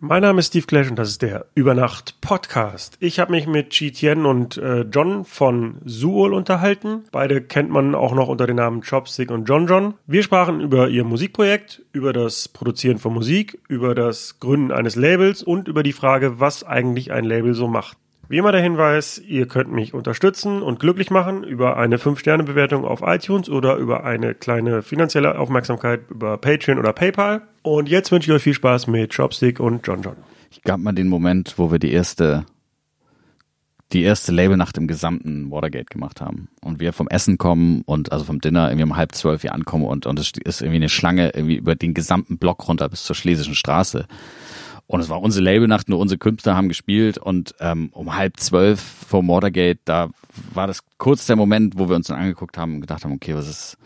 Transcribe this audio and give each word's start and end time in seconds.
Mein 0.00 0.22
Name 0.22 0.38
ist 0.38 0.48
Steve 0.48 0.64
Clash 0.64 0.88
und 0.88 0.96
das 0.96 1.08
ist 1.08 1.22
der 1.22 1.46
Übernacht 1.56 2.20
Podcast. 2.20 2.96
Ich 3.00 3.18
habe 3.18 3.32
mich 3.32 3.48
mit 3.48 3.70
Chi 3.70 3.90
Tien 3.90 4.26
und 4.26 4.56
äh, 4.56 4.82
John 4.82 5.24
von 5.24 5.78
Suol 5.86 6.34
unterhalten. 6.34 7.02
Beide 7.10 7.42
kennt 7.42 7.70
man 7.70 7.96
auch 7.96 8.14
noch 8.14 8.28
unter 8.28 8.46
den 8.46 8.54
Namen 8.54 8.82
Chopstick 8.82 9.32
und 9.32 9.48
John 9.48 9.66
John. 9.66 9.94
Wir 10.06 10.22
sprachen 10.22 10.60
über 10.60 10.88
ihr 10.88 11.02
Musikprojekt, 11.02 11.82
über 11.90 12.12
das 12.12 12.46
Produzieren 12.46 12.98
von 12.98 13.12
Musik, 13.12 13.58
über 13.66 13.96
das 13.96 14.38
Gründen 14.38 14.70
eines 14.70 14.94
Labels 14.94 15.42
und 15.42 15.66
über 15.66 15.82
die 15.82 15.92
Frage, 15.92 16.38
was 16.38 16.62
eigentlich 16.62 17.10
ein 17.10 17.24
Label 17.24 17.54
so 17.54 17.66
macht. 17.66 17.98
Wie 18.30 18.36
immer 18.36 18.52
der 18.52 18.60
Hinweis, 18.60 19.18
ihr 19.18 19.48
könnt 19.48 19.72
mich 19.72 19.94
unterstützen 19.94 20.60
und 20.60 20.80
glücklich 20.80 21.10
machen 21.10 21.44
über 21.44 21.78
eine 21.78 21.96
5-Sterne-Bewertung 21.96 22.84
auf 22.84 23.00
iTunes 23.02 23.48
oder 23.48 23.76
über 23.76 24.04
eine 24.04 24.34
kleine 24.34 24.82
finanzielle 24.82 25.38
Aufmerksamkeit 25.38 26.10
über 26.10 26.36
Patreon 26.36 26.78
oder 26.78 26.92
PayPal. 26.92 27.40
Und 27.62 27.88
jetzt 27.88 28.12
wünsche 28.12 28.30
ich 28.30 28.36
euch 28.36 28.42
viel 28.42 28.52
Spaß 28.52 28.86
mit 28.86 29.16
Chopstick 29.16 29.60
und 29.60 29.86
John 29.86 30.02
John. 30.02 30.16
Ich 30.50 30.60
gab 30.60 30.78
mal 30.78 30.92
den 30.92 31.08
Moment, 31.08 31.54
wo 31.56 31.72
wir 31.72 31.78
die 31.78 31.90
erste, 31.90 32.44
die 33.94 34.02
erste 34.02 34.30
Labelnacht 34.30 34.76
im 34.76 34.88
gesamten 34.88 35.50
Watergate 35.50 35.86
gemacht 35.86 36.20
haben. 36.20 36.48
Und 36.60 36.80
wir 36.80 36.92
vom 36.92 37.08
Essen 37.08 37.38
kommen 37.38 37.80
und 37.86 38.12
also 38.12 38.26
vom 38.26 38.42
Dinner 38.42 38.68
irgendwie 38.68 38.84
um 38.84 38.96
halb 38.98 39.14
zwölf 39.14 39.40
hier 39.40 39.54
ankommen 39.54 39.86
und, 39.86 40.04
und 40.04 40.18
es 40.18 40.32
ist 40.44 40.60
irgendwie 40.60 40.76
eine 40.76 40.90
Schlange 40.90 41.30
irgendwie 41.30 41.56
über 41.56 41.76
den 41.76 41.94
gesamten 41.94 42.36
Block 42.36 42.68
runter 42.68 42.90
bis 42.90 43.04
zur 43.04 43.16
Schlesischen 43.16 43.54
Straße. 43.54 44.06
Und 44.88 45.00
es 45.00 45.10
war 45.10 45.20
unsere 45.20 45.44
Labelnacht, 45.44 45.90
nur 45.90 45.98
unsere 45.98 46.18
Künstler 46.18 46.56
haben 46.56 46.68
gespielt 46.68 47.18
und 47.18 47.54
ähm, 47.60 47.90
um 47.92 48.16
halb 48.16 48.40
zwölf 48.40 48.80
vor 48.80 49.22
Watergate, 49.28 49.80
da 49.84 50.08
war 50.54 50.66
das 50.66 50.82
kurz 50.96 51.26
der 51.26 51.36
Moment, 51.36 51.78
wo 51.78 51.90
wir 51.90 51.94
uns 51.94 52.06
dann 52.06 52.18
angeguckt 52.18 52.56
haben 52.56 52.76
und 52.76 52.80
gedacht 52.80 53.04
haben, 53.04 53.12
okay, 53.12 53.34
was 53.34 53.48
ist, 53.48 53.76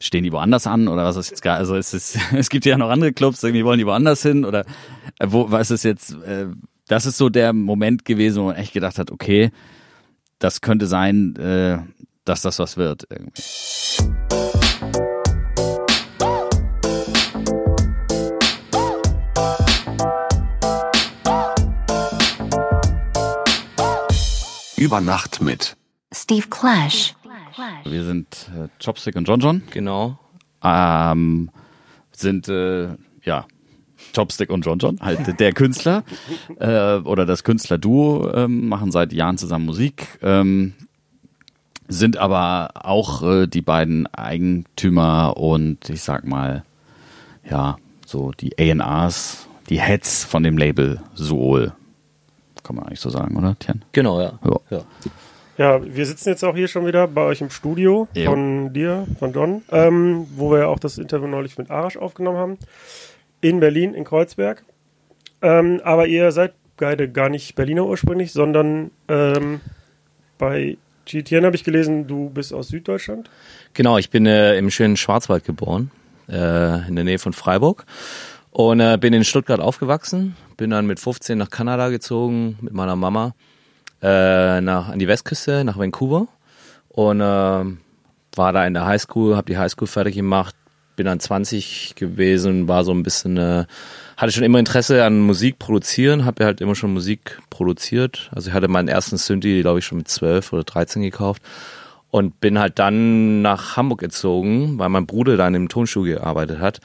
stehen 0.00 0.24
die 0.24 0.32
woanders 0.32 0.66
an 0.66 0.88
oder 0.88 1.04
was 1.04 1.16
ist 1.16 1.30
jetzt 1.30 1.42
gar, 1.42 1.56
also 1.56 1.76
es 1.76 1.94
ist, 1.94 2.18
es 2.32 2.50
gibt 2.50 2.64
ja 2.64 2.76
noch 2.76 2.90
andere 2.90 3.12
Clubs, 3.12 3.44
irgendwie 3.44 3.64
wollen 3.64 3.78
die 3.78 3.86
woanders 3.86 4.22
hin 4.22 4.44
oder 4.44 4.64
äh, 5.20 5.28
wo, 5.28 5.52
was 5.52 5.70
ist 5.70 5.84
jetzt, 5.84 6.14
äh, 6.24 6.46
das 6.88 7.06
ist 7.06 7.16
so 7.16 7.28
der 7.28 7.52
Moment 7.52 8.04
gewesen, 8.04 8.42
wo 8.42 8.46
man 8.46 8.56
echt 8.56 8.72
gedacht 8.72 8.98
hat, 8.98 9.12
okay, 9.12 9.52
das 10.40 10.62
könnte 10.62 10.88
sein, 10.88 11.36
äh, 11.36 11.78
dass 12.24 12.42
das 12.42 12.58
was 12.58 12.76
wird 12.76 13.06
irgendwie. 13.08 14.51
Über 24.82 25.00
Nacht 25.00 25.40
mit 25.40 25.76
Steve 26.12 26.48
Clash. 26.50 27.14
Wir 27.84 28.02
sind 28.02 28.50
äh, 28.52 28.66
Chopstick 28.84 29.14
und 29.14 29.28
John 29.28 29.38
John. 29.38 29.62
Genau. 29.70 30.18
Ähm, 30.60 31.50
sind 32.10 32.48
äh, 32.48 32.88
ja 33.22 33.46
Chopstick 34.12 34.50
und 34.50 34.66
John 34.66 34.80
John, 34.80 34.98
halt 35.00 35.38
der 35.38 35.52
Künstler 35.52 36.02
äh, 36.58 36.96
oder 36.96 37.26
das 37.26 37.44
Künstlerduo 37.44 38.28
ähm, 38.34 38.66
machen 38.68 38.90
seit 38.90 39.12
Jahren 39.12 39.38
zusammen 39.38 39.66
Musik, 39.66 40.18
ähm, 40.20 40.72
sind 41.86 42.16
aber 42.16 42.70
auch 42.84 43.22
äh, 43.22 43.46
die 43.46 43.62
beiden 43.62 44.08
Eigentümer 44.08 45.36
und 45.36 45.90
ich 45.90 46.02
sag 46.02 46.26
mal 46.26 46.64
ja 47.48 47.76
so 48.04 48.32
die 48.32 48.58
A&Rs, 48.58 49.46
die 49.68 49.80
Heads 49.80 50.24
von 50.24 50.42
dem 50.42 50.58
Label 50.58 51.00
Soul. 51.14 51.72
Kann 52.72 52.76
man 52.76 52.86
eigentlich 52.86 53.00
so 53.00 53.10
sagen, 53.10 53.36
oder, 53.36 53.54
Tian? 53.58 53.84
Genau, 53.92 54.18
ja. 54.18 54.38
Ja. 54.42 54.60
ja. 54.70 54.84
Ja, 55.58 55.94
wir 55.94 56.06
sitzen 56.06 56.30
jetzt 56.30 56.42
auch 56.42 56.56
hier 56.56 56.68
schon 56.68 56.86
wieder 56.86 57.06
bei 57.06 57.20
euch 57.20 57.42
im 57.42 57.50
Studio 57.50 58.08
Jo. 58.14 58.30
von 58.30 58.72
dir, 58.72 59.06
von 59.18 59.34
John, 59.34 59.60
ähm, 59.70 60.26
wo 60.34 60.50
wir 60.50 60.60
ja 60.60 60.66
auch 60.68 60.78
das 60.78 60.96
Interview 60.96 61.26
neulich 61.26 61.58
mit 61.58 61.70
Arash 61.70 61.98
aufgenommen 61.98 62.38
haben. 62.38 62.58
In 63.42 63.60
Berlin, 63.60 63.92
in 63.92 64.04
Kreuzberg. 64.04 64.64
Ähm, 65.42 65.82
aber 65.84 66.06
ihr 66.06 66.32
seid 66.32 66.54
beide 66.78 67.10
gar 67.10 67.28
nicht 67.28 67.54
Berliner 67.56 67.84
ursprünglich, 67.84 68.32
sondern 68.32 68.90
ähm, 69.08 69.60
bei 70.38 70.78
GTN 71.04 71.44
habe 71.44 71.56
ich 71.56 71.64
gelesen, 71.64 72.06
du 72.06 72.30
bist 72.30 72.54
aus 72.54 72.68
Süddeutschland. 72.68 73.28
Genau, 73.74 73.98
ich 73.98 74.08
bin 74.08 74.24
äh, 74.24 74.56
im 74.56 74.70
schönen 74.70 74.96
Schwarzwald 74.96 75.44
geboren, 75.44 75.90
äh, 76.30 76.88
in 76.88 76.96
der 76.96 77.04
Nähe 77.04 77.18
von 77.18 77.34
Freiburg. 77.34 77.84
Und 78.52 78.80
äh, 78.80 78.98
bin 78.98 79.12
in 79.12 79.24
Stuttgart 79.24 79.60
aufgewachsen, 79.60 80.36
bin 80.62 80.70
dann 80.70 80.86
mit 80.86 81.00
15 81.00 81.38
nach 81.38 81.50
Kanada 81.50 81.88
gezogen 81.88 82.56
mit 82.60 82.72
meiner 82.72 82.94
Mama 82.94 83.34
äh, 84.00 84.60
nach, 84.60 84.90
an 84.90 85.00
die 85.00 85.08
Westküste, 85.08 85.64
nach 85.64 85.76
Vancouver. 85.76 86.28
Und 86.88 87.20
äh, 87.20 87.24
war 87.24 88.52
da 88.52 88.64
in 88.64 88.74
der 88.74 88.86
Highschool, 88.86 89.34
habe 89.34 89.50
die 89.50 89.58
Highschool 89.58 89.88
fertig 89.88 90.14
gemacht, 90.14 90.54
bin 90.94 91.06
dann 91.06 91.18
20 91.18 91.96
gewesen, 91.96 92.68
war 92.68 92.84
so 92.84 92.92
ein 92.92 93.02
bisschen, 93.02 93.38
äh, 93.38 93.64
hatte 94.16 94.30
schon 94.30 94.44
immer 94.44 94.60
Interesse 94.60 95.04
an 95.04 95.18
Musik 95.18 95.58
produzieren, 95.58 96.26
habe 96.26 96.44
ja 96.44 96.46
halt 96.46 96.60
immer 96.60 96.76
schon 96.76 96.92
Musik 96.92 97.40
produziert. 97.50 98.30
Also 98.32 98.50
ich 98.50 98.54
hatte 98.54 98.68
meinen 98.68 98.86
ersten 98.86 99.16
Synthi, 99.16 99.62
glaube 99.62 99.80
ich, 99.80 99.84
schon 99.84 99.98
mit 99.98 100.06
12 100.06 100.52
oder 100.52 100.62
13 100.62 101.02
gekauft 101.02 101.42
und 102.12 102.38
bin 102.38 102.60
halt 102.60 102.78
dann 102.78 103.42
nach 103.42 103.76
Hamburg 103.76 103.98
gezogen, 103.98 104.78
weil 104.78 104.90
mein 104.90 105.06
Bruder 105.06 105.36
da 105.36 105.48
in 105.48 105.54
dem 105.54 105.68
Tonstudio 105.68 106.18
gearbeitet 106.18 106.60
hat. 106.60 106.78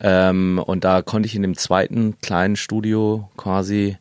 Ähm, 0.00 0.60
und 0.64 0.84
da 0.84 1.02
konnte 1.02 1.26
ich 1.26 1.34
in 1.34 1.42
dem 1.42 1.56
zweiten 1.56 2.18
kleinen 2.20 2.56
Studio 2.56 3.30
quasi 3.36 3.96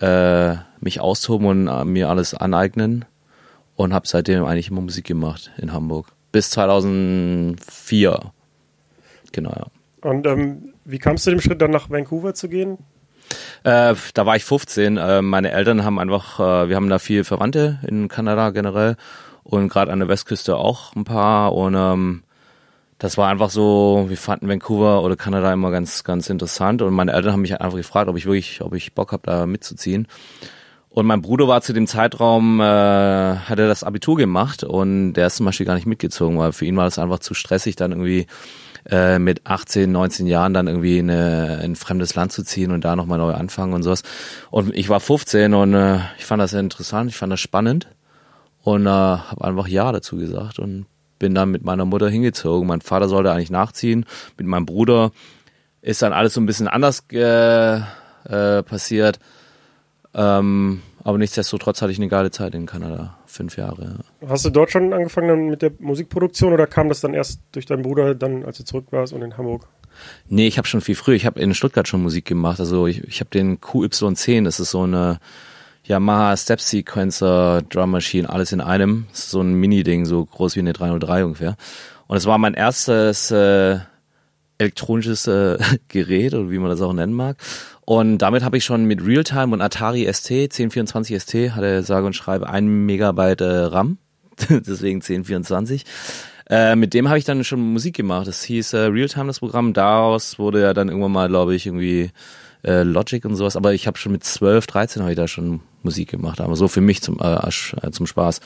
äh, 0.00 0.56
mich 0.80 1.00
austoben 1.00 1.46
und 1.46 1.68
äh, 1.68 1.84
mir 1.84 2.08
alles 2.08 2.34
aneignen 2.34 3.04
und 3.76 3.92
habe 3.94 4.06
seitdem 4.06 4.44
eigentlich 4.44 4.70
immer 4.70 4.80
Musik 4.80 5.06
gemacht 5.06 5.50
in 5.58 5.72
Hamburg. 5.72 6.08
Bis 6.32 6.50
2004. 6.50 8.32
Genau, 9.32 9.50
ja. 9.50 9.66
Und 10.08 10.26
ähm, 10.26 10.74
wie 10.84 10.98
kamst 10.98 11.26
du 11.26 11.30
dem 11.30 11.40
Schritt, 11.40 11.62
dann 11.62 11.70
nach 11.70 11.90
Vancouver 11.90 12.34
zu 12.34 12.48
gehen? 12.48 12.78
Äh, 13.62 13.94
da 14.12 14.26
war 14.26 14.36
ich 14.36 14.44
15. 14.44 14.96
Äh, 14.96 15.22
meine 15.22 15.50
Eltern 15.52 15.84
haben 15.84 15.98
einfach, 15.98 16.38
äh, 16.38 16.68
wir 16.68 16.76
haben 16.76 16.88
da 16.88 16.98
viel 16.98 17.24
Verwandte 17.24 17.78
in 17.86 18.08
Kanada 18.08 18.50
generell 18.50 18.96
und 19.42 19.68
gerade 19.68 19.92
an 19.92 20.00
der 20.00 20.08
Westküste 20.08 20.56
auch 20.56 20.94
ein 20.94 21.04
paar. 21.04 21.54
Und 21.54 21.74
ähm, 21.74 22.23
das 23.04 23.18
war 23.18 23.28
einfach 23.28 23.50
so, 23.50 24.06
wir 24.08 24.16
fanden 24.16 24.48
Vancouver 24.48 25.02
oder 25.02 25.14
Kanada 25.14 25.52
immer 25.52 25.70
ganz, 25.70 26.04
ganz 26.04 26.30
interessant. 26.30 26.80
Und 26.80 26.94
meine 26.94 27.12
Eltern 27.12 27.34
haben 27.34 27.42
mich 27.42 27.60
einfach 27.60 27.76
gefragt, 27.76 28.08
ob 28.08 28.16
ich 28.16 28.24
wirklich, 28.24 28.62
ob 28.62 28.72
ich 28.72 28.94
Bock 28.94 29.12
habe, 29.12 29.24
da 29.26 29.44
mitzuziehen. 29.44 30.08
Und 30.88 31.04
mein 31.04 31.20
Bruder 31.20 31.46
war 31.46 31.60
zu 31.60 31.74
dem 31.74 31.86
Zeitraum, 31.86 32.60
äh, 32.60 32.64
hat 32.64 33.58
er 33.58 33.68
das 33.68 33.84
Abitur 33.84 34.16
gemacht 34.16 34.64
und 34.64 35.12
der 35.12 35.26
ist 35.26 35.36
zum 35.36 35.44
Beispiel 35.44 35.66
gar 35.66 35.74
nicht 35.74 35.86
mitgezogen, 35.86 36.38
weil 36.38 36.52
für 36.52 36.64
ihn 36.64 36.78
war 36.78 36.86
das 36.86 36.98
einfach 36.98 37.18
zu 37.18 37.34
stressig, 37.34 37.76
dann 37.76 37.92
irgendwie 37.92 38.26
äh, 38.88 39.18
mit 39.18 39.46
18, 39.46 39.92
19 39.92 40.26
Jahren 40.26 40.54
dann 40.54 40.66
irgendwie 40.66 40.96
in, 40.96 41.10
eine, 41.10 41.56
in 41.56 41.72
ein 41.72 41.76
fremdes 41.76 42.14
Land 42.14 42.32
zu 42.32 42.42
ziehen 42.42 42.70
und 42.70 42.86
da 42.86 42.96
nochmal 42.96 43.18
neu 43.18 43.34
anfangen 43.34 43.74
und 43.74 43.82
sowas. 43.82 44.02
Und 44.50 44.74
ich 44.74 44.88
war 44.88 45.00
15 45.00 45.52
und 45.52 45.74
äh, 45.74 45.98
ich 46.16 46.24
fand 46.24 46.40
das 46.40 46.52
sehr 46.52 46.60
interessant, 46.60 47.10
ich 47.10 47.18
fand 47.18 47.30
das 47.30 47.40
spannend 47.40 47.86
und 48.62 48.86
äh, 48.86 48.88
habe 48.88 49.44
einfach 49.44 49.68
Ja 49.68 49.92
dazu 49.92 50.16
gesagt 50.16 50.58
und 50.58 50.86
bin 51.18 51.34
dann 51.34 51.50
mit 51.50 51.64
meiner 51.64 51.84
Mutter 51.84 52.08
hingezogen. 52.08 52.66
Mein 52.66 52.80
Vater 52.80 53.08
sollte 53.08 53.32
eigentlich 53.32 53.50
nachziehen, 53.50 54.06
mit 54.36 54.46
meinem 54.46 54.66
Bruder 54.66 55.12
ist 55.82 56.02
dann 56.02 56.12
alles 56.12 56.34
so 56.34 56.40
ein 56.40 56.46
bisschen 56.46 56.68
anders 56.68 57.04
äh, 57.12 57.76
äh, 57.76 58.62
passiert. 58.62 59.18
Ähm, 60.14 60.80
aber 61.02 61.18
nichtsdestotrotz 61.18 61.82
hatte 61.82 61.92
ich 61.92 61.98
eine 61.98 62.08
geile 62.08 62.30
Zeit 62.30 62.54
in 62.54 62.64
Kanada. 62.64 63.18
Fünf 63.26 63.58
Jahre. 63.58 63.98
Ja. 64.22 64.28
Hast 64.30 64.46
du 64.46 64.50
dort 64.50 64.70
schon 64.70 64.92
angefangen 64.94 65.28
dann 65.28 65.48
mit 65.48 65.60
der 65.60 65.72
Musikproduktion 65.78 66.54
oder 66.54 66.66
kam 66.66 66.88
das 66.88 67.00
dann 67.00 67.12
erst 67.12 67.40
durch 67.52 67.66
deinen 67.66 67.82
Bruder, 67.82 68.14
dann 68.14 68.44
als 68.44 68.56
du 68.56 68.64
zurück 68.64 68.86
warst 68.90 69.12
und 69.12 69.20
in 69.20 69.36
Hamburg? 69.36 69.68
Nee, 70.28 70.46
ich 70.46 70.56
habe 70.56 70.66
schon 70.66 70.80
viel 70.80 70.94
früher. 70.94 71.14
Ich 71.14 71.26
habe 71.26 71.40
in 71.40 71.54
Stuttgart 71.54 71.86
schon 71.86 72.02
Musik 72.02 72.24
gemacht. 72.24 72.58
Also 72.58 72.86
ich, 72.86 73.04
ich 73.04 73.20
habe 73.20 73.30
den 73.30 73.58
QY10, 73.60 74.44
das 74.44 74.60
ist 74.60 74.70
so 74.70 74.82
eine 74.82 75.18
Yamaha 75.86 76.36
Step 76.36 76.60
Sequencer, 76.60 77.62
Drum 77.68 77.90
Machine, 77.90 78.28
alles 78.28 78.52
in 78.52 78.60
einem. 78.60 79.06
So 79.12 79.40
ein 79.40 79.54
Mini-Ding, 79.54 80.06
so 80.06 80.24
groß 80.24 80.56
wie 80.56 80.60
eine 80.60 80.72
303 80.72 81.24
ungefähr. 81.24 81.56
Und 82.06 82.16
es 82.16 82.26
war 82.26 82.38
mein 82.38 82.54
erstes 82.54 83.30
äh, 83.30 83.78
elektronisches 84.58 85.26
äh, 85.26 85.58
Gerät 85.88 86.34
oder 86.34 86.50
wie 86.50 86.58
man 86.58 86.70
das 86.70 86.80
auch 86.80 86.92
nennen 86.92 87.12
mag. 87.12 87.36
Und 87.82 88.18
damit 88.18 88.42
habe 88.42 88.56
ich 88.56 88.64
schon 88.64 88.86
mit 88.86 89.04
Realtime 89.04 89.52
und 89.52 89.60
Atari 89.60 90.10
ST, 90.10 90.30
1024 90.30 91.20
ST, 91.20 91.34
hatte 91.54 91.82
sage 91.82 92.06
und 92.06 92.16
schreibe 92.16 92.48
ein 92.48 92.86
Megabyte 92.86 93.42
äh, 93.42 93.64
RAM, 93.64 93.98
deswegen 94.48 95.02
1024. 95.02 95.84
Äh, 96.48 96.76
mit 96.76 96.94
dem 96.94 97.08
habe 97.08 97.18
ich 97.18 97.24
dann 97.24 97.44
schon 97.44 97.60
Musik 97.60 97.94
gemacht. 97.96 98.26
Das 98.26 98.42
hieß 98.42 98.72
äh, 98.74 98.78
Realtime, 98.86 99.26
das 99.26 99.40
Programm. 99.40 99.72
Daraus 99.72 100.38
wurde 100.38 100.60
ja 100.60 100.74
dann 100.74 100.88
irgendwann 100.88 101.12
mal, 101.12 101.28
glaube 101.28 101.54
ich, 101.54 101.66
irgendwie 101.66 102.10
äh, 102.64 102.82
Logic 102.82 103.24
und 103.24 103.36
sowas. 103.36 103.56
Aber 103.56 103.72
ich 103.72 103.86
habe 103.86 103.98
schon 103.98 104.12
mit 104.12 104.24
12, 104.24 104.66
13 104.66 105.02
habe 105.02 105.12
ich 105.12 105.16
da 105.16 105.28
schon 105.28 105.60
Musik 105.82 106.10
gemacht. 106.10 106.40
Aber 106.40 106.56
so 106.56 106.68
für 106.68 106.80
mich 106.80 107.02
zum, 107.02 107.20
äh, 107.20 107.50
zum 107.90 108.06
Spaß. 108.06 108.40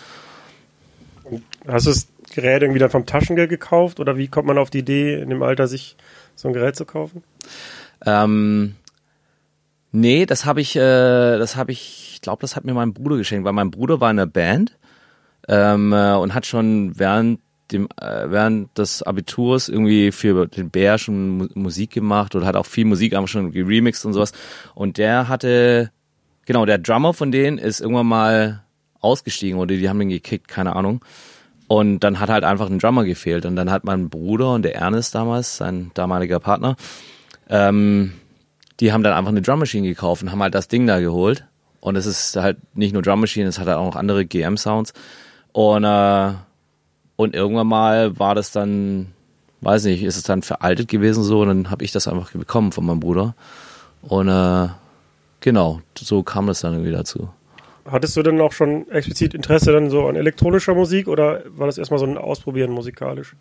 Hast 1.67 1.87
du 1.87 1.91
das 1.91 2.09
Gerät 2.35 2.63
irgendwie 2.63 2.79
dann 2.79 2.91
vom 2.91 3.07
Taschengeld 3.07 3.51
gekauft 3.51 4.01
oder 4.01 4.17
wie 4.17 4.29
kommt 4.29 4.47
man 4.47 4.59
auf 4.59 4.71
die 4.71 4.79
Idee, 4.79 5.21
in 5.21 5.31
dem 5.31 5.43
Alter 5.43 5.67
sich 5.67 5.97
so 6.35 6.49
ein 6.49 6.55
Gerät 6.55 6.77
zu 6.77 6.85
kaufen? 6.85 7.23
Ähm, 8.05 8.77
nee, 9.93 10.27
das 10.27 10.45
habe 10.45 10.61
ich, 10.61 10.77
äh, 10.77 11.39
das 11.39 11.57
habe 11.57 11.73
ich, 11.73 12.13
ich 12.15 12.21
glaube, 12.21 12.41
das 12.41 12.57
hat 12.57 12.65
mir 12.65 12.75
mein 12.75 12.95
Bruder 12.95 13.17
geschenkt, 13.17 13.45
weil 13.45 13.53
mein 13.53 13.71
Bruder 13.71 14.01
war 14.01 14.11
in 14.11 14.19
einer 14.19 14.27
Band 14.27 14.77
ähm, 15.49 15.93
äh, 15.93 16.15
und 16.15 16.35
hat 16.35 16.47
schon 16.47 16.99
während 16.99 17.41
dem 17.73 17.89
äh, 18.01 18.31
während 18.31 18.77
des 18.79 19.03
Abiturs 19.03 19.69
irgendwie 19.69 20.13
für 20.13 20.47
den 20.47 20.71
Bär 20.71 20.99
schon 20.99 21.29
Mu 21.39 21.47
Musik 21.55 21.91
gemacht 21.93 22.35
oder 22.35 22.47
hat 22.47 22.57
auch 22.57 22.67
viel 22.67 22.85
Musik 22.85 23.15
einfach 23.15 23.29
schon 23.29 23.53
geremixed 23.53 24.05
und 24.05 24.13
sowas. 24.13 24.33
Und 24.75 24.99
der 24.99 25.29
hatte, 25.29 25.91
genau, 26.47 26.67
der 26.67 26.79
Drummer 26.79 27.15
von 27.15 27.31
denen 27.31 27.59
ist 27.59 27.81
irgendwann 27.81 28.07
mal 28.07 28.65
ausgestiegen 29.01 29.59
oder 29.59 29.75
die 29.77 29.89
haben 29.89 30.01
ihn 30.01 30.09
gekickt, 30.09 30.49
keine 30.49 30.75
Ahnung. 30.77 31.05
Und 31.69 32.01
dann 32.01 32.19
hat 32.19 32.31
halt 32.31 32.45
einfach 32.45 32.71
ein 32.71 32.79
Drummer 32.79 33.05
gefehlt. 33.05 33.45
Und 33.45 33.55
dann 33.57 33.71
hat 33.71 33.85
mein 33.85 34.09
Bruder 34.09 34.55
und 34.55 34.63
der 34.63 34.75
Ernest 34.75 35.15
damals, 35.15 35.59
sein 35.59 35.91
damaliger 35.95 36.41
Partner, 36.41 36.77
ähm, 37.51 38.15
die 38.81 38.93
haben 38.93 39.03
dann 39.03 39.13
einfach 39.13 39.31
eine 39.31 39.43
Drum 39.43 39.59
Machine 39.59 39.87
gekauft 39.87 40.23
und 40.23 40.33
haben 40.33 40.43
halt 40.43 40.55
das 40.55 40.69
Ding 40.69 40.87
da 40.87 41.01
geholt. 41.01 41.45
Und 41.81 41.97
es 41.97 42.07
ist 42.07 42.37
halt 42.37 42.59
nicht 42.75 42.93
nur 42.93 43.03
Drum 43.03 43.21
Machine, 43.21 43.47
es 43.49 43.59
hat 43.59 43.67
halt 43.67 43.77
auch 43.77 43.85
noch 43.85 43.97
andere 43.97 44.25
GM-Sounds. 44.25 44.95
Und, 45.53 45.85
äh, 45.85 46.33
und 47.19 47.35
irgendwann 47.35 47.67
mal 47.67 48.17
war 48.21 48.37
das 48.37 48.53
dann, 48.53 49.09
weiß 49.61 49.85
nicht, 49.85 50.05
ist 50.05 50.17
es 50.17 50.23
dann 50.23 50.43
veraltet 50.43 50.87
gewesen 50.87 51.25
so 51.25 51.41
und 51.41 51.49
dann 51.49 51.71
habe 51.71 51.85
ich 51.85 51.91
das 51.91 52.07
einfach 52.07 52.31
bekommen 52.31 52.71
von 52.71 52.87
meinem 52.87 53.01
Bruder. 53.01 53.35
Und 54.03 54.29
äh, 54.29 54.69
genau, 55.41 55.81
so 55.99 56.23
kam 56.23 56.47
das 56.47 56.61
dann 56.61 56.75
irgendwie 56.75 56.93
dazu. 56.93 57.29
Hattest 57.91 58.17
du 58.17 58.23
denn 58.23 58.41
auch 58.41 58.53
schon 58.53 58.89
explizit 58.91 59.35
Interesse 59.35 59.73
dann 59.73 59.91
so 59.91 60.07
an 60.07 60.15
elektronischer 60.15 60.75
Musik 60.75 61.09
oder 61.09 61.43
war 61.49 61.67
das 61.67 61.77
erstmal 61.77 61.99
so 61.99 62.07
ein 62.07 62.17
Ausprobieren 62.17 62.71
musikalisch? 62.71 63.35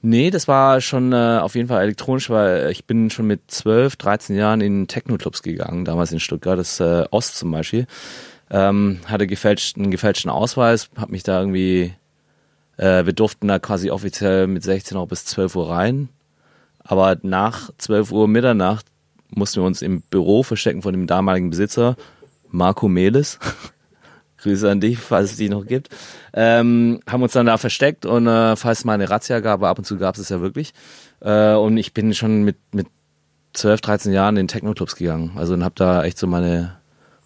Nee, 0.00 0.30
das 0.30 0.48
war 0.48 0.80
schon 0.80 1.12
äh, 1.12 1.38
auf 1.40 1.54
jeden 1.54 1.68
Fall 1.68 1.84
elektronisch, 1.84 2.30
weil 2.30 2.72
ich 2.72 2.84
bin 2.86 3.10
schon 3.10 3.28
mit 3.28 3.42
12, 3.46 3.94
13 3.94 4.34
Jahren 4.34 4.60
in 4.60 4.88
Techno-Clubs 4.88 5.44
gegangen, 5.44 5.84
damals 5.84 6.10
in 6.10 6.18
Stuttgart, 6.18 6.58
das 6.58 6.80
äh, 6.80 7.04
Ost 7.12 7.36
zum 7.36 7.52
Beispiel. 7.52 7.86
Ähm, 8.50 8.98
hatte 9.06 9.28
gefälscht, 9.28 9.78
einen 9.78 9.92
gefälschten 9.92 10.32
Ausweis, 10.32 10.90
hab 10.96 11.10
mich 11.10 11.22
da 11.22 11.38
irgendwie, 11.38 11.94
äh, 12.76 13.04
wir 13.04 13.12
durften 13.12 13.48
da 13.48 13.58
quasi 13.58 13.90
offiziell 13.90 14.46
mit 14.46 14.62
16 14.62 14.96
auch 14.96 15.06
bis 15.06 15.24
12 15.24 15.56
Uhr 15.56 15.70
rein. 15.70 16.08
Aber 16.84 17.16
nach 17.22 17.70
12 17.78 18.12
Uhr 18.12 18.28
Mitternacht 18.28 18.86
mussten 19.30 19.60
wir 19.60 19.66
uns 19.66 19.82
im 19.82 20.02
Büro 20.02 20.42
verstecken 20.42 20.82
von 20.82 20.92
dem 20.92 21.06
damaligen 21.06 21.50
Besitzer, 21.50 21.96
Marco 22.50 22.88
Melis. 22.88 23.38
Grüße 24.38 24.68
an 24.68 24.80
dich, 24.80 24.98
falls 24.98 25.32
es 25.32 25.36
die 25.36 25.48
noch 25.48 25.64
gibt. 25.64 25.88
Ähm, 26.32 27.00
haben 27.08 27.22
uns 27.22 27.32
dann 27.32 27.46
da 27.46 27.58
versteckt 27.58 28.04
und 28.04 28.26
äh, 28.26 28.56
falls 28.56 28.80
es 28.80 28.84
mal 28.84 28.94
eine 28.94 29.08
Razzia 29.08 29.38
gab, 29.38 29.60
aber 29.60 29.68
ab 29.68 29.78
und 29.78 29.84
zu 29.84 29.98
gab 29.98 30.16
es 30.16 30.20
es 30.20 30.30
ja 30.30 30.40
wirklich. 30.40 30.74
Äh, 31.20 31.54
und 31.54 31.76
ich 31.76 31.94
bin 31.94 32.12
schon 32.12 32.42
mit, 32.42 32.56
mit 32.72 32.88
12, 33.54 33.80
13 33.80 34.12
Jahren 34.12 34.36
in 34.36 34.48
Techno-Clubs 34.48 34.96
gegangen. 34.96 35.32
Also 35.36 35.54
und 35.54 35.62
habe 35.62 35.76
da 35.76 36.02
echt 36.02 36.18
so 36.18 36.26
meine, 36.26 36.76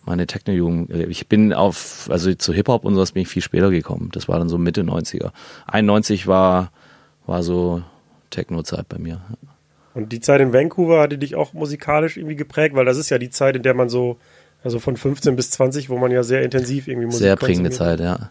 meine 0.06 0.26
Techno-Jugend 0.26 0.90
erlebt. 0.90 1.10
Ich 1.10 1.28
bin 1.28 1.52
auf, 1.52 2.08
also 2.10 2.32
zu 2.34 2.52
Hip-Hop 2.52 2.84
und 2.84 2.94
sowas 2.94 3.12
bin 3.12 3.22
ich 3.22 3.28
viel 3.28 3.42
später 3.42 3.70
gekommen. 3.70 4.10
Das 4.12 4.28
war 4.28 4.38
dann 4.38 4.48
so 4.48 4.58
Mitte 4.58 4.82
90er. 4.82 5.30
91 5.66 6.26
war, 6.26 6.70
war 7.26 7.42
so 7.42 7.82
Techno-Zeit 8.30 8.88
bei 8.88 8.98
mir. 8.98 9.20
Und 9.94 10.12
die 10.12 10.20
Zeit 10.20 10.40
in 10.40 10.52
Vancouver 10.52 11.00
hatte 11.00 11.18
dich 11.18 11.34
auch 11.34 11.52
musikalisch 11.52 12.16
irgendwie 12.16 12.36
geprägt, 12.36 12.74
weil 12.74 12.84
das 12.84 12.96
ist 12.96 13.10
ja 13.10 13.18
die 13.18 13.30
Zeit, 13.30 13.56
in 13.56 13.62
der 13.62 13.74
man 13.74 13.88
so 13.88 14.18
also 14.66 14.80
von 14.80 14.96
15 14.96 15.36
bis 15.36 15.50
20, 15.52 15.90
wo 15.90 15.96
man 15.96 16.10
ja 16.10 16.24
sehr 16.24 16.42
intensiv 16.42 16.88
irgendwie 16.88 17.06
Musik 17.06 17.20
Sehr 17.20 17.36
prägende 17.36 17.70
Zeit, 17.70 18.00
ja. 18.00 18.30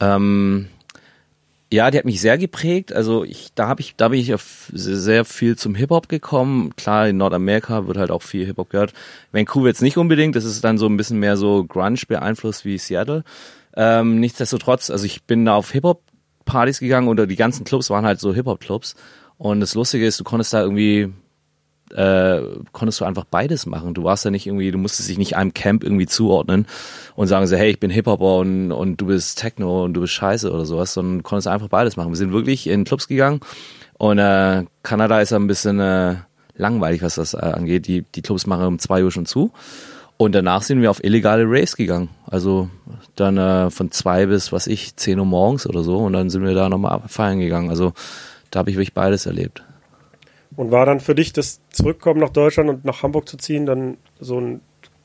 Ähm, 0.00 0.68
ja, 1.72 1.90
die 1.90 1.98
hat 1.98 2.04
mich 2.04 2.20
sehr 2.20 2.38
geprägt. 2.38 2.92
Also 2.92 3.24
ich, 3.24 3.52
da 3.54 3.66
habe 3.66 3.80
ich, 3.80 3.96
da 3.96 4.08
bin 4.08 4.20
ich 4.20 4.32
auf 4.32 4.70
sehr 4.72 5.24
viel 5.24 5.56
zum 5.56 5.74
Hip 5.74 5.90
Hop 5.90 6.08
gekommen. 6.08 6.74
Klar, 6.76 7.08
in 7.08 7.16
Nordamerika 7.16 7.86
wird 7.86 7.96
halt 7.96 8.10
auch 8.10 8.22
viel 8.22 8.46
Hip 8.46 8.58
Hop 8.58 8.70
gehört. 8.70 8.92
Vancouver 9.32 9.66
jetzt 9.66 9.82
nicht 9.82 9.96
unbedingt. 9.96 10.36
Das 10.36 10.44
ist 10.44 10.62
dann 10.62 10.78
so 10.78 10.86
ein 10.86 10.96
bisschen 10.96 11.18
mehr 11.18 11.36
so 11.36 11.64
Grunge 11.64 12.00
beeinflusst 12.06 12.64
wie 12.64 12.78
Seattle. 12.78 13.24
Ähm, 13.74 14.20
nichtsdestotrotz, 14.20 14.90
also 14.90 15.04
ich 15.04 15.24
bin 15.24 15.44
da 15.44 15.54
auf 15.54 15.72
Hip 15.72 15.84
Hop 15.84 16.02
Partys 16.44 16.78
gegangen 16.78 17.08
oder 17.08 17.26
die 17.26 17.36
ganzen 17.36 17.64
Clubs 17.64 17.90
waren 17.90 18.06
halt 18.06 18.20
so 18.20 18.32
Hip 18.32 18.46
Hop 18.46 18.60
Clubs. 18.60 18.94
Und 19.36 19.60
das 19.60 19.74
Lustige 19.74 20.06
ist, 20.06 20.20
du 20.20 20.24
konntest 20.24 20.52
da 20.52 20.62
irgendwie 20.62 21.12
äh, 21.94 22.40
konntest 22.72 23.00
du 23.00 23.04
einfach 23.04 23.24
beides 23.24 23.66
machen. 23.66 23.94
Du 23.94 24.04
warst 24.04 24.24
ja 24.24 24.30
nicht 24.30 24.46
irgendwie, 24.46 24.70
du 24.70 24.78
musstest 24.78 25.08
dich 25.08 25.18
nicht 25.18 25.36
einem 25.36 25.54
Camp 25.54 25.84
irgendwie 25.84 26.06
zuordnen 26.06 26.66
und 27.14 27.28
sagen 27.28 27.46
so, 27.46 27.56
hey, 27.56 27.70
ich 27.70 27.80
bin 27.80 27.90
Hip-Hopper 27.90 28.36
und, 28.38 28.72
und 28.72 29.00
du 29.00 29.06
bist 29.06 29.38
Techno 29.38 29.84
und 29.84 29.94
du 29.94 30.00
bist 30.02 30.12
Scheiße 30.12 30.50
oder 30.50 30.66
sowas, 30.66 30.92
sondern 30.92 31.22
konntest 31.22 31.48
einfach 31.48 31.68
beides 31.68 31.96
machen. 31.96 32.10
Wir 32.10 32.16
sind 32.16 32.32
wirklich 32.32 32.66
in 32.66 32.84
Clubs 32.84 33.08
gegangen 33.08 33.40
und 33.98 34.18
äh, 34.18 34.64
Kanada 34.82 35.20
ist 35.20 35.30
ja 35.30 35.38
ein 35.38 35.46
bisschen 35.46 35.80
äh, 35.80 36.16
langweilig, 36.56 37.02
was 37.02 37.16
das 37.16 37.34
äh, 37.34 37.38
angeht. 37.38 37.86
Die, 37.86 38.02
die 38.02 38.22
Clubs 38.22 38.46
machen 38.46 38.66
um 38.66 38.78
zwei 38.78 39.04
Uhr 39.04 39.10
schon 39.10 39.26
zu. 39.26 39.52
Und 40.18 40.34
danach 40.34 40.62
sind 40.62 40.80
wir 40.80 40.90
auf 40.90 41.04
illegale 41.04 41.44
Raves 41.44 41.76
gegangen. 41.76 42.08
Also 42.26 42.70
dann 43.16 43.36
äh, 43.36 43.70
von 43.70 43.90
zwei 43.90 44.26
bis, 44.26 44.50
was 44.50 44.66
ich, 44.66 44.96
zehn 44.96 45.18
Uhr 45.18 45.26
morgens 45.26 45.66
oder 45.66 45.82
so. 45.82 45.98
Und 45.98 46.14
dann 46.14 46.30
sind 46.30 46.42
wir 46.42 46.54
da 46.54 46.68
nochmal 46.68 47.02
feiern 47.06 47.38
gegangen. 47.38 47.68
Also 47.68 47.92
da 48.50 48.60
habe 48.60 48.70
ich 48.70 48.76
wirklich 48.76 48.94
beides 48.94 49.26
erlebt. 49.26 49.62
Und 50.56 50.70
war 50.70 50.86
dann 50.86 51.00
für 51.00 51.14
dich 51.14 51.32
das 51.32 51.60
Zurückkommen 51.70 52.20
nach 52.20 52.30
Deutschland 52.30 52.70
und 52.70 52.84
nach 52.84 53.02
Hamburg 53.02 53.28
zu 53.28 53.36
ziehen 53.36 53.66
dann 53.66 53.98
so 54.18 54.40
ein 54.40 54.60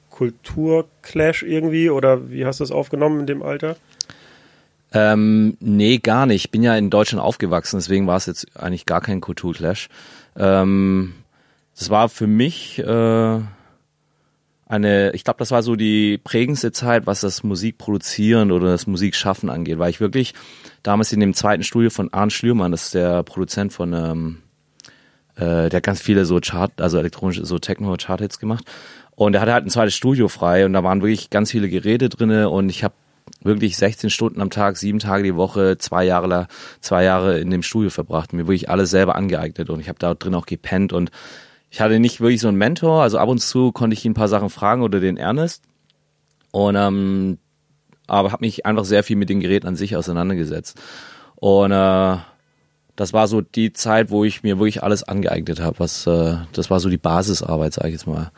Kulturclash 0.10 1.44
irgendwie 1.44 1.90
oder 1.90 2.30
wie 2.30 2.46
hast 2.46 2.60
du 2.60 2.64
es 2.64 2.72
aufgenommen 2.72 3.22
in 3.22 3.28
dem 3.28 3.44
Alter? 3.44 3.76
Ähm, 4.94 5.58
nee, 5.60 5.98
gar 5.98 6.26
nicht. 6.26 6.46
Ich 6.46 6.52
bin 6.52 6.64
ja 6.64 6.76
in 6.76 6.90
Deutschland 6.90 7.24
aufgewachsen, 7.24 7.78
deswegen 7.78 8.08
war 8.08 8.18
es 8.18 8.26
jetzt 8.26 8.48
eigentlich 8.58 8.86
gar 8.86 9.02
kein 9.02 9.22
Kulturclash. 9.22 9.90
Ähm, 10.38 11.14
das 11.78 11.90
war 11.90 12.10
für 12.10 12.28
mich 12.28 12.80
äh, 12.80 13.40
eine, 14.68 15.12
ich 15.14 15.24
glaube, 15.24 15.40
das 15.40 15.52
war 15.52 15.64
so 15.64 15.76
die 15.76 16.18
prägendste 16.18 16.72
Zeit, 16.72 17.08
was 17.08 17.22
das 17.22 17.44
Musikproduzieren 17.44 18.52
oder 18.52 18.68
das 18.68 18.86
Musikschaffen 18.86 19.50
angeht, 19.50 19.80
weil 19.80 19.90
ich 19.90 20.02
wirklich 20.02 20.34
damals 20.84 21.12
in 21.14 21.20
dem 21.22 21.34
zweiten 21.34 21.64
Studio 21.64 21.90
von 21.90 22.14
Arndt 22.14 22.34
Schlürmann, 22.34 22.72
das 22.72 22.86
ist 22.86 22.94
der 22.94 23.24
Produzent 23.24 23.74
von 23.74 23.94
ähm, 23.94 24.38
äh, 25.36 25.70
der 25.70 25.78
hat 25.78 25.84
ganz 25.84 26.02
viele 26.02 26.26
so 26.26 26.40
Chart, 26.40 26.72
also 26.82 26.98
elektronische, 26.98 27.46
so 27.46 27.60
Techno-Chart-Hits 27.60 28.40
gemacht. 28.40 28.66
Und 29.16 29.36
er 29.36 29.42
hatte 29.42 29.54
halt 29.54 29.66
ein 29.66 29.70
zweites 29.70 29.94
Studio 29.94 30.28
frei 30.28 30.66
und 30.66 30.74
da 30.74 30.84
waren 30.84 31.02
wirklich 31.02 31.30
ganz 31.30 31.52
viele 31.52 31.70
Geräte 31.70 32.10
drinne 32.10 32.50
und 32.50 32.70
ich 32.70 32.84
habe 32.84 32.96
wirklich 33.42 33.78
16 33.78 34.10
Stunden 34.10 34.42
am 34.42 34.50
Tag, 34.50 34.78
sieben 34.78 35.00
Tage 35.00 35.24
die 35.24 35.36
Woche, 35.36 35.78
zwei 35.78 36.06
Jahre, 36.06 36.48
zwei 36.80 37.04
Jahre 37.04 37.40
in 37.40 37.50
dem 37.50 37.64
Studio 37.64 37.90
verbracht, 37.90 38.34
mir 38.34 38.48
wirklich 38.48 38.70
alles 38.70 38.90
selber 38.90 39.16
angeeignet 39.16 39.70
und 39.70 39.80
ich 39.80 39.90
habe 39.90 40.00
da 40.00 40.14
drin 40.14 40.36
auch 40.36 40.46
gepennt 40.46 40.94
und 40.94 41.12
ich 41.70 41.82
hatte 41.82 42.00
nicht 42.00 42.20
wirklich 42.20 42.42
so 42.42 42.48
einen 42.48 42.58
Mentor, 42.58 43.02
also 43.02 43.18
ab 43.18 43.30
und 43.30 43.40
zu 43.40 43.72
konnte 43.72 43.94
ich 43.94 44.04
ihn 44.06 44.12
ein 44.12 44.16
paar 44.16 44.28
Sachen 44.28 44.50
fragen 44.50 44.82
oder 44.82 45.00
den 45.00 45.18
Ernest 45.18 45.64
und 46.52 46.76
ähm, 46.76 47.38
aber 48.08 48.32
habe 48.32 48.44
mich 48.44 48.66
einfach 48.66 48.86
sehr 48.86 49.04
viel 49.04 49.16
mit 49.16 49.30
den 49.30 49.40
Geräten 49.40 49.68
an 49.68 49.76
sich 49.76 49.96
auseinandergesetzt 49.96 50.80
und 51.36 51.72
äh, 51.72 52.18
das 53.02 53.14
war 53.14 53.28
so 53.28 53.42
die 53.42 53.74
Zeit, 53.74 54.12
wo 54.12 54.24
ich 54.24 54.44
mir 54.44 54.60
wirklich 54.60 54.84
alles 54.84 55.02
angeeignet 55.02 55.60
habe. 55.60 55.80
Was, 55.80 56.06
äh, 56.06 56.36
das 56.54 56.70
war 56.70 56.80
so 56.80 56.88
die 56.88 56.98
Basisarbeit, 56.98 57.74
sage 57.74 57.88
ich 57.88 57.94
jetzt 57.94 58.06
mal. 58.06 58.32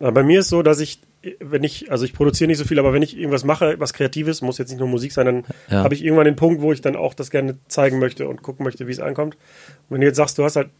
Na, 0.00 0.10
bei 0.10 0.22
mir 0.22 0.40
ist 0.40 0.48
so, 0.48 0.62
dass 0.62 0.80
ich, 0.80 1.00
wenn 1.38 1.62
ich, 1.62 1.92
also 1.92 2.06
ich 2.06 2.14
produziere 2.14 2.48
nicht 2.48 2.56
so 2.56 2.64
viel, 2.64 2.78
aber 2.78 2.94
wenn 2.94 3.02
ich 3.02 3.14
irgendwas 3.14 3.44
mache, 3.44 3.78
was 3.78 3.92
Kreatives, 3.92 4.40
muss 4.40 4.56
jetzt 4.56 4.70
nicht 4.70 4.78
nur 4.78 4.88
Musik 4.88 5.12
sein, 5.12 5.26
dann 5.26 5.44
ja. 5.68 5.84
habe 5.84 5.92
ich 5.92 6.02
irgendwann 6.02 6.24
den 6.24 6.34
Punkt, 6.34 6.62
wo 6.62 6.72
ich 6.72 6.80
dann 6.80 6.96
auch 6.96 7.12
das 7.12 7.30
gerne 7.30 7.58
zeigen 7.68 7.98
möchte 7.98 8.26
und 8.26 8.40
gucken 8.40 8.64
möchte, 8.64 8.86
wie 8.86 8.92
es 8.92 9.00
ankommt. 9.00 9.34
Und 9.34 9.96
wenn 9.96 10.00
du 10.00 10.06
jetzt 10.06 10.16
sagst, 10.16 10.38
du 10.38 10.44
hast 10.44 10.56
halt, 10.56 10.70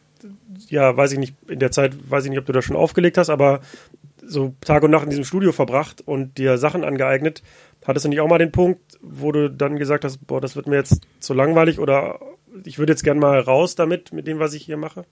ja, 0.68 0.96
weiß 0.96 1.12
ich 1.12 1.18
nicht, 1.18 1.34
in 1.48 1.58
der 1.58 1.72
Zeit, 1.72 1.92
weiß 2.08 2.24
ich 2.24 2.30
nicht, 2.30 2.38
ob 2.38 2.46
du 2.46 2.54
das 2.54 2.64
schon 2.64 2.76
aufgelegt 2.76 3.18
hast, 3.18 3.28
aber 3.28 3.60
so 4.26 4.54
Tag 4.62 4.82
und 4.82 4.92
Nacht 4.92 5.04
in 5.04 5.10
diesem 5.10 5.24
Studio 5.24 5.52
verbracht 5.52 6.00
und 6.00 6.38
dir 6.38 6.56
Sachen 6.56 6.84
angeeignet, 6.84 7.42
hattest 7.84 8.06
du 8.06 8.08
nicht 8.08 8.20
auch 8.20 8.28
mal 8.28 8.38
den 8.38 8.50
Punkt, 8.52 8.80
wo 9.02 9.30
du 9.30 9.50
dann 9.50 9.78
gesagt 9.78 10.04
hast, 10.04 10.26
boah, 10.26 10.40
das 10.40 10.56
wird 10.56 10.68
mir 10.68 10.76
jetzt 10.76 11.02
zu 11.20 11.34
langweilig 11.34 11.78
oder 11.78 12.18
ich 12.64 12.78
würde 12.78 12.92
jetzt 12.92 13.04
gerne 13.04 13.20
mal 13.20 13.40
raus 13.40 13.74
damit, 13.74 14.12
mit 14.12 14.26
dem, 14.26 14.38
was 14.38 14.54
ich 14.54 14.64
hier 14.64 14.76
mache? 14.76 15.04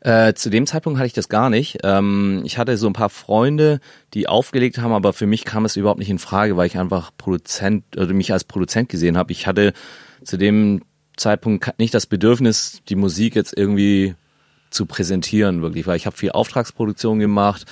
Äh, 0.00 0.32
zu 0.32 0.48
dem 0.48 0.66
Zeitpunkt 0.66 0.98
hatte 0.98 1.08
ich 1.08 1.12
das 1.12 1.28
gar 1.28 1.50
nicht. 1.50 1.78
Ähm, 1.84 2.42
ich 2.44 2.56
hatte 2.56 2.76
so 2.76 2.86
ein 2.86 2.94
paar 2.94 3.10
Freunde, 3.10 3.80
die 4.14 4.28
aufgelegt 4.28 4.78
haben, 4.78 4.92
aber 4.92 5.12
für 5.12 5.26
mich 5.26 5.44
kam 5.44 5.66
es 5.66 5.76
überhaupt 5.76 5.98
nicht 5.98 6.08
in 6.08 6.18
Frage, 6.18 6.56
weil 6.56 6.66
ich 6.66 6.78
einfach 6.78 7.10
Produzent 7.18 7.84
oder 7.96 8.12
mich 8.14 8.32
als 8.32 8.44
Produzent 8.44 8.88
gesehen 8.88 9.18
habe. 9.18 9.32
Ich 9.32 9.46
hatte 9.46 9.74
zu 10.24 10.38
dem 10.38 10.82
Zeitpunkt 11.16 11.78
nicht 11.78 11.92
das 11.92 12.06
Bedürfnis, 12.06 12.80
die 12.88 12.96
Musik 12.96 13.34
jetzt 13.34 13.54
irgendwie 13.54 14.14
zu 14.70 14.86
präsentieren, 14.86 15.60
wirklich, 15.60 15.86
weil 15.86 15.96
ich 15.96 16.06
habe 16.06 16.16
viel 16.16 16.30
Auftragsproduktion 16.30 17.18
gemacht. 17.18 17.66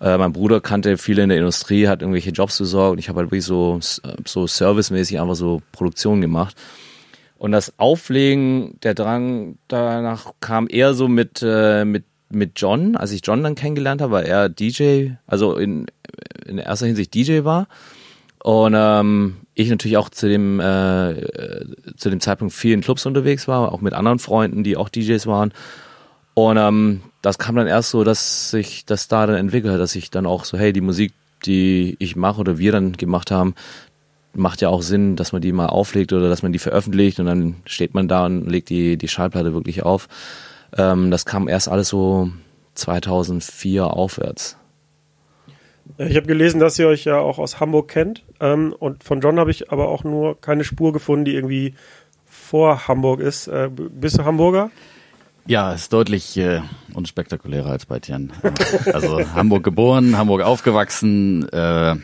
Äh, 0.00 0.18
mein 0.18 0.34
Bruder 0.34 0.60
kannte 0.60 0.98
viele 0.98 1.22
in 1.22 1.30
der 1.30 1.38
Industrie, 1.38 1.88
hat 1.88 2.02
irgendwelche 2.02 2.30
Jobs 2.30 2.58
besorgt 2.58 2.92
und 2.92 2.98
ich 2.98 3.08
habe 3.08 3.20
halt 3.20 3.28
wirklich 3.28 3.44
so, 3.44 3.78
so 4.26 4.46
servicemäßig 4.46 5.18
einfach 5.18 5.36
so 5.36 5.62
Produktion 5.72 6.20
gemacht. 6.20 6.56
Und 7.40 7.52
das 7.52 7.72
Auflegen, 7.78 8.76
der 8.82 8.92
Drang 8.92 9.56
danach 9.66 10.34
kam 10.40 10.66
eher 10.68 10.92
so 10.92 11.08
mit, 11.08 11.40
äh, 11.42 11.86
mit, 11.86 12.04
mit 12.28 12.52
John, 12.56 12.96
als 12.96 13.12
ich 13.12 13.22
John 13.24 13.42
dann 13.42 13.54
kennengelernt 13.54 14.02
habe, 14.02 14.12
weil 14.12 14.26
er 14.26 14.50
DJ, 14.50 15.12
also 15.26 15.56
in, 15.56 15.86
in 16.44 16.58
erster 16.58 16.84
Hinsicht 16.84 17.14
DJ 17.14 17.42
war. 17.44 17.66
Und 18.44 18.74
ähm, 18.76 19.38
ich 19.54 19.70
natürlich 19.70 19.96
auch 19.96 20.10
zu 20.10 20.28
dem, 20.28 20.60
äh, 20.60 21.14
zu 21.96 22.10
dem 22.10 22.20
Zeitpunkt 22.20 22.52
viel 22.52 22.74
in 22.74 22.82
Clubs 22.82 23.06
unterwegs 23.06 23.48
war, 23.48 23.72
auch 23.72 23.80
mit 23.80 23.94
anderen 23.94 24.18
Freunden, 24.18 24.62
die 24.62 24.76
auch 24.76 24.90
DJs 24.90 25.26
waren. 25.26 25.54
Und 26.34 26.58
ähm, 26.58 27.00
das 27.22 27.38
kam 27.38 27.56
dann 27.56 27.66
erst 27.66 27.88
so, 27.88 28.04
dass 28.04 28.50
sich 28.50 28.84
das 28.84 29.08
da 29.08 29.26
dann 29.26 29.36
entwickelt 29.36 29.72
hat, 29.72 29.80
dass 29.80 29.96
ich 29.96 30.10
dann 30.10 30.26
auch 30.26 30.44
so, 30.44 30.58
hey, 30.58 30.74
die 30.74 30.82
Musik, 30.82 31.14
die 31.46 31.96
ich 32.00 32.16
mache 32.16 32.38
oder 32.38 32.58
wir 32.58 32.70
dann 32.70 32.98
gemacht 32.98 33.30
haben, 33.30 33.54
macht 34.34 34.60
ja 34.60 34.68
auch 34.68 34.82
Sinn, 34.82 35.16
dass 35.16 35.32
man 35.32 35.42
die 35.42 35.52
mal 35.52 35.66
auflegt 35.66 36.12
oder 36.12 36.28
dass 36.28 36.42
man 36.42 36.52
die 36.52 36.58
veröffentlicht 36.58 37.18
und 37.20 37.26
dann 37.26 37.56
steht 37.64 37.94
man 37.94 38.08
da 38.08 38.26
und 38.26 38.48
legt 38.48 38.70
die, 38.70 38.96
die 38.96 39.08
Schallplatte 39.08 39.52
wirklich 39.52 39.82
auf. 39.82 40.08
Ähm, 40.76 41.10
das 41.10 41.26
kam 41.26 41.48
erst 41.48 41.68
alles 41.68 41.88
so 41.88 42.30
2004 42.74 43.86
aufwärts. 43.86 44.56
Ich 45.98 46.16
habe 46.16 46.26
gelesen, 46.26 46.60
dass 46.60 46.78
ihr 46.78 46.86
euch 46.86 47.04
ja 47.04 47.18
auch 47.18 47.38
aus 47.38 47.60
Hamburg 47.60 47.88
kennt. 47.88 48.22
Ähm, 48.40 48.74
und 48.78 49.02
von 49.02 49.20
John 49.20 49.38
habe 49.38 49.50
ich 49.50 49.72
aber 49.72 49.88
auch 49.88 50.04
nur 50.04 50.40
keine 50.40 50.64
Spur 50.64 50.92
gefunden, 50.92 51.24
die 51.24 51.34
irgendwie 51.34 51.74
vor 52.26 52.86
Hamburg 52.86 53.20
ist. 53.20 53.48
Äh, 53.48 53.68
bist 53.70 54.18
du 54.18 54.24
Hamburger? 54.24 54.70
Ja, 55.46 55.72
ist 55.72 55.92
deutlich 55.92 56.36
äh, 56.36 56.60
unspektakulärer 56.94 57.70
als 57.70 57.86
bei 57.86 57.98
Tian. 57.98 58.32
Also 58.92 59.20
Hamburg 59.34 59.64
geboren, 59.64 60.16
Hamburg 60.16 60.42
aufgewachsen, 60.42 61.48
äh, 61.48 61.56
ja, 61.56 61.96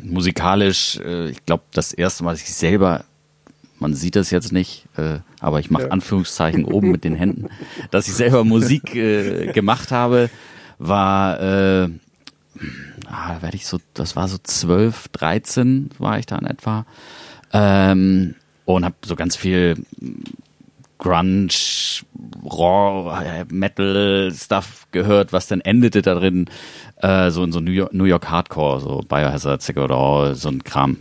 musikalisch, 0.00 0.98
äh, 0.98 1.30
ich 1.30 1.44
glaube, 1.44 1.64
das 1.72 1.92
erste 1.92 2.24
Mal, 2.24 2.32
dass 2.32 2.42
ich 2.42 2.54
selber, 2.54 3.04
man 3.78 3.94
sieht 3.94 4.16
das 4.16 4.30
jetzt 4.30 4.52
nicht, 4.52 4.86
äh, 4.96 5.18
aber 5.40 5.60
ich 5.60 5.70
mache 5.70 5.84
ja. 5.84 5.88
Anführungszeichen 5.90 6.64
oben 6.72 6.90
mit 6.90 7.04
den 7.04 7.14
Händen, 7.14 7.48
dass 7.90 8.08
ich 8.08 8.14
selber 8.14 8.44
Musik 8.44 8.94
äh, 8.94 9.52
gemacht 9.52 9.90
habe, 9.90 10.30
war, 10.78 11.40
äh, 11.40 11.88
ah, 13.06 13.36
werde 13.40 13.56
ich 13.56 13.66
so, 13.66 13.78
das 13.94 14.16
war 14.16 14.28
so 14.28 14.38
12, 14.42 15.08
13 15.08 15.90
war 15.98 16.18
ich 16.18 16.26
da 16.26 16.38
in 16.38 16.46
etwa. 16.46 16.86
Ähm, 17.52 18.34
und 18.64 18.84
habe 18.84 18.94
so 19.04 19.16
ganz 19.16 19.36
viel 19.36 19.84
Grunge, 21.02 21.48
Raw, 22.44 23.44
Metal 23.50 24.32
Stuff 24.32 24.86
gehört, 24.92 25.32
was 25.32 25.48
dann 25.48 25.60
endete 25.60 26.00
darin 26.00 26.46
äh, 26.98 27.30
so 27.30 27.42
in 27.42 27.50
so 27.50 27.58
New 27.58 27.72
York, 27.72 27.92
New 27.92 28.04
York 28.04 28.30
Hardcore, 28.30 28.80
so 28.80 29.00
Biohazard, 29.08 29.62
Second 29.62 30.36
so 30.36 30.48
ein 30.48 30.62
Kram. 30.62 30.98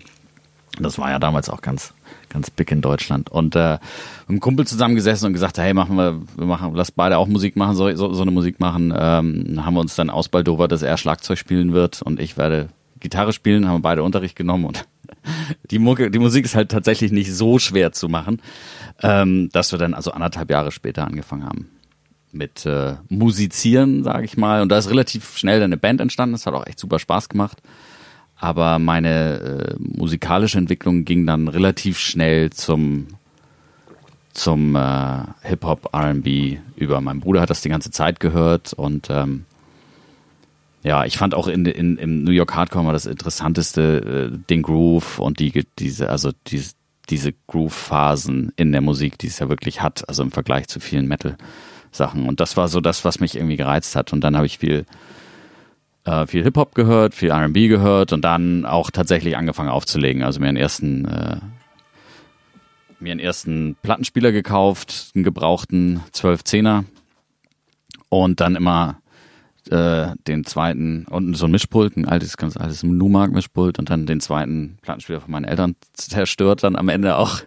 Das 0.80 0.98
war 0.98 1.12
ja 1.12 1.20
damals 1.20 1.50
auch 1.50 1.62
ganz 1.62 1.94
ganz 2.30 2.50
big 2.50 2.72
in 2.72 2.82
Deutschland 2.82 3.30
und 3.30 3.56
äh, 3.56 3.74
mit 3.74 4.30
einem 4.30 4.40
Kumpel 4.40 4.66
zusammengesessen 4.66 5.28
und 5.28 5.34
gesagt, 5.34 5.58
hey, 5.58 5.74
machen 5.74 5.98
wir, 5.98 6.22
wir 6.36 6.46
machen, 6.46 6.72
lass 6.74 6.92
beide 6.92 7.18
auch 7.18 7.28
Musik 7.28 7.56
machen, 7.56 7.76
so, 7.76 7.94
so, 7.96 8.14
so 8.14 8.22
eine 8.22 8.32
Musik 8.32 8.60
machen. 8.60 8.94
Ähm, 8.98 9.60
haben 9.64 9.74
wir 9.74 9.82
uns 9.82 9.96
dann 9.96 10.10
ausbaldowert, 10.10 10.72
dass 10.72 10.82
er 10.82 10.98
Schlagzeug 10.98 11.38
spielen 11.38 11.74
wird 11.74 12.02
und 12.02 12.20
ich 12.20 12.38
werde 12.38 12.70
Gitarre 13.02 13.34
spielen, 13.34 13.68
haben 13.68 13.78
wir 13.78 13.82
beide 13.82 14.04
Unterricht 14.04 14.36
genommen 14.36 14.66
und 14.66 14.86
die, 15.72 15.80
Mucke, 15.80 16.10
die 16.10 16.20
Musik 16.20 16.46
ist 16.46 16.56
halt 16.56 16.72
tatsächlich 16.72 17.12
nicht 17.12 17.34
so 17.34 17.60
schwer 17.60 17.92
zu 17.92 18.08
machen, 18.08 18.42
ähm, 19.02 19.50
dass 19.52 19.72
wir 19.72 19.80
dann 19.80 19.94
also 19.94 20.12
anderthalb 20.12 20.50
Jahre 20.50 20.72
später 20.72 21.06
angefangen 21.06 21.46
haben 21.46 21.70
mit 22.32 22.66
äh, 22.66 22.96
Musizieren, 23.10 24.04
sage 24.04 24.26
ich 24.26 24.38
mal. 24.38 24.62
Und 24.62 24.70
da 24.70 24.78
ist 24.78 24.90
relativ 24.90 25.38
schnell 25.38 25.62
eine 25.62 25.78
Band 25.78 26.02
entstanden. 26.02 26.34
Das 26.34 26.46
hat 26.46 26.54
auch 26.54 26.66
echt 26.66 26.80
super 26.80 27.00
Spaß 27.00 27.30
gemacht. 27.30 27.58
Aber 28.38 28.80
meine 28.80 29.40
äh, 29.40 29.76
musikalische 29.78 30.58
Entwicklung 30.58 31.06
ging 31.06 31.26
dann 31.26 31.48
relativ 31.48 32.00
schnell 32.00 32.50
zum 32.52 33.08
zum 34.34 34.76
äh, 34.78 35.24
Hip 35.42 35.64
Hop 35.66 35.90
R&B 35.94 36.58
über. 36.78 37.02
Mein 37.02 37.20
Bruder 37.20 37.42
hat 37.42 37.50
das 37.50 37.62
die 37.62 37.70
ganze 37.70 37.92
Zeit 37.92 38.22
gehört 38.22 38.72
und 38.72 39.10
ähm, 39.10 39.46
ja, 40.84 41.06
ich 41.06 41.18
fand 41.18 41.36
auch 41.36 41.48
in, 41.48 41.66
in, 41.66 41.98
im 41.98 42.24
New 42.24 42.32
York 42.32 42.56
Hardcore 42.56 42.86
mal 42.86 42.94
das 42.94 43.06
interessanteste 43.06 44.32
äh, 44.32 44.38
den 44.50 44.62
Groove 44.62 45.20
und 45.20 45.40
die 45.40 45.66
diese 45.78 46.10
also 46.10 46.32
diese 46.48 46.72
diese 47.12 47.34
Groove-Phasen 47.48 48.54
in 48.56 48.72
der 48.72 48.82
Musik, 48.82 49.18
die 49.20 49.28
es 49.28 49.40
ja 49.40 49.50
wirklich 49.50 49.82
hat, 49.82 50.08
also 50.08 50.24
im 50.24 50.32
Vergleich 50.32 50.68
zu 50.68 50.80
vielen 50.80 51.08
Metal-Sachen. 51.08 52.28
Und 52.28 52.40
das 52.40 52.58
war 52.58 52.68
so 52.68 52.82
das, 52.82 53.06
was 53.06 53.20
mich 53.20 53.36
irgendwie 53.36 53.58
gereizt 53.58 53.96
hat. 53.96 54.14
Und 54.14 54.22
dann 54.22 54.36
habe 54.36 54.46
ich 54.46 54.58
viel 54.58 54.86
äh, 56.06 56.26
viel 56.26 56.44
Hip 56.44 56.58
Hop 56.58 56.74
gehört, 56.74 57.14
viel 57.14 57.30
R&B 57.30 57.68
gehört 57.68 58.12
und 58.14 58.24
dann 58.24 58.66
auch 58.66 58.90
tatsächlich 58.90 59.38
angefangen 59.38 59.70
aufzulegen. 59.70 60.24
Also 60.24 60.40
mir 60.40 60.48
einen 60.48 60.58
ersten 60.58 61.06
äh, 61.06 61.38
mir 63.00 63.12
einen 63.12 63.20
ersten 63.20 63.76
Plattenspieler 63.82 64.32
gekauft, 64.32 65.12
einen 65.16 65.24
gebrauchten 65.24 66.02
12-10er 66.14 66.86
und 68.10 68.40
dann 68.40 68.56
immer 68.56 69.01
äh, 69.70 70.08
den 70.28 70.46
zweiten 70.46 71.06
und 71.10 71.36
so 71.36 71.46
ein 71.46 71.52
Mischpult, 71.52 71.96
ein 71.98 72.08
altes, 72.08 72.38
ganz 72.38 72.58
altes 72.58 72.84
Numark-Mischpult 72.84 73.80
und 73.80 73.90
dann 73.90 74.06
den 74.06 74.20
zweiten 74.20 74.78
Plattenspieler 74.82 75.22
von 75.22 75.32
meinen 75.32 75.46
Eltern 75.46 75.76
zerstört 75.94 76.64
dann 76.64 76.76
am 76.76 76.90
Ende 76.90 77.16
auch. 77.18 77.42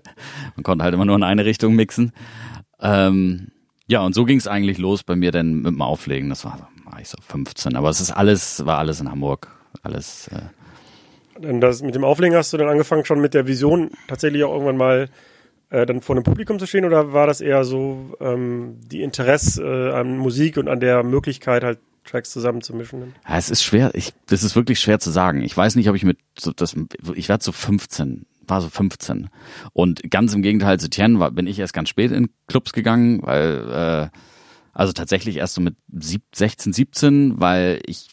Man 0.56 0.62
konnte 0.62 0.84
halt 0.84 0.94
immer 0.94 1.04
nur 1.04 1.16
in 1.16 1.24
eine 1.24 1.44
Richtung 1.44 1.74
mixen. 1.74 2.12
Ähm, 2.80 3.48
ja, 3.86 4.00
und 4.00 4.14
so 4.14 4.24
ging 4.24 4.38
es 4.38 4.46
eigentlich 4.46 4.78
los 4.78 5.02
bei 5.02 5.16
mir 5.16 5.32
denn 5.32 5.56
mit 5.56 5.66
dem 5.66 5.82
Auflegen. 5.82 6.30
Das 6.30 6.44
war, 6.44 6.68
war 6.84 7.00
ich 7.00 7.08
so 7.08 7.18
15, 7.20 7.76
aber 7.76 7.90
es 7.90 8.00
ist 8.00 8.12
alles, 8.12 8.64
war 8.64 8.78
alles 8.78 9.00
in 9.00 9.10
Hamburg. 9.10 9.48
Alles. 9.82 10.28
Äh, 10.28 11.60
das, 11.60 11.82
mit 11.82 11.94
dem 11.94 12.04
Auflegen 12.04 12.36
hast 12.36 12.52
du 12.52 12.56
dann 12.56 12.68
angefangen 12.68 13.04
schon 13.04 13.20
mit 13.20 13.34
der 13.34 13.46
Vision, 13.46 13.90
tatsächlich 14.06 14.44
auch 14.44 14.52
irgendwann 14.52 14.76
mal 14.76 15.08
äh, 15.70 15.84
dann 15.84 16.00
vor 16.00 16.14
einem 16.14 16.22
Publikum 16.22 16.58
zu 16.58 16.66
stehen 16.66 16.84
oder 16.84 17.12
war 17.12 17.26
das 17.26 17.40
eher 17.40 17.64
so 17.64 18.14
ähm, 18.20 18.78
die 18.86 19.02
Interesse 19.02 19.62
äh, 19.62 19.92
an 19.92 20.16
Musik 20.16 20.56
und 20.56 20.68
an 20.68 20.78
der 20.78 21.02
Möglichkeit 21.02 21.64
halt 21.64 21.80
Tracks 22.04 22.30
zusammenzumischen? 22.30 23.14
Ja, 23.28 23.36
es 23.36 23.50
ist 23.50 23.62
schwer, 23.62 23.90
ich, 23.94 24.12
das 24.26 24.42
ist 24.42 24.56
wirklich 24.56 24.80
schwer 24.80 24.98
zu 24.98 25.10
sagen. 25.10 25.42
Ich 25.42 25.56
weiß 25.56 25.76
nicht, 25.76 25.88
ob 25.88 25.96
ich 25.96 26.04
mit 26.04 26.18
so 26.38 26.52
das, 26.52 26.76
ich 27.14 27.28
werde 27.28 27.44
so 27.44 27.52
15, 27.52 28.26
war 28.46 28.60
so 28.60 28.68
15. 28.68 29.28
Und 29.72 30.10
ganz 30.10 30.34
im 30.34 30.42
Gegenteil 30.42 30.78
zu 30.78 30.90
Tien 30.90 31.18
war, 31.18 31.30
bin 31.30 31.46
ich 31.46 31.58
erst 31.58 31.72
ganz 31.72 31.88
spät 31.88 32.12
in 32.12 32.30
Clubs 32.46 32.72
gegangen, 32.72 33.20
weil, 33.22 34.10
äh, 34.12 34.18
also 34.72 34.92
tatsächlich 34.92 35.36
erst 35.36 35.54
so 35.54 35.60
mit 35.60 35.76
16, 36.34 36.72
17, 36.72 37.40
weil 37.40 37.80
ich 37.86 38.08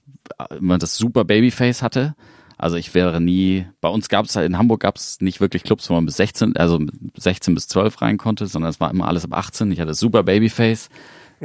immer 0.58 0.78
das 0.78 0.98
super 0.98 1.26
Babyface 1.26 1.82
hatte. 1.82 2.16
Also 2.58 2.78
ich 2.78 2.94
wäre 2.94 3.20
nie, 3.20 3.66
bei 3.82 3.90
uns 3.90 4.08
gab 4.08 4.26
es 4.26 4.36
halt, 4.36 4.46
in 4.46 4.58
Hamburg 4.58 4.82
gab 4.82 4.96
es 4.96 5.20
nicht 5.20 5.42
wirklich 5.42 5.64
Clubs, 5.64 5.90
wo 5.90 5.96
man 5.96 6.06
bis 6.06 6.18
16, 6.18 6.56
also 6.58 6.80
16 7.18 7.56
bis 7.56 7.68
12 7.68 8.02
rein 8.02 8.18
konnte, 8.18 8.46
sondern 8.46 8.70
es 8.70 8.80
war 8.80 8.92
immer 8.92 9.08
alles 9.08 9.26
ab 9.26 9.34
18. 9.34 9.72
Ich 9.72 9.80
hatte 9.80 9.96
super 9.96 10.22
Babyface 10.22 10.90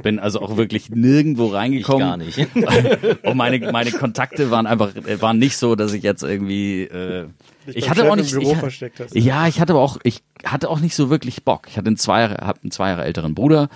bin 0.03 0.19
also 0.19 0.41
auch 0.41 0.57
wirklich 0.57 0.91
nirgendwo 0.91 1.47
reingekommen. 1.47 2.21
Ich 2.21 2.37
gar 2.37 2.47
nicht. 2.47 3.25
Und 3.25 3.37
meine, 3.37 3.73
meine 3.73 3.91
Kontakte 3.91 4.51
waren 4.51 4.67
einfach, 4.67 4.93
waren 5.21 5.39
nicht 5.39 5.57
so, 5.57 5.75
dass 5.75 5.93
ich 5.93 6.03
jetzt 6.03 6.23
irgendwie, 6.23 6.83
äh, 6.83 7.29
ich 7.67 7.89
hatte 7.91 8.11
auch 8.11 8.17
nicht, 8.17 8.35
ich, 8.35 9.25
ja, 9.25 9.49
ich 9.49 9.61
hatte 9.61 9.73
aber 9.73 9.83
auch, 9.83 9.99
ich 10.03 10.23
hatte 10.45 10.69
auch 10.69 10.81
nicht 10.81 10.95
so 10.95 11.11
wirklich 11.11 11.45
Bock. 11.45 11.67
Ich 11.69 11.77
hatte 11.77 11.89
einen 11.89 11.97
zwei 11.97 12.21
Jahre, 12.21 12.47
hab 12.47 12.63
einen 12.63 12.71
zwei 12.71 12.91
Jahre 12.91 13.05
älteren 13.05 13.35
Bruder. 13.35 13.69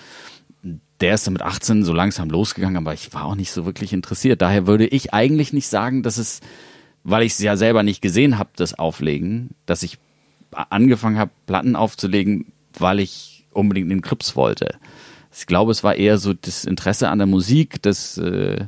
Der 1.00 1.14
ist 1.14 1.26
dann 1.26 1.32
mit 1.32 1.42
18 1.42 1.84
so 1.84 1.94
langsam 1.94 2.28
losgegangen, 2.28 2.76
aber 2.76 2.92
ich 2.92 3.12
war 3.14 3.24
auch 3.24 3.34
nicht 3.34 3.50
so 3.50 3.64
wirklich 3.64 3.92
interessiert. 3.92 4.42
Daher 4.42 4.66
würde 4.66 4.86
ich 4.86 5.14
eigentlich 5.14 5.54
nicht 5.54 5.68
sagen, 5.68 6.02
dass 6.02 6.18
es, 6.18 6.40
weil 7.04 7.22
ich 7.22 7.32
es 7.32 7.38
ja 7.38 7.56
selber 7.56 7.82
nicht 7.82 8.02
gesehen 8.02 8.38
habe, 8.38 8.50
das 8.56 8.78
Auflegen, 8.78 9.50
dass 9.64 9.82
ich 9.82 9.98
angefangen 10.50 11.18
habe, 11.18 11.30
Platten 11.46 11.74
aufzulegen, 11.74 12.52
weil 12.78 13.00
ich 13.00 13.46
unbedingt 13.52 13.84
in 13.84 13.98
den 13.98 14.02
Clubs 14.02 14.36
wollte 14.36 14.78
ich 15.36 15.46
glaube, 15.46 15.72
es 15.72 15.84
war 15.84 15.94
eher 15.94 16.18
so 16.18 16.32
das 16.32 16.64
Interesse 16.64 17.08
an 17.08 17.18
der 17.18 17.26
Musik, 17.26 17.82
das 17.82 18.18
äh, 18.18 18.66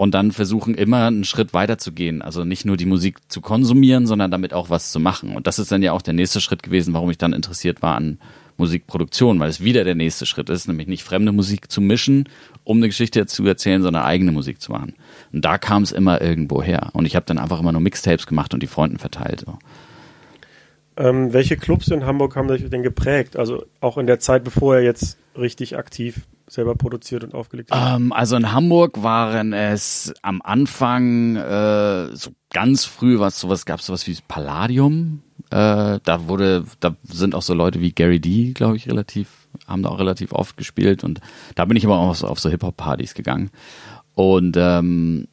und 0.00 0.14
dann 0.14 0.32
versuchen 0.32 0.76
immer 0.76 1.08
einen 1.08 1.24
Schritt 1.24 1.52
weiter 1.52 1.76
zu 1.76 1.92
gehen. 1.92 2.22
Also 2.22 2.42
nicht 2.42 2.64
nur 2.64 2.78
die 2.78 2.86
Musik 2.86 3.18
zu 3.28 3.42
konsumieren, 3.42 4.06
sondern 4.06 4.30
damit 4.30 4.54
auch 4.54 4.70
was 4.70 4.92
zu 4.92 4.98
machen. 4.98 5.36
Und 5.36 5.46
das 5.46 5.58
ist 5.58 5.70
dann 5.70 5.82
ja 5.82 5.92
auch 5.92 6.00
der 6.00 6.14
nächste 6.14 6.40
Schritt 6.40 6.62
gewesen, 6.62 6.94
warum 6.94 7.10
ich 7.10 7.18
dann 7.18 7.34
interessiert 7.34 7.82
war 7.82 7.96
an 7.96 8.18
Musikproduktion, 8.56 9.40
weil 9.40 9.50
es 9.50 9.60
wieder 9.60 9.84
der 9.84 9.94
nächste 9.94 10.24
Schritt 10.24 10.48
ist, 10.48 10.68
nämlich 10.68 10.86
nicht 10.86 11.02
fremde 11.02 11.32
Musik 11.32 11.70
zu 11.70 11.82
mischen, 11.82 12.30
um 12.64 12.78
eine 12.78 12.86
Geschichte 12.86 13.26
zu 13.26 13.44
erzählen, 13.44 13.82
sondern 13.82 14.04
eigene 14.04 14.32
Musik 14.32 14.62
zu 14.62 14.72
machen. 14.72 14.94
Und 15.34 15.44
da 15.44 15.58
kam 15.58 15.82
es 15.82 15.92
immer 15.92 16.22
irgendwo 16.22 16.62
her. 16.62 16.88
Und 16.94 17.04
ich 17.04 17.14
habe 17.14 17.26
dann 17.26 17.36
einfach 17.36 17.60
immer 17.60 17.72
nur 17.72 17.82
Mixtapes 17.82 18.26
gemacht 18.26 18.54
und 18.54 18.62
die 18.62 18.68
Freunden 18.68 18.98
verteilt. 18.98 19.44
So. 19.44 19.58
Ähm, 20.96 21.32
welche 21.32 21.56
Clubs 21.56 21.88
in 21.88 22.04
Hamburg 22.04 22.36
haben 22.36 22.48
sich 22.48 22.68
denn 22.68 22.82
geprägt? 22.82 23.36
Also 23.36 23.64
auch 23.80 23.96
in 23.98 24.06
der 24.06 24.18
Zeit, 24.18 24.44
bevor 24.44 24.76
er 24.76 24.82
jetzt 24.82 25.18
richtig 25.36 25.76
aktiv 25.76 26.26
selber 26.50 26.74
produziert 26.74 27.24
und 27.24 27.34
aufgelegt 27.34 27.70
hat? 27.70 27.96
Ähm, 27.96 28.12
also 28.12 28.36
in 28.36 28.52
Hamburg 28.52 29.02
waren 29.02 29.52
es 29.52 30.12
am 30.22 30.42
Anfang 30.42 31.36
äh, 31.36 32.14
so 32.14 32.30
ganz 32.52 32.84
früh 32.84 33.18
was 33.20 33.38
sowas 33.38 33.64
gab 33.64 33.80
es 33.80 33.86
sowas 33.86 34.06
wie 34.06 34.16
Palladium. 34.26 35.22
Äh, 35.50 36.00
da 36.04 36.28
wurde, 36.28 36.64
da 36.80 36.96
sind 37.04 37.34
auch 37.34 37.42
so 37.42 37.54
Leute 37.54 37.80
wie 37.80 37.92
Gary 37.92 38.20
D, 38.20 38.52
glaube 38.52 38.76
ich, 38.76 38.88
relativ, 38.88 39.28
haben 39.66 39.82
da 39.82 39.88
auch 39.88 39.98
relativ 39.98 40.32
oft 40.32 40.56
gespielt 40.56 41.02
und 41.02 41.20
da 41.54 41.64
bin 41.64 41.76
ich 41.76 41.84
aber 41.84 41.98
auch 41.98 42.14
so, 42.14 42.26
auf 42.26 42.40
so 42.40 42.50
Hip-Hop-Partys 42.50 43.14
gegangen. 43.14 43.50
Und 44.14 44.56
ähm, 44.58 45.28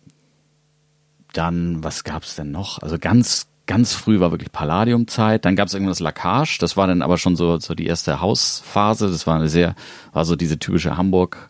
dann, 1.33 1.83
was 1.83 2.03
gab's 2.03 2.35
denn 2.35 2.51
noch? 2.51 2.81
Also 2.81 2.97
ganz 2.99 3.47
ganz 3.67 3.93
früh 3.93 4.19
war 4.19 4.31
wirklich 4.31 4.51
Palladium-Zeit, 4.51 5.45
dann 5.45 5.55
gab 5.55 5.67
es 5.67 5.73
irgendwas 5.73 5.99
Lacage, 5.99 6.57
das 6.59 6.77
war 6.77 6.87
dann 6.87 7.01
aber 7.01 7.17
schon 7.17 7.35
so, 7.35 7.57
so 7.59 7.75
die 7.75 7.85
erste 7.85 8.21
Hausphase, 8.21 9.09
das 9.09 9.27
war 9.27 9.35
eine 9.35 9.49
sehr, 9.49 9.75
war 10.13 10.25
so 10.25 10.35
diese 10.35 10.57
typische 10.57 10.97
Hamburg 10.97 11.49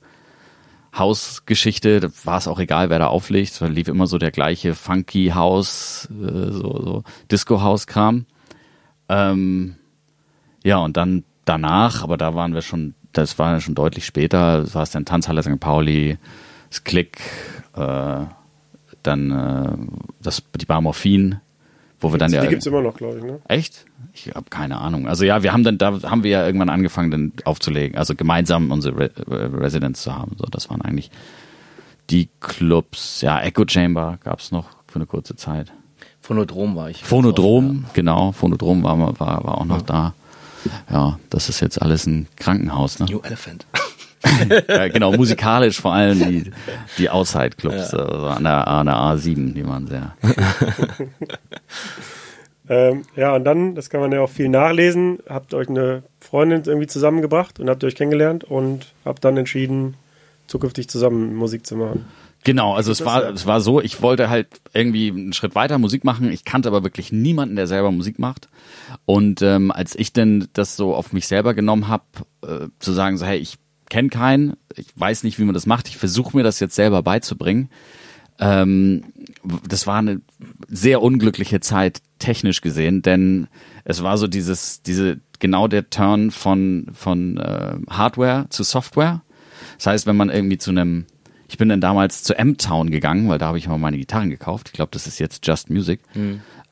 Hausgeschichte, 0.97 1.99
da 1.99 2.09
war 2.23 2.37
es 2.37 2.47
auch 2.47 2.59
egal, 2.59 2.89
wer 2.89 2.99
da 2.99 3.07
auflegt, 3.07 3.61
da 3.61 3.67
lief 3.67 3.87
immer 3.87 4.07
so 4.07 4.17
der 4.17 4.31
gleiche 4.31 4.73
funky 4.73 5.31
Haus, 5.33 6.09
äh, 6.11 6.51
so, 6.51 6.81
so 6.81 7.03
Disco-Haus-Kram. 7.31 8.25
Ähm, 9.09 9.75
ja, 10.63 10.77
und 10.77 10.97
dann 10.97 11.23
danach, 11.45 12.03
aber 12.03 12.17
da 12.17 12.35
waren 12.35 12.53
wir 12.53 12.61
schon, 12.61 12.95
das 13.13 13.37
war 13.37 13.59
schon 13.61 13.75
deutlich 13.75 14.05
später, 14.05 14.61
das 14.61 14.75
war 14.75 14.83
es 14.83 14.91
dann 14.91 15.05
Tanzhalle 15.05 15.43
St. 15.43 15.59
Pauli, 15.59 16.17
das 16.69 16.83
Klick, 16.83 17.19
äh, 17.75 18.25
dann 19.03 19.31
äh, 19.31 19.77
das, 20.21 20.43
die 20.59 20.65
Bar 20.65 20.81
Morphin, 20.81 21.39
wo 21.99 22.11
wir 22.11 22.19
dann 22.19 22.31
ja 22.31 22.41
Die 22.41 22.47
gibt's 22.47 22.65
immer 22.65 22.81
noch, 22.81 22.95
glaube 22.95 23.17
ich, 23.17 23.23
ne? 23.23 23.39
Echt? 23.47 23.85
Ich 24.13 24.27
habe 24.35 24.49
keine 24.49 24.77
Ahnung. 24.79 25.07
Also 25.07 25.25
ja, 25.25 25.43
wir 25.43 25.53
haben 25.53 25.63
dann, 25.63 25.77
da 25.77 26.01
haben 26.03 26.23
wir 26.23 26.31
ja 26.31 26.45
irgendwann 26.45 26.69
angefangen, 26.69 27.11
dann 27.11 27.31
aufzulegen, 27.45 27.97
also 27.97 28.15
gemeinsam 28.15 28.71
unsere 28.71 28.97
Re 28.97 29.11
Re- 29.27 29.61
Residents 29.61 30.01
zu 30.03 30.15
haben. 30.15 30.35
So, 30.37 30.45
das 30.45 30.69
waren 30.69 30.81
eigentlich 30.81 31.09
die 32.09 32.29
Clubs. 32.39 33.21
Ja, 33.21 33.39
Echo 33.41 33.65
Chamber 33.67 34.17
gab's 34.23 34.51
noch 34.51 34.69
für 34.87 34.95
eine 34.95 35.05
kurze 35.05 35.35
Zeit. 35.35 35.71
Phonodrom 36.21 36.75
war 36.75 36.89
ich. 36.89 37.03
Phonodrom, 37.03 37.85
genau, 37.93 38.31
Phonodrom 38.31 38.83
war, 38.83 38.97
war, 39.19 39.43
war 39.43 39.57
auch 39.59 39.65
noch 39.65 39.81
da. 39.81 40.13
Ja, 40.91 41.17
das 41.29 41.47
ist 41.49 41.61
jetzt 41.61 41.81
alles 41.81 42.05
ein 42.05 42.27
Krankenhaus, 42.35 42.99
ne? 42.99 43.05
New 43.09 43.21
Elephant. 43.21 43.65
Ja, 44.67 44.87
genau, 44.93 45.11
musikalisch 45.11 45.79
vor 45.79 45.93
allem 45.93 46.19
die, 46.19 46.51
die 46.97 47.09
Outside-Clubs 47.09 47.93
also 47.93 48.27
an, 48.27 48.43
der, 48.43 48.67
an 48.67 48.85
der 48.87 48.95
A7, 48.95 49.53
die 49.53 49.65
waren 49.65 49.87
sehr. 49.87 50.15
Ähm, 52.69 53.03
ja, 53.15 53.35
und 53.35 53.45
dann, 53.45 53.75
das 53.75 53.89
kann 53.89 54.01
man 54.01 54.11
ja 54.11 54.21
auch 54.21 54.29
viel 54.29 54.49
nachlesen, 54.49 55.19
habt 55.29 55.53
euch 55.53 55.69
eine 55.69 56.03
Freundin 56.19 56.63
irgendwie 56.65 56.87
zusammengebracht 56.87 57.59
und 57.59 57.69
habt 57.69 57.83
euch 57.83 57.95
kennengelernt 57.95 58.43
und 58.43 58.93
habt 59.05 59.23
dann 59.23 59.37
entschieden, 59.37 59.95
zukünftig 60.47 60.89
zusammen 60.89 61.35
Musik 61.35 61.65
zu 61.65 61.75
machen. 61.75 62.05
Genau, 62.43 62.75
also 62.75 62.91
es 62.91 63.03
war, 63.03 63.23
ja. 63.23 63.29
es 63.31 63.45
war 63.45 63.61
so, 63.61 63.81
ich 63.81 64.01
wollte 64.01 64.29
halt 64.29 64.47
irgendwie 64.73 65.09
einen 65.09 65.33
Schritt 65.33 65.55
weiter 65.55 65.79
Musik 65.79 66.03
machen. 66.03 66.31
Ich 66.31 66.45
kannte 66.45 66.69
aber 66.69 66.83
wirklich 66.83 67.11
niemanden, 67.11 67.55
der 67.55 67.67
selber 67.67 67.91
Musik 67.91 68.19
macht. 68.19 68.47
Und 69.05 69.41
ähm, 69.41 69.71
als 69.71 69.95
ich 69.95 70.13
denn 70.13 70.47
das 70.53 70.77
so 70.77 70.95
auf 70.95 71.13
mich 71.13 71.27
selber 71.27 71.53
genommen 71.53 71.87
habe, 71.87 72.03
äh, 72.43 72.67
zu 72.79 72.93
sagen, 72.93 73.17
so, 73.17 73.25
hey, 73.25 73.37
ich 73.37 73.57
kenne 73.89 74.09
keinen, 74.09 74.53
ich 74.75 74.87
weiß 74.95 75.23
nicht, 75.23 75.39
wie 75.39 75.43
man 75.43 75.53
das 75.53 75.65
macht, 75.65 75.87
ich 75.87 75.97
versuche 75.97 76.35
mir 76.35 76.43
das 76.43 76.59
jetzt 76.59 76.75
selber 76.75 77.03
beizubringen. 77.03 77.69
Ähm, 78.39 79.03
das 79.67 79.87
war 79.87 79.97
eine 79.97 80.21
sehr 80.67 81.01
unglückliche 81.01 81.59
Zeit 81.59 82.01
technisch 82.19 82.61
gesehen, 82.61 83.01
denn 83.01 83.47
es 83.83 84.03
war 84.03 84.17
so 84.17 84.27
dieses, 84.27 84.81
diese 84.81 85.19
genau 85.39 85.67
der 85.67 85.89
Turn 85.89 86.31
von 86.31 86.87
von 86.93 87.37
äh, 87.37 87.77
Hardware 87.89 88.45
zu 88.49 88.63
Software. 88.63 89.21
Das 89.77 89.87
heißt, 89.87 90.07
wenn 90.07 90.15
man 90.17 90.29
irgendwie 90.29 90.57
zu 90.57 90.71
einem, 90.71 91.05
ich 91.47 91.57
bin 91.57 91.69
dann 91.69 91.81
damals 91.81 92.23
zu 92.23 92.37
M-Town 92.37 92.89
gegangen, 92.91 93.29
weil 93.29 93.37
da 93.37 93.47
habe 93.47 93.57
ich 93.57 93.67
mal 93.67 93.77
meine 93.77 93.97
Gitarren 93.97 94.29
gekauft. 94.29 94.69
Ich 94.69 94.73
glaube, 94.73 94.91
das 94.91 95.07
ist 95.07 95.19
jetzt 95.19 95.45
Just 95.45 95.69
Music 95.69 96.01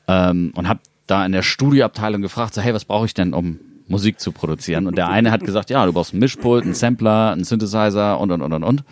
ähm, 0.08 0.52
und 0.54 0.68
habe 0.68 0.80
da 1.06 1.24
in 1.24 1.32
der 1.32 1.42
Studioabteilung 1.42 2.22
gefragt, 2.22 2.54
so 2.54 2.60
hey, 2.60 2.74
was 2.74 2.84
brauche 2.84 3.06
ich 3.06 3.14
denn, 3.14 3.32
um 3.32 3.60
Musik 3.88 4.20
zu 4.20 4.32
produzieren? 4.32 4.86
Und 4.86 4.96
der 4.96 5.08
eine 5.08 5.30
hat 5.30 5.42
gesagt, 5.42 5.70
ja, 5.70 5.84
du 5.86 5.92
brauchst 5.92 6.12
einen 6.12 6.20
Mischpult, 6.20 6.64
einen 6.64 6.74
Sampler, 6.74 7.32
einen 7.32 7.44
Synthesizer 7.44 8.18
und 8.18 8.30
und 8.30 8.42
und 8.42 8.52
und 8.52 8.64
und. 8.64 8.84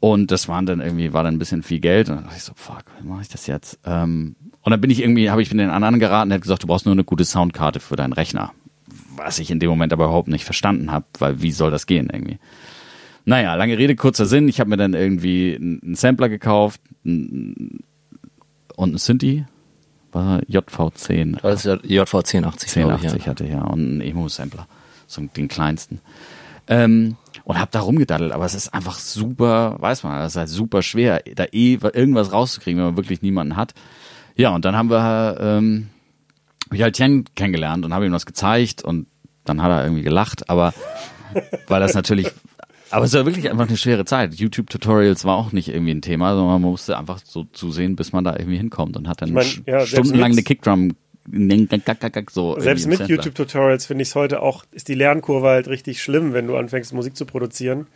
Und 0.00 0.30
das 0.30 0.48
waren 0.48 0.66
dann 0.66 0.80
irgendwie, 0.80 1.12
war 1.12 1.24
dann 1.24 1.34
ein 1.34 1.38
bisschen 1.38 1.62
viel 1.62 1.80
Geld. 1.80 2.08
Und 2.08 2.16
dann 2.16 2.24
dachte 2.24 2.36
ich 2.36 2.44
so, 2.44 2.52
fuck, 2.54 2.84
wie 3.00 3.08
mache 3.08 3.22
ich 3.22 3.28
das 3.28 3.46
jetzt? 3.46 3.78
Ähm, 3.84 4.36
und 4.62 4.70
dann 4.70 4.80
bin 4.80 4.90
ich 4.90 5.00
irgendwie, 5.00 5.30
habe 5.30 5.42
ich 5.42 5.50
mit 5.50 5.60
den 5.60 5.70
anderen 5.70 5.98
geraten, 5.98 6.30
der 6.30 6.36
hat 6.36 6.42
gesagt, 6.42 6.62
du 6.62 6.66
brauchst 6.66 6.86
nur 6.86 6.92
eine 6.92 7.04
gute 7.04 7.24
Soundkarte 7.24 7.80
für 7.80 7.96
deinen 7.96 8.12
Rechner. 8.12 8.52
Was 9.16 9.38
ich 9.38 9.50
in 9.50 9.58
dem 9.58 9.70
Moment 9.70 9.92
aber 9.92 10.04
überhaupt 10.04 10.28
nicht 10.28 10.44
verstanden 10.44 10.92
habe, 10.92 11.06
weil 11.18 11.42
wie 11.42 11.50
soll 11.50 11.70
das 11.70 11.86
gehen 11.86 12.10
irgendwie? 12.12 12.38
Naja, 13.24 13.54
lange 13.56 13.76
Rede, 13.76 13.96
kurzer 13.96 14.26
Sinn. 14.26 14.48
Ich 14.48 14.60
habe 14.60 14.70
mir 14.70 14.76
dann 14.76 14.94
irgendwie 14.94 15.56
einen 15.56 15.94
Sampler 15.96 16.28
gekauft 16.28 16.80
und 17.04 17.82
einen 18.78 18.98
Synthi, 18.98 19.44
war 20.12 20.40
JV10. 20.40 21.40
Das 21.42 21.64
ist 21.64 21.66
ja 21.66 21.74
JV 21.82 22.14
1080, 22.18 22.72
glaube 22.72 22.94
ich. 22.94 23.04
1080 23.06 23.24
Ja. 23.24 23.30
hatte 23.30 23.44
ich 23.44 23.50
ja 23.50 23.62
und 23.62 23.80
einen 23.80 24.00
Emo-Sampler, 24.00 24.66
so 25.06 25.22
den 25.22 25.48
kleinsten. 25.48 26.00
Ähm, 26.66 27.16
und 27.44 27.58
hab 27.58 27.70
da 27.70 27.80
rumgedaddelt, 27.80 28.32
aber 28.32 28.44
es 28.44 28.54
ist 28.54 28.74
einfach 28.74 28.98
super, 28.98 29.76
weiß 29.80 30.02
man, 30.04 30.20
es 30.22 30.32
ist 30.32 30.36
halt 30.36 30.48
super 30.50 30.82
schwer, 30.82 31.22
da 31.34 31.44
eh 31.50 31.78
irgendwas 31.94 32.30
rauszukriegen, 32.32 32.78
wenn 32.78 32.86
man 32.88 32.96
wirklich 32.98 33.22
niemanden 33.22 33.56
hat. 33.56 33.72
Ja, 34.36 34.50
und 34.54 34.64
dann 34.66 34.76
haben 34.76 34.90
wir, 34.90 35.38
ähm, 35.40 35.88
ich 36.70 36.82
halt 36.82 36.94
Tien 36.96 37.24
kennengelernt 37.34 37.84
und 37.86 37.94
habe 37.94 38.04
ihm 38.04 38.12
das 38.12 38.26
gezeigt 38.26 38.82
und 38.84 39.06
dann 39.44 39.62
hat 39.62 39.70
er 39.70 39.82
irgendwie 39.84 40.02
gelacht, 40.02 40.50
aber 40.50 40.74
weil 41.68 41.80
das 41.80 41.94
natürlich, 41.94 42.30
aber 42.90 43.04
es 43.04 43.14
war 43.14 43.26
wirklich 43.26 43.50
einfach 43.50 43.68
eine 43.68 43.76
schwere 43.76 44.04
Zeit. 44.04 44.34
YouTube-Tutorials 44.34 45.24
war 45.24 45.36
auch 45.36 45.52
nicht 45.52 45.68
irgendwie 45.68 45.92
ein 45.92 46.02
Thema, 46.02 46.34
sondern 46.34 46.60
man 46.60 46.70
musste 46.70 46.98
einfach 46.98 47.20
so 47.24 47.44
zusehen, 47.44 47.96
bis 47.96 48.12
man 48.12 48.24
da 48.24 48.34
irgendwie 48.36 48.56
hinkommt 48.58 48.96
und 48.96 49.08
hat 49.08 49.22
dann 49.22 49.28
Ich 49.30 49.34
mein, 49.34 49.46
ja, 49.66 49.84
stundenlang 49.86 50.32
eine 50.32 50.42
Kickdrum 50.42 50.94
so 52.30 52.58
Selbst 52.58 52.86
mit. 52.86 53.00
YouTube-Tutorials 53.00 53.86
finde 53.86 54.02
ich 54.02 54.08
es 54.08 54.14
heute 54.14 54.40
auch, 54.42 54.64
ist 54.72 54.88
die 54.88 54.94
Lernkurve 54.94 55.48
halt 55.48 55.68
richtig 55.68 56.02
schlimm, 56.02 56.32
wenn 56.32 56.46
du 56.46 56.56
anfängst, 56.56 56.92
Musik 56.94 57.16
zu 57.16 57.26
produzieren. 57.26 57.86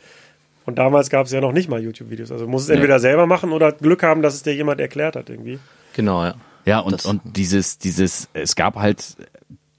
Und 0.65 0.79
damals 0.79 1.11
gab 1.11 1.27
es 1.27 1.33
ja 1.33 1.41
noch 1.41 1.53
nicht 1.53 1.69
mal 1.69 1.83
YouTube-Videos. 1.83 2.31
Also 2.31 2.45
du 2.45 2.51
musst 2.51 2.69
es 2.69 2.75
entweder 2.75 3.01
selber 3.01 3.27
machen 3.27 3.53
oder 3.53 3.73
Glück 3.73 4.03
haben, 4.03 4.23
dass 4.23 4.35
es 4.35 4.43
dir 4.43 4.55
jemand 4.55 4.81
erklärt 4.81 5.17
hat 5.17 5.29
irgendwie. 5.29 5.59
Genau, 5.95 6.25
ja. 6.25 6.35
Ja, 6.65 6.79
und, 6.79 6.93
Das- 6.93 7.07
und 7.07 7.21
dieses, 7.25 7.79
dieses, 7.79 8.29
es 8.35 8.55
gab 8.55 8.77
halt, 8.77 9.17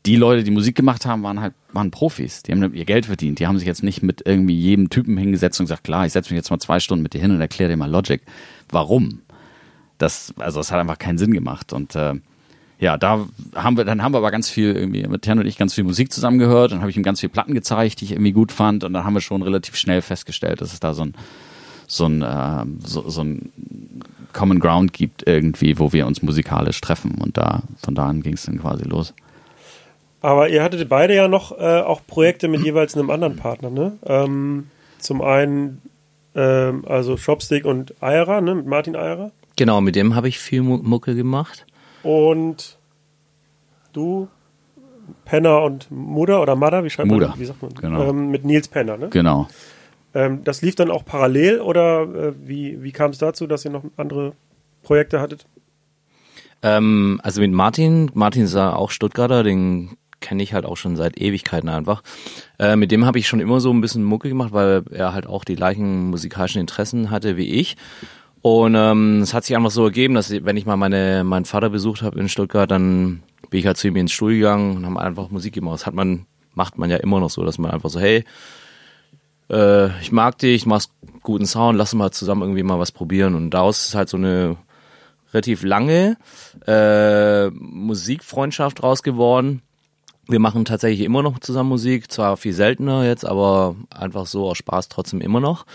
die 0.06 0.18
Leute, 0.18 0.44
die 0.44 0.52
Musik 0.52 0.76
gemacht 0.76 1.06
haben, 1.06 1.24
waren 1.24 1.40
halt, 1.40 1.54
waren 1.72 1.90
Profis. 1.90 2.44
Die 2.44 2.52
haben 2.52 2.74
ihr 2.74 2.86
Geld 2.86 3.06
verdient. 3.06 3.40
Die 3.40 3.48
haben 3.48 3.58
sich 3.58 3.68
jetzt 3.68 3.84
nicht 3.84 4.04
mit 4.04 4.22
irgendwie 4.26 4.56
jedem 4.56 4.90
Typen 4.90 5.18
hingesetzt 5.18 5.60
und 5.60 5.66
gesagt, 5.66 5.86
klar, 5.86 6.06
ich 6.06 6.12
setze 6.12 6.32
mich 6.32 6.38
jetzt 6.38 6.50
mal 6.50 6.60
zwei 6.60 6.80
Stunden 6.80 7.04
mit 7.04 7.14
dir 7.14 7.22
hin 7.22 7.32
und 7.32 7.40
erkläre 7.40 7.72
dir 7.72 7.78
mal 7.78 7.90
Logic. 7.90 8.22
Warum? 8.70 9.22
Das, 9.98 10.34
also, 10.38 10.60
das 10.60 10.72
hat 10.72 10.80
einfach 10.80 11.00
keinen 11.00 11.18
Sinn 11.18 11.34
gemacht. 11.34 11.72
Und 11.72 11.96
äh, 11.96 12.16
ja, 12.80 12.98
da 12.98 13.28
haben 13.56 13.78
wir, 13.78 13.86
dann 13.86 14.04
haben 14.04 14.14
wir 14.14 14.18
aber 14.18 14.32
ganz 14.32 14.50
viel 14.50 14.76
irgendwie 14.76 15.08
mit 15.08 15.22
Tern 15.22 15.40
und 15.40 15.46
ich 15.46 15.58
ganz 15.58 15.74
viel 15.74 15.86
Musik 15.86 16.12
zusammengehört. 16.12 16.74
Dann 16.74 16.82
habe 16.82 16.92
ich 16.92 16.98
ihm 16.98 17.04
ganz 17.04 17.22
viel 17.22 17.30
Platten 17.30 17.54
gezeigt, 17.54 18.02
die 18.02 18.06
ich 18.06 18.12
irgendwie 18.12 18.34
gut 18.34 18.52
fand. 18.52 18.84
Und 18.84 18.92
dann 18.92 19.06
haben 19.06 19.14
wir 19.14 19.22
schon 19.22 19.42
relativ 19.42 19.78
schnell 19.78 20.02
festgestellt, 20.02 20.60
dass 20.60 20.74
es 20.74 20.82
da 20.82 20.94
so 20.94 21.06
ein, 21.06 21.14
so 21.88 22.08
ein, 22.08 22.22
äh, 22.22 22.66
so, 22.86 23.10
so 23.10 23.24
ein 23.24 23.52
Common 24.34 24.60
Ground 24.60 24.92
gibt 24.92 25.26
irgendwie, 25.26 25.80
wo 25.80 25.94
wir 25.94 26.06
uns 26.08 26.22
musikalisch 26.22 26.82
treffen. 26.82 27.16
Und 27.22 27.38
da, 27.38 27.64
von 27.78 27.96
da 27.96 28.08
an 28.08 28.22
ging 28.22 28.34
es 28.34 28.44
dann 28.44 28.60
quasi 28.60 28.84
los. 28.84 29.14
Aber 30.24 30.48
ihr 30.50 30.64
hattet 30.64 30.88
beide 30.90 31.14
ja 31.14 31.28
noch 31.28 31.52
äh, 31.60 31.82
auch 31.82 32.02
Projekte 32.08 32.48
mit 32.48 32.64
jeweils 32.64 32.96
einem 32.98 33.10
anderen 33.12 33.36
Partner, 33.36 33.70
ne? 33.70 33.98
Ähm, 34.06 34.70
zum 34.98 35.22
einen 35.22 35.82
ähm, 36.34 36.86
also 36.88 37.18
Shopstick 37.18 37.66
und 37.66 37.94
Eira, 38.02 38.40
ne? 38.42 38.56
Mit 38.56 38.66
Martin 38.66 38.96
Eira. 38.96 39.32
Genau, 39.58 39.82
mit 39.82 39.96
dem 39.96 40.16
habe 40.16 40.30
ich 40.30 40.40
viel 40.40 40.62
Mu- 40.62 40.80
Mucke 40.82 41.14
gemacht. 41.14 41.66
Und 42.04 42.78
du, 43.92 44.30
Penner 45.26 45.62
und 45.62 45.92
Muda 45.92 46.40
oder 46.42 46.56
Mada, 46.56 46.84
wie 46.86 46.90
schreibt 46.90 47.10
Muda, 47.10 47.28
man? 47.30 47.40
Wie 47.40 47.46
sagt 47.46 47.62
man? 47.62 47.74
genau. 47.74 48.10
Ähm, 48.10 48.30
mit 48.32 48.46
Nils 48.46 48.70
Penner, 48.70 48.96
ne? 48.98 49.10
Genau. 49.10 49.48
Ähm, 50.16 50.44
das 50.46 50.62
lief 50.62 50.76
dann 50.76 50.90
auch 50.90 51.04
parallel 51.06 51.60
oder 51.60 52.04
äh, 52.04 52.34
wie, 52.46 52.82
wie 52.82 52.92
kam 52.94 53.12
es 53.12 53.18
dazu, 53.18 53.46
dass 53.46 53.66
ihr 53.66 53.72
noch 53.72 53.84
andere 53.98 54.32
Projekte 54.84 55.20
hattet? 55.20 55.46
Ähm, 56.62 57.20
also 57.24 57.42
mit 57.42 57.52
Martin, 57.52 58.10
Martin 58.14 58.44
ist 58.44 58.56
ja 58.56 58.74
auch 58.74 58.90
Stuttgarter, 58.90 59.44
den 59.44 59.98
kenne 60.24 60.42
ich 60.42 60.54
halt 60.54 60.66
auch 60.66 60.78
schon 60.78 60.96
seit 60.96 61.20
Ewigkeiten 61.20 61.70
einfach. 61.70 62.02
Äh, 62.58 62.76
mit 62.76 62.92
dem 62.92 63.06
habe 63.06 63.20
ich 63.20 63.28
schon 63.28 63.40
immer 63.40 63.60
so 63.60 63.72
ein 63.72 63.82
bisschen 63.82 64.04
Mucke 64.04 64.30
gemacht, 64.30 64.54
weil 64.54 64.84
er 64.90 65.14
halt 65.14 65.28
auch 65.28 65.44
die 65.44 65.56
gleichen 65.56 66.10
musikalischen 66.10 66.62
Interessen 66.62 67.12
hatte 67.12 67.38
wie 67.38 67.50
ich. 67.50 67.78
Und 68.42 68.76
ähm, 68.76 69.22
es 69.22 69.34
hat 69.34 69.46
sich 69.46 69.56
einfach 69.56 69.72
so 69.72 69.86
ergeben, 69.86 70.16
dass 70.16 70.32
wenn 70.32 70.58
ich 70.58 70.66
mal 70.66 70.78
meine, 70.78 71.24
meinen 71.24 71.46
Vater 71.46 71.70
besucht 71.70 72.02
habe 72.02 72.20
in 72.20 72.28
Stuttgart, 72.28 72.70
dann 72.72 73.22
bin 73.50 73.60
ich 73.60 73.68
halt 73.68 73.78
zu 73.78 73.88
ihm 73.88 73.96
ins 73.96 74.12
Studio 74.12 74.38
gegangen 74.38 74.78
und 74.78 74.86
haben 74.86 74.98
einfach 74.98 75.30
Musik 75.30 75.54
gemacht. 75.54 75.76
Das 75.76 75.86
hat 75.86 75.94
man, 75.94 76.26
macht 76.54 76.78
man 76.78 76.90
ja 76.90 76.98
immer 76.98 77.20
noch 77.20 77.30
so, 77.30 77.44
dass 77.44 77.58
man 77.58 77.72
einfach 77.72 77.90
so, 77.90 78.00
hey, 78.00 78.24
äh, 79.50 79.88
ich 80.02 80.12
mag 80.12 80.38
dich, 80.40 80.66
machst 80.66 80.92
guten 81.22 81.46
Sound, 81.46 81.78
lass 81.78 81.94
uns 81.94 82.00
mal 82.00 82.12
zusammen 82.12 82.42
irgendwie 82.42 82.64
mal 82.64 82.80
was 82.80 82.92
probieren. 82.92 83.36
Und 83.36 83.52
daraus 83.52 83.88
ist 83.88 83.96
halt 83.96 84.10
so 84.10 84.18
eine 84.18 84.58
relativ 85.34 85.64
lange 85.64 86.18
äh, 86.68 87.50
Musikfreundschaft 87.50 88.84
raus 88.84 89.04
geworden. 89.04 89.62
Wir 90.28 90.40
machen 90.40 90.66
tatsächlich 90.66 91.06
immer 91.06 91.22
noch 91.22 91.40
zusammen 91.40 91.70
Musik, 91.70 92.12
zwar 92.12 92.38
viel 92.38 92.54
seltener 92.54 93.06
jetzt, 93.06 93.26
aber 93.26 93.76
einfach 93.90 94.26
so 94.26 94.50
aus 94.50 94.58
Spaß 94.58 94.88
trotzdem 94.90 95.20
immer 95.20 95.40
noch. 95.40 95.66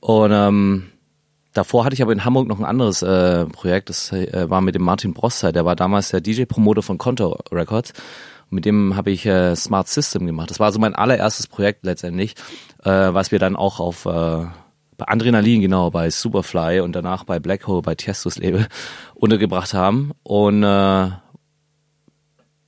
Und 0.00 0.32
ähm, 0.32 0.86
davor 1.52 1.84
hatte 1.84 1.94
ich 1.94 2.02
aber 2.02 2.12
in 2.12 2.24
Hamburg 2.24 2.48
noch 2.48 2.58
ein 2.58 2.64
anderes 2.64 3.02
äh, 3.02 3.46
Projekt, 3.46 3.88
das 3.88 4.12
äh, 4.12 4.50
war 4.50 4.60
mit 4.60 4.74
dem 4.74 4.82
Martin 4.82 5.14
Brosszeit, 5.14 5.54
der 5.54 5.64
war 5.64 5.76
damals 5.76 6.10
der 6.10 6.20
DJ-Promoter 6.20 6.82
von 6.82 6.98
Konto 6.98 7.38
Records. 7.52 7.92
Mit 8.50 8.64
dem 8.64 8.96
habe 8.96 9.10
ich 9.10 9.26
äh, 9.26 9.56
Smart 9.56 9.88
System 9.88 10.26
gemacht. 10.26 10.50
Das 10.50 10.60
war 10.60 10.70
so 10.70 10.78
mein 10.78 10.94
allererstes 10.94 11.48
Projekt 11.48 11.84
letztendlich, 11.84 12.34
äh, 12.84 12.90
was 12.90 13.32
wir 13.32 13.40
dann 13.40 13.56
auch 13.56 13.80
auf 13.80 14.06
äh, 14.06 14.46
bei 14.96 15.08
Adrenalin, 15.08 15.60
genau, 15.60 15.90
bei 15.90 16.10
Superfly 16.10 16.80
und 16.80 16.92
danach 16.94 17.24
bei 17.24 17.38
Black 17.38 17.66
Hole, 17.66 17.82
bei 17.82 17.94
Tiestos 17.94 18.38
Label 18.38 18.66
untergebracht 19.14 19.74
haben. 19.74 20.12
Und 20.22 20.62
äh, 20.62 21.10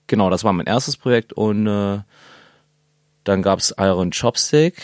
genau, 0.08 0.30
das 0.30 0.42
war 0.42 0.52
mein 0.52 0.66
erstes 0.66 0.96
Projekt 0.96 1.32
und 1.32 1.68
äh, 1.68 2.00
dann 3.24 3.42
gab's 3.42 3.72
Iron 3.78 4.10
Chopstick 4.10 4.74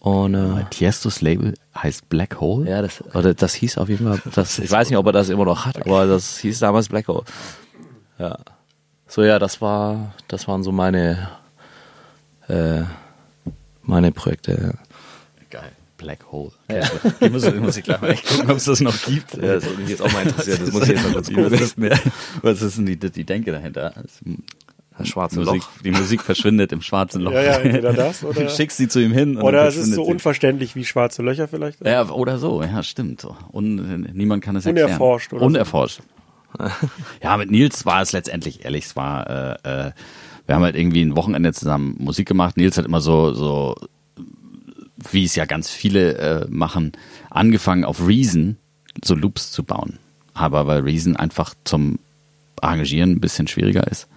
und 0.00 0.34
äh, 0.34 0.64
Tiestos 0.70 1.22
Label 1.22 1.54
heißt 1.74 2.08
Black 2.08 2.40
Hole. 2.40 2.68
ja, 2.68 2.82
das, 2.82 3.02
oder 3.14 3.34
das 3.34 3.54
hieß 3.54 3.78
auf 3.78 3.88
jeden 3.88 4.06
Fall, 4.06 4.20
das, 4.34 4.58
ich 4.58 4.70
weiß 4.70 4.90
nicht, 4.90 4.98
ob 4.98 5.06
er 5.06 5.12
das 5.12 5.28
immer 5.28 5.44
noch 5.44 5.64
hat, 5.64 5.80
aber 5.80 6.06
das 6.06 6.38
hieß 6.38 6.58
damals 6.58 6.88
Black 6.88 7.08
Hole. 7.08 7.24
Ja. 8.18 8.38
So, 9.06 9.22
ja, 9.22 9.38
das 9.38 9.60
war, 9.62 10.12
das 10.28 10.46
waren 10.48 10.62
so 10.62 10.70
meine, 10.70 11.30
äh, 12.48 12.82
meine 13.82 14.12
Projekte. 14.12 14.74
Black 15.98 16.32
Hole. 16.32 16.52
Ja. 16.70 16.88
Ich 17.20 17.30
muss, 17.30 17.54
muss 17.56 17.76
ich 17.76 17.84
gleich 17.84 18.00
mal 18.00 18.10
echt 18.10 18.26
gucken, 18.26 18.50
ob 18.50 18.56
es 18.56 18.64
das 18.64 18.80
noch 18.80 18.96
gibt. 19.04 19.34
Ja, 19.34 19.54
das 19.56 19.66
würde 19.66 19.80
mich 19.82 19.90
jetzt 19.90 20.00
auch 20.00 20.12
mal 20.12 20.22
interessieren. 20.22 20.58
Das 20.60 20.72
muss 20.72 20.82
ich 20.84 20.88
jetzt 20.88 21.02
mal 21.04 21.12
kurz 21.12 21.28
gucken. 21.28 21.52
Was 21.52 21.60
ist, 21.60 21.76
denn, 21.78 21.98
was 22.42 22.62
ist 22.62 22.78
denn 22.78 22.86
die, 22.86 22.96
die 22.98 23.24
Denke 23.24 23.52
dahinter? 23.52 23.92
Das 24.96 25.08
schwarze 25.08 25.38
Musik, 25.38 25.62
Loch. 25.62 25.68
Die 25.84 25.90
Musik 25.90 26.22
verschwindet 26.22 26.72
im 26.72 26.80
schwarzen 26.82 27.22
Loch. 27.22 27.32
Ja, 27.32 27.42
ja, 27.42 27.52
entweder 27.58 27.92
das 27.92 28.24
oder- 28.24 28.44
Du 28.44 28.50
schickst 28.50 28.78
sie 28.78 28.88
zu 28.88 29.00
ihm 29.00 29.12
hin. 29.12 29.36
Oder 29.36 29.66
es 29.68 29.76
ist 29.76 29.92
so 29.94 30.04
sie. 30.04 30.10
unverständlich 30.10 30.74
wie 30.74 30.84
schwarze 30.84 31.22
Löcher 31.22 31.46
vielleicht. 31.48 31.84
Ja, 31.86 32.08
oder 32.10 32.38
so, 32.38 32.62
ja, 32.62 32.82
stimmt. 32.82 33.26
Und 33.52 34.14
niemand 34.14 34.42
kann 34.42 34.56
es 34.56 34.66
erklären. 34.66 34.86
Unerforscht 34.88 35.32
oder 35.32 35.40
so. 35.40 35.46
Unerforscht. 35.46 36.00
ja, 37.22 37.36
mit 37.36 37.50
Nils 37.50 37.84
war 37.86 38.00
es 38.02 38.12
letztendlich 38.12 38.64
ehrlich, 38.64 38.86
es 38.86 38.96
war, 38.96 39.28
äh, 39.64 39.88
äh, 39.88 39.92
wir 40.46 40.54
haben 40.54 40.62
halt 40.62 40.76
irgendwie 40.76 41.02
ein 41.02 41.14
Wochenende 41.14 41.52
zusammen 41.52 41.96
Musik 41.98 42.26
gemacht. 42.26 42.56
Nils 42.56 42.78
hat 42.78 42.86
immer 42.86 43.00
so, 43.02 43.34
so, 43.34 43.74
wie 45.10 45.24
es 45.24 45.36
ja 45.36 45.44
ganz 45.44 45.70
viele 45.70 46.18
äh, 46.18 46.46
machen, 46.48 46.92
angefangen 47.30 47.84
auf 47.84 48.06
Reason 48.06 48.56
so 49.04 49.14
Loops 49.14 49.52
zu 49.52 49.62
bauen. 49.62 49.98
Aber 50.34 50.66
weil 50.66 50.80
Reason 50.80 51.16
einfach 51.16 51.54
zum 51.64 51.98
Arrangieren 52.60 53.12
ein 53.12 53.20
bisschen 53.20 53.46
schwieriger 53.46 53.86
ist, 53.86 54.08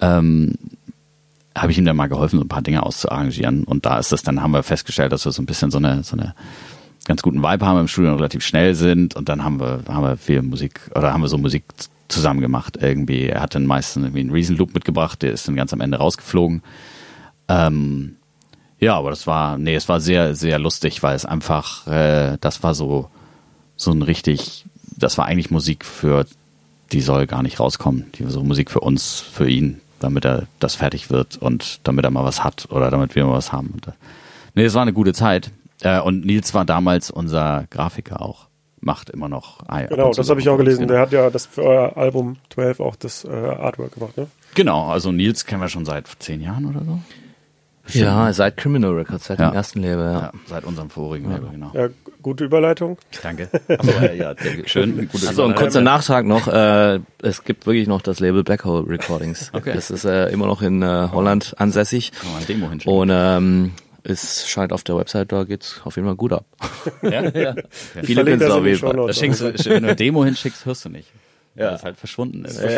ähm, 0.00 0.54
habe 1.56 1.70
ich 1.70 1.78
ihm 1.78 1.84
dann 1.84 1.96
mal 1.96 2.08
geholfen, 2.08 2.38
so 2.38 2.44
ein 2.44 2.48
paar 2.48 2.62
Dinge 2.62 2.82
auszuarrangieren. 2.82 3.64
Und 3.64 3.86
da 3.86 3.98
ist 3.98 4.10
das, 4.10 4.22
dann 4.22 4.42
haben 4.42 4.52
wir 4.52 4.62
festgestellt, 4.62 5.12
dass 5.12 5.24
wir 5.24 5.32
so 5.32 5.42
ein 5.42 5.46
bisschen 5.46 5.70
so 5.70 5.78
eine, 5.78 6.02
so 6.02 6.16
eine 6.16 6.34
ganz 7.06 7.22
guten 7.22 7.42
Vibe 7.42 7.66
haben 7.66 7.80
im 7.80 7.88
Studio 7.88 8.12
und 8.12 8.16
relativ 8.16 8.44
schnell 8.44 8.74
sind. 8.74 9.14
Und 9.14 9.28
dann 9.28 9.44
haben 9.44 9.60
wir, 9.60 9.82
haben 9.88 10.02
wir 10.02 10.16
viel 10.16 10.42
Musik, 10.42 10.80
oder 10.94 11.12
haben 11.12 11.20
wir 11.20 11.28
so 11.28 11.38
Musik 11.38 11.64
zusammen 12.08 12.40
gemacht 12.40 12.78
irgendwie. 12.80 13.26
Er 13.26 13.42
hat 13.42 13.54
dann 13.54 13.66
meistens 13.66 14.04
irgendwie 14.04 14.20
einen 14.20 14.30
Reason 14.30 14.56
Loop 14.56 14.74
mitgebracht, 14.74 15.22
der 15.22 15.32
ist 15.32 15.46
dann 15.46 15.56
ganz 15.56 15.72
am 15.72 15.80
Ende 15.80 15.98
rausgeflogen. 15.98 16.62
Ähm, 17.48 18.16
ja, 18.82 18.96
aber 18.96 19.10
das 19.10 19.28
war, 19.28 19.58
nee, 19.58 19.76
es 19.76 19.88
war 19.88 20.00
sehr, 20.00 20.34
sehr 20.34 20.58
lustig, 20.58 21.04
weil 21.04 21.14
es 21.14 21.24
einfach, 21.24 21.86
äh, 21.86 22.36
das 22.40 22.64
war 22.64 22.74
so, 22.74 23.08
so 23.76 23.92
ein 23.92 24.02
richtig, 24.02 24.64
das 24.96 25.16
war 25.18 25.26
eigentlich 25.26 25.52
Musik 25.52 25.84
für, 25.84 26.26
die 26.90 27.00
soll 27.00 27.28
gar 27.28 27.44
nicht 27.44 27.60
rauskommen. 27.60 28.10
Die 28.16 28.24
so 28.24 28.42
Musik 28.42 28.72
für 28.72 28.80
uns, 28.80 29.20
für 29.20 29.48
ihn, 29.48 29.80
damit 30.00 30.24
er 30.24 30.48
das 30.58 30.74
fertig 30.74 31.10
wird 31.10 31.36
und 31.36 31.78
damit 31.84 32.04
er 32.04 32.10
mal 32.10 32.24
was 32.24 32.42
hat 32.42 32.66
oder 32.70 32.90
damit 32.90 33.14
wir 33.14 33.24
mal 33.24 33.34
was 33.34 33.52
haben. 33.52 33.70
Und, 33.72 33.86
äh, 33.86 33.92
nee, 34.56 34.64
es 34.64 34.74
war 34.74 34.82
eine 34.82 34.92
gute 34.92 35.12
Zeit. 35.12 35.52
Äh, 35.82 36.00
und 36.00 36.26
Nils 36.26 36.52
war 36.52 36.64
damals 36.64 37.12
unser 37.12 37.66
Grafiker 37.70 38.20
auch. 38.20 38.48
Macht 38.80 39.10
immer 39.10 39.28
noch. 39.28 39.60
ah, 39.68 39.82
Genau, 39.82 40.12
das 40.12 40.28
habe 40.28 40.40
ich 40.40 40.48
auch 40.48 40.56
gelesen. 40.56 40.88
Der 40.88 40.98
hat 40.98 41.12
ja 41.12 41.30
das 41.30 41.46
für 41.46 41.62
euer 41.62 41.96
Album 41.96 42.38
12 42.52 42.80
auch 42.80 42.96
das 42.96 43.24
äh, 43.24 43.28
Artwork 43.28 43.94
gemacht, 43.94 44.16
ne? 44.16 44.26
Genau, 44.56 44.88
also 44.88 45.12
Nils 45.12 45.46
kennen 45.46 45.62
wir 45.62 45.68
schon 45.68 45.84
seit 45.84 46.08
zehn 46.18 46.40
Jahren 46.40 46.66
oder 46.66 46.84
so. 46.84 46.98
Ja, 47.88 48.32
seit 48.32 48.56
Criminal 48.56 48.92
Records, 48.92 49.26
seit 49.26 49.38
Ja. 49.38 49.50
dem 49.50 49.54
ersten 49.56 49.82
Label, 49.82 50.04
ja. 50.12 50.20
Ja, 50.20 50.32
seit 50.46 50.64
unserem 50.64 50.88
vorigen 50.88 51.30
Label, 51.30 51.50
genau. 51.50 51.72
Ja, 51.74 51.88
gute 52.22 52.44
Überleitung. 52.44 52.96
Danke. 53.22 53.48
Achso, 53.68 53.90
ja, 54.00 54.12
ja, 54.12 54.34
schön. 54.66 55.08
Gute 55.10 55.28
Also 55.28 55.44
ein 55.44 55.54
kurzer 55.54 55.80
Nachtrag 55.80 56.24
noch, 56.24 56.46
äh, 56.48 57.00
es 57.22 57.44
gibt 57.44 57.66
wirklich 57.66 57.88
noch 57.88 58.00
das 58.02 58.20
Label 58.20 58.44
Black 58.44 58.64
Hole 58.64 58.88
Recordings. 58.88 59.50
Okay. 59.62 59.72
Das 59.74 59.90
ist 59.90 60.04
äh, 60.04 60.28
immer 60.30 60.46
noch 60.46 60.62
in 60.62 60.82
äh, 60.82 61.08
Holland 61.12 61.54
ansässig 61.58 62.12
Kann 62.12 62.28
man 62.30 62.36
eine 62.38 62.46
Demo 62.46 62.70
hinschicken. 62.70 62.98
und 62.98 63.10
ähm, 63.12 63.72
es 64.04 64.48
scheint 64.48 64.72
auf 64.72 64.82
der 64.82 64.96
Website, 64.96 65.30
da 65.30 65.44
geht's 65.44 65.80
auf 65.84 65.96
jeden 65.96 66.06
Fall 66.08 66.16
gut 66.16 66.32
ab. 66.32 66.44
ja, 67.02 67.22
ja. 67.36 67.54
Viele 68.02 68.24
Künstler 68.24 68.54
auf 68.56 68.64
jeden 68.64 68.78
Fall. 68.78 68.90
Shownotes. 68.90 69.06
Das 69.06 69.18
schickst 69.18 69.40
du, 69.40 69.70
wenn 69.70 69.82
du 69.82 69.88
eine 69.88 69.96
Demo 69.96 70.24
hinschickst, 70.24 70.66
hörst 70.66 70.84
du 70.84 70.88
nicht. 70.88 71.08
Ja. 71.54 71.68
Weil 71.68 71.74
es 71.74 71.82
halt 71.84 71.96
verschwunden 71.96 72.44
ist. 72.44 72.60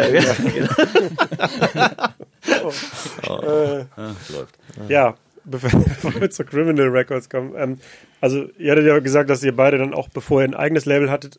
Äh, 3.25 3.85
läuft. 4.33 4.59
ja, 4.89 5.15
bevor 5.45 5.71
bevor 5.81 6.21
wir 6.21 6.31
zu 6.31 6.45
Criminal 6.45 6.89
Records 6.89 7.29
kommen. 7.29 7.55
Ähm, 7.57 7.79
also, 8.21 8.49
ihr 8.59 8.73
hattet 8.73 8.87
ja 8.87 8.99
gesagt, 8.99 9.31
dass 9.31 9.43
ihr 9.43 9.55
beide 9.55 9.79
dann 9.79 9.95
auch, 9.95 10.09
bevor 10.09 10.43
ihr 10.43 10.49
ein 10.49 10.55
eigenes 10.55 10.85
Label 10.85 11.11
hattet, 11.11 11.39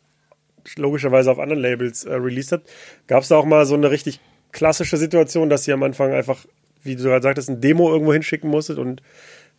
logischerweise 0.76 1.30
auf 1.30 1.38
anderen 1.38 1.62
Labels 1.62 2.04
äh, 2.04 2.14
released 2.14 2.52
habt. 2.52 2.68
Gab 3.06 3.22
es 3.22 3.28
da 3.28 3.36
auch 3.36 3.44
mal 3.44 3.66
so 3.66 3.74
eine 3.74 3.90
richtig 3.90 4.20
klassische 4.52 4.96
Situation, 4.96 5.48
dass 5.48 5.66
ihr 5.68 5.74
am 5.74 5.82
Anfang 5.82 6.12
einfach, 6.12 6.44
wie 6.82 6.96
du 6.96 7.04
gerade 7.04 7.22
sagtest, 7.22 7.48
ein 7.48 7.60
Demo 7.60 7.90
irgendwo 7.92 8.12
hinschicken 8.12 8.50
musstet 8.50 8.78
und 8.78 9.02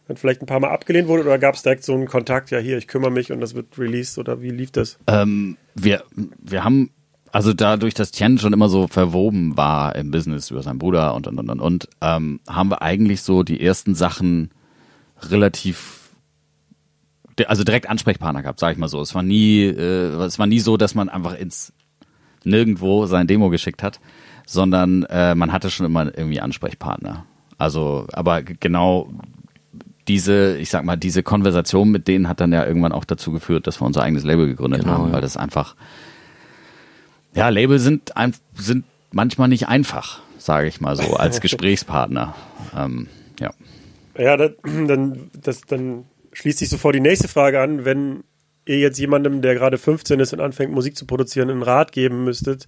dann 0.08 0.18
vielleicht 0.18 0.42
ein 0.42 0.48
paar 0.48 0.60
Mal 0.60 0.70
abgelehnt 0.70 1.08
wurde? 1.08 1.24
Oder 1.24 1.38
gab 1.38 1.56
es 1.56 1.63
direkt 1.63 1.84
so 1.84 1.94
einen 1.94 2.08
Kontakt, 2.08 2.52
ja 2.52 2.60
hier, 2.60 2.78
ich 2.78 2.88
kümmere 2.88 3.12
mich 3.12 3.32
und 3.32 3.40
das 3.40 3.56
wird 3.56 3.78
released? 3.78 4.18
Oder 4.18 4.42
wie 4.42 4.50
lief 4.50 4.72
das? 4.72 4.98
Ähm, 5.08 5.58
wir, 5.76 6.04
wir 6.40 6.63
haben, 6.63 6.92
also 7.32 7.54
dadurch, 7.54 7.94
dass 7.94 8.12
Tien 8.12 8.38
schon 8.38 8.54
immer 8.54 8.70
so 8.70 8.88
verwoben 8.88 9.58
war 9.58 9.96
im 9.96 10.12
Business 10.12 10.52
über 10.52 10.63
seinen 10.63 10.80
Bruder 10.80 11.13
und, 11.16 11.28
und, 11.28 11.40
und, 11.40 11.50
und, 11.50 11.60
und 11.60 11.90
ähm, 12.02 12.40
haben 12.48 12.70
wir 12.70 12.82
eigentlich 12.82 13.22
so 13.22 13.44
die 13.44 13.62
ersten 13.62 13.96
Sachen 13.96 14.52
relativ 15.30 15.98
also 17.46 17.63
direkt 17.63 17.88
Ansprechpartner 17.88 18.42
gehabt, 18.42 18.60
sag 18.60 18.72
ich 18.72 18.78
mal 18.80 18.88
so. 18.88 19.00
Es 19.00 19.13
war 19.13 19.22
nie, 19.22 19.62
äh, 19.62 20.24
es 20.24 20.40
war 20.40 20.48
nie 20.48 20.60
so, 20.60 20.76
dass 20.76 20.96
man 20.96 21.08
einfach 21.08 21.36
ins 21.38 21.72
nirgendwo 22.44 23.06
sein 23.06 23.28
Demo 23.28 23.50
geschickt 23.50 23.84
hat, 23.84 24.00
sondern 24.48 25.04
äh, 25.04 25.36
man 25.36 25.52
hatte 25.52 25.70
schon 25.70 25.86
immer 25.86 26.06
irgendwie 26.06 26.42
Ansprechpartner. 26.42 27.26
Also, 27.58 28.08
aber 28.13 28.42
genau 28.42 29.10
diese, 30.08 30.58
ich 30.58 30.70
sag 30.70 30.86
mal, 30.86 30.96
diese 30.96 31.22
Konversation 31.22 31.90
mit 31.90 32.08
denen 32.08 32.30
hat 32.30 32.40
dann 32.40 32.54
ja 32.54 32.66
irgendwann 32.66 32.94
auch 32.94 33.04
dazu 33.04 33.32
geführt, 33.32 33.68
dass 33.68 33.82
wir 33.82 33.86
unser 33.86 34.04
eigenes 34.04 34.24
Label 34.24 34.48
gegründet 34.48 34.82
Genau, 34.82 34.94
haben, 34.94 35.12
weil 35.12 35.22
das 35.22 35.36
einfach, 35.38 35.76
ja, 37.38 37.50
Label 37.50 37.80
sind, 37.80 38.13
sind 38.56 38.86
manchmal 39.12 39.47
nicht 39.47 39.67
einfach, 39.67 40.21
sage 40.38 40.67
ich 40.67 40.82
mal 40.82 40.95
so, 40.95 41.15
als 41.15 41.39
Gesprächspartner. 41.41 42.36
Ähm, 42.76 43.08
ja. 43.39 43.52
Ja, 44.17 44.38
das, 44.38 44.52
dann, 44.63 45.30
das, 45.39 45.62
dann 45.62 46.06
schließt 46.34 46.60
sich 46.60 46.69
sofort 46.69 46.95
die 46.95 47.00
nächste 47.00 47.28
Frage 47.28 47.62
an. 47.62 47.86
Wenn 47.86 48.23
ihr 48.65 48.80
jetzt 48.80 48.97
jemandem, 48.97 49.41
der 49.41 49.54
gerade 49.54 49.78
15 49.78 50.19
ist 50.19 50.34
und 50.34 50.41
anfängt, 50.41 50.71
Musik 50.71 50.97
zu 50.97 51.06
produzieren, 51.06 51.52
einen 51.52 51.62
Rat 51.62 51.91
geben 51.91 52.23
müsstet, 52.23 52.67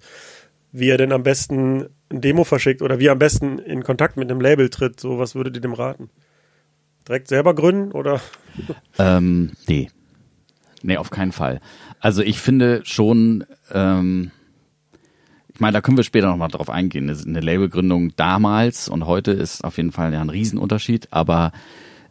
wie 0.71 0.89
er 0.89 0.97
denn 0.97 1.12
am 1.12 1.23
besten 1.23 1.89
ein 2.12 2.21
Demo 2.21 2.43
verschickt 2.43 2.84
oder 2.84 2.99
wie 2.99 3.08
er 3.08 3.13
am 3.13 3.19
besten 3.19 3.58
in 3.58 3.84
Kontakt 3.84 4.17
mit 4.17 4.29
einem 4.29 4.39
Label 4.39 4.69
tritt, 4.69 4.99
so 4.99 5.17
was 5.17 5.34
würdet 5.34 5.55
ihr 5.55 5.62
dem 5.62 5.73
raten? 5.73 6.10
Direkt 7.08 7.27
selber 7.27 7.55
gründen 7.55 7.91
oder? 7.91 8.21
Ähm, 8.97 9.51
nee. 9.67 9.89
Nee, 10.82 10.97
auf 10.97 11.12
keinen 11.12 11.32
Fall. 11.32 11.62
Also 12.01 12.21
ich 12.21 12.39
finde 12.39 12.82
schon, 12.84 13.45
ähm, 13.71 14.32
ich 15.60 15.62
meine, 15.62 15.74
da 15.74 15.82
können 15.82 15.98
wir 15.98 16.06
später 16.06 16.28
nochmal 16.28 16.48
drauf 16.48 16.69
eingehen. 16.69 17.10
Eine- 17.10 17.41
Labelgründung 17.41 18.15
damals 18.15 18.88
und 18.88 19.06
heute 19.06 19.32
ist 19.32 19.65
auf 19.65 19.76
jeden 19.76 19.91
Fall 19.91 20.13
ja 20.13 20.22
ein 20.22 20.30
Riesenunterschied, 20.30 21.10
aber 21.12 21.52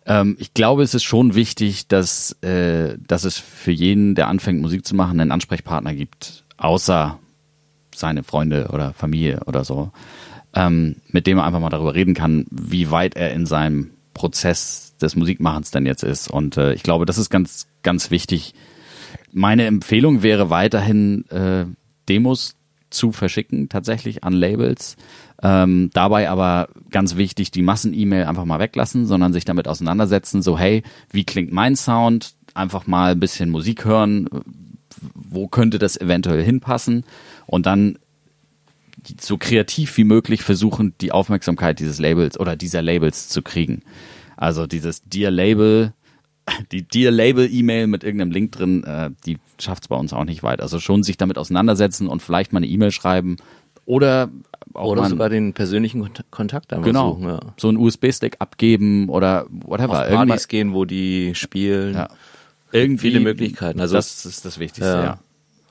ähm, 0.05 0.37
ich 0.39 0.53
glaube, 0.53 0.83
es 0.83 0.93
ist 0.93 1.05
schon 1.05 1.35
wichtig, 1.35 1.89
dass, 1.89 2.33
äh, 2.43 2.99
dass 2.99 3.25
es 3.25 3.39
für 3.39 3.71
jeden, 3.71 4.15
der 4.15 4.29
anfängt, 4.29 4.61
Musik 4.61 4.85
zu 4.85 4.95
machen, 4.95 5.19
einen 5.19 5.33
Ansprechpartner 5.33 5.95
gibt, 5.95 6.45
außer 6.59 7.19
seine 7.95 8.23
Freunde 8.23 8.69
oder 8.71 8.93
Familie 8.93 9.41
oder 9.47 9.65
so, 9.65 9.93
ähm, 10.53 10.97
mit 11.09 11.27
dem 11.27 11.39
er 11.39 11.45
einfach 11.47 11.61
mal 11.61 11.71
darüber 11.71 11.95
reden 11.95 12.13
kann, 12.13 12.45
wie 12.51 12.91
weit 12.91 13.17
er 13.17 13.33
in 13.33 13.47
seinem 13.47 13.93
Prozess 14.13 14.95
des 15.01 15.17
Musikmachens 15.17 15.71
denn 15.71 15.87
jetzt 15.87 16.03
ist. 16.05 16.29
Und 16.29 16.59
äh, 16.59 16.75
ich 16.75 16.83
glaube, 16.83 17.07
das 17.07 17.17
ist 17.17 17.31
ganz, 17.31 17.67
ganz 17.83 18.11
wichtig. 18.11 18.53
Meine 19.33 19.65
Empfehlung 19.65 20.23
wäre 20.23 20.51
weiterhin 20.51 21.25
äh, 21.31 21.65
Demos 22.11 22.58
zu 22.91 23.13
verschicken, 23.13 23.69
tatsächlich 23.69 24.25
an 24.25 24.33
Labels. 24.33 24.97
Ähm, 25.43 25.91
dabei 25.93 26.29
aber 26.29 26.69
ganz 26.91 27.17
wichtig, 27.17 27.51
die 27.51 27.63
Massen-E-Mail 27.63 28.25
einfach 28.25 28.45
mal 28.45 28.59
weglassen, 28.59 29.07
sondern 29.07 29.33
sich 29.33 29.45
damit 29.45 29.69
auseinandersetzen, 29.69 30.43
so 30.43 30.59
hey, 30.59 30.83
wie 31.11 31.25
klingt 31.25 31.53
mein 31.53 31.77
Sound? 31.77 32.35
Einfach 32.55 32.87
mal 32.87 33.13
ein 33.13 33.21
bisschen 33.21 33.51
Musik 33.51 33.85
hören, 33.85 34.29
wo 35.15 35.47
könnte 35.47 35.79
das 35.79 36.01
eventuell 36.01 36.43
hinpassen 36.43 37.05
und 37.47 37.67
dann 37.67 37.99
so 39.21 39.39
kreativ 39.39 39.97
wie 39.97 40.05
möglich 40.05 40.43
versuchen, 40.43 40.95
die 41.01 41.13
Aufmerksamkeit 41.13 41.79
dieses 41.79 41.99
Labels 41.99 42.39
oder 42.39 42.57
dieser 42.57 42.83
Labels 42.83 43.29
zu 43.29 43.43
kriegen. 43.43 43.83
Also 44.37 44.67
dieses 44.67 45.03
Dear 45.05 45.31
Label, 45.31 45.93
die 46.73 46.83
Dear 46.83 47.11
Label 47.13 47.49
E-Mail 47.53 47.87
mit 47.87 48.05
irgendeinem 48.05 48.31
Link 48.31 48.53
drin, 48.53 48.85
äh, 48.85 49.11
die 49.27 49.39
schafft 49.59 49.85
es 49.85 49.89
bei 49.89 49.97
uns 49.97 50.13
auch 50.13 50.25
nicht 50.25 50.43
weit. 50.43 50.61
Also 50.61 50.79
schon 50.81 51.03
sich 51.03 51.17
damit 51.17 51.39
auseinandersetzen 51.39 52.07
und 52.09 52.23
vielleicht 52.23 52.53
mal 52.53 52.59
eine 52.59 52.67
E-Mail 52.67 52.91
schreiben 52.91 53.37
oder 53.87 54.29
auch 54.75 54.91
Oder 54.93 55.03
mal 55.03 55.11
sogar 55.11 55.29
den 55.31 55.55
persönlichen 55.55 56.03
Kont- 56.03 56.25
Kontakt 56.31 56.73
einfach 56.73 56.85
genau 56.85 57.15
suchen. 57.15 57.29
Ja. 57.29 57.41
so 57.57 57.69
einen 57.69 57.79
USB-Stick 57.79 58.37
abgeben 58.39 59.09
oder 59.09 59.47
whatever. 59.51 60.03
Auf 60.03 60.09
Partys 60.09 60.49
gehen, 60.49 60.75
wo 60.75 60.85
die 60.85 61.35
spielen. 61.35 61.95
ja. 61.95 62.09
Irgendwie 62.71 63.09
Viele 63.09 63.21
Möglichkeiten. 63.21 63.81
Also- 63.81 63.95
das 63.97 64.27
ist 64.27 64.45
das 64.45 64.59
Wichtigste, 64.59 64.85
ja. 64.93 65.05
Ja. 65.05 65.19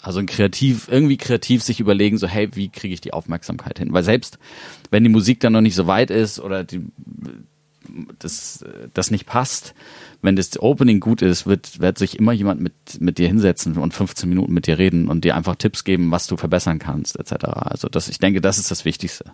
Also 0.02 0.20
ein 0.20 0.26
kreativ, 0.26 0.88
irgendwie 0.90 1.18
kreativ 1.18 1.62
sich 1.64 1.80
überlegen, 1.80 2.18
so 2.18 2.28
hey, 2.28 2.50
wie 2.54 2.70
kriege 2.70 2.94
ich 2.94 3.02
die 3.02 3.14
Aufmerksamkeit 3.14 3.78
hin? 3.78 3.92
Weil 3.94 4.04
selbst 4.04 4.40
wenn 4.90 5.04
die 5.04 5.10
Musik 5.10 5.40
dann 5.42 5.54
noch 5.54 5.62
nicht 5.62 5.76
so 5.76 5.86
weit 5.86 6.10
ist 6.12 6.40
oder 6.40 6.64
die, 6.64 6.82
das, 8.20 8.66
das 8.94 9.12
nicht 9.12 9.26
passt, 9.26 9.74
wenn 10.22 10.36
das 10.36 10.60
Opening 10.60 11.00
gut 11.00 11.22
ist, 11.22 11.46
wird, 11.46 11.80
wird 11.80 11.98
sich 11.98 12.18
immer 12.18 12.32
jemand 12.32 12.62
mit, 12.62 12.74
mit 13.00 13.18
dir 13.18 13.28
hinsetzen 13.28 13.78
und 13.78 13.94
15 13.94 14.28
Minuten 14.28 14.54
mit 14.54 14.68
dir 14.68 14.78
reden 14.78 15.08
und 15.08 15.24
dir 15.24 15.36
einfach 15.36 15.56
Tipps 15.56 15.84
geben, 15.84 16.12
was 16.12 16.28
du 16.28 16.38
verbessern 16.38 16.80
kannst, 16.80 17.20
etc. 17.20 17.46
Also 17.46 17.88
das, 17.88 18.10
ich 18.10 18.20
denke, 18.20 18.42
das 18.42 18.58
ist 18.58 18.72
das 18.72 18.86
Wichtigste. 18.86 19.26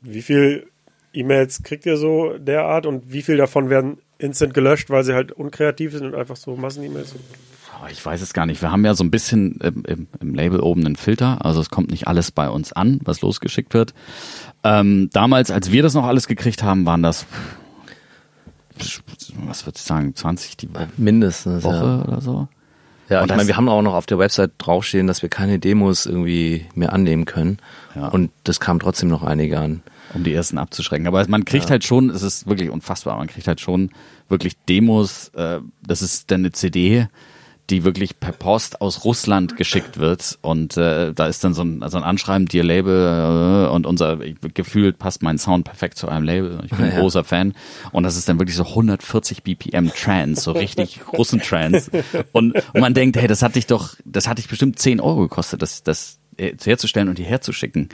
Wie 0.00 0.22
viel 0.22 0.66
E-Mails 1.12 1.62
kriegt 1.62 1.86
ihr 1.86 1.96
so 1.96 2.36
derart 2.38 2.86
und 2.86 3.12
wie 3.12 3.22
viel 3.22 3.36
davon 3.36 3.70
werden 3.70 3.98
instant 4.18 4.54
gelöscht, 4.54 4.90
weil 4.90 5.04
sie 5.04 5.14
halt 5.14 5.32
unkreativ 5.32 5.92
sind 5.92 6.04
und 6.04 6.14
einfach 6.14 6.36
so 6.36 6.56
Massen-E-Mails 6.56 7.10
sind? 7.10 7.22
Ich 7.90 8.04
weiß 8.04 8.22
es 8.22 8.32
gar 8.32 8.46
nicht. 8.46 8.62
Wir 8.62 8.70
haben 8.70 8.84
ja 8.84 8.94
so 8.94 9.04
ein 9.04 9.10
bisschen 9.10 9.58
im, 9.62 9.84
im, 9.84 10.06
im, 10.20 10.34
Label 10.34 10.60
oben 10.60 10.86
einen 10.86 10.96
Filter. 10.96 11.44
Also 11.44 11.60
es 11.60 11.70
kommt 11.70 11.90
nicht 11.90 12.08
alles 12.08 12.30
bei 12.30 12.48
uns 12.48 12.72
an, 12.72 13.00
was 13.04 13.20
losgeschickt 13.20 13.74
wird. 13.74 13.92
Ähm, 14.66 15.10
damals, 15.12 15.50
als 15.50 15.70
wir 15.70 15.82
das 15.82 15.94
noch 15.94 16.04
alles 16.04 16.26
gekriegt 16.26 16.62
haben, 16.62 16.86
waren 16.86 17.02
das, 17.02 17.26
was 19.46 19.64
würde 19.64 19.76
ich 19.76 19.82
sagen, 19.82 20.14
20 20.14 20.56
die 20.56 20.68
Mindestens, 20.96 21.62
Woche 21.62 21.76
ja. 21.76 22.02
oder 22.02 22.20
so. 22.20 22.48
Ja, 23.08 23.22
Und 23.22 23.30
ich 23.30 23.36
meine, 23.36 23.46
wir 23.46 23.56
haben 23.56 23.68
auch 23.68 23.82
noch 23.82 23.94
auf 23.94 24.06
der 24.06 24.18
Website 24.18 24.52
draufstehen, 24.58 25.06
dass 25.06 25.22
wir 25.22 25.28
keine 25.28 25.60
Demos 25.60 26.06
irgendwie 26.06 26.66
mehr 26.74 26.92
annehmen 26.92 27.24
können. 27.24 27.58
Ja. 27.94 28.08
Und 28.08 28.32
das 28.42 28.58
kam 28.58 28.80
trotzdem 28.80 29.08
noch 29.08 29.22
einige 29.22 29.60
an. 29.60 29.82
um 30.12 30.24
die 30.24 30.34
ersten 30.34 30.58
abzuschrecken. 30.58 31.06
Aber 31.06 31.24
man 31.28 31.44
kriegt 31.44 31.70
halt 31.70 31.84
schon, 31.84 32.10
es 32.10 32.22
ist 32.22 32.48
wirklich 32.48 32.70
unfassbar, 32.70 33.16
man 33.16 33.28
kriegt 33.28 33.46
halt 33.46 33.60
schon 33.60 33.90
wirklich 34.28 34.56
Demos, 34.68 35.28
äh, 35.34 35.60
das 35.86 36.02
ist 36.02 36.32
dann 36.32 36.40
eine 36.40 36.50
CD, 36.50 37.06
die 37.70 37.82
wirklich 37.84 38.20
per 38.20 38.32
Post 38.32 38.80
aus 38.80 39.04
Russland 39.04 39.56
geschickt 39.56 39.98
wird 39.98 40.38
und 40.42 40.76
äh, 40.76 41.12
da 41.12 41.26
ist 41.26 41.42
dann 41.42 41.52
so 41.52 41.62
ein, 41.62 41.82
so 41.88 41.96
ein 41.96 42.04
Anschreiben, 42.04 42.46
dir 42.46 42.62
Label 42.62 43.66
äh, 43.66 43.70
und 43.74 43.86
unser, 43.86 44.20
ich, 44.20 44.36
gefühlt 44.54 44.98
passt 44.98 45.22
mein 45.22 45.36
Sound 45.38 45.64
perfekt 45.64 45.98
zu 45.98 46.08
einem 46.08 46.24
Label, 46.24 46.60
ich 46.64 46.70
bin 46.70 46.84
ein 46.86 46.92
Ja. 46.94 47.00
großer 47.00 47.24
Fan 47.24 47.54
und 47.92 48.04
das 48.04 48.16
ist 48.16 48.28
dann 48.28 48.38
wirklich 48.38 48.56
so 48.56 48.64
140 48.64 49.42
BPM 49.42 49.88
Trance, 49.88 50.42
so 50.42 50.52
richtig 50.52 51.00
Russen-Trance 51.12 51.90
und, 52.32 52.54
und 52.54 52.80
man 52.80 52.94
denkt, 52.94 53.16
hey, 53.16 53.26
das 53.26 53.42
hat 53.42 53.56
dich 53.56 53.66
doch, 53.66 53.94
das 54.04 54.28
hat 54.28 54.38
dich 54.38 54.48
bestimmt 54.48 54.78
10 54.78 55.00
Euro 55.00 55.22
gekostet, 55.22 55.60
das, 55.60 55.82
das 55.82 56.18
äh, 56.36 56.52
herzustellen 56.64 57.08
und 57.08 57.18
hierher 57.18 57.40
zu 57.40 57.52
schicken 57.52 57.88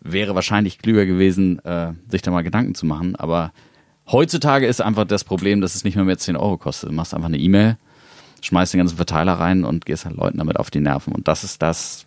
wäre 0.00 0.34
wahrscheinlich 0.34 0.78
klüger 0.78 1.06
gewesen, 1.06 1.58
äh, 1.64 1.92
sich 2.08 2.22
da 2.22 2.30
mal 2.30 2.42
Gedanken 2.42 2.74
zu 2.76 2.86
machen. 2.86 3.16
Aber 3.16 3.52
heutzutage 4.10 4.66
ist 4.66 4.80
einfach 4.80 5.04
das 5.04 5.24
Problem, 5.24 5.60
dass 5.60 5.74
es 5.74 5.82
nicht 5.82 5.96
mehr 5.96 6.04
mehr 6.04 6.16
10 6.18 6.36
Euro 6.36 6.56
kostet. 6.56 6.90
Du 6.90 6.94
machst 6.94 7.14
einfach 7.14 7.26
eine 7.26 7.36
E-Mail, 7.36 7.76
schmeißt 8.42 8.74
den 8.74 8.78
ganzen 8.78 8.96
Verteiler 8.96 9.34
rein 9.34 9.64
und 9.64 9.86
gehst 9.86 10.04
halt 10.04 10.16
Leuten 10.16 10.38
damit 10.38 10.58
auf 10.58 10.70
die 10.70 10.80
Nerven. 10.80 11.12
Und 11.12 11.28
das 11.28 11.44
ist 11.44 11.62
das, 11.62 12.06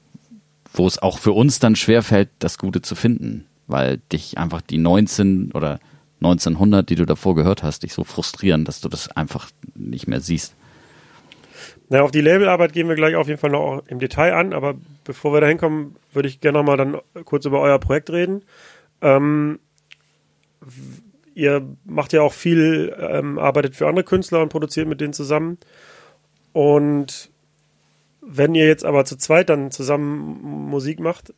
wo 0.73 0.87
es 0.87 1.01
auch 1.01 1.19
für 1.19 1.31
uns 1.33 1.59
dann 1.59 1.75
schwerfällt, 1.75 2.29
das 2.39 2.57
Gute 2.57 2.81
zu 2.81 2.95
finden. 2.95 3.45
Weil 3.67 3.97
dich 4.11 4.37
einfach 4.37 4.61
die 4.61 4.77
19 4.77 5.51
oder 5.53 5.79
1900, 6.21 6.89
die 6.89 6.95
du 6.95 7.05
davor 7.05 7.35
gehört 7.35 7.63
hast, 7.63 7.83
dich 7.83 7.93
so 7.93 8.03
frustrieren, 8.03 8.65
dass 8.65 8.81
du 8.81 8.89
das 8.89 9.09
einfach 9.09 9.49
nicht 9.75 10.07
mehr 10.07 10.21
siehst. 10.21 10.55
Na, 11.89 12.01
auf 12.01 12.11
die 12.11 12.21
Labelarbeit 12.21 12.73
gehen 12.73 12.87
wir 12.87 12.95
gleich 12.95 13.15
auf 13.15 13.27
jeden 13.27 13.39
Fall 13.39 13.49
noch 13.49 13.83
im 13.87 13.99
Detail 13.99 14.33
an, 14.33 14.53
aber 14.53 14.75
bevor 15.03 15.33
wir 15.33 15.41
da 15.41 15.47
hinkommen, 15.47 15.95
würde 16.13 16.29
ich 16.29 16.39
gerne 16.39 16.59
noch 16.59 16.65
mal 16.65 16.77
dann 16.77 16.97
kurz 17.25 17.45
über 17.45 17.59
euer 17.59 17.79
Projekt 17.79 18.09
reden. 18.11 18.43
Ähm, 19.01 19.59
ihr 21.33 21.67
macht 21.83 22.13
ja 22.13 22.21
auch 22.21 22.33
viel, 22.33 22.95
ähm, 22.97 23.39
arbeitet 23.39 23.75
für 23.75 23.87
andere 23.87 24.05
Künstler 24.05 24.41
und 24.41 24.49
produziert 24.49 24.87
mit 24.87 25.01
denen 25.01 25.13
zusammen. 25.13 25.57
Und 26.53 27.31
wenn 28.21 28.55
ihr 28.55 28.67
jetzt 28.67 28.85
aber 28.85 29.05
zu 29.05 29.17
zweit 29.17 29.49
dann 29.49 29.71
zusammen 29.71 30.69
Musik 30.69 30.99
macht, 30.99 31.33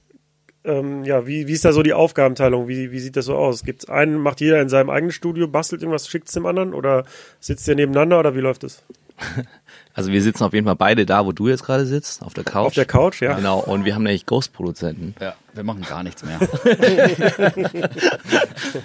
ähm, 0.65 1.03
ja, 1.03 1.27
wie, 1.27 1.47
wie 1.47 1.51
ist 1.51 1.65
da 1.65 1.73
so 1.73 1.83
die 1.83 1.93
Aufgabenteilung? 1.93 2.67
Wie, 2.67 2.91
wie 2.91 2.99
sieht 2.99 3.17
das 3.17 3.25
so 3.25 3.35
aus? 3.35 3.63
Gibt's 3.63 3.89
einen, 3.89 4.17
macht 4.17 4.39
jeder 4.39 4.61
in 4.61 4.69
seinem 4.69 4.89
eigenen 4.89 5.11
Studio, 5.11 5.47
bastelt 5.47 5.81
irgendwas, 5.81 6.07
schickt 6.07 6.27
es 6.27 6.33
dem 6.33 6.45
anderen 6.45 6.73
oder 6.73 7.05
sitzt 7.39 7.67
ihr 7.67 7.75
nebeneinander 7.75 8.19
oder 8.19 8.35
wie 8.35 8.39
läuft 8.39 8.63
es? 8.63 8.83
Also 9.95 10.11
wir 10.11 10.23
sitzen 10.23 10.43
auf 10.43 10.53
jeden 10.53 10.65
Fall 10.65 10.75
beide 10.75 11.05
da, 11.05 11.25
wo 11.25 11.31
du 11.31 11.47
jetzt 11.47 11.63
gerade 11.63 11.85
sitzt, 11.85 12.23
auf 12.23 12.33
der 12.33 12.43
Couch. 12.43 12.65
Auf 12.65 12.73
der 12.73 12.85
Couch, 12.85 13.21
ja. 13.21 13.33
Genau, 13.33 13.59
und 13.59 13.85
wir 13.85 13.93
haben 13.93 14.03
nämlich 14.03 14.25
Ghost-Produzenten. 14.25 15.13
Ja, 15.21 15.35
wir 15.53 15.63
machen 15.63 15.83
gar 15.83 16.03
nichts 16.03 16.23
mehr. 16.23 16.39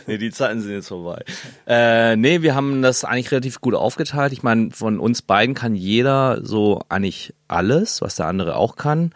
Nee, 0.07 0.19
die 0.19 0.31
Zeiten 0.31 0.61
sind 0.61 0.73
jetzt 0.73 0.89
vorbei. 0.89 1.23
Äh, 1.67 2.17
nee, 2.17 2.43
wir 2.43 2.55
haben 2.55 2.83
das 2.83 3.05
eigentlich 3.05 3.31
relativ 3.31 3.61
gut 3.61 3.75
aufgeteilt. 3.75 4.33
Ich 4.33 4.43
meine, 4.43 4.71
von 4.71 4.99
uns 4.99 5.23
beiden 5.23 5.55
kann 5.55 5.75
jeder 5.75 6.45
so 6.45 6.83
eigentlich 6.89 7.35
alles, 7.47 8.03
was 8.03 8.17
der 8.17 8.27
andere 8.27 8.57
auch 8.57 8.77
kann. 8.77 9.13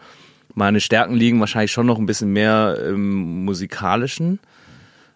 Meine 0.55 0.79
Stärken 0.79 1.15
liegen 1.15 1.39
wahrscheinlich 1.39 1.71
schon 1.71 1.85
noch 1.85 1.97
ein 1.97 2.05
bisschen 2.05 2.31
mehr 2.31 2.77
im 2.79 3.45
musikalischen. 3.45 4.39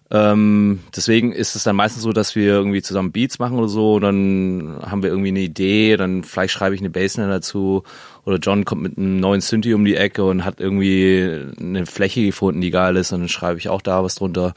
Ähm, 0.10 0.80
deswegen 0.96 1.34
ist 1.34 1.56
es 1.56 1.64
dann 1.64 1.76
meistens 1.76 2.04
so, 2.04 2.14
dass 2.14 2.34
wir 2.34 2.46
irgendwie 2.46 2.82
zusammen 2.82 3.12
Beats 3.12 3.40
machen 3.40 3.58
oder 3.58 3.68
so, 3.68 4.00
dann 4.00 4.78
haben 4.82 5.04
wir 5.04 5.10
irgendwie 5.10 5.30
eine 5.30 5.42
Idee, 5.42 5.98
dann 5.98 6.24
vielleicht 6.24 6.54
schreibe 6.54 6.76
ich 6.76 6.82
eine 6.82 6.90
Bassline 6.90 7.28
dazu 7.28 7.84
oder 8.24 8.38
John 8.38 8.64
kommt 8.64 8.84
mit 8.84 8.98
einem 8.98 9.20
neuen 9.20 9.42
Synthi 9.42 9.74
um 9.74 9.84
die 9.84 9.98
Ecke 9.98 10.24
und 10.24 10.46
hat 10.46 10.62
irgendwie 10.62 11.52
eine 11.60 11.86
Fläche 11.86 12.24
gefunden, 12.24 12.62
die 12.62 12.72
geil 12.72 12.96
ist 12.96 13.12
und 13.12 13.20
dann 13.20 13.30
schreibe 13.30 13.60
ich 13.60 13.68
auch 13.68 13.82
da 13.82 14.02
was 14.02 14.16
drunter. 14.16 14.54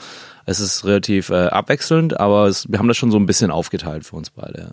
Es 0.46 0.60
ist 0.60 0.84
relativ 0.84 1.30
äh, 1.30 1.46
abwechselnd, 1.48 2.20
aber 2.20 2.46
es, 2.46 2.70
wir 2.70 2.78
haben 2.78 2.88
das 2.88 2.96
schon 2.96 3.10
so 3.10 3.18
ein 3.18 3.26
bisschen 3.26 3.50
aufgeteilt 3.50 4.04
für 4.04 4.14
uns 4.14 4.30
beide. 4.30 4.70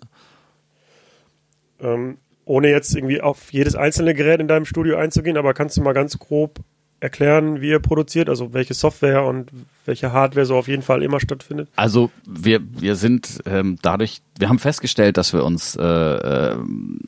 Ähm, 1.80 2.18
ohne 2.44 2.70
jetzt 2.70 2.94
irgendwie 2.94 3.20
auf 3.20 3.52
jedes 3.52 3.74
einzelne 3.74 4.14
Gerät 4.14 4.40
in 4.40 4.46
deinem 4.46 4.64
Studio 4.64 4.96
einzugehen, 4.96 5.36
aber 5.36 5.54
kannst 5.54 5.76
du 5.76 5.82
mal 5.82 5.92
ganz 5.92 6.20
grob 6.20 6.60
erklären, 7.00 7.60
wie 7.60 7.68
ihr 7.68 7.78
produziert, 7.78 8.28
also 8.28 8.52
welche 8.52 8.74
Software 8.74 9.24
und 9.24 9.50
welche 9.84 10.12
Hardware 10.12 10.46
so 10.46 10.56
auf 10.56 10.68
jeden 10.68 10.82
Fall 10.82 11.02
immer 11.02 11.20
stattfindet? 11.20 11.68
Also 11.76 12.10
wir, 12.26 12.60
wir 12.62 12.96
sind 12.96 13.40
ähm, 13.46 13.78
dadurch, 13.82 14.20
wir 14.38 14.48
haben 14.48 14.58
festgestellt, 14.58 15.16
dass 15.16 15.32
wir 15.32 15.44
uns, 15.44 15.76
äh, 15.76 15.82
ähm, 15.82 16.98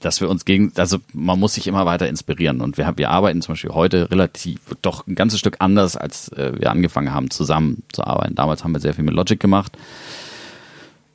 dass 0.00 0.20
wir 0.20 0.28
uns 0.28 0.44
gegen, 0.44 0.72
also 0.76 0.98
man 1.12 1.40
muss 1.40 1.54
sich 1.54 1.66
immer 1.66 1.86
weiter 1.86 2.08
inspirieren 2.08 2.60
und 2.60 2.76
wir, 2.76 2.92
wir 2.96 3.10
arbeiten 3.10 3.40
zum 3.40 3.54
Beispiel 3.54 3.70
heute 3.70 4.10
relativ 4.10 4.60
doch 4.82 5.06
ein 5.06 5.14
ganzes 5.14 5.40
Stück 5.40 5.56
anders, 5.60 5.96
als 5.96 6.28
äh, 6.32 6.52
wir 6.58 6.70
angefangen 6.70 7.12
haben 7.12 7.30
zusammen 7.30 7.82
zu 7.92 8.04
arbeiten. 8.04 8.34
Damals 8.34 8.62
haben 8.62 8.72
wir 8.72 8.80
sehr 8.80 8.94
viel 8.94 9.04
mit 9.04 9.14
Logic 9.14 9.40
gemacht 9.40 9.76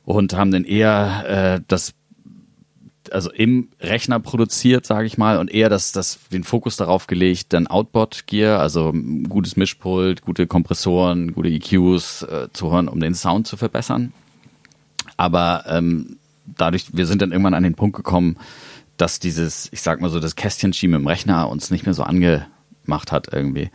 und 0.04 0.34
haben 0.34 0.50
dann 0.50 0.64
eher 0.64 1.56
äh, 1.56 1.60
das 1.68 1.92
also 3.12 3.30
im 3.30 3.68
Rechner 3.80 4.20
produziert, 4.20 4.86
sage 4.86 5.06
ich 5.06 5.18
mal, 5.18 5.38
und 5.38 5.50
eher 5.50 5.68
das, 5.68 5.92
das, 5.92 6.18
den 6.32 6.44
Fokus 6.44 6.76
darauf 6.76 7.06
gelegt, 7.06 7.52
dann 7.52 7.66
Outboard-Gear, 7.66 8.60
also 8.60 8.92
gutes 9.28 9.56
Mischpult, 9.56 10.22
gute 10.22 10.46
Kompressoren, 10.46 11.32
gute 11.32 11.48
EQs 11.48 12.22
äh, 12.22 12.48
zu 12.52 12.70
hören, 12.70 12.88
um 12.88 13.00
den 13.00 13.14
Sound 13.14 13.46
zu 13.46 13.56
verbessern. 13.56 14.12
Aber 15.16 15.64
ähm, 15.68 16.16
dadurch, 16.46 16.86
wir 16.92 17.06
sind 17.06 17.22
dann 17.22 17.32
irgendwann 17.32 17.54
an 17.54 17.62
den 17.62 17.74
Punkt 17.74 17.96
gekommen, 17.96 18.36
dass 18.96 19.18
dieses, 19.18 19.68
ich 19.72 19.82
sag 19.82 20.00
mal 20.00 20.10
so, 20.10 20.20
das 20.20 20.36
Kästchenschieben 20.36 20.96
im 20.96 21.06
Rechner 21.06 21.48
uns 21.48 21.70
nicht 21.70 21.84
mehr 21.84 21.94
so 21.94 22.02
angemacht 22.02 23.12
hat 23.12 23.28
irgendwie. 23.32 23.70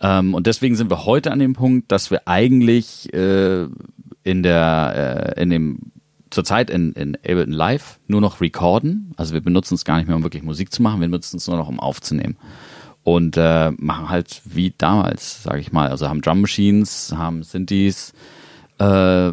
Ähm, 0.00 0.34
und 0.34 0.46
deswegen 0.46 0.76
sind 0.76 0.90
wir 0.90 1.04
heute 1.04 1.30
an 1.30 1.38
dem 1.38 1.54
Punkt, 1.54 1.90
dass 1.92 2.10
wir 2.10 2.26
eigentlich 2.26 3.12
äh, 3.14 3.66
in 4.24 4.42
der, 4.42 5.34
äh, 5.36 5.42
in 5.42 5.50
dem 5.50 5.78
zurzeit 6.32 6.70
in, 6.70 6.92
in 6.92 7.16
Ableton 7.16 7.52
Live 7.52 8.00
nur 8.08 8.20
noch 8.20 8.40
recorden. 8.40 9.12
Also 9.16 9.34
wir 9.34 9.40
benutzen 9.40 9.74
es 9.74 9.84
gar 9.84 9.98
nicht 9.98 10.08
mehr, 10.08 10.16
um 10.16 10.22
wirklich 10.22 10.42
Musik 10.42 10.72
zu 10.72 10.82
machen, 10.82 11.00
wir 11.00 11.08
benutzen 11.08 11.36
es 11.36 11.46
nur 11.46 11.56
noch, 11.56 11.68
um 11.68 11.78
aufzunehmen. 11.78 12.36
Und 13.04 13.36
äh, 13.36 13.72
machen 13.78 14.08
halt 14.08 14.42
wie 14.44 14.74
damals, 14.78 15.42
sage 15.42 15.60
ich 15.60 15.72
mal. 15.72 15.88
Also 15.88 16.08
haben 16.08 16.20
Drum 16.20 16.40
Machines, 16.40 17.12
haben 17.16 17.42
Synthes, 17.42 18.12
äh, 18.78 19.32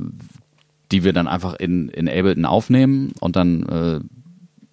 die 0.91 1.03
wir 1.03 1.13
dann 1.13 1.27
einfach 1.27 1.53
in, 1.53 1.89
in 1.89 2.09
Ableton 2.09 2.45
aufnehmen 2.45 3.13
und 3.19 3.35
dann, 3.35 3.63
äh, 3.63 3.99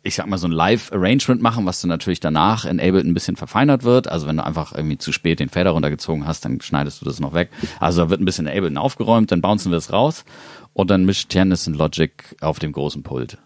ich 0.06 0.14
sag 0.14 0.26
mal, 0.26 0.38
so 0.38 0.46
ein 0.46 0.52
Live-Arrangement 0.52 1.42
machen, 1.42 1.66
was 1.66 1.80
dann 1.80 1.88
natürlich 1.88 2.20
danach 2.20 2.64
in 2.64 2.80
Ableton 2.80 3.10
ein 3.10 3.14
bisschen 3.14 3.36
verfeinert 3.36 3.82
wird. 3.82 4.08
Also 4.08 4.26
wenn 4.26 4.36
du 4.36 4.44
einfach 4.44 4.72
irgendwie 4.74 4.98
zu 4.98 5.12
spät 5.12 5.40
den 5.40 5.48
Fader 5.48 5.70
runtergezogen 5.70 6.26
hast, 6.26 6.44
dann 6.44 6.60
schneidest 6.60 7.00
du 7.00 7.04
das 7.04 7.20
noch 7.20 7.34
weg. 7.34 7.50
Also 7.80 8.02
da 8.02 8.10
wird 8.10 8.20
ein 8.20 8.24
bisschen 8.24 8.46
in 8.46 8.56
Ableton 8.56 8.78
aufgeräumt, 8.78 9.32
dann 9.32 9.40
bouncen 9.40 9.72
wir 9.72 9.78
es 9.78 9.92
raus 9.92 10.24
und 10.72 10.90
dann 10.90 11.04
mischt 11.04 11.34
Janis 11.34 11.66
in 11.66 11.74
Logic 11.74 12.12
auf 12.40 12.58
dem 12.58 12.72
großen 12.72 13.02
Pult. 13.02 13.38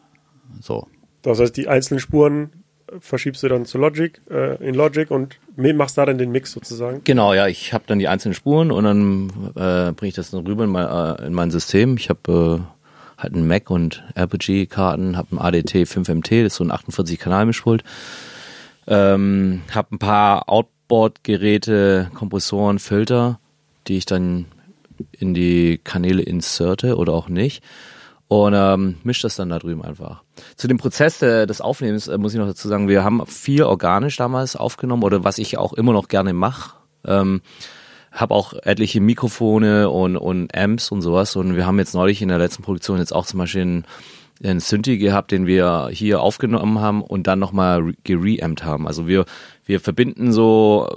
So. 0.60 0.86
Das 1.22 1.38
heißt, 1.38 1.56
die 1.56 1.68
einzelnen 1.68 2.00
Spuren 2.00 2.50
äh, 2.88 2.96
verschiebst 3.00 3.42
du 3.42 3.48
dann 3.48 3.64
zu 3.64 3.78
Logic, 3.78 4.20
äh, 4.30 4.56
in 4.66 4.74
Logic 4.74 5.10
und 5.10 5.38
machst 5.56 5.98
da 5.98 6.06
dann 6.06 6.18
den 6.18 6.30
Mix 6.30 6.52
sozusagen. 6.52 7.02
Genau, 7.04 7.34
ja, 7.34 7.46
ich 7.46 7.72
habe 7.72 7.84
dann 7.86 7.98
die 7.98 8.08
einzelnen 8.08 8.34
Spuren 8.34 8.70
und 8.70 8.84
dann 8.84 9.28
äh, 9.54 9.92
bringe 9.92 10.08
ich 10.08 10.14
das 10.14 10.30
dann 10.30 10.46
rüber 10.46 10.64
in 10.64 10.70
mein, 10.70 10.86
äh, 10.86 11.26
in 11.26 11.32
mein 11.32 11.50
System. 11.50 11.96
Ich 11.96 12.08
habe 12.08 12.62
äh, 12.62 12.79
halt 13.22 13.34
einen 13.34 13.46
Mac 13.46 13.70
und 13.70 14.02
RPG-Karten, 14.14 15.16
habe 15.16 15.36
ein 15.36 15.38
ADT 15.38 15.74
5MT, 15.86 16.44
das 16.44 16.52
ist 16.52 16.56
so 16.56 16.64
ein 16.64 16.72
48-Kanal-Mischpult. 16.72 17.84
Ähm, 18.86 19.62
habe 19.72 19.94
ein 19.94 19.98
paar 19.98 20.48
Outboard-Geräte, 20.48 22.10
Kompressoren, 22.14 22.78
Filter, 22.78 23.38
die 23.86 23.98
ich 23.98 24.06
dann 24.06 24.46
in 25.12 25.34
die 25.34 25.78
Kanäle 25.82 26.22
inserte 26.22 26.96
oder 26.96 27.12
auch 27.12 27.28
nicht. 27.28 27.62
Und 28.28 28.54
ähm, 28.54 28.96
mischt 29.02 29.24
das 29.24 29.34
dann 29.34 29.48
da 29.48 29.58
drüben 29.58 29.82
einfach. 29.82 30.22
Zu 30.56 30.68
dem 30.68 30.78
Prozess 30.78 31.18
der, 31.18 31.46
des 31.46 31.60
Aufnehmens 31.60 32.06
äh, 32.06 32.16
muss 32.16 32.32
ich 32.32 32.38
noch 32.38 32.46
dazu 32.46 32.68
sagen, 32.68 32.86
wir 32.86 33.02
haben 33.02 33.26
viel 33.26 33.64
organisch 33.64 34.16
damals 34.16 34.54
aufgenommen 34.54 35.02
oder 35.02 35.24
was 35.24 35.38
ich 35.38 35.58
auch 35.58 35.72
immer 35.72 35.92
noch 35.92 36.06
gerne 36.06 36.32
mache. 36.32 36.76
Ähm, 37.04 37.42
habe 38.10 38.34
auch 38.34 38.54
etliche 38.64 39.00
Mikrofone 39.00 39.88
und, 39.88 40.16
und 40.16 40.54
Amps 40.56 40.90
und 40.90 41.02
sowas. 41.02 41.36
Und 41.36 41.56
wir 41.56 41.66
haben 41.66 41.78
jetzt 41.78 41.94
neulich 41.94 42.22
in 42.22 42.28
der 42.28 42.38
letzten 42.38 42.62
Produktion 42.62 42.98
jetzt 42.98 43.14
auch 43.14 43.26
zum 43.26 43.38
Beispiel 43.38 43.62
einen, 43.62 43.84
einen 44.42 44.60
Synthi 44.60 44.98
gehabt, 44.98 45.30
den 45.30 45.46
wir 45.46 45.90
hier 45.92 46.20
aufgenommen 46.20 46.80
haben 46.80 47.02
und 47.02 47.26
dann 47.26 47.38
nochmal 47.38 47.80
re- 47.80 47.94
gereamt 48.04 48.64
haben. 48.64 48.86
Also 48.86 49.06
wir, 49.06 49.26
wir 49.64 49.80
verbinden 49.80 50.32
so 50.32 50.88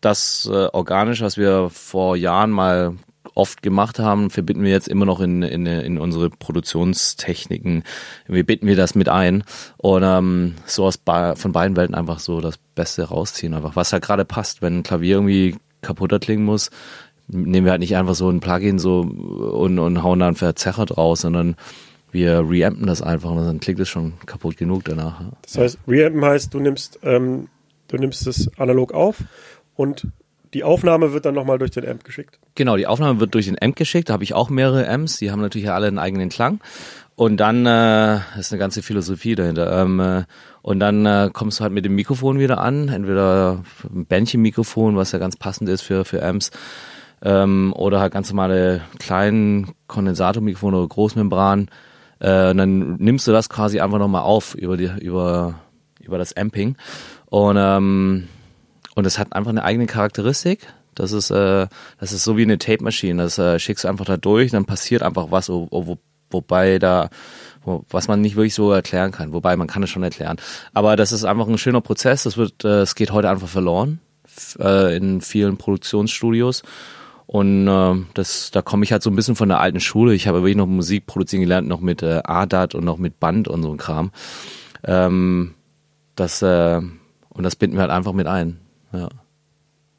das 0.00 0.48
äh, 0.52 0.66
Organische, 0.72 1.24
was 1.24 1.36
wir 1.38 1.70
vor 1.70 2.16
Jahren 2.16 2.50
mal 2.50 2.96
oft 3.34 3.62
gemacht 3.62 3.98
haben, 3.98 4.30
verbinden 4.30 4.64
wir 4.64 4.70
jetzt 4.70 4.88
immer 4.88 5.04
noch 5.04 5.20
in, 5.20 5.42
in, 5.42 5.64
in 5.66 5.98
unsere 5.98 6.28
Produktionstechniken. 6.28 7.84
Wir 8.26 8.44
bitten 8.44 8.66
wir 8.66 8.74
das 8.74 8.94
mit 8.94 9.08
ein 9.08 9.44
und 9.76 10.02
ähm, 10.04 10.54
so 10.66 10.84
aus 10.84 10.98
von 11.04 11.52
beiden 11.52 11.76
Welten 11.76 11.94
einfach 11.94 12.18
so 12.18 12.40
das 12.40 12.58
Beste 12.74 13.04
rausziehen, 13.04 13.54
einfach 13.54 13.76
was 13.76 13.92
halt 13.92 14.02
gerade 14.02 14.24
passt. 14.24 14.60
Wenn 14.60 14.78
ein 14.78 14.82
Klavier 14.82 15.16
irgendwie 15.16 15.56
kaputter 15.82 16.18
klingen 16.18 16.44
muss, 16.44 16.70
nehmen 17.28 17.64
wir 17.64 17.72
halt 17.72 17.80
nicht 17.80 17.96
einfach 17.96 18.14
so 18.14 18.28
ein 18.30 18.40
Plugin 18.40 18.78
so 18.78 19.00
und, 19.00 19.78
und 19.78 20.02
hauen 20.02 20.18
da 20.18 20.26
einen 20.26 20.36
Verzerrer 20.36 20.86
draus, 20.86 21.20
sondern 21.20 21.56
wir 22.10 22.48
reampen 22.48 22.86
das 22.86 23.02
einfach 23.02 23.30
und 23.30 23.44
dann 23.44 23.60
klingt 23.60 23.80
es 23.80 23.88
schon 23.88 24.14
kaputt 24.24 24.56
genug 24.56 24.84
danach. 24.84 25.22
Das 25.42 25.58
heißt, 25.58 25.78
reampen 25.86 26.24
heißt, 26.24 26.54
du 26.54 26.60
nimmst, 26.60 27.00
ähm, 27.02 27.48
du 27.88 27.96
nimmst 27.96 28.26
es 28.26 28.50
analog 28.58 28.92
auf 28.92 29.16
und 29.76 30.06
die 30.54 30.64
Aufnahme 30.64 31.12
wird 31.12 31.26
dann 31.26 31.34
nochmal 31.34 31.58
durch 31.58 31.72
den 31.72 31.86
Amp 31.86 32.04
geschickt. 32.04 32.38
Genau, 32.54 32.76
die 32.76 32.86
Aufnahme 32.86 33.20
wird 33.20 33.34
durch 33.34 33.46
den 33.46 33.60
Amp 33.60 33.76
geschickt. 33.76 34.08
Da 34.08 34.14
habe 34.14 34.24
ich 34.24 34.32
auch 34.32 34.48
mehrere 34.48 34.88
Amps, 34.88 35.18
die 35.18 35.30
haben 35.30 35.42
natürlich 35.42 35.70
alle 35.70 35.88
einen 35.88 35.98
eigenen 35.98 36.30
Klang. 36.30 36.60
Und 37.18 37.38
dann 37.38 37.66
äh, 37.66 38.20
ist 38.38 38.52
eine 38.52 38.60
ganze 38.60 38.80
Philosophie 38.80 39.34
dahinter. 39.34 39.82
Ähm, 39.82 39.98
äh, 39.98 40.22
und 40.62 40.78
dann 40.78 41.04
äh, 41.04 41.30
kommst 41.32 41.58
du 41.58 41.64
halt 41.64 41.72
mit 41.72 41.84
dem 41.84 41.96
Mikrofon 41.96 42.38
wieder 42.38 42.58
an, 42.58 42.88
entweder 42.90 43.64
ein 43.92 44.06
Bändchenmikrofon, 44.06 44.94
was 44.94 45.10
ja 45.10 45.18
ganz 45.18 45.34
passend 45.36 45.68
ist 45.68 45.82
für, 45.82 46.04
für 46.04 46.24
Amps, 46.24 46.52
ähm, 47.22 47.72
oder 47.74 47.98
halt 47.98 48.12
ganz 48.12 48.30
normale 48.30 48.82
kleinen 49.00 49.72
Kondensatormikrofone 49.88 50.76
oder 50.76 50.86
Großmembran. 50.86 51.68
Äh, 52.20 52.50
und 52.50 52.58
dann 52.58 52.96
nimmst 52.98 53.26
du 53.26 53.32
das 53.32 53.48
quasi 53.48 53.80
einfach 53.80 53.98
nochmal 53.98 54.22
auf 54.22 54.54
über 54.54 54.76
die, 54.76 54.88
über, 55.00 55.56
über 56.00 56.18
das 56.18 56.36
Amping. 56.36 56.76
Und 57.26 57.56
ähm, 57.58 58.28
und 58.94 59.06
es 59.06 59.18
hat 59.18 59.32
einfach 59.32 59.50
eine 59.50 59.64
eigene 59.64 59.86
Charakteristik. 59.86 60.68
Das 60.94 61.10
ist, 61.10 61.30
äh, 61.30 61.66
das 61.98 62.12
ist 62.12 62.22
so 62.22 62.36
wie 62.36 62.42
eine 62.42 62.58
Tape-Maschine. 62.58 63.24
Das 63.24 63.38
äh, 63.38 63.58
schickst 63.58 63.82
du 63.82 63.88
einfach 63.88 64.04
da 64.04 64.16
durch, 64.16 64.52
dann 64.52 64.66
passiert 64.66 65.02
einfach 65.02 65.32
was, 65.32 65.48
wo, 65.48 65.66
wo, 65.70 65.98
wobei 66.30 66.78
da, 66.78 67.10
wo, 67.62 67.84
was 67.90 68.08
man 68.08 68.20
nicht 68.20 68.36
wirklich 68.36 68.54
so 68.54 68.72
erklären 68.72 69.12
kann. 69.12 69.32
Wobei 69.32 69.56
man 69.56 69.66
kann 69.66 69.82
es 69.82 69.90
schon 69.90 70.02
erklären. 70.02 70.36
Aber 70.74 70.96
das 70.96 71.12
ist 71.12 71.24
einfach 71.24 71.48
ein 71.48 71.58
schöner 71.58 71.80
Prozess. 71.80 72.24
Das 72.24 72.36
wird, 72.36 72.64
äh, 72.64 72.80
es 72.80 72.94
geht 72.94 73.12
heute 73.12 73.30
einfach 73.30 73.48
verloren 73.48 74.00
äh, 74.58 74.96
in 74.96 75.20
vielen 75.20 75.56
Produktionsstudios. 75.56 76.62
Und 77.26 77.68
äh, 77.68 77.94
das, 78.14 78.50
da 78.50 78.62
komme 78.62 78.84
ich 78.84 78.92
halt 78.92 79.02
so 79.02 79.10
ein 79.10 79.16
bisschen 79.16 79.36
von 79.36 79.48
der 79.48 79.60
alten 79.60 79.80
Schule. 79.80 80.14
Ich 80.14 80.26
habe 80.26 80.38
wirklich 80.38 80.56
noch 80.56 80.66
Musik 80.66 81.06
produzieren 81.06 81.42
gelernt, 81.42 81.68
noch 81.68 81.80
mit 81.80 82.02
äh, 82.02 82.22
ADAT 82.24 82.74
und 82.74 82.84
noch 82.84 82.96
mit 82.96 83.20
Band 83.20 83.48
und 83.48 83.62
so 83.62 83.70
ein 83.70 83.76
Kram. 83.76 84.12
Ähm, 84.84 85.54
das, 86.16 86.40
äh, 86.40 86.80
und 87.28 87.42
das 87.42 87.54
binden 87.54 87.76
wir 87.76 87.82
halt 87.82 87.90
einfach 87.90 88.14
mit 88.14 88.26
ein. 88.26 88.58
Ja. 88.92 89.08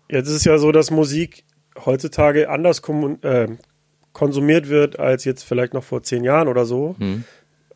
Jetzt 0.10 0.28
ist 0.28 0.38
es 0.38 0.46
ja 0.46 0.58
so, 0.58 0.72
dass 0.72 0.90
Musik 0.90 1.44
heutzutage 1.86 2.50
anders 2.50 2.82
äh, 3.22 3.48
konsumiert 4.14 4.70
wird 4.70 5.00
als 5.00 5.26
jetzt 5.26 5.44
vielleicht 5.44 5.74
noch 5.74 5.84
vor 5.84 6.04
zehn 6.04 6.24
Jahren 6.24 6.48
oder 6.48 6.66
so, 6.66 6.96
hm. 6.98 7.24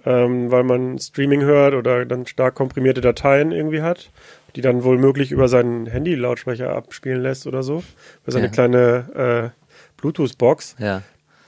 ähm, 0.06 0.52
weil 0.52 0.63
man 0.63 1.00
Streaming 1.00 1.41
hört 1.41 1.74
oder 1.74 2.06
dann 2.06 2.26
stark 2.26 2.56
komprimierte 2.56 3.02
Dateien 3.02 3.52
irgendwie 3.52 3.82
hat, 3.82 4.12
die 4.56 4.62
dann 4.62 4.84
wohl 4.84 4.98
möglich 4.98 5.32
über 5.32 5.48
seinen 5.48 5.86
Handy-Lautsprecher 5.86 6.76
abspielen 6.76 7.22
lässt 7.22 7.48
oder 7.48 7.63
so, 7.63 7.84
über 8.24 8.32
seine 8.32 8.48
ja. 8.48 8.52
kleine 8.52 9.54
äh, 9.54 9.63
Bluetooth-Box. 9.98 10.76
Ja. 10.80 11.02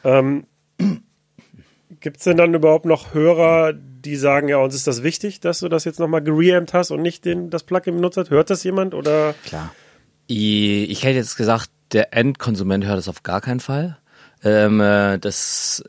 Ähm, 0.03 0.45
Gibt 1.99 2.17
es 2.17 2.23
denn 2.23 2.37
dann 2.37 2.53
überhaupt 2.53 2.85
noch 2.85 3.13
Hörer, 3.13 3.73
die 3.73 4.15
sagen, 4.15 4.47
ja, 4.47 4.57
uns 4.57 4.75
ist 4.75 4.87
das 4.87 5.03
wichtig, 5.03 5.39
dass 5.39 5.59
du 5.59 5.69
das 5.69 5.85
jetzt 5.85 5.99
nochmal 5.99 6.21
gereamt 6.21 6.73
hast 6.73 6.91
und 6.91 7.01
nicht 7.01 7.25
den, 7.25 7.49
das 7.49 7.63
Plugin 7.63 7.95
benutzt 7.95 8.17
hast? 8.17 8.29
Hört 8.29 8.49
das 8.49 8.63
jemand 8.63 8.93
oder? 8.93 9.33
Klar. 9.45 9.73
Ich, 10.27 10.89
ich 10.89 11.03
hätte 11.03 11.17
jetzt 11.17 11.35
gesagt, 11.35 11.69
der 11.93 12.13
Endkonsument 12.13 12.85
hört 12.85 12.97
das 12.97 13.07
auf 13.07 13.23
gar 13.23 13.41
keinen 13.41 13.59
Fall. 13.59 13.97
Ähm, 14.45 14.79
äh, 14.79 15.17
das, 15.19 15.83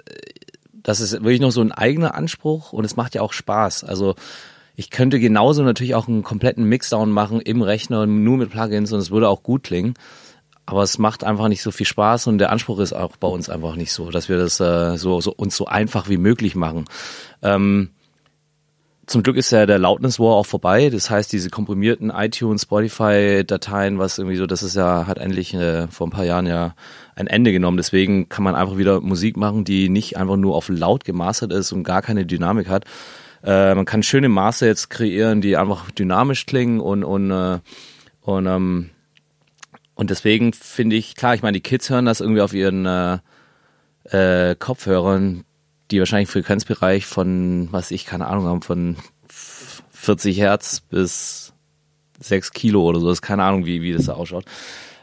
das 0.73 1.01
ist 1.01 1.13
wirklich 1.13 1.41
noch 1.41 1.53
so 1.53 1.61
ein 1.61 1.73
eigener 1.73 2.15
Anspruch 2.15 2.73
und 2.73 2.85
es 2.85 2.97
macht 2.97 3.15
ja 3.15 3.23
auch 3.23 3.33
Spaß. 3.33 3.85
Also 3.85 4.17
ich 4.75 4.91
könnte 4.91 5.21
genauso 5.21 5.63
natürlich 5.63 5.95
auch 5.95 6.09
einen 6.09 6.23
kompletten 6.23 6.65
Mixdown 6.65 7.11
machen 7.11 7.41
im 7.41 7.63
Rechner 7.63 8.07
nur 8.07 8.37
mit 8.39 8.51
Plugins 8.51 8.93
und 8.93 8.99
es 8.99 9.11
würde 9.11 9.29
auch 9.29 9.43
gut 9.43 9.63
klingen. 9.63 9.95
Aber 10.65 10.83
es 10.83 10.99
macht 10.99 11.23
einfach 11.23 11.47
nicht 11.47 11.63
so 11.63 11.71
viel 11.71 11.87
Spaß 11.87 12.27
und 12.27 12.39
der 12.39 12.51
Anspruch 12.51 12.81
ist 12.81 12.93
auch 12.93 13.17
bei 13.17 13.29
uns 13.29 13.49
einfach 13.49 13.77
nicht 13.77 13.93
so, 13.93 14.11
dass 14.11 14.29
wir 14.29 14.37
das 14.37 14.59
äh, 14.59 14.97
so, 14.97 15.21
so 15.21 15.33
uns 15.33 15.57
so 15.57 15.67
einfach 15.67 16.09
wie 16.09 16.17
möglich 16.17 16.57
machen. 16.57 16.87
Ähm, 17.43 17.91
zum 19.07 19.23
Glück 19.23 19.37
ist 19.37 19.53
ja 19.53 19.67
der 19.67 19.79
Loudness 19.79 20.19
War 20.19 20.35
auch 20.35 20.47
vorbei. 20.47 20.91
Das 20.91 21.11
heißt, 21.11 21.33
diese 21.33 21.51
komprimierten 21.51 22.11
iTunes, 22.11 22.63
Spotify-Dateien, 22.63 23.99
was 23.99 24.19
irgendwie 24.19 24.37
so, 24.37 24.47
das 24.47 24.65
ist 24.65 24.75
ja, 24.75 25.07
hat 25.07 25.19
endlich 25.19 25.55
äh, 25.55 25.87
vor 25.87 26.09
ein 26.09 26.11
paar 26.11 26.25
Jahren 26.25 26.47
ja 26.47 26.75
ein 27.17 27.27
Ende 27.27 27.51
genommen. 27.51 27.79
Deswegen 27.79 28.29
kann 28.29 28.45
man 28.45 28.55
einfach 28.55 28.77
wieder 28.77 29.01
Musik 29.01 29.37
machen, 29.37 29.65
die 29.65 29.89
nicht 29.89 30.17
einfach 30.17 30.37
nur 30.37 30.55
auf 30.55 30.69
laut 30.69 31.05
gemastert 31.05 31.53
ist 31.53 31.73
und 31.73 31.83
gar 31.83 32.03
keine 32.03 32.27
Dynamik 32.27 32.69
hat. 32.69 32.85
Äh, 33.43 33.75
man 33.75 33.87
kann 33.87 34.03
schöne 34.03 34.29
Maße 34.29 34.67
jetzt 34.67 34.91
kreieren, 34.91 35.41
die 35.41 35.57
einfach 35.57 35.91
dynamisch 35.91 36.47
klingen 36.47 36.79
und, 36.81 37.05
und, 37.05 37.31
äh, 37.31 37.59
und, 38.21 38.47
ähm, 38.47 38.91
und 39.95 40.11
deswegen 40.11 40.53
finde 40.53 40.97
ich, 40.97 41.17
klar, 41.17 41.35
ich 41.35 41.43
meine, 41.43 41.57
die 41.57 41.63
Kids 41.63 41.89
hören 41.89 42.05
das 42.05 42.21
irgendwie 42.21 42.43
auf 42.43 42.53
ihren 42.53 42.85
äh, 42.87 43.19
äh, 44.05 44.55
Kopfhörern, 44.57 45.45
die 45.91 45.99
wahrscheinlich 46.01 46.29
Frequenzbereich 46.29 47.07
von, 47.07 47.69
was 47.71 47.91
ich 47.91 48.05
keine 48.05 48.27
Ahnung 48.27 48.45
haben, 48.45 48.63
von 48.63 48.97
40 49.91 50.39
Hertz 50.39 50.81
bis 50.81 51.55
6 52.21 52.53
Kilo 52.53 52.83
oder 52.83 53.01
so. 53.01 53.07
Das 53.07 53.19
ist 53.19 53.23
keine 53.23 53.45
Ahnung, 53.45 53.65
wie, 53.65 53.81
wie 53.81 53.93
das 53.93 54.07
da 54.07 54.15
ausschaut. 54.15 54.45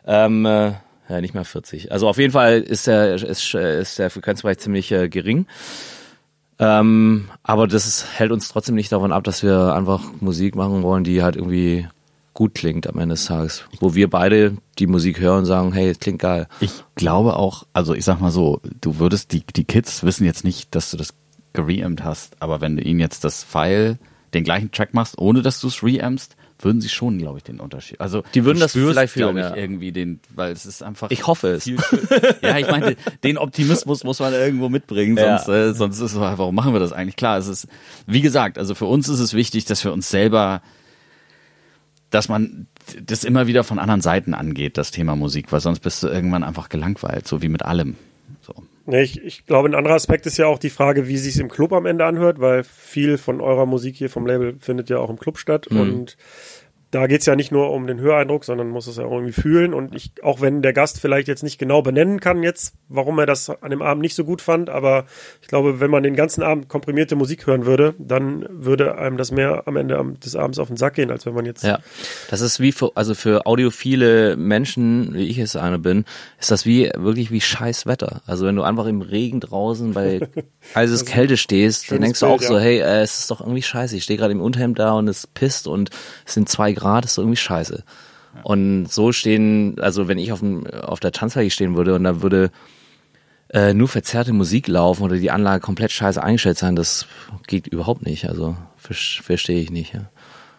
Ähm, 0.06 0.45
äh, 0.45 0.73
ja, 1.10 1.22
nicht 1.22 1.34
mehr 1.34 1.46
40. 1.46 1.92
Also 1.92 2.08
auf 2.08 2.18
jeden 2.18 2.34
Fall 2.34 2.62
ist 2.62 2.88
der, 2.88 3.16
ist, 3.16 3.54
ist 3.54 4.00
der 4.00 4.10
Frequenzbereich 4.10 4.58
ziemlich 4.60 4.92
äh, 4.92 5.10
gering. 5.10 5.46
Ähm, 6.60 7.30
aber 7.42 7.68
das 7.68 7.88
ist, 7.88 8.08
hält 8.18 8.32
uns 8.32 8.48
trotzdem 8.48 8.76
nicht 8.76 8.92
davon 8.92 9.12
ab, 9.12 9.24
dass 9.24 9.44
wir 9.44 9.74
einfach 9.74 10.02
Musik 10.22 10.56
machen 10.56 10.84
wollen, 10.84 11.04
die 11.04 11.24
halt 11.24 11.36
irgendwie 11.36 11.88
gut 12.34 12.56
klingt 12.56 12.88
am 12.88 13.00
Ende 13.00 13.13
des 13.13 13.26
Tages. 13.26 13.66
Wo 13.80 13.96
wir 13.96 14.10
beide 14.10 14.58
die 14.80 14.88
Musik 14.88 15.20
hören 15.20 15.39
und 15.39 15.46
sagen, 15.46 15.74
hey, 15.74 15.89
es 15.89 16.00
klingt 16.00 16.20
geil. 16.20 16.48
Ich 16.60 16.72
glaube 16.96 17.36
auch, 17.36 17.66
also 17.74 17.94
ich 17.94 18.06
sag 18.06 18.20
mal 18.20 18.32
so, 18.32 18.60
du 18.82 19.00
würdest, 19.00 19.32
die, 19.34 19.44
die 19.56 19.66
Kids 19.66 20.04
wissen 20.04 20.26
jetzt 20.26 20.44
nicht, 20.44 20.74
dass 20.74 20.92
du 20.92 20.98
das 20.98 21.13
gereamt 21.54 22.04
hast, 22.04 22.42
aber 22.42 22.62
wenn 22.62 22.78
du 22.78 22.84
ihnen 22.84 23.00
jetzt 23.00 23.24
das 23.24 23.44
File, 23.44 24.00
den 24.34 24.44
gleichen 24.44 24.72
Track 24.72 24.94
machst, 24.94 25.18
ohne 25.20 25.42
dass 25.44 25.60
du 25.60 25.68
es 25.68 25.84
reampst, 25.84 26.36
würden 26.63 26.82
sie 26.82 26.89
schon, 26.89 27.17
glaube 27.17 27.38
ich, 27.38 27.43
den 27.43 27.60
Unterschied. 27.60 27.99
Also 27.99 28.23
die 28.34 28.45
würden 28.45 28.60
das 28.60 28.73
vielleicht 28.73 29.13
glaube 29.13 29.39
ich, 29.39 29.45
ja. 29.45 29.56
irgendwie 29.56 29.91
den, 29.91 30.19
weil 30.34 30.52
es 30.52 30.65
ist 30.65 30.84
einfach. 30.84 31.12
Ich 31.12 31.28
hoffe 31.28 31.49
es. 31.49 31.65
ja, 31.65 32.58
ich 32.58 32.67
meine, 32.67 32.95
den 33.23 33.38
Optimismus 33.38 34.04
muss 34.04 34.19
man 34.19 34.34
irgendwo 34.34 34.69
mitbringen, 34.69 35.17
sonst, 35.17 35.47
ja. 35.47 35.69
äh, 35.69 35.73
sonst 35.73 35.99
ist 35.99 36.13
es, 36.13 36.19
warum 36.19 36.56
machen 36.56 36.73
wir 36.73 36.80
das 36.80 36.93
eigentlich? 36.93 37.15
Klar, 37.15 37.38
es 37.38 37.47
ist, 37.47 37.67
wie 38.08 38.21
gesagt, 38.21 38.58
also 38.58 38.76
für 38.76 38.86
uns 38.86 39.10
ist 39.10 39.19
es 39.19 39.34
wichtig, 39.34 39.65
dass 39.65 39.84
wir 39.84 39.93
uns 39.93 40.10
selber 40.10 40.62
dass 42.13 42.30
man 42.30 42.67
das 43.02 43.23
immer 43.23 43.47
wieder 43.47 43.63
von 43.63 43.80
anderen 43.80 44.02
Seiten 44.02 44.36
angeht, 44.36 44.78
das 44.78 44.91
Thema 44.91 45.15
Musik, 45.15 45.52
weil 45.52 45.62
sonst 45.62 45.80
bist 45.80 46.04
du 46.04 46.08
irgendwann 46.08 46.43
einfach 46.43 46.69
gelangweilt, 46.69 47.28
so 47.28 47.41
wie 47.41 47.49
mit 47.49 47.63
allem. 47.63 47.95
Nee, 48.86 49.04
ich, 49.04 49.24
ich 49.24 49.46
glaube, 49.46 49.69
ein 49.69 49.76
anderer 49.76 49.96
Aspekt 49.96 50.26
ist 50.26 50.38
ja 50.38 50.48
auch 50.48 50.60
die 50.60 50.69
Frage, 50.69 51.08
wie 51.08 51.17
sich 51.17 51.39
im 51.39 51.50
Club 51.50 51.72
am 51.72 51.86
Ende 51.86 52.06
anhört, 52.06 52.41
weil 52.41 52.63
viel 52.63 53.17
von 53.17 53.39
eurer 53.39 53.65
Musik 53.65 53.96
hier 53.96 54.10
vom 54.10 54.26
Label 54.26 54.58
findet 54.60 54.89
ja 54.89 54.98
auch 54.98 55.10
im 55.10 55.17
Club 55.17 55.38
statt 55.38 55.67
mhm. 55.69 55.80
und 55.80 56.17
da 56.94 57.08
geht's 57.08 57.26
ja 57.26 57.36
nicht 57.36 57.52
nur 57.52 57.72
um 57.72 57.88
den 57.88 58.00
Höreindruck, 58.00 58.46
sondern 58.46 58.70
muss 58.70 58.86
es 58.86 58.98
ja 58.98 59.04
irgendwie 59.04 59.32
fühlen. 59.32 59.74
Und 59.74 59.96
ich, 59.96 60.12
auch 60.22 60.42
wenn 60.42 60.62
der 60.62 60.74
Gast 60.74 61.02
vielleicht 61.02 61.28
jetzt 61.28 61.42
nicht 61.42 61.58
genau 61.58 61.82
benennen 61.82 62.20
kann 62.20 62.44
jetzt, 62.44 62.76
warum 62.88 63.18
er 63.18 63.26
das 63.26 63.50
an 63.50 63.72
dem 63.72 63.82
Abend 63.82 64.04
nicht 64.04 64.14
so 64.14 64.24
gut 64.24 64.44
fand, 64.44 64.70
aber 64.70 65.06
ich 65.42 65.48
glaube, 65.48 65.80
wenn 65.80 65.90
man 65.90 66.04
den 66.04 66.16
ganzen 66.16 66.44
Abend 66.44 66.70
komprimierte 66.70 67.16
Musik 67.16 67.48
hören 67.48 67.66
würde, 67.66 67.96
dann 67.98 68.46
würde 68.48 68.96
einem 69.00 69.18
das 69.18 69.32
mehr 69.32 69.64
am 69.66 69.76
Ende 69.76 70.04
des 70.24 70.36
Abends 70.36 70.60
auf 70.60 70.68
den 70.68 70.78
Sack 70.78 70.94
gehen, 70.94 71.10
als 71.10 71.26
wenn 71.26 71.34
man 71.34 71.46
jetzt. 71.46 71.64
Ja, 71.64 71.80
das 72.30 72.42
ist 72.42 72.60
wie 72.60 72.72
für, 72.72 72.92
also 72.94 73.16
für 73.16 73.48
audiophile 73.48 74.38
Menschen, 74.38 75.16
wie 75.16 75.28
ich 75.28 75.40
es 75.40 75.56
eine 75.56 75.80
bin, 75.80 76.06
ist 76.40 76.52
das 76.52 76.68
wie, 76.68 76.92
wirklich 76.96 77.32
wie 77.32 77.42
scheiß 77.42 77.88
Wetter. 77.88 78.22
Also 78.28 78.46
wenn 78.46 78.56
du 78.56 78.62
einfach 78.62 78.86
im 78.86 79.02
Regen 79.02 79.40
draußen 79.40 79.94
bei 79.94 80.20
heißes 80.76 81.06
Kälte 81.06 81.38
stehst, 81.38 81.92
dann 81.92 82.02
denkst 82.02 82.20
du 82.20 82.28
auch 82.28 82.38
Bild, 82.38 82.48
so, 82.48 82.58
ja. 82.58 82.64
hey, 82.64 82.80
äh, 82.82 83.02
es 83.02 83.22
ist 83.22 83.32
doch 83.32 83.42
irgendwie 83.42 83.64
scheiße. 83.64 83.98
Ich 83.98 84.04
stehe 84.04 84.20
gerade 84.20 84.32
im 84.32 84.42
Unterhemd 84.42 84.78
da 84.78 84.92
und 84.94 85.08
es 85.08 85.26
pisst 85.26 85.66
und 85.66 85.90
es 86.28 86.36
sind 86.36 86.48
zwei 86.50 86.72
Grad 86.74 86.83
Grad 86.84 87.06
ist 87.06 87.17
irgendwie 87.17 87.38
scheiße. 87.38 87.84
Und 88.43 88.88
so 88.91 89.12
stehen, 89.12 89.80
also 89.80 90.08
wenn 90.08 90.17
ich 90.17 90.32
auf, 90.32 90.39
dem, 90.39 90.65
auf 90.67 91.00
der 91.00 91.12
Tanzfläche 91.12 91.52
stehen 91.52 91.76
würde 91.76 91.93
und 91.96 92.04
da 92.04 92.22
würde 92.22 92.52
äh, 93.50 93.74
nur 93.74 93.88
verzerrte 93.88 94.34
Musik 94.34 94.67
laufen 94.67 95.03
oder 95.03 95.18
die 95.18 95.32
Anlage 95.32 95.62
komplett 95.62 95.91
scheiße 95.91 96.22
eingestellt 96.22 96.58
sein, 96.58 96.76
das 96.76 97.05
geht 97.47 97.68
überhaupt 97.68 98.05
nicht. 98.05 98.28
Also 98.28 98.58
verstehe 98.78 99.62
ich 99.62 99.70
nicht. 99.70 99.93
Ja. 99.93 100.10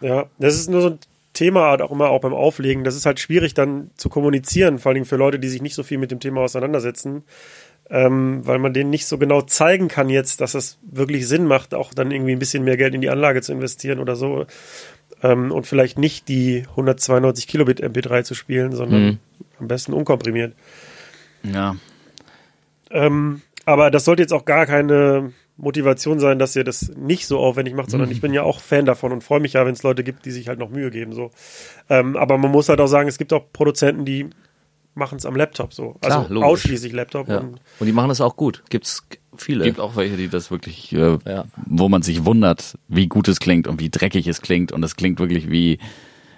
ja, 0.01 0.25
das 0.39 0.55
ist 0.55 0.69
nur 0.69 0.81
so 0.81 0.89
ein 0.91 0.99
Thema 1.33 1.69
halt 1.69 1.81
auch 1.81 1.91
immer 1.91 2.09
auch 2.09 2.21
beim 2.21 2.33
Auflegen. 2.33 2.85
Das 2.85 2.95
ist 2.95 3.05
halt 3.05 3.19
schwierig 3.19 3.53
dann 3.53 3.91
zu 3.97 4.09
kommunizieren, 4.09 4.79
vor 4.79 4.93
allem 4.93 5.05
für 5.05 5.17
Leute, 5.17 5.37
die 5.37 5.49
sich 5.49 5.61
nicht 5.61 5.75
so 5.75 5.83
viel 5.83 5.97
mit 5.97 6.11
dem 6.11 6.21
Thema 6.21 6.41
auseinandersetzen. 6.41 7.23
Ähm, 7.87 8.39
weil 8.43 8.57
man 8.57 8.73
denen 8.73 8.89
nicht 8.89 9.05
so 9.05 9.19
genau 9.19 9.43
zeigen 9.43 9.89
kann 9.89 10.09
jetzt, 10.09 10.41
dass 10.41 10.55
es 10.55 10.79
wirklich 10.81 11.27
Sinn 11.27 11.45
macht, 11.45 11.75
auch 11.75 11.93
dann 11.93 12.09
irgendwie 12.09 12.31
ein 12.31 12.39
bisschen 12.39 12.63
mehr 12.63 12.77
Geld 12.77 12.95
in 12.95 13.01
die 13.01 13.11
Anlage 13.11 13.43
zu 13.43 13.51
investieren 13.51 13.99
oder 13.99 14.15
so 14.15 14.47
ähm, 15.23 15.51
und 15.51 15.67
vielleicht 15.67 15.97
nicht 15.97 16.27
die 16.27 16.65
192 16.69 17.47
Kilobit 17.47 17.83
MP3 17.83 18.23
zu 18.23 18.35
spielen, 18.35 18.75
sondern 18.75 19.03
mhm. 19.03 19.17
am 19.59 19.67
besten 19.67 19.93
unkomprimiert. 19.93 20.53
Ja. 21.43 21.75
Ähm, 22.91 23.41
aber 23.65 23.91
das 23.91 24.05
sollte 24.05 24.21
jetzt 24.21 24.33
auch 24.33 24.45
gar 24.45 24.65
keine 24.65 25.33
Motivation 25.57 26.19
sein, 26.19 26.37
dass 26.37 26.55
ihr 26.55 26.63
das 26.63 26.91
nicht 26.95 27.27
so 27.27 27.39
aufwendig 27.39 27.75
macht, 27.75 27.89
sondern 27.89 28.11
ich 28.11 28.19
bin 28.19 28.33
ja 28.33 28.43
auch 28.43 28.59
Fan 28.59 28.85
davon 28.85 29.11
und 29.11 29.23
freue 29.23 29.39
mich 29.39 29.53
ja, 29.53 29.65
wenn 29.65 29.73
es 29.73 29.83
Leute 29.83 30.03
gibt, 30.03 30.25
die 30.25 30.31
sich 30.31 30.47
halt 30.47 30.59
noch 30.59 30.69
Mühe 30.69 30.91
geben. 30.91 31.13
So. 31.13 31.31
Ähm, 31.89 32.17
aber 32.17 32.37
man 32.37 32.51
muss 32.51 32.67
halt 32.67 32.81
auch 32.81 32.87
sagen, 32.87 33.07
es 33.07 33.17
gibt 33.17 33.31
auch 33.31 33.45
Produzenten, 33.53 34.03
die 34.03 34.29
machen 34.95 35.17
es 35.17 35.25
am 35.25 35.35
Laptop 35.35 35.73
so. 35.73 35.97
Also 36.01 36.17
Klar, 36.19 36.25
logisch. 36.29 36.47
ausschließlich 36.49 36.93
Laptop. 36.93 37.27
Ja. 37.27 37.39
Und 37.39 37.59
Und 37.79 37.85
die 37.87 37.91
machen 37.91 38.09
das 38.09 38.21
auch 38.21 38.35
gut. 38.35 38.63
Gibt's 38.69 39.05
viele. 39.37 39.63
gibt 39.65 39.79
auch 39.79 39.95
welche, 39.95 40.17
die 40.17 40.27
das 40.29 40.49
wirklich, 40.51 40.91
äh, 40.93 41.17
Ja. 41.25 41.45
wo 41.65 41.89
man 41.89 42.01
sich 42.01 42.25
wundert, 42.25 42.77
wie 42.87 43.07
gut 43.07 43.27
es 43.27 43.39
klingt 43.39 43.67
und 43.67 43.79
wie 43.79 43.89
dreckig 43.89 44.27
es 44.27 44.41
klingt. 44.41 44.71
Und 44.71 44.83
es 44.83 44.95
klingt 44.95 45.19
wirklich 45.19 45.49
wie, 45.51 45.79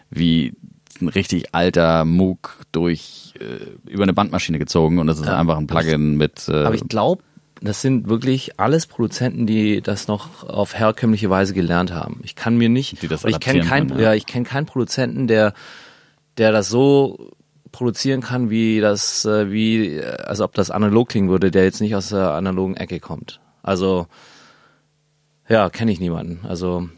wie 0.10 0.54
ein 1.00 1.10
richtig 1.10 1.54
alter 1.54 2.06
Moog 2.06 2.58
durch 2.72 3.34
äh, 3.40 3.90
über 3.92 4.04
eine 4.04 4.14
Bandmaschine 4.14 4.58
gezogen 4.58 4.98
und 5.00 5.06
das 5.08 5.20
ist 5.20 5.28
Ja. 5.28 5.38
einfach 5.40 5.58
ein 5.58 5.68
Plugin 5.68 6.18
mit. 6.18 6.48
Äh, 6.50 6.64
Aber 6.64 6.74
ich 6.76 6.88
glaube, 6.88 7.22
das 7.62 7.82
sind 7.82 8.08
wirklich 8.10 8.60
alles 8.60 8.88
Produzenten, 8.88 9.46
die 9.48 9.82
das 9.82 10.08
noch 10.08 10.44
auf 10.48 10.74
herkömmliche 10.76 11.30
Weise 11.30 11.54
gelernt 11.54 11.92
haben. 11.92 12.20
Ich 12.24 12.36
kann 12.36 12.58
mir 12.58 12.70
nicht, 12.70 13.02
Die 13.04 13.08
das 13.08 13.24
oder 13.24 13.32
ich 13.34 13.40
kenne 13.40 13.62
keinen, 13.62 13.90
ja. 13.90 14.00
ja. 14.00 14.14
ich 14.16 14.26
kenne 14.26 14.46
keinen 14.46 14.66
Produzenten, 14.66 15.28
der, 15.28 15.54
der 16.38 16.52
das 16.52 16.70
so 16.70 17.32
produzieren 17.72 18.22
kann, 18.22 18.50
wie 18.50 18.80
das, 18.80 19.26
äh, 19.26 19.52
wie, 19.52 19.96
äh, 19.98 20.18
also 20.24 20.44
ob 20.44 20.54
das 20.54 20.72
analog 20.72 21.10
klingen 21.10 21.30
würde, 21.30 21.52
der 21.52 21.64
jetzt 21.64 21.82
nicht 21.82 21.96
aus 21.96 22.10
der 22.10 22.32
analogen 22.32 22.76
Ecke 22.76 23.00
kommt. 23.00 23.40
Also, 23.64 24.08
ja, 25.50 25.70
kenne 25.70 25.92
ich 25.92 26.00
niemanden. 26.00 26.40
Also, 26.48 26.90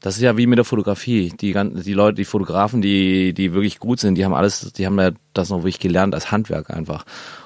das 0.00 0.16
ist 0.16 0.22
ja 0.22 0.36
wie 0.36 0.46
mit 0.46 0.58
der 0.58 0.64
Fotografie. 0.64 1.30
Die, 1.30 1.54
die 1.54 1.92
Leute, 1.94 2.16
die 2.16 2.24
Fotografen, 2.26 2.82
die, 2.82 3.32
die 3.32 3.54
wirklich 3.54 3.78
gut 3.78 4.00
sind, 4.00 4.16
die 4.16 4.24
haben 4.24 4.34
alles, 4.34 4.72
die 4.72 4.84
haben 4.84 4.98
ja 4.98 5.12
das 5.32 5.48
noch 5.48 5.60
wirklich 5.60 5.78
gelernt 5.78 6.14
als 6.14 6.30
Handwerk 6.30 6.70
einfach. 6.70 7.04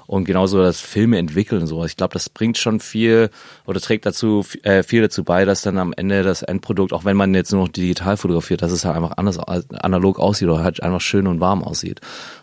Und 0.09 0.25
genauso 0.25 0.63
das 0.63 0.81
Filme 0.81 1.19
entwickeln 1.19 1.61
und 1.61 1.67
sowas. 1.67 1.91
Ich 1.91 1.97
glaube, 1.99 2.15
das 2.15 2.31
bringt 2.31 2.57
schon 2.57 2.81
viel 2.81 3.29
oder 3.67 3.79
trägt 3.79 4.07
dazu 4.07 4.43
äh, 4.63 4.83
viel 4.83 5.03
dazu 5.03 5.23
bei, 5.23 5.45
dass 5.45 5.61
dann 5.61 5.77
am 5.77 5.93
Ende 5.95 6.23
das 6.23 6.43
Endprodukt, 6.43 6.95
auch 6.95 7.05
wenn 7.05 7.15
man 7.15 7.35
jetzt 7.35 7.53
nur 7.53 7.61
noch 7.61 7.69
digital 7.69 8.17
fotografiert, 8.17 8.63
dass 8.63 8.73
es 8.73 8.87
halt 8.87 8.97
einfach 8.97 9.19
anders 9.19 9.39
analog 9.39 10.19
aussieht 10.19 10.49
oder 10.49 10.65
halt 10.65 10.83
einfach 10.83 11.03
schön 11.03 11.27
und 11.27 11.41
warm 11.41 11.63
aussieht. 11.63 12.01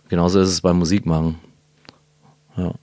Genauso 0.09 0.41
ist 0.41 0.49
es 0.49 0.61
beim 0.61 0.77
Musikmachen. 0.77 1.39
Ja. 2.55 2.75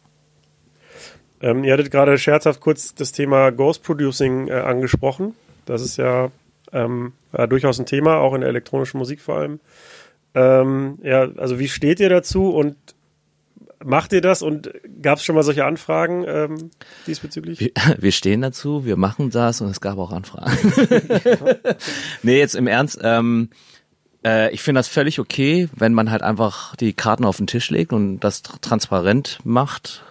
Ähm, 1.40 1.62
ihr 1.62 1.74
hattet 1.74 1.92
gerade 1.92 2.18
scherzhaft 2.18 2.58
kurz 2.58 2.92
das 2.92 3.12
Thema 3.12 3.52
Ghost 3.52 3.84
Producing 3.84 4.48
äh, 4.48 4.54
angesprochen. 4.54 5.36
Das 5.64 5.80
ist 5.80 5.96
ja, 5.96 6.32
ähm, 6.72 7.12
ja 7.32 7.46
durchaus 7.46 7.78
ein 7.78 7.86
Thema, 7.86 8.16
auch 8.16 8.34
in 8.34 8.40
der 8.40 8.50
elektronischen 8.50 8.98
Musik 8.98 9.20
vor 9.20 9.36
allem. 9.36 9.60
Ähm, 10.34 10.98
ja, 11.04 11.28
also 11.36 11.60
wie 11.60 11.68
steht 11.68 12.00
ihr 12.00 12.08
dazu 12.08 12.50
und 12.50 12.74
macht 13.84 14.12
ihr 14.12 14.20
das 14.20 14.42
und 14.42 14.70
gab 15.02 15.18
es 15.18 15.24
schon 15.24 15.34
mal 15.34 15.42
solche 15.42 15.64
Anfragen 15.64 16.24
ähm, 16.26 16.70
diesbezüglich? 17.06 17.60
Wir, 17.60 17.70
wir 17.98 18.12
stehen 18.12 18.40
dazu, 18.42 18.84
wir 18.84 18.96
machen 18.96 19.30
das 19.30 19.60
und 19.60 19.68
es 19.68 19.80
gab 19.80 19.98
auch 19.98 20.12
Anfragen. 20.12 20.56
nee, 22.22 22.38
jetzt 22.38 22.54
im 22.54 22.66
Ernst, 22.66 22.98
ähm, 23.02 23.50
äh, 24.24 24.52
ich 24.52 24.62
finde 24.62 24.78
das 24.78 24.88
völlig 24.88 25.18
okay, 25.18 25.68
wenn 25.76 25.94
man 25.94 26.10
halt 26.10 26.22
einfach 26.22 26.76
die 26.76 26.92
Karten 26.92 27.24
auf 27.24 27.36
den 27.36 27.46
Tisch 27.46 27.70
legt 27.70 27.92
und 27.92 28.20
das 28.20 28.42
tr 28.42 28.60
transparent 28.60 29.38
macht, 29.44 30.02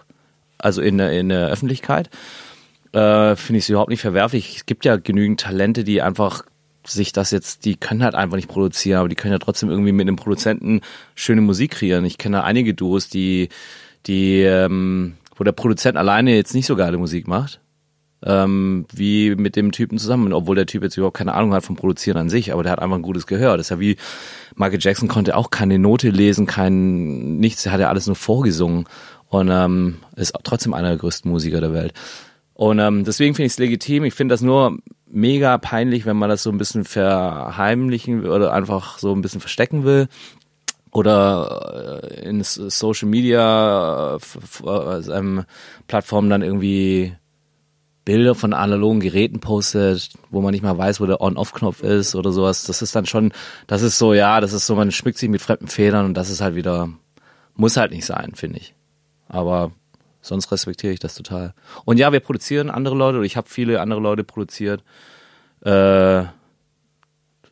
also 0.58 0.80
in, 0.82 0.98
der- 0.98 1.12
in 1.12 1.28
der 1.28 1.48
Öffentlichkeit. 1.48 2.10
Äh, 2.92 3.36
finde 3.36 3.58
ich 3.58 3.64
es 3.64 3.68
überhaupt 3.70 3.88
nicht 3.88 4.02
verwerflich. 4.02 4.56
Es 4.56 4.66
gibt 4.66 4.84
ja 4.84 4.96
genügend 4.96 5.40
Talente, 5.40 5.82
die 5.82 6.02
einfach 6.02 6.44
sich 6.84 7.12
das 7.12 7.30
jetzt, 7.30 7.64
die 7.64 7.76
können 7.76 8.02
halt 8.02 8.14
einfach 8.14 8.36
nicht 8.36 8.48
produzieren, 8.48 8.98
aber 8.98 9.08
die 9.08 9.14
können 9.14 9.32
ja 9.32 9.38
trotzdem 9.38 9.70
irgendwie 9.70 9.92
mit 9.92 10.06
einem 10.06 10.16
Produzenten 10.16 10.80
schöne 11.14 11.40
Musik 11.40 11.72
kreieren. 11.72 12.04
Ich 12.04 12.18
kenne 12.18 12.44
einige 12.44 12.74
Duos, 12.74 13.08
die, 13.08 13.48
die, 14.06 14.40
ähm, 14.40 15.14
wo 15.36 15.44
der 15.44 15.52
Produzent 15.52 15.96
alleine 15.96 16.34
jetzt 16.34 16.54
nicht 16.54 16.66
so 16.66 16.76
geile 16.76 16.98
Musik 16.98 17.28
macht, 17.28 17.60
ähm, 18.24 18.86
wie 18.92 19.34
mit 19.34 19.56
dem 19.56 19.72
Typen 19.72 19.98
zusammen, 19.98 20.32
obwohl 20.32 20.56
der 20.56 20.66
Typ 20.66 20.82
jetzt 20.82 20.96
überhaupt 20.96 21.16
keine 21.16 21.34
Ahnung 21.34 21.54
hat 21.54 21.64
vom 21.64 21.76
Produzieren 21.76 22.18
an 22.18 22.28
sich, 22.28 22.52
aber 22.52 22.62
der 22.62 22.72
hat 22.72 22.80
einfach 22.80 22.96
ein 22.96 23.02
gutes 23.02 23.26
Gehör. 23.26 23.56
Das 23.56 23.66
ist 23.66 23.70
ja 23.70 23.80
wie 23.80 23.96
Michael 24.54 24.80
Jackson 24.80 25.08
konnte 25.08 25.36
auch 25.36 25.50
keine 25.50 25.78
Note 25.78 26.10
lesen, 26.10 26.46
kein 26.46 27.38
nichts, 27.38 27.66
er 27.66 27.72
hat 27.72 27.80
ja 27.80 27.88
alles 27.88 28.06
nur 28.06 28.16
vorgesungen 28.16 28.86
und 29.28 29.48
ähm, 29.50 29.96
ist 30.16 30.34
trotzdem 30.42 30.74
einer 30.74 30.88
der 30.88 30.98
größten 30.98 31.30
Musiker 31.30 31.60
der 31.60 31.72
Welt. 31.72 31.94
Und 32.62 32.78
ähm, 32.78 33.02
deswegen 33.02 33.34
finde 33.34 33.46
ich 33.46 33.54
es 33.54 33.58
legitim. 33.58 34.04
Ich 34.04 34.14
finde 34.14 34.34
das 34.34 34.40
nur 34.40 34.78
mega 35.10 35.58
peinlich, 35.58 36.06
wenn 36.06 36.16
man 36.16 36.30
das 36.30 36.44
so 36.44 36.50
ein 36.50 36.58
bisschen 36.58 36.84
verheimlichen 36.84 38.24
oder 38.24 38.52
einfach 38.52 38.98
so 38.98 39.12
ein 39.12 39.20
bisschen 39.20 39.40
verstecken 39.40 39.82
will 39.82 40.06
oder 40.92 42.00
äh, 42.04 42.24
in 42.24 42.40
Social 42.44 43.08
Media 43.08 44.16
äh, 44.64 45.10
ähm, 45.10 45.44
Plattformen 45.88 46.30
dann 46.30 46.42
irgendwie 46.42 47.16
Bilder 48.04 48.36
von 48.36 48.52
analogen 48.52 49.00
Geräten 49.00 49.40
postet, 49.40 50.10
wo 50.30 50.40
man 50.40 50.52
nicht 50.52 50.62
mal 50.62 50.78
weiß, 50.78 51.00
wo 51.00 51.06
der 51.06 51.20
On-Off-Knopf 51.20 51.82
ist 51.82 52.14
oder 52.14 52.30
sowas. 52.30 52.62
Das 52.62 52.80
ist 52.80 52.94
dann 52.94 53.06
schon, 53.06 53.32
das 53.66 53.82
ist 53.82 53.98
so, 53.98 54.14
ja, 54.14 54.40
das 54.40 54.52
ist 54.52 54.68
so, 54.68 54.76
man 54.76 54.92
schmückt 54.92 55.18
sich 55.18 55.28
mit 55.28 55.42
fremden 55.42 55.66
Federn 55.66 56.06
und 56.06 56.14
das 56.14 56.30
ist 56.30 56.40
halt 56.40 56.54
wieder, 56.54 56.90
muss 57.56 57.76
halt 57.76 57.90
nicht 57.90 58.06
sein, 58.06 58.36
finde 58.36 58.58
ich. 58.58 58.76
Aber 59.26 59.72
sonst 60.22 60.50
respektiere 60.50 60.92
ich 60.94 61.00
das 61.00 61.14
total. 61.14 61.52
Und 61.84 61.98
ja, 61.98 62.10
wir 62.12 62.20
produzieren 62.20 62.70
andere 62.70 62.94
Leute, 62.94 63.18
oder 63.18 63.26
ich 63.26 63.36
habe 63.36 63.48
viele 63.50 63.80
andere 63.80 64.00
Leute 64.00 64.24
produziert. 64.24 64.82
Äh, 65.62 66.24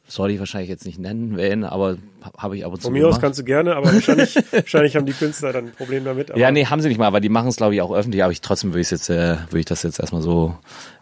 soll 0.07 0.33
ich 0.33 0.41
wahrscheinlich 0.41 0.69
jetzt 0.71 0.85
nicht 0.87 0.99
nennen, 0.99 1.37
wen, 1.37 1.63
aber 1.63 1.97
ha- 2.25 2.33
habe 2.39 2.57
ich 2.57 2.65
ab 2.65 2.73
und 2.73 2.79
zu 2.79 2.85
Von 2.89 2.95
mir 2.95 3.07
aus 3.07 3.11
gemacht. 3.15 3.21
kannst 3.23 3.39
du 3.39 3.45
gerne, 3.45 3.77
aber 3.77 3.93
wahrscheinlich, 3.93 4.35
wahrscheinlich 4.53 4.97
haben 4.97 5.07
die 5.07 5.13
Künstler 5.13 5.53
dann 5.53 5.67
ein 5.67 5.73
Problem 5.73 6.05
damit. 6.05 6.33
Aber 6.33 6.41
Ja, 6.41 6.51
nee, 6.51 6.67
haben 6.67 6.81
sie 6.81 6.89
nicht 6.89 6.99
mal, 6.99 7.07
aber 7.07 7.21
die 7.21 7.29
machen 7.29 7.47
es, 7.47 7.57
glaube 7.57 7.75
ich, 7.77 7.81
auch 7.83 7.93
öffentlich, 7.93 8.25
aber 8.25 8.33
ich 8.33 8.41
trotzdem 8.41 8.71
würde 8.73 8.81
ich 8.81 8.91
jetzt, 8.91 9.09
äh, 9.09 9.37
würde 9.51 9.61
ich 9.61 9.67
das 9.67 9.85
jetzt 9.85 10.01
erstmal 10.01 10.23
so 10.23 10.57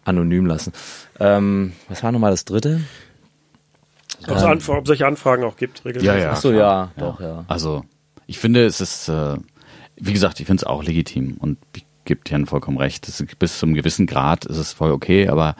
anonym 0.04 0.44
lassen. 0.44 0.74
Ähm, 1.20 1.72
was 1.88 2.02
war 2.02 2.12
nochmal 2.12 2.32
das 2.32 2.44
dritte? 2.44 2.82
ob 4.26 4.36
es 4.36 4.68
ob 4.68 4.86
solche 4.86 5.06
Anfragen 5.06 5.44
auch 5.44 5.56
gibt, 5.56 5.84
regelmäßig. 5.86 6.06
Ja, 6.06 6.18
ja. 6.18 6.30
Ach 6.32 6.36
so, 6.36 6.52
ja, 6.52 6.90
doch, 6.98 7.18
ja. 7.20 7.44
Also, 7.48 7.84
ich 8.26 8.38
finde, 8.38 8.66
es 8.66 8.80
ist, 8.82 9.08
äh, 9.08 9.36
wie 10.00 10.12
gesagt, 10.12 10.40
ich 10.40 10.46
finde 10.46 10.62
es 10.62 10.64
auch 10.64 10.82
legitim 10.82 11.36
und 11.38 11.58
gebe 12.04 12.20
Jan 12.26 12.46
vollkommen 12.46 12.78
recht. 12.78 13.06
Ist, 13.06 13.38
bis 13.38 13.58
zum 13.58 13.74
gewissen 13.74 14.06
Grad 14.06 14.46
ist 14.46 14.56
es 14.56 14.72
voll 14.72 14.90
okay, 14.90 15.28
aber 15.28 15.54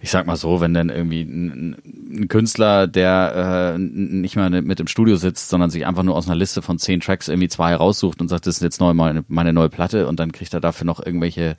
ich 0.00 0.10
sag 0.10 0.26
mal 0.26 0.36
so, 0.36 0.60
wenn 0.60 0.74
dann 0.74 0.90
irgendwie 0.90 1.22
ein, 1.22 1.76
ein 2.10 2.28
Künstler, 2.28 2.86
der 2.86 3.74
äh, 3.74 3.78
nicht 3.78 4.36
mal 4.36 4.50
mit 4.50 4.78
im 4.78 4.86
Studio 4.86 5.16
sitzt, 5.16 5.48
sondern 5.48 5.70
sich 5.70 5.86
einfach 5.86 6.02
nur 6.02 6.14
aus 6.14 6.26
einer 6.26 6.36
Liste 6.36 6.62
von 6.62 6.78
zehn 6.78 7.00
Tracks 7.00 7.28
irgendwie 7.28 7.48
zwei 7.48 7.74
raussucht 7.74 8.20
und 8.20 8.28
sagt, 8.28 8.46
das 8.46 8.56
ist 8.56 8.62
jetzt 8.62 8.80
neu 8.80 8.94
meine, 8.94 9.24
meine 9.28 9.52
neue 9.52 9.70
Platte 9.70 10.06
und 10.06 10.20
dann 10.20 10.32
kriegt 10.32 10.52
er 10.54 10.60
dafür 10.60 10.84
noch 10.84 11.04
irgendwelche 11.04 11.56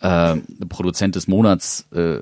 äh, 0.00 0.36
Produzent 0.68 1.16
des 1.16 1.26
Monats 1.26 1.88
äh, 1.92 2.20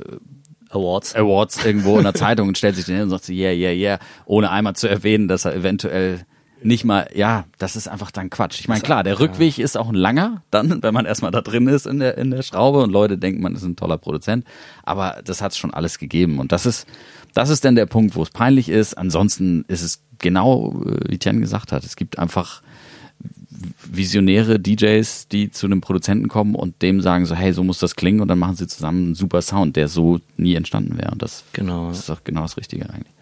Awards. 0.70 1.14
Awards 1.14 1.64
irgendwo 1.64 1.98
in 1.98 2.04
der 2.04 2.14
Zeitung 2.14 2.48
und 2.48 2.58
stellt 2.58 2.76
sich 2.76 2.86
den 2.86 2.96
hin 2.96 3.04
und 3.04 3.10
sagt, 3.10 3.28
yeah, 3.28 3.52
yeah, 3.52 3.70
yeah, 3.70 3.98
ohne 4.24 4.50
einmal 4.50 4.74
zu 4.74 4.88
erwähnen, 4.88 5.28
dass 5.28 5.44
er 5.44 5.54
eventuell 5.54 6.24
nicht 6.64 6.84
mal, 6.84 7.08
ja, 7.14 7.44
das 7.58 7.76
ist 7.76 7.88
einfach 7.88 8.10
dann 8.10 8.30
Quatsch. 8.30 8.58
Ich 8.60 8.68
meine, 8.68 8.80
klar, 8.80 9.04
der 9.04 9.20
Rückweg 9.20 9.58
ist 9.58 9.76
auch 9.76 9.88
ein 9.88 9.94
langer, 9.94 10.42
dann, 10.50 10.82
wenn 10.82 10.94
man 10.94 11.04
erstmal 11.04 11.30
da 11.30 11.40
drin 11.42 11.66
ist 11.66 11.86
in 11.86 11.98
der, 11.98 12.16
in 12.18 12.30
der 12.30 12.42
Schraube 12.42 12.82
und 12.82 12.90
Leute 12.90 13.18
denken, 13.18 13.42
man 13.42 13.54
ist 13.54 13.62
ein 13.62 13.76
toller 13.76 13.98
Produzent. 13.98 14.44
Aber 14.82 15.20
das 15.24 15.42
hat 15.42 15.52
es 15.52 15.58
schon 15.58 15.74
alles 15.74 15.98
gegeben. 15.98 16.38
Und 16.38 16.52
das 16.52 16.66
ist, 16.66 16.86
das 17.34 17.50
ist 17.50 17.64
dann 17.64 17.74
der 17.74 17.86
Punkt, 17.86 18.16
wo 18.16 18.22
es 18.22 18.30
peinlich 18.30 18.68
ist. 18.68 18.94
Ansonsten 18.94 19.64
ist 19.68 19.82
es 19.82 20.02
genau, 20.18 20.82
äh, 20.86 21.10
wie 21.10 21.18
Tian 21.18 21.40
gesagt 21.40 21.70
hat, 21.72 21.84
es 21.84 21.96
gibt 21.96 22.18
einfach 22.18 22.62
visionäre 23.84 24.58
DJs, 24.58 25.28
die 25.28 25.50
zu 25.50 25.66
einem 25.66 25.80
Produzenten 25.80 26.28
kommen 26.28 26.54
und 26.54 26.82
dem 26.82 27.00
sagen 27.00 27.26
so, 27.26 27.34
hey, 27.34 27.52
so 27.52 27.62
muss 27.62 27.78
das 27.78 27.94
klingen 27.94 28.20
und 28.20 28.28
dann 28.28 28.38
machen 28.38 28.56
sie 28.56 28.66
zusammen 28.66 29.04
einen 29.06 29.14
super 29.14 29.42
Sound, 29.42 29.76
der 29.76 29.88
so 29.88 30.20
nie 30.36 30.54
entstanden 30.54 30.98
wäre. 30.98 31.12
Und 31.12 31.22
das, 31.22 31.44
Genau. 31.52 31.88
das 31.88 32.00
ist 32.00 32.08
doch 32.08 32.24
genau 32.24 32.42
das 32.42 32.56
Richtige 32.56 32.88
eigentlich. 32.90 33.13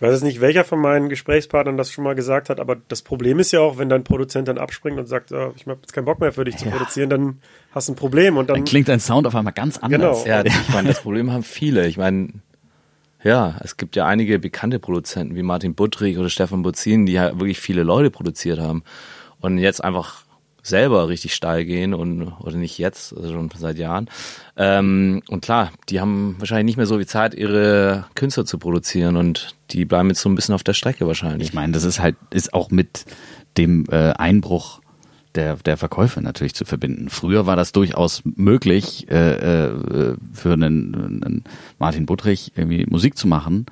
Ich 0.00 0.06
weiß 0.06 0.14
jetzt 0.14 0.22
nicht, 0.22 0.40
welcher 0.40 0.64
von 0.64 0.80
meinen 0.80 1.10
Gesprächspartnern 1.10 1.76
das 1.76 1.92
schon 1.92 2.04
mal 2.04 2.14
gesagt 2.14 2.48
hat, 2.48 2.58
aber 2.58 2.74
das 2.88 3.02
Problem 3.02 3.38
ist 3.38 3.52
ja 3.52 3.60
auch, 3.60 3.76
wenn 3.76 3.90
dein 3.90 4.02
Produzent 4.02 4.48
dann 4.48 4.56
abspringt 4.56 4.98
und 4.98 5.04
sagt, 5.04 5.30
oh, 5.30 5.52
ich 5.54 5.66
habe 5.66 5.78
jetzt 5.82 5.92
keinen 5.92 6.06
Bock 6.06 6.20
mehr 6.20 6.32
für 6.32 6.46
dich 6.46 6.56
zu 6.56 6.70
produzieren, 6.70 7.10
dann 7.10 7.42
hast 7.72 7.88
du 7.88 7.92
ein 7.92 7.96
Problem 7.96 8.38
und 8.38 8.48
dann, 8.48 8.56
Dann 8.56 8.64
klingt 8.64 8.88
dein 8.88 8.98
Sound 8.98 9.26
auf 9.26 9.34
einmal 9.34 9.52
ganz 9.52 9.76
anders. 9.76 10.24
Genau. 10.24 10.26
Ja, 10.26 10.42
ich 10.42 10.68
meine, 10.70 10.88
das 10.88 11.02
Problem 11.02 11.30
haben 11.30 11.42
viele. 11.42 11.86
Ich 11.86 11.98
meine, 11.98 12.30
ja, 13.22 13.56
es 13.62 13.76
gibt 13.76 13.94
ja 13.94 14.06
einige 14.06 14.38
bekannte 14.38 14.78
Produzenten 14.78 15.36
wie 15.36 15.42
Martin 15.42 15.74
Buttrich 15.74 16.16
oder 16.16 16.30
Stefan 16.30 16.62
Buzin, 16.62 17.04
die 17.04 17.12
ja 17.12 17.38
wirklich 17.38 17.60
viele 17.60 17.82
Leute 17.82 18.10
produziert 18.10 18.58
haben 18.58 18.82
und 19.40 19.58
jetzt 19.58 19.84
einfach 19.84 20.24
selber 20.62 21.08
richtig 21.08 21.34
steil 21.34 21.64
gehen 21.64 21.94
und 21.94 22.22
oder 22.40 22.56
nicht 22.56 22.78
jetzt, 22.78 23.16
also 23.16 23.32
schon 23.32 23.50
seit 23.56 23.78
Jahren. 23.78 24.08
Ähm, 24.56 25.22
und 25.28 25.42
klar, 25.42 25.70
die 25.88 26.00
haben 26.00 26.36
wahrscheinlich 26.38 26.66
nicht 26.66 26.76
mehr 26.76 26.86
so 26.86 26.96
viel 26.96 27.06
Zeit, 27.06 27.34
ihre 27.34 28.06
Künstler 28.14 28.44
zu 28.44 28.58
produzieren 28.58 29.16
und 29.16 29.54
die 29.70 29.84
bleiben 29.84 30.08
jetzt 30.08 30.20
so 30.20 30.28
ein 30.28 30.34
bisschen 30.34 30.54
auf 30.54 30.64
der 30.64 30.74
Strecke 30.74 31.06
wahrscheinlich. 31.06 31.48
Ich 31.48 31.54
meine, 31.54 31.72
das 31.72 31.84
ist 31.84 32.00
halt, 32.00 32.16
ist 32.30 32.54
auch 32.54 32.70
mit 32.70 33.04
dem 33.56 33.86
äh, 33.90 34.12
Einbruch 34.12 34.80
der, 35.34 35.56
der 35.56 35.76
Verkäufe 35.76 36.20
natürlich 36.20 36.54
zu 36.54 36.64
verbinden. 36.64 37.08
Früher 37.08 37.46
war 37.46 37.56
das 37.56 37.72
durchaus 37.72 38.22
möglich, 38.24 39.06
äh, 39.10 39.34
äh, 39.34 40.16
für 40.32 40.52
einen, 40.52 41.22
einen 41.24 41.44
Martin 41.78 42.06
Buttrich 42.06 42.52
irgendwie 42.56 42.86
Musik 42.86 43.16
zu 43.16 43.28
machen. 43.28 43.66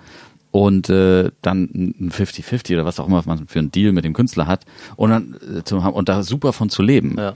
Und 0.50 0.88
äh, 0.88 1.30
dann 1.42 1.64
ein 1.64 2.10
50-50 2.10 2.74
oder 2.74 2.84
was 2.84 2.98
auch 3.00 3.06
immer 3.06 3.22
man 3.26 3.46
für 3.46 3.58
einen 3.58 3.70
Deal 3.70 3.92
mit 3.92 4.04
dem 4.04 4.14
Künstler 4.14 4.46
hat 4.46 4.64
und 4.96 5.10
dann 5.10 5.36
äh, 5.58 5.64
zu 5.64 5.84
haben 5.84 5.94
und 5.94 6.08
da 6.08 6.22
super 6.22 6.52
von 6.52 6.70
zu 6.70 6.82
leben. 6.82 7.16
Ja. 7.18 7.34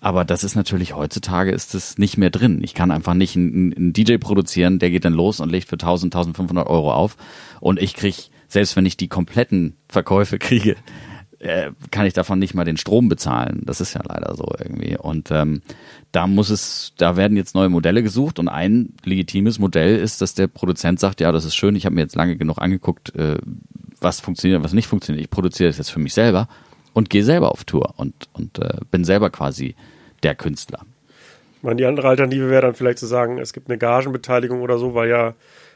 Aber 0.00 0.24
das 0.24 0.44
ist 0.44 0.54
natürlich 0.54 0.94
heutzutage 0.94 1.50
ist 1.50 1.74
es 1.74 1.98
nicht 1.98 2.18
mehr 2.18 2.30
drin. 2.30 2.60
Ich 2.62 2.74
kann 2.74 2.90
einfach 2.90 3.14
nicht 3.14 3.36
einen, 3.36 3.74
einen 3.74 3.92
DJ 3.92 4.16
produzieren, 4.16 4.78
der 4.78 4.90
geht 4.90 5.04
dann 5.04 5.14
los 5.14 5.40
und 5.40 5.50
legt 5.50 5.68
für 5.68 5.76
1000, 5.76 6.14
1500 6.14 6.66
Euro 6.66 6.92
auf 6.92 7.16
und 7.60 7.80
ich 7.80 7.94
krieg 7.94 8.30
selbst 8.48 8.76
wenn 8.76 8.86
ich 8.86 8.96
die 8.96 9.08
kompletten 9.08 9.76
Verkäufe 9.88 10.38
kriege, 10.38 10.76
äh, 11.44 11.70
kann 11.90 12.06
ich 12.06 12.14
davon 12.14 12.38
nicht 12.38 12.54
mal 12.54 12.64
den 12.64 12.76
Strom 12.76 13.08
bezahlen. 13.08 13.62
Das 13.64 13.80
ist 13.80 13.94
ja 13.94 14.00
leider 14.06 14.34
so 14.34 14.46
irgendwie. 14.58 14.96
Und 14.96 15.30
ähm, 15.30 15.62
da 16.10 16.26
muss 16.26 16.48
es, 16.50 16.94
da 16.96 17.16
werden 17.16 17.36
jetzt 17.36 17.54
neue 17.54 17.68
Modelle 17.68 18.02
gesucht 18.02 18.38
und 18.38 18.48
ein 18.48 18.94
legitimes 19.04 19.58
Modell 19.58 19.96
ist, 19.98 20.20
dass 20.22 20.34
der 20.34 20.46
Produzent 20.46 21.00
sagt, 21.00 21.20
ja, 21.20 21.32
das 21.32 21.44
ist 21.44 21.54
schön, 21.54 21.76
ich 21.76 21.84
habe 21.84 21.94
mir 21.94 22.00
jetzt 22.00 22.16
lange 22.16 22.36
genug 22.36 22.58
angeguckt, 22.58 23.14
äh, 23.14 23.36
was 24.00 24.20
funktioniert, 24.20 24.62
was 24.64 24.72
nicht 24.72 24.86
funktioniert. 24.88 25.24
Ich 25.24 25.30
produziere 25.30 25.68
das 25.68 25.78
jetzt 25.78 25.90
für 25.90 26.00
mich 26.00 26.14
selber 26.14 26.48
und 26.94 27.10
gehe 27.10 27.24
selber 27.24 27.52
auf 27.52 27.64
Tour 27.64 27.94
und, 27.96 28.14
und 28.32 28.58
äh, 28.58 28.78
bin 28.90 29.04
selber 29.04 29.30
quasi 29.30 29.74
der 30.22 30.34
Künstler. 30.34 30.80
Ich 31.58 31.62
meine, 31.62 31.76
die 31.76 31.84
andere 31.86 32.08
Alternative 32.08 32.48
wäre 32.50 32.62
dann 32.62 32.74
vielleicht 32.74 32.98
zu 32.98 33.06
sagen, 33.06 33.38
es 33.38 33.52
gibt 33.52 33.68
eine 33.68 33.78
Gagenbeteiligung 33.78 34.60
oder 34.62 34.78
so, 34.78 34.94
weil 34.94 35.08
ja 35.08 35.34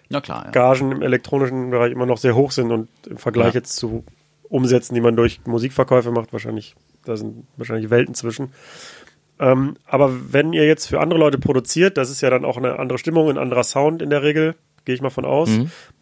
Na 0.08 0.20
klar, 0.20 0.44
ja. 0.46 0.50
Gagen 0.50 0.92
im 0.92 1.02
elektronischen 1.02 1.70
Bereich 1.70 1.92
immer 1.92 2.06
noch 2.06 2.18
sehr 2.18 2.34
hoch 2.34 2.52
sind 2.52 2.70
und 2.72 2.88
im 3.06 3.16
Vergleich 3.18 3.54
Ja. 3.54 3.60
jetzt 3.60 3.76
zu 3.76 4.04
Umsätzen, 4.48 4.94
die 4.94 5.00
man 5.00 5.16
durch 5.16 5.40
Musikverkäufe 5.46 6.10
macht, 6.10 6.32
wahrscheinlich, 6.32 6.74
da 7.04 7.16
sind 7.16 7.46
wahrscheinlich 7.56 7.90
Welten 7.90 8.14
zwischen. 8.14 8.52
Ähm, 9.38 9.76
aber 9.86 10.32
wenn 10.32 10.52
ihr 10.52 10.66
jetzt 10.66 10.86
für 10.86 11.00
andere 11.00 11.18
Leute 11.18 11.38
produziert, 11.38 11.96
das 11.96 12.10
ist 12.10 12.20
ja 12.20 12.30
dann 12.30 12.44
auch 12.44 12.56
eine 12.56 12.78
andere 12.78 12.98
Stimmung, 12.98 13.28
ein 13.28 13.38
anderer 13.38 13.64
Sound 13.64 14.02
in 14.02 14.10
der 14.10 14.22
Regel, 14.22 14.54
gehe 14.84 14.94
ich 14.94 15.02
mal 15.02 15.10
von 15.10 15.24
aus. 15.24 15.50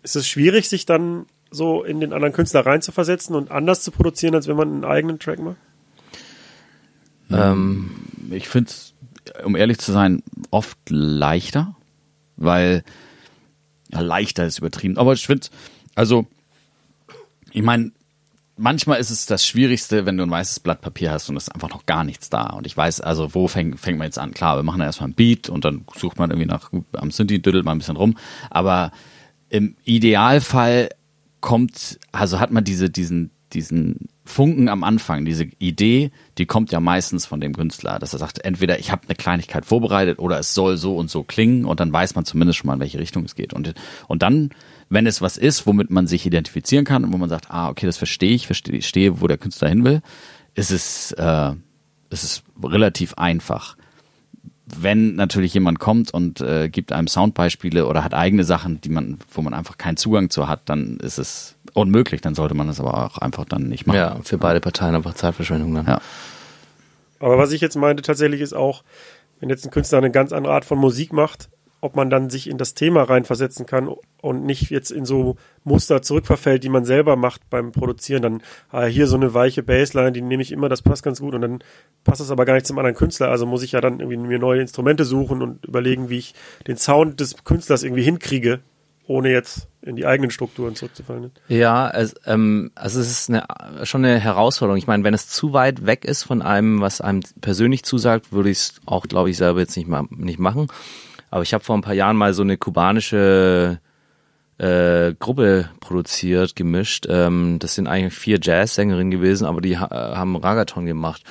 Ist 0.03 0.17
es 0.17 0.29
schwierig, 0.29 0.69
sich 0.69 0.87
dann 0.87 1.27
so 1.51 1.83
in 1.83 2.01
den 2.01 2.13
anderen 2.13 2.33
Künstler 2.33 2.65
reinzuversetzen 2.65 3.35
und 3.35 3.51
anders 3.51 3.83
zu 3.83 3.91
produzieren, 3.91 4.35
als 4.35 4.47
wenn 4.49 4.57
man 4.57 4.69
einen 4.69 4.85
eigenen 4.85 5.19
Track 5.19 5.41
macht? 5.41 5.57
Ähm, 7.31 7.91
ich 8.31 8.49
finde 8.49 8.71
es, 8.71 8.95
um 9.45 9.57
ehrlich 9.57 9.79
zu 9.79 9.93
sein, 9.93 10.23
oft 10.51 10.79
leichter, 10.89 11.75
weil 12.37 12.85
ja, 13.91 14.01
leichter 14.01 14.47
ist 14.47 14.59
übertrieben. 14.59 14.99
Aber 14.99 15.13
ich 15.13 15.27
finde, 15.27 15.49
also, 15.95 16.27
ich 17.53 17.63
meine, 17.63 17.93
manchmal 18.57 18.99
ist 18.99 19.11
es 19.11 19.27
das 19.27 19.47
Schwierigste, 19.47 20.07
wenn 20.07 20.17
du 20.17 20.25
ein 20.25 20.31
weißes 20.31 20.61
Blatt 20.61 20.81
Papier 20.81 21.13
hast 21.13 21.29
und 21.29 21.37
es 21.37 21.45
ist 21.45 21.55
einfach 21.55 21.71
noch 21.71 21.87
gar 21.87 22.05
nichts 22.05 22.31
da. 22.31 22.51
Und 22.51 22.67
ich 22.67 22.77
weiß, 22.77 23.01
also, 23.01 23.35
wo 23.35 23.49
fängt, 23.49 23.79
fängt 23.79 23.99
man 23.99 24.07
jetzt 24.07 24.19
an? 24.19 24.33
Klar, 24.33 24.57
wir 24.57 24.63
machen 24.63 24.81
erstmal 24.81 25.11
ein 25.11 25.15
Beat 25.15 25.49
und 25.49 25.65
dann 25.65 25.85
sucht 25.97 26.19
man 26.19 26.31
irgendwie 26.31 26.49
nach, 26.49 26.71
am 26.93 27.11
Synthi 27.11 27.41
düdelt 27.41 27.65
man 27.65 27.77
ein 27.77 27.79
bisschen 27.79 27.97
rum. 27.97 28.17
Aber 28.51 28.93
im 29.49 29.77
Idealfall 29.85 30.91
kommt, 31.41 31.99
also 32.13 32.41
hat 32.41 32.51
man 32.51 32.65
diese, 32.65 32.91
diesen, 32.91 33.31
diesen 33.53 34.09
Funken 34.25 34.69
am 34.69 34.83
Anfang, 34.83 35.25
diese 35.25 35.45
Idee, 35.59 36.11
die 36.39 36.47
kommt 36.47 36.73
ja 36.73 36.81
meistens 36.81 37.27
von 37.27 37.41
dem 37.41 37.55
Künstler, 37.55 37.99
dass 37.99 38.13
er 38.13 38.19
sagt, 38.19 38.45
entweder 38.45 38.79
ich 38.79 38.91
habe 38.91 39.03
eine 39.07 39.15
Kleinigkeit 39.15 39.65
vorbereitet 39.65 40.19
oder 40.19 40.39
es 40.39 40.53
soll 40.55 40.77
so 40.77 40.97
und 40.97 41.11
so 41.11 41.23
klingen 41.23 41.65
und 41.65 41.79
dann 41.79 41.93
weiß 41.93 42.17
man 42.17 42.25
zumindest 42.25 42.59
schon 42.59 42.67
mal, 42.67 42.75
in 42.75 42.81
welche 42.81 42.99
Richtung 42.99 43.25
es 43.25 43.37
geht. 43.37 43.53
Und, 43.53 43.75
und 44.09 44.23
dann, 44.23 44.51
wenn 44.89 45.07
es 45.07 45.21
was 45.21 45.37
ist, 45.37 45.67
womit 45.67 45.91
man 45.91 46.07
sich 46.07 46.27
identifizieren 46.27 46.85
kann 46.85 47.05
und 47.05 47.13
wo 47.13 47.17
man 47.17 47.29
sagt, 47.29 47.51
ah, 47.51 47.69
okay, 47.69 47.87
das 47.87 47.97
verstehe 47.97 48.35
ich, 48.35 48.47
verstehe, 48.47 49.21
wo 49.21 49.27
der 49.27 49.39
Künstler 49.39 49.69
hin 49.69 49.85
will, 49.85 50.03
ist 50.55 50.71
es, 50.71 51.13
äh, 51.13 51.53
ist 52.11 52.25
es 52.25 52.43
relativ 52.63 53.15
einfach 53.15 53.77
wenn 54.67 55.15
natürlich 55.15 55.55
jemand 55.55 55.79
kommt 55.79 56.13
und 56.13 56.41
äh, 56.41 56.69
gibt 56.69 56.93
einem 56.93 57.07
Soundbeispiele 57.07 57.87
oder 57.87 58.03
hat 58.03 58.15
eigene 58.15 58.43
Sachen, 58.43 58.81
die 58.81 58.89
man, 58.89 59.19
wo 59.31 59.41
man 59.41 59.55
einfach 59.55 59.79
keinen 59.79 59.97
Zugang 59.97 60.29
zu 60.29 60.49
hat, 60.49 60.63
dann 60.69 60.97
ist 60.97 61.19
es 61.19 61.55
unmöglich. 61.73 62.21
Dann 62.21 62.35
sollte 62.35 62.55
man 62.55 62.69
es 62.69 62.81
aber 62.81 63.05
auch 63.05 63.19
einfach 63.19 63.45
dann 63.45 63.69
nicht 63.69 63.87
machen. 63.87 63.97
ja, 63.97 64.19
für 64.25 64.39
beide 64.39 64.61
Parteien 64.61 64.97
einfach 64.97 65.15
Zeitverschwendung 65.15 65.73
dann. 65.73 65.87
Ja. 65.87 66.01
Aber 67.21 67.39
was 67.39 67.53
ich 67.53 67.61
jetzt 67.61 67.77
meinte 67.77 68.03
tatsächlich 68.03 68.41
ist 68.41 68.55
auch, 68.55 68.83
wenn 69.39 69.51
jetzt 69.51 69.65
ein 69.65 69.71
Künstler 69.71 69.99
eine 69.99 70.11
ganz 70.11 70.33
andere 70.33 70.53
Art 70.53 70.65
von 70.65 70.79
Musik 70.79 71.13
macht, 71.13 71.49
ob 71.87 71.95
man 71.95 72.11
dann 72.11 72.31
sich 72.31 72.51
in 72.51 72.59
das 72.59 72.75
Thema 72.75 73.05
reinversetzen 73.05 73.65
kann 73.65 73.89
und 74.21 74.45
nicht 74.45 74.71
jetzt 74.71 74.91
in 74.91 75.05
so 75.05 75.37
Muster 75.63 76.03
zurückverfällt, 76.03 76.65
die 76.65 76.69
man 76.69 76.85
selber 76.85 77.15
macht 77.15 77.49
beim 77.49 77.71
Produzieren. 77.71 78.23
Dann 78.23 78.43
ah, 78.71 78.87
hier 78.87 79.07
so 79.07 79.15
eine 79.17 79.35
weiche 79.35 79.63
Bassline, 79.63 80.11
die 80.11 80.21
nehme 80.21 80.43
ich 80.43 80.51
immer, 80.51 80.69
das 80.69 80.83
passt 80.83 81.05
ganz 81.05 81.21
gut 81.21 81.35
und 81.35 81.43
dann 81.43 81.61
passt 82.03 82.21
es 82.21 82.33
aber 82.33 82.45
gar 82.45 82.55
nicht 82.55 82.67
zum 82.67 82.77
anderen 82.79 82.97
Künstler. 82.97 83.31
Also 83.31 83.47
muss 83.47 83.63
ich 83.63 83.73
ja 83.73 83.81
dann 83.81 84.01
irgendwie 84.01 84.17
mir 84.17 84.41
neue 84.41 84.61
Instrumente 84.61 85.05
suchen 85.05 85.43
und 85.43 85.65
überlegen, 85.65 86.11
wie 86.11 86.19
ich 86.19 86.35
den 86.67 86.77
Sound 86.77 87.21
des 87.21 87.45
Künstlers 87.45 87.85
irgendwie 87.85 88.03
hinkriege, 88.03 88.59
ohne 89.07 89.31
jetzt 89.31 89.69
in 89.83 89.95
die 89.95 90.07
eigenen 90.07 90.33
Strukturen 90.33 90.75
zurückzufallen. 90.75 91.31
Ja, 91.47 91.89
es, 91.89 92.17
ähm, 92.27 92.73
also 92.75 92.99
es 92.99 93.09
ist 93.09 93.31
eine, 93.31 93.47
schon 93.85 94.05
eine 94.05 94.19
Herausforderung. 94.19 94.77
Ich 94.77 94.89
meine, 94.89 95.05
wenn 95.05 95.15
es 95.15 95.29
zu 95.29 95.53
weit 95.53 95.87
weg 95.87 96.05
ist 96.05 96.25
von 96.25 96.43
einem, 96.43 96.81
was 96.81 97.01
einem 97.01 97.21
persönlich 97.41 97.85
zusagt, 97.85 98.33
würde 98.33 98.51
ich 98.51 98.59
es 98.59 98.81
auch, 98.87 99.07
glaube 99.07 99.31
ich, 99.31 99.37
selber 99.37 99.61
jetzt 99.61 99.77
nicht 99.77 99.89
mal 99.89 100.07
nicht 100.11 100.41
machen. 100.41 100.67
Aber 101.37 101.43
ich 101.43 101.53
habe 101.53 101.63
vor 101.63 101.77
ein 101.77 101.83
paar 101.83 101.93
Jahren 101.93 102.17
mal 102.17 102.33
so 102.33 102.41
eine 102.41 102.57
kubanische 102.57 103.79
äh, 104.57 105.13
Gruppe 105.19 105.69
produziert, 105.81 106.57
gemischt. 106.57 107.07
Ähm, 107.11 107.59
das 107.59 107.75
sind 107.75 107.89
eigentlich 107.89 108.15
vier 108.15 108.39
Jazzsängerinnen 108.41 109.11
gewesen, 109.11 109.45
aber 109.45 109.61
die 109.61 109.77
ha 109.77 110.17
haben 110.17 110.35
Ragaton 110.35 110.87
gemacht. 110.87 111.25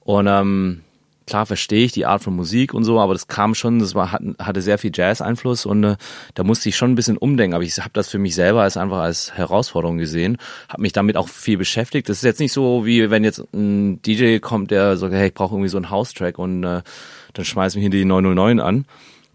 Und 0.00 0.28
ähm, 0.28 0.80
klar 1.26 1.44
verstehe 1.44 1.84
ich 1.84 1.92
die 1.92 2.06
Art 2.06 2.22
von 2.22 2.34
Musik 2.34 2.72
und 2.72 2.84
so, 2.84 2.98
aber 2.98 3.12
das 3.12 3.28
kam 3.28 3.54
schon, 3.54 3.80
das 3.80 3.94
war, 3.94 4.12
hat, 4.12 4.22
hatte 4.38 4.62
sehr 4.62 4.78
viel 4.78 4.92
Jazz-Einfluss 4.94 5.66
und 5.66 5.84
äh, 5.84 5.96
da 6.32 6.42
musste 6.42 6.70
ich 6.70 6.76
schon 6.78 6.92
ein 6.92 6.94
bisschen 6.94 7.18
umdenken. 7.18 7.54
Aber 7.54 7.64
ich 7.64 7.76
habe 7.76 7.90
das 7.92 8.08
für 8.08 8.18
mich 8.18 8.34
selber 8.34 8.62
als 8.62 8.78
einfach 8.78 9.00
als 9.00 9.34
Herausforderung 9.34 9.98
gesehen, 9.98 10.38
habe 10.70 10.80
mich 10.80 10.94
damit 10.94 11.18
auch 11.18 11.28
viel 11.28 11.58
beschäftigt. 11.58 12.08
Das 12.08 12.16
ist 12.16 12.24
jetzt 12.24 12.40
nicht 12.40 12.54
so, 12.54 12.86
wie 12.86 13.10
wenn 13.10 13.24
jetzt 13.24 13.44
ein 13.52 14.00
DJ 14.00 14.38
kommt, 14.38 14.70
der 14.70 14.96
sagt, 14.96 15.12
hey, 15.12 15.26
ich 15.26 15.34
brauche 15.34 15.54
irgendwie 15.54 15.68
so 15.68 15.76
einen 15.76 15.90
House-Track 15.90 16.38
und 16.38 16.64
äh, 16.64 16.80
dann 17.34 17.44
schmeißen 17.44 17.78
wir 17.78 17.82
hier 17.82 17.90
die 17.90 18.06
909 18.06 18.58
an 18.60 18.86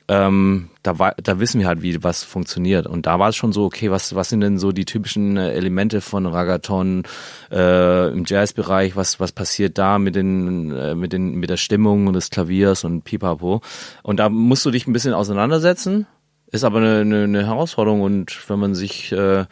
ähm, 0.10 0.70
da, 0.84 1.14
da 1.22 1.40
wissen 1.40 1.60
wir 1.60 1.68
halt, 1.68 1.82
wie 1.82 2.04
was 2.04 2.24
funktioniert. 2.24 2.88
Und 2.88 3.06
da 3.06 3.20
war 3.20 3.30
es 3.30 3.36
schon 3.36 3.54
so, 3.54 3.66
okay, 3.66 3.92
was, 3.92 4.16
was 4.16 4.30
sind 4.30 4.42
denn 4.42 4.58
so 4.58 4.72
die 4.72 4.86
typischen 4.86 5.38
äh, 5.38 5.52
Elemente 5.54 6.02
von 6.02 6.26
Ragaton 6.26 7.04
äh, 7.52 8.12
im 8.12 8.26
Jazzbereich? 8.26 8.96
Was, 8.96 9.20
was 9.20 9.32
passiert 9.32 9.78
da 9.78 10.00
mit 10.00 10.16
den, 10.16 10.76
äh, 10.76 10.96
mit 10.96 11.14
den, 11.14 11.36
mit 11.36 11.50
der 11.50 11.58
Stimmung 11.58 12.12
des 12.12 12.32
Klaviers 12.32 12.84
und 12.84 13.04
Pipapo? 13.04 13.62
Und 14.02 14.18
da 14.20 14.30
musst 14.30 14.66
du 14.66 14.72
dich 14.72 14.88
ein 14.88 14.94
bisschen 14.94 15.14
auseinandersetzen. 15.14 16.08
Ist 16.52 16.64
aber 16.64 16.80
eine, 16.80 17.02
eine, 17.02 17.24
eine 17.26 17.46
Herausforderung 17.46 18.02
und 18.02 18.50
wenn 18.50 18.60
man 18.60 18.74
sich 18.74 19.12
äh, 19.12 19.46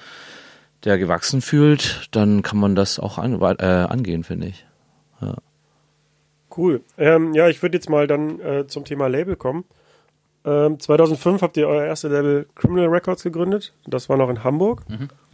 der 0.84 0.98
gewachsen 0.98 1.42
fühlt, 1.42 2.10
dann 2.12 2.42
kann 2.42 2.58
man 2.58 2.76
das 2.76 3.00
auch 3.00 3.20
an, 3.20 3.40
äh, 3.40 3.66
angehen, 3.66 4.24
finde 4.24 4.48
ich. 4.48 4.66
Cool. 6.58 6.82
Ähm, 6.98 7.36
ja, 7.36 7.48
ich 7.48 7.62
würde 7.62 7.78
jetzt 7.78 7.90
mal 7.90 8.08
dann 8.08 8.40
äh, 8.40 8.66
zum 8.66 8.84
Thema 8.84 9.08
Label 9.08 9.36
kommen. 9.36 9.66
Ähm, 10.48 10.80
2005 10.80 11.42
habt 11.42 11.58
ihr 11.58 11.68
euer 11.68 11.84
erstes 11.84 12.10
Label 12.10 12.48
Criminal 12.56 12.88
Records 12.88 13.22
gegründet. 13.22 13.74
Das 13.86 14.08
war 14.08 14.16
noch 14.16 14.30
in 14.30 14.46
Hamburg. 14.46 14.84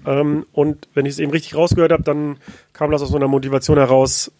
Ähm, 0.07 0.45
und 0.51 0.87
wenn 0.95 1.05
ich 1.05 1.13
es 1.13 1.19
eben 1.19 1.31
richtig 1.31 1.55
rausgehört 1.55 1.91
habe, 1.91 2.01
dann 2.01 2.37
kam 2.73 2.89
das 2.89 3.03
aus 3.03 3.09
so 3.09 3.15
einer 3.15 3.27
Motivation 3.27 3.77
heraus, 3.77 4.31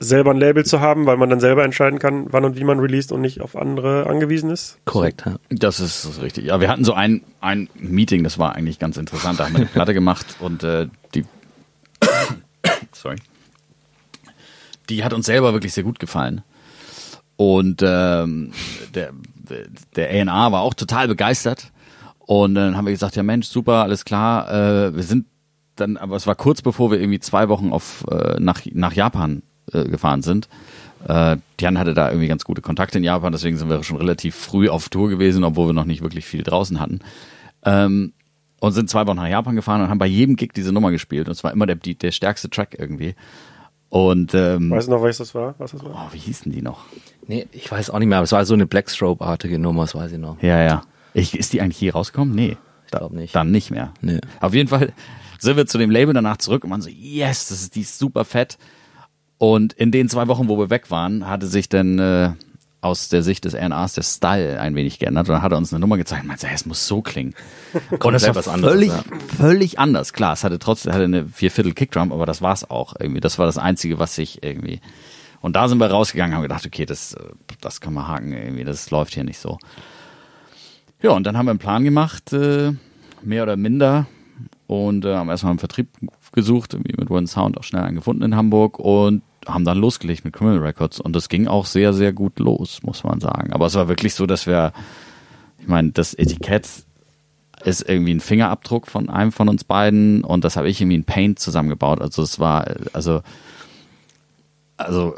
selber 0.00 0.32
ein 0.32 0.38
Label 0.38 0.64
zu 0.64 0.80
haben, 0.80 1.06
weil 1.06 1.16
man 1.16 1.30
dann 1.30 1.38
selber 1.40 1.64
entscheiden 1.64 2.00
kann, 2.00 2.26
wann 2.32 2.44
und 2.44 2.58
wie 2.58 2.64
man 2.64 2.80
released 2.80 3.12
und 3.12 3.20
nicht 3.20 3.40
auf 3.40 3.54
andere 3.54 4.06
angewiesen 4.06 4.50
ist. 4.50 4.78
Korrekt. 4.84 5.22
Ja. 5.24 5.36
Das 5.48 5.78
ist 5.78 6.20
richtig. 6.20 6.46
Ja, 6.46 6.60
wir 6.60 6.68
hatten 6.68 6.84
so 6.84 6.92
ein, 6.92 7.22
ein 7.40 7.70
Meeting, 7.74 8.24
das 8.24 8.38
war 8.38 8.56
eigentlich 8.56 8.80
ganz 8.80 8.96
interessant. 8.96 9.38
Da 9.38 9.44
haben 9.44 9.54
wir 9.54 9.60
eine 9.60 9.66
Platte 9.66 9.94
gemacht 9.94 10.26
und 10.40 10.64
äh, 10.64 10.88
die 11.14 11.24
sorry. 12.92 13.16
Die 14.88 15.04
hat 15.04 15.12
uns 15.14 15.26
selber 15.26 15.52
wirklich 15.52 15.72
sehr 15.72 15.84
gut 15.84 15.98
gefallen. 15.98 16.42
Und 17.36 17.82
ähm, 17.84 18.52
der, 18.94 19.12
der 19.94 20.10
A&R 20.10 20.52
war 20.52 20.62
auch 20.62 20.74
total 20.74 21.08
begeistert. 21.08 21.70
Und 22.20 22.54
dann 22.54 22.76
haben 22.76 22.86
wir 22.86 22.92
gesagt, 22.92 23.16
ja 23.16 23.22
Mensch, 23.22 23.46
super, 23.46 23.82
alles 23.82 24.04
klar. 24.04 24.50
Äh, 24.50 24.96
wir 24.96 25.02
sind 25.02 25.26
dann, 25.76 25.96
aber 25.96 26.16
es 26.16 26.26
war 26.26 26.34
kurz 26.34 26.62
bevor 26.62 26.90
wir 26.90 26.98
irgendwie 26.98 27.20
zwei 27.20 27.48
Wochen 27.48 27.72
auf 27.72 28.04
äh, 28.10 28.40
nach, 28.40 28.62
nach 28.72 28.94
Japan 28.94 29.42
äh, 29.72 29.84
gefahren 29.84 30.22
sind. 30.22 30.48
Äh, 31.06 31.36
Jan 31.60 31.78
hatte 31.78 31.94
da 31.94 32.08
irgendwie 32.08 32.28
ganz 32.28 32.44
gute 32.44 32.62
Kontakte 32.62 32.98
in 32.98 33.04
Japan, 33.04 33.32
deswegen 33.32 33.58
sind 33.58 33.68
wir 33.68 33.82
schon 33.84 33.98
relativ 33.98 34.34
früh 34.34 34.68
auf 34.68 34.88
Tour 34.88 35.08
gewesen, 35.08 35.44
obwohl 35.44 35.68
wir 35.68 35.72
noch 35.74 35.84
nicht 35.84 36.02
wirklich 36.02 36.24
viel 36.24 36.42
draußen 36.42 36.80
hatten. 36.80 37.00
Ähm, 37.64 38.12
und 38.58 38.72
sind 38.72 38.88
zwei 38.88 39.06
Wochen 39.06 39.16
nach 39.16 39.28
Japan 39.28 39.54
gefahren 39.54 39.82
und 39.82 39.90
haben 39.90 39.98
bei 39.98 40.06
jedem 40.06 40.36
Gig 40.36 40.52
diese 40.54 40.72
Nummer 40.72 40.90
gespielt. 40.90 41.28
Und 41.28 41.32
es 41.32 41.44
war 41.44 41.52
immer 41.52 41.66
der, 41.66 41.76
die, 41.76 41.94
der 41.94 42.10
stärkste 42.10 42.48
Track 42.48 42.74
irgendwie. 42.78 43.14
Und 43.88 44.34
ähm, 44.34 44.70
Weißt 44.70 44.88
du 44.88 44.92
noch, 44.92 45.02
was 45.02 45.18
das 45.18 45.34
war? 45.34 45.54
Was 45.58 45.72
das 45.72 45.84
war? 45.84 46.08
oh, 46.08 46.12
wie 46.12 46.18
hießen 46.18 46.50
die 46.50 46.62
noch? 46.62 46.84
Nee, 47.26 47.46
ich 47.52 47.70
weiß 47.70 47.90
auch 47.90 47.98
nicht 47.98 48.08
mehr, 48.08 48.18
aber 48.18 48.24
es 48.24 48.32
war 48.32 48.44
so 48.44 48.54
eine 48.54 48.66
Blackstrobe-artige 48.66 49.58
Nummer, 49.58 49.82
das 49.82 49.94
weiß 49.94 50.12
ich 50.12 50.18
noch. 50.18 50.42
Ja, 50.42 50.62
ja. 50.62 50.82
Ich, 51.14 51.36
ist 51.36 51.52
die 51.52 51.60
eigentlich 51.60 51.78
hier 51.78 51.92
rausgekommen? 51.94 52.34
Nee. 52.34 52.56
Ich 52.84 52.90
glaub 52.90 53.12
nicht. 53.12 53.34
Dann 53.34 53.50
nicht 53.50 53.70
mehr. 53.70 53.92
Nee. 54.00 54.20
Auf 54.40 54.54
jeden 54.54 54.68
Fall 54.68 54.92
sind 55.38 55.56
wir 55.56 55.66
zu 55.66 55.78
dem 55.78 55.90
Label 55.90 56.14
danach 56.14 56.36
zurück 56.36 56.64
und 56.64 56.70
waren 56.70 56.82
so, 56.82 56.90
yes, 56.90 57.48
das 57.48 57.62
ist, 57.62 57.74
die 57.74 57.80
ist 57.80 57.98
super 57.98 58.24
fett. 58.24 58.58
Und 59.38 59.72
in 59.74 59.90
den 59.90 60.08
zwei 60.08 60.28
Wochen, 60.28 60.48
wo 60.48 60.58
wir 60.58 60.70
weg 60.70 60.90
waren, 60.90 61.26
hatte 61.28 61.46
sich 61.46 61.68
dann 61.68 61.98
äh, 61.98 62.32
aus 62.80 63.08
der 63.08 63.22
Sicht 63.22 63.44
des 63.44 63.54
RNAs 63.54 63.94
der 63.94 64.02
Style 64.02 64.60
ein 64.60 64.74
wenig 64.74 64.98
geändert 64.98 65.28
und 65.28 65.34
dann 65.34 65.42
hat 65.42 65.52
er 65.52 65.58
uns 65.58 65.72
eine 65.72 65.80
Nummer 65.80 65.96
gezeigt 65.96 66.22
und 66.22 66.28
meinte, 66.28 66.46
hey, 66.46 66.54
es 66.54 66.66
muss 66.66 66.86
so 66.86 67.02
klingen. 67.02 67.34
und 67.90 68.12
das 68.12 68.26
war 68.26 68.34
was 68.34 68.48
anderes, 68.48 68.74
völlig, 68.74 68.88
ja. 68.90 69.04
völlig 69.36 69.78
anders. 69.78 70.12
Klar, 70.12 70.34
es 70.34 70.44
hatte 70.44 70.58
trotzdem 70.58 70.92
hatte 70.92 71.04
eine 71.04 71.26
Vierviertel 71.26 71.72
Kickdrum, 71.72 72.12
aber 72.12 72.26
das 72.26 72.42
war's 72.42 72.70
auch 72.70 72.94
irgendwie. 72.98 73.20
Das 73.20 73.38
war 73.38 73.46
das 73.46 73.58
Einzige, 73.58 73.98
was 73.98 74.14
sich 74.14 74.42
irgendwie 74.42 74.80
und 75.40 75.54
da 75.54 75.68
sind 75.68 75.78
wir 75.78 75.86
rausgegangen, 75.86 76.34
haben 76.34 76.42
gedacht, 76.42 76.66
okay, 76.66 76.86
das, 76.86 77.14
äh, 77.14 77.20
das 77.60 77.80
kann 77.80 77.94
man 77.94 78.08
haken 78.08 78.32
irgendwie, 78.32 78.64
das 78.64 78.90
läuft 78.90 79.14
hier 79.14 79.24
nicht 79.24 79.38
so. 79.38 79.58
Ja, 81.02 81.10
und 81.10 81.24
dann 81.24 81.36
haben 81.36 81.46
wir 81.46 81.50
einen 81.50 81.60
Plan 81.60 81.84
gemacht, 81.84 82.32
äh, 82.32 82.72
mehr 83.22 83.42
oder 83.42 83.56
minder, 83.56 84.06
und 84.66 85.04
äh, 85.04 85.14
haben 85.14 85.28
erstmal 85.28 85.50
einen 85.50 85.60
Vertrieb 85.60 85.88
gesucht, 86.32 86.74
irgendwie 86.74 86.94
mit 86.98 87.10
One 87.10 87.26
Sound 87.28 87.58
auch 87.58 87.62
schnell 87.62 87.82
einen 87.82 87.94
gefunden 87.94 88.22
in 88.22 88.36
Hamburg 88.36 88.78
und 88.78 89.22
haben 89.46 89.64
dann 89.64 89.78
losgelegt 89.78 90.24
mit 90.24 90.34
Criminal 90.34 90.58
Records. 90.60 91.00
Und 91.00 91.14
das 91.14 91.28
ging 91.28 91.46
auch 91.48 91.66
sehr, 91.66 91.92
sehr 91.92 92.12
gut 92.12 92.38
los, 92.38 92.82
muss 92.82 93.04
man 93.04 93.20
sagen. 93.20 93.52
Aber 93.52 93.66
es 93.66 93.74
war 93.74 93.88
wirklich 93.88 94.14
so, 94.14 94.26
dass 94.26 94.46
wir, 94.46 94.72
ich 95.60 95.68
meine, 95.68 95.92
das 95.92 96.14
Etikett 96.14 96.68
ist 97.64 97.88
irgendwie 97.88 98.12
ein 98.14 98.20
Fingerabdruck 98.20 98.86
von 98.86 99.08
einem 99.08 99.32
von 99.32 99.48
uns 99.48 99.64
beiden 99.64 100.22
und 100.24 100.44
das 100.44 100.56
habe 100.56 100.68
ich 100.68 100.80
irgendwie 100.80 100.96
in 100.96 101.04
Paint 101.04 101.38
zusammengebaut. 101.38 102.00
Also 102.00 102.22
es 102.22 102.38
war, 102.38 102.66
also, 102.92 103.22
also 104.76 105.14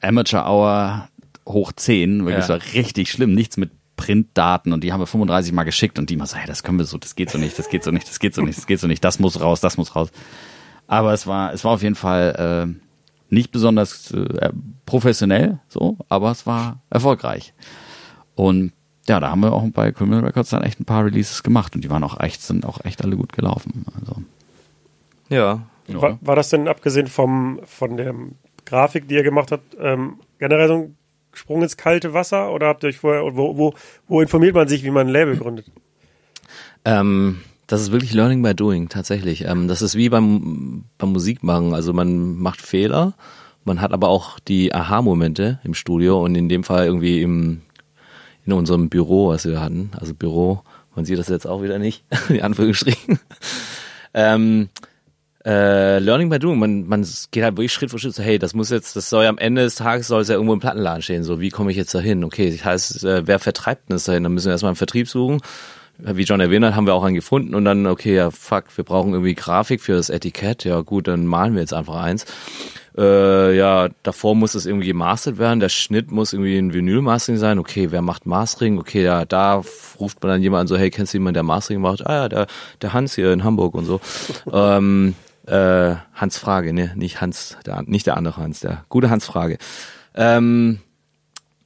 Amateur 0.00 0.46
Hour 0.48 1.08
hoch 1.48 1.72
10, 1.72 2.20
wirklich, 2.26 2.34
Ja. 2.34 2.38
es 2.40 2.48
war 2.48 2.74
richtig 2.74 3.10
schlimm. 3.10 3.34
Nichts 3.34 3.56
mit 3.56 3.70
Printdaten 3.96 4.72
und 4.72 4.82
die 4.82 4.92
haben 4.92 5.00
wir 5.00 5.06
35 5.06 5.52
Mal 5.52 5.64
geschickt 5.64 5.98
und 5.98 6.08
die 6.10 6.14
immer 6.14 6.26
so, 6.26 6.36
hey, 6.36 6.46
das 6.46 6.62
können 6.62 6.78
wir 6.78 6.84
so, 6.86 6.96
das 6.98 7.14
geht 7.16 7.30
so 7.30 7.38
nicht, 7.38 7.58
das 7.58 7.68
geht 7.68 7.84
so 7.84 7.90
nicht, 7.90 8.08
das 8.08 8.18
geht 8.18 8.34
so 8.34 8.42
nicht, 8.42 8.58
das 8.58 8.66
geht 8.66 8.80
so 8.80 8.86
nicht, 8.86 9.04
das 9.04 9.18
muss 9.18 9.40
raus, 9.40 9.60
das 9.60 9.76
muss 9.76 9.94
raus. 9.94 10.10
Aber 10.86 11.12
es 11.12 11.26
war, 11.26 11.52
es 11.52 11.64
war 11.64 11.72
auf 11.72 11.82
jeden 11.82 11.94
Fall 11.94 12.66
äh, 12.76 12.80
nicht 13.30 13.52
besonders 13.52 14.12
äh, 14.12 14.50
professionell, 14.86 15.58
so, 15.68 15.96
aber 16.08 16.30
es 16.30 16.46
war 16.46 16.80
erfolgreich. 16.90 17.54
Und 18.34 18.72
ja, 19.08 19.20
da 19.20 19.30
haben 19.30 19.40
wir 19.40 19.52
auch 19.52 19.64
bei 19.72 19.92
Criminal 19.92 20.24
Records 20.24 20.50
dann 20.50 20.62
echt 20.62 20.80
ein 20.80 20.84
paar 20.84 21.04
Releases 21.04 21.42
gemacht 21.42 21.74
und 21.74 21.82
die 21.82 21.90
waren 21.90 22.04
auch 22.04 22.20
echt, 22.20 22.42
sind 22.42 22.64
auch 22.64 22.84
echt 22.84 23.02
alle 23.02 23.16
gut 23.16 23.32
gelaufen. 23.32 23.84
Also, 23.98 24.22
Ja. 25.28 25.62
War, 25.88 26.18
war 26.20 26.36
das 26.36 26.50
denn 26.50 26.68
abgesehen 26.68 27.08
vom, 27.08 27.60
von 27.64 27.96
der 27.96 28.14
Grafik, 28.64 29.08
die 29.08 29.14
ihr 29.14 29.24
gemacht 29.24 29.50
habt, 29.50 29.76
ähm, 29.80 30.20
generell 30.38 30.68
so 30.68 30.74
ein 30.74 30.96
Sprung 31.32 31.62
ins 31.62 31.76
kalte 31.76 32.12
Wasser 32.12 32.52
oder 32.52 32.68
habt 32.68 32.84
ihr 32.84 32.88
euch 32.88 32.98
vorher, 32.98 33.22
wo, 33.36 33.56
wo, 33.56 33.74
wo 34.06 34.20
informiert 34.20 34.54
man 34.54 34.68
sich, 34.68 34.84
wie 34.84 34.90
man 34.90 35.08
ein 35.08 35.12
Label 35.12 35.36
gründet? 35.38 35.70
Ähm, 36.84 37.40
das 37.70 37.82
ist 37.82 37.92
wirklich 37.92 38.12
Learning 38.14 38.42
by 38.42 38.52
Doing, 38.52 38.88
tatsächlich. 38.88 39.44
Ähm, 39.44 39.68
das 39.68 39.80
ist 39.80 39.94
wie 39.94 40.08
beim, 40.08 40.86
beim 40.98 41.12
Musikmachen. 41.12 41.72
Also 41.72 41.92
man 41.92 42.36
macht 42.36 42.60
Fehler, 42.60 43.14
man 43.64 43.80
hat 43.80 43.92
aber 43.92 44.08
auch 44.08 44.40
die 44.40 44.74
Aha-Momente 44.74 45.60
im 45.62 45.74
Studio 45.74 46.24
und 46.24 46.34
in 46.34 46.48
dem 46.48 46.64
Fall 46.64 46.86
irgendwie 46.86 47.22
im, 47.22 47.62
in 48.44 48.54
unserem 48.54 48.88
Büro, 48.88 49.28
was 49.28 49.44
wir 49.44 49.60
hatten. 49.60 49.92
Also 49.96 50.14
Büro, 50.14 50.64
man 50.96 51.04
sieht 51.04 51.20
das 51.20 51.28
jetzt 51.28 51.46
auch 51.46 51.62
wieder 51.62 51.78
nicht, 51.78 52.02
in 52.28 52.42
Anführungsstrichen. 52.42 53.20
ähm, 54.14 54.68
äh, 55.46 56.00
Learning 56.00 56.28
by 56.28 56.40
Doing, 56.40 56.58
man, 56.58 56.88
man 56.88 57.06
geht 57.30 57.44
halt 57.44 57.56
wirklich 57.56 57.72
Schritt 57.72 57.92
für 57.92 58.00
Schritt 58.00 58.16
so, 58.16 58.22
hey, 58.24 58.40
das 58.40 58.52
muss 58.52 58.70
jetzt, 58.70 58.96
das 58.96 59.08
soll 59.08 59.22
ja 59.22 59.30
am 59.30 59.38
Ende 59.38 59.62
des 59.62 59.76
Tages 59.76 60.08
soll 60.08 60.22
es 60.22 60.28
ja 60.28 60.34
irgendwo 60.34 60.54
im 60.54 60.60
Plattenladen 60.60 61.02
stehen, 61.02 61.22
so, 61.22 61.40
wie 61.40 61.50
komme 61.50 61.70
ich 61.70 61.76
jetzt 61.76 61.94
dahin? 61.94 62.24
Okay, 62.24 62.50
das 62.50 62.64
heißt, 62.64 63.04
äh, 63.04 63.26
wer 63.28 63.38
vertreibt 63.38 63.88
denn 63.88 63.94
das 63.94 64.04
dahin? 64.04 64.24
Dann 64.24 64.34
müssen 64.34 64.46
wir 64.46 64.52
erstmal 64.52 64.70
einen 64.70 64.76
Vertrieb 64.76 65.08
suchen. 65.08 65.40
Wie 66.02 66.22
John 66.22 66.40
erwähnt 66.40 66.64
hat, 66.64 66.74
haben 66.74 66.86
wir 66.86 66.94
auch 66.94 67.04
einen 67.04 67.14
gefunden 67.14 67.54
und 67.54 67.64
dann, 67.64 67.86
okay, 67.86 68.14
ja, 68.14 68.30
fuck, 68.30 68.64
wir 68.76 68.84
brauchen 68.84 69.12
irgendwie 69.12 69.34
Grafik 69.34 69.80
für 69.80 69.92
das 69.92 70.10
Etikett. 70.10 70.64
Ja, 70.64 70.80
gut, 70.80 71.08
dann 71.08 71.26
malen 71.26 71.54
wir 71.54 71.60
jetzt 71.60 71.74
einfach 71.74 71.96
eins. 71.96 72.26
Äh, 72.96 73.56
ja, 73.56 73.88
davor 74.02 74.34
muss 74.34 74.54
es 74.54 74.66
irgendwie 74.66 74.88
gemastert 74.88 75.38
werden. 75.38 75.60
Der 75.60 75.68
Schnitt 75.68 76.10
muss 76.10 76.32
irgendwie 76.32 76.58
ein 76.58 76.72
Vinyl-Mastering 76.72 77.38
sein. 77.38 77.58
Okay, 77.58 77.90
wer 77.90 78.02
macht 78.02 78.26
Mastering? 78.26 78.78
Okay, 78.78 79.04
ja, 79.04 79.24
da 79.24 79.62
ruft 79.98 80.22
man 80.22 80.32
dann 80.32 80.42
jemanden 80.42 80.66
so, 80.66 80.76
hey, 80.76 80.90
kennst 80.90 81.12
du 81.12 81.18
jemanden, 81.18 81.34
der 81.34 81.42
Mastering 81.44 81.80
macht? 81.80 82.06
Ah 82.06 82.14
ja, 82.14 82.28
der, 82.28 82.46
der 82.82 82.92
Hans 82.92 83.14
hier 83.14 83.32
in 83.32 83.44
Hamburg 83.44 83.74
und 83.74 83.84
so. 83.84 84.00
ähm, 84.52 85.14
äh, 85.46 85.94
Hans 86.14 86.38
Frage, 86.38 86.72
ne, 86.72 86.92
nicht 86.96 87.20
Hans, 87.20 87.56
der, 87.64 87.82
nicht 87.82 88.06
der 88.06 88.16
andere 88.16 88.36
Hans, 88.38 88.60
der 88.60 88.84
gute 88.88 89.10
Hans 89.10 89.24
Frage. 89.26 89.58
Ähm, 90.14 90.80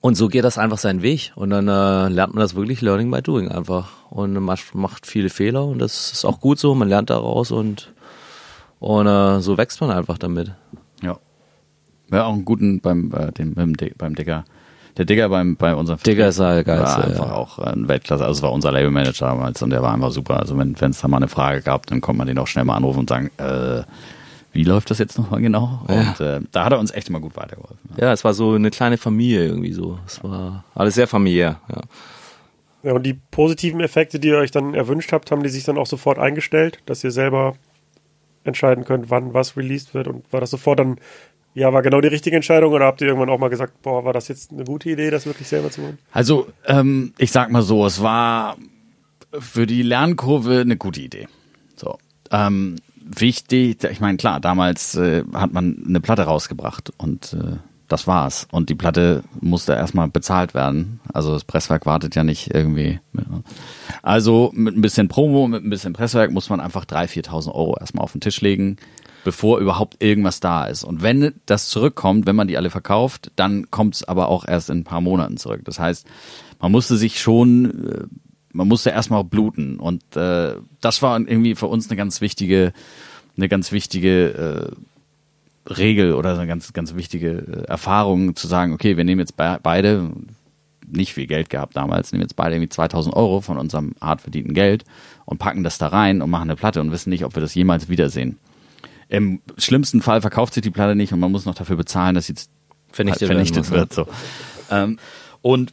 und 0.04 0.16
so 0.16 0.28
geht 0.28 0.44
das 0.44 0.58
einfach 0.58 0.76
seinen 0.76 1.00
Weg 1.00 1.32
und 1.34 1.48
dann 1.48 1.66
äh, 1.66 2.08
lernt 2.08 2.34
man 2.34 2.42
das 2.42 2.54
wirklich 2.54 2.82
Learning 2.82 3.10
by 3.10 3.22
Doing 3.22 3.48
einfach 3.48 3.88
und 4.10 4.34
macht, 4.34 4.74
macht 4.74 5.06
viele 5.06 5.30
Fehler 5.30 5.64
und 5.64 5.78
das 5.78 6.12
ist 6.12 6.26
auch 6.26 6.40
gut 6.40 6.58
so, 6.58 6.74
man 6.74 6.88
lernt 6.90 7.08
daraus 7.08 7.50
und 7.50 7.92
und 8.80 9.06
äh, 9.06 9.40
so 9.40 9.56
wächst 9.56 9.80
man 9.80 9.90
einfach 9.90 10.18
damit. 10.18 10.52
ja. 11.02 11.16
Ja, 12.12 12.24
auch 12.26 12.34
einen 12.34 12.44
guten 12.44 12.80
beim, 12.80 13.10
äh, 13.14 13.32
dem, 13.32 13.54
beim, 13.54 13.74
Di- 13.78 13.94
beim 13.96 14.14
Digger. 14.14 14.44
Der 14.98 15.06
Digger 15.06 15.30
beim, 15.30 15.56
bei 15.56 15.74
unserem 15.74 15.98
Digger 16.00 16.28
ist 16.28 16.38
halt 16.38 16.66
geil, 16.66 16.80
war 16.82 16.98
ja. 17.00 17.04
einfach 17.06 17.30
auch 17.32 17.58
ein 17.58 17.88
Weltklasse. 17.88 18.24
Also 18.26 18.38
es 18.38 18.42
war 18.42 18.52
unser 18.52 18.72
Labelmanager 18.72 19.26
damals 19.28 19.62
und 19.62 19.70
der 19.70 19.80
war 19.82 19.94
einfach 19.94 20.10
super. 20.12 20.38
Also 20.38 20.56
wenn 20.58 20.78
wenn 20.80 20.90
es 20.90 21.00
da 21.00 21.08
mal 21.08 21.16
eine 21.16 21.28
Frage 21.28 21.62
gab, 21.62 21.86
dann 21.86 22.02
konnte 22.02 22.18
man 22.18 22.26
den 22.26 22.38
auch 22.38 22.46
schnell 22.46 22.64
mal 22.66 22.76
anrufen 22.76 23.00
und 23.00 23.08
sagen, 23.08 23.30
äh, 23.38 23.82
wie 24.54 24.64
läuft 24.64 24.90
das 24.90 24.98
jetzt 24.98 25.18
nochmal 25.18 25.40
genau? 25.40 25.84
Und 25.88 26.20
äh, 26.20 26.40
da 26.52 26.64
hat 26.64 26.72
er 26.72 26.78
uns 26.78 26.92
echt 26.92 27.08
immer 27.08 27.20
gut 27.20 27.36
weitergeholfen. 27.36 27.78
Ja, 27.96 28.12
es 28.12 28.24
war 28.24 28.34
so 28.34 28.52
eine 28.52 28.70
kleine 28.70 28.96
Familie 28.96 29.44
irgendwie 29.46 29.72
so. 29.72 29.98
Es 30.06 30.22
war 30.22 30.64
alles 30.74 30.94
sehr 30.94 31.06
familiär. 31.06 31.60
Ja. 31.68 31.82
Ja, 32.84 32.92
und 32.92 33.04
die 33.04 33.14
positiven 33.14 33.80
Effekte, 33.80 34.20
die 34.20 34.28
ihr 34.28 34.36
euch 34.36 34.50
dann 34.50 34.74
erwünscht 34.74 35.10
habt, 35.12 35.30
haben 35.30 35.42
die 35.42 35.48
sich 35.48 35.64
dann 35.64 35.78
auch 35.78 35.86
sofort 35.86 36.18
eingestellt, 36.18 36.80
dass 36.84 37.02
ihr 37.02 37.10
selber 37.10 37.54
entscheiden 38.44 38.84
könnt, 38.84 39.10
wann 39.10 39.32
was 39.32 39.56
released 39.56 39.94
wird 39.94 40.06
und 40.06 40.30
war 40.30 40.40
das 40.40 40.50
sofort 40.50 40.78
dann, 40.78 40.98
ja, 41.54 41.72
war 41.72 41.80
genau 41.80 42.02
die 42.02 42.08
richtige 42.08 42.36
Entscheidung 42.36 42.74
oder 42.74 42.84
habt 42.84 43.00
ihr 43.00 43.08
irgendwann 43.08 43.30
auch 43.30 43.38
mal 43.38 43.48
gesagt, 43.48 43.80
boah, 43.80 44.04
war 44.04 44.12
das 44.12 44.28
jetzt 44.28 44.52
eine 44.52 44.64
gute 44.64 44.90
Idee, 44.90 45.10
das 45.10 45.24
wirklich 45.24 45.48
selber 45.48 45.70
zu 45.70 45.80
machen? 45.80 45.98
Also, 46.12 46.46
ähm, 46.66 47.14
ich 47.16 47.32
sag 47.32 47.50
mal 47.50 47.62
so, 47.62 47.86
es 47.86 48.02
war 48.02 48.58
für 49.38 49.66
die 49.66 49.82
Lernkurve 49.82 50.60
eine 50.60 50.76
gute 50.76 51.00
Idee. 51.00 51.26
So. 51.76 51.98
Ähm, 52.30 52.76
wichtig, 53.04 53.84
ich 53.84 54.00
meine, 54.00 54.16
klar, 54.16 54.40
damals 54.40 54.94
äh, 54.96 55.24
hat 55.32 55.52
man 55.52 55.84
eine 55.86 56.00
Platte 56.00 56.22
rausgebracht 56.22 56.92
und 56.96 57.34
äh, 57.34 57.56
das 57.88 58.06
war's. 58.06 58.48
Und 58.50 58.70
die 58.70 58.74
Platte 58.74 59.22
musste 59.40 59.74
erstmal 59.74 60.08
bezahlt 60.08 60.54
werden. 60.54 61.00
Also 61.12 61.32
das 61.32 61.44
Presswerk 61.44 61.86
wartet 61.86 62.14
ja 62.14 62.24
nicht 62.24 62.52
irgendwie. 62.52 63.00
Also 64.02 64.50
mit 64.54 64.76
ein 64.76 64.80
bisschen 64.80 65.08
Promo, 65.08 65.46
mit 65.48 65.64
ein 65.64 65.70
bisschen 65.70 65.92
Presswerk 65.92 66.30
muss 66.30 66.48
man 66.48 66.60
einfach 66.60 66.84
3.000, 66.86 67.26
4.000 67.28 67.54
Euro 67.54 67.76
erstmal 67.78 68.04
auf 68.04 68.12
den 68.12 68.20
Tisch 68.20 68.40
legen, 68.40 68.78
bevor 69.22 69.58
überhaupt 69.58 70.02
irgendwas 70.02 70.40
da 70.40 70.64
ist. 70.64 70.82
Und 70.82 71.02
wenn 71.02 71.34
das 71.46 71.68
zurückkommt, 71.68 72.26
wenn 72.26 72.36
man 72.36 72.48
die 72.48 72.56
alle 72.56 72.70
verkauft, 72.70 73.30
dann 73.36 73.70
kommt 73.70 73.96
es 73.96 74.04
aber 74.04 74.28
auch 74.28 74.46
erst 74.46 74.70
in 74.70 74.78
ein 74.78 74.84
paar 74.84 75.00
Monaten 75.00 75.36
zurück. 75.36 75.60
Das 75.64 75.78
heißt, 75.78 76.06
man 76.60 76.72
musste 76.72 76.96
sich 76.96 77.20
schon, 77.20 77.90
äh, 77.90 78.04
man 78.54 78.68
musste 78.68 78.90
erstmal 78.90 79.20
auch 79.20 79.26
bluten. 79.26 79.78
Und 79.78 80.02
äh, 80.16 80.54
das 80.80 81.02
war 81.02 81.18
irgendwie 81.18 81.54
für 81.54 81.66
uns 81.66 81.90
eine 81.90 81.96
ganz 81.96 82.20
wichtige, 82.20 82.72
eine 83.36 83.48
ganz 83.48 83.72
wichtige 83.72 84.72
äh, 85.68 85.70
Regel 85.72 86.14
oder 86.14 86.34
eine 86.34 86.46
ganz, 86.46 86.72
ganz 86.72 86.94
wichtige 86.94 87.30
äh, 87.30 87.64
Erfahrung 87.64 88.36
zu 88.36 88.46
sagen, 88.46 88.72
okay, 88.72 88.96
wir 88.96 89.04
nehmen 89.04 89.20
jetzt 89.20 89.36
be 89.36 89.58
beide, 89.62 90.10
nicht 90.86 91.14
viel 91.14 91.26
Geld 91.26 91.50
gehabt 91.50 91.76
damals, 91.76 92.12
nehmen 92.12 92.22
jetzt 92.22 92.36
beide 92.36 92.54
irgendwie 92.54 92.68
2000 92.68 93.16
Euro 93.16 93.40
von 93.40 93.58
unserem 93.58 93.94
hart 94.00 94.20
verdienten 94.20 94.54
Geld 94.54 94.84
und 95.24 95.38
packen 95.38 95.64
das 95.64 95.78
da 95.78 95.88
rein 95.88 96.22
und 96.22 96.30
machen 96.30 96.50
eine 96.50 96.56
Platte 96.56 96.80
und 96.80 96.92
wissen 96.92 97.10
nicht, 97.10 97.24
ob 97.24 97.34
wir 97.34 97.40
das 97.40 97.54
jemals 97.54 97.88
wiedersehen. 97.88 98.38
Im 99.08 99.40
schlimmsten 99.58 100.00
Fall 100.00 100.20
verkauft 100.20 100.54
sich 100.54 100.62
die 100.62 100.70
Platte 100.70 100.94
nicht 100.94 101.12
und 101.12 101.20
man 101.20 101.32
muss 101.32 101.46
noch 101.46 101.54
dafür 101.54 101.76
bezahlen, 101.76 102.14
dass 102.14 102.26
sie 102.26 102.32
jetzt 102.32 102.50
Vernichtet 102.92 103.22
halt 103.22 103.32
vernichtet 103.32 103.70
werden 103.70 103.80
wird. 103.80 103.92
So. 103.92 104.06
Ähm, 104.70 104.98
und 105.42 105.72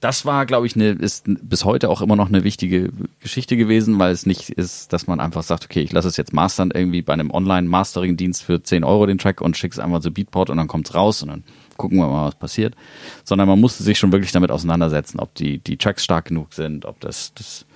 das 0.00 0.24
war, 0.24 0.46
glaube 0.46 0.66
ich, 0.66 0.74
eine, 0.76 0.90
ist 0.90 1.24
bis 1.26 1.66
heute 1.66 1.90
auch 1.90 2.00
immer 2.00 2.16
noch 2.16 2.28
eine 2.28 2.42
wichtige 2.42 2.90
Geschichte 3.20 3.58
gewesen, 3.58 3.98
weil 3.98 4.12
es 4.12 4.24
nicht 4.24 4.48
ist, 4.48 4.94
dass 4.94 5.06
man 5.06 5.20
einfach 5.20 5.42
sagt, 5.42 5.66
okay, 5.66 5.82
ich 5.82 5.92
lasse 5.92 6.08
es 6.08 6.16
jetzt 6.16 6.32
mastern 6.32 6.70
irgendwie 6.74 7.02
bei 7.02 7.12
einem 7.12 7.30
Online-Mastering-Dienst 7.30 8.42
für 8.42 8.62
10 8.62 8.82
Euro 8.82 9.04
den 9.04 9.18
Track 9.18 9.42
und 9.42 9.58
schick's 9.58 9.78
einmal 9.78 10.00
zu 10.00 10.10
Beatport 10.10 10.48
und 10.48 10.56
dann 10.56 10.68
kommt's 10.68 10.94
raus 10.94 11.22
und 11.22 11.28
dann 11.28 11.44
gucken 11.76 11.98
wir 11.98 12.08
mal, 12.08 12.28
was 12.28 12.34
passiert. 12.36 12.76
Sondern 13.24 13.46
man 13.46 13.60
musste 13.60 13.82
sich 13.82 13.98
schon 13.98 14.10
wirklich 14.10 14.32
damit 14.32 14.50
auseinandersetzen, 14.50 15.20
ob 15.20 15.34
die, 15.34 15.58
die 15.58 15.76
Tracks 15.76 16.02
stark 16.02 16.26
genug 16.26 16.54
sind, 16.54 16.86
ob 16.86 16.98
das, 17.00 17.34
das, 17.34 17.66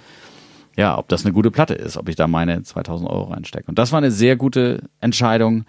ja, 0.77 0.97
ob 0.97 1.09
das 1.09 1.27
eine 1.27 1.35
gute 1.35 1.51
Platte 1.51 1.75
ist, 1.75 1.99
ob 1.99 2.09
ich 2.09 2.17
da 2.17 2.27
meine 2.27 2.63
2000 2.63 3.09
Euro 3.11 3.25
reinstecke. 3.25 3.67
Und 3.67 3.79
das 3.79 3.93
war 3.93 3.99
eine 3.99 4.11
sehr 4.11 4.37
gute 4.37 4.85
Entscheidung. 5.01 5.67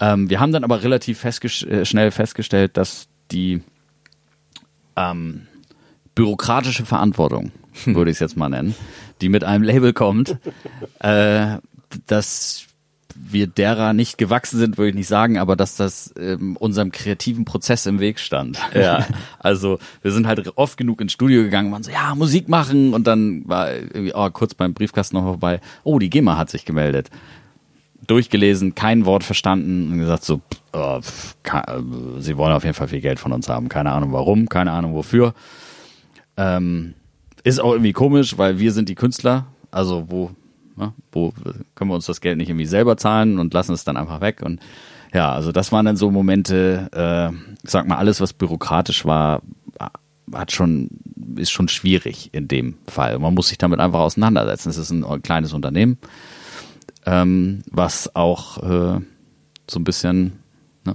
Ähm, 0.00 0.28
wir 0.28 0.40
haben 0.40 0.50
dann 0.50 0.64
aber 0.64 0.82
relativ 0.82 1.20
festgest 1.20 1.62
äh, 1.62 1.84
schnell 1.84 2.10
festgestellt, 2.10 2.76
dass 2.76 3.06
die 3.30 3.62
ähm, 4.96 5.46
bürokratische 6.14 6.84
Verantwortung, 6.84 7.50
würde 7.86 8.10
ich 8.10 8.16
es 8.16 8.20
jetzt 8.20 8.36
mal 8.36 8.48
nennen, 8.48 8.74
die 9.20 9.28
mit 9.28 9.44
einem 9.44 9.64
Label 9.64 9.92
kommt, 9.92 10.36
äh, 11.00 11.58
dass 12.06 12.66
wir 13.16 13.46
derer 13.46 13.92
nicht 13.92 14.18
gewachsen 14.18 14.58
sind, 14.58 14.76
würde 14.76 14.88
ich 14.90 14.94
nicht 14.96 15.06
sagen, 15.06 15.38
aber 15.38 15.54
dass 15.54 15.76
das 15.76 16.12
ähm, 16.18 16.56
unserem 16.56 16.90
kreativen 16.90 17.44
Prozess 17.44 17.86
im 17.86 18.00
Weg 18.00 18.18
stand. 18.18 18.58
Ja, 18.74 19.06
also 19.38 19.78
wir 20.02 20.10
sind 20.10 20.26
halt 20.26 20.58
oft 20.58 20.76
genug 20.76 21.00
ins 21.00 21.12
Studio 21.12 21.42
gegangen, 21.44 21.70
waren 21.70 21.84
so, 21.84 21.92
ja, 21.92 22.14
Musik 22.16 22.48
machen 22.48 22.92
und 22.92 23.06
dann 23.06 23.48
war 23.48 23.72
irgendwie, 23.72 24.12
oh, 24.14 24.28
kurz 24.30 24.54
beim 24.54 24.74
Briefkasten 24.74 25.16
noch 25.16 25.22
vorbei, 25.22 25.60
oh, 25.84 26.00
die 26.00 26.10
GEMA 26.10 26.36
hat 26.36 26.50
sich 26.50 26.64
gemeldet 26.64 27.08
durchgelesen, 28.06 28.74
kein 28.74 29.06
Wort 29.06 29.24
verstanden 29.24 29.92
und 29.92 29.98
gesagt 29.98 30.24
so, 30.24 30.40
oh, 30.72 31.00
pff, 31.00 31.36
ka- 31.42 31.64
äh, 31.78 32.20
sie 32.20 32.36
wollen 32.36 32.52
auf 32.52 32.64
jeden 32.64 32.74
Fall 32.74 32.88
viel 32.88 33.00
Geld 33.00 33.18
von 33.18 33.32
uns 33.32 33.48
haben. 33.48 33.68
Keine 33.68 33.92
Ahnung 33.92 34.12
warum, 34.12 34.48
keine 34.48 34.72
Ahnung 34.72 34.94
wofür. 34.94 35.34
Ähm, 36.36 36.94
ist 37.42 37.60
auch 37.60 37.72
irgendwie 37.72 37.92
komisch, 37.92 38.38
weil 38.38 38.58
wir 38.58 38.72
sind 38.72 38.88
die 38.88 38.94
Künstler. 38.94 39.46
Also 39.70 40.06
wo, 40.08 40.30
ne, 40.76 40.92
wo 41.12 41.32
können 41.74 41.90
wir 41.90 41.94
uns 41.94 42.06
das 42.06 42.20
Geld 42.20 42.38
nicht 42.38 42.48
irgendwie 42.48 42.66
selber 42.66 42.96
zahlen 42.96 43.38
und 43.38 43.52
lassen 43.54 43.72
es 43.72 43.84
dann 43.84 43.96
einfach 43.96 44.20
weg. 44.20 44.42
Und 44.42 44.60
ja, 45.12 45.32
also 45.32 45.52
das 45.52 45.72
waren 45.72 45.86
dann 45.86 45.96
so 45.96 46.10
Momente, 46.10 46.88
äh, 46.92 47.34
ich 47.62 47.70
sag 47.70 47.86
mal, 47.86 47.98
alles, 47.98 48.20
was 48.20 48.32
bürokratisch 48.32 49.04
war, 49.04 49.42
hat 50.32 50.52
schon, 50.52 50.88
ist 51.36 51.50
schon 51.50 51.68
schwierig 51.68 52.30
in 52.32 52.48
dem 52.48 52.78
Fall. 52.86 53.18
Man 53.18 53.34
muss 53.34 53.48
sich 53.48 53.58
damit 53.58 53.80
einfach 53.80 54.00
auseinandersetzen. 54.00 54.70
Es 54.70 54.76
ist 54.76 54.90
ein 54.90 55.22
kleines 55.22 55.52
Unternehmen, 55.52 55.98
ähm, 57.06 57.62
was 57.70 58.14
auch 58.14 58.58
äh, 58.58 59.00
so 59.68 59.80
ein 59.80 59.84
bisschen, 59.84 60.40
ne? 60.84 60.94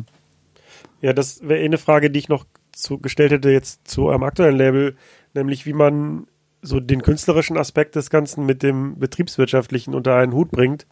Ja, 1.01 1.13
das 1.13 1.47
wäre 1.47 1.61
eh 1.61 1.65
eine 1.65 1.77
Frage, 1.77 2.09
die 2.09 2.19
ich 2.19 2.29
noch 2.29 2.45
zu, 2.71 2.97
gestellt 2.97 3.31
hätte 3.31 3.51
jetzt 3.51 3.87
zu 3.87 4.05
eurem 4.05 4.23
aktuellen 4.23 4.57
Label, 4.57 4.95
nämlich 5.33 5.65
wie 5.65 5.73
man 5.73 6.27
so 6.61 6.79
den 6.79 7.01
künstlerischen 7.01 7.57
Aspekt 7.57 7.95
des 7.95 8.09
Ganzen 8.09 8.45
mit 8.45 8.63
dem 8.63 8.99
betriebswirtschaftlichen 8.99 9.95
unter 9.95 10.15
einen 10.15 10.33
Hut 10.33 10.51
bringt, 10.51 10.87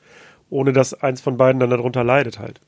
ohne 0.49 0.73
dass 0.73 0.93
eins 0.93 1.21
von 1.21 1.37
beiden 1.37 1.59
dann 1.59 1.69
darunter 1.69 2.03
leidet 2.03 2.39
halt. 2.39 2.61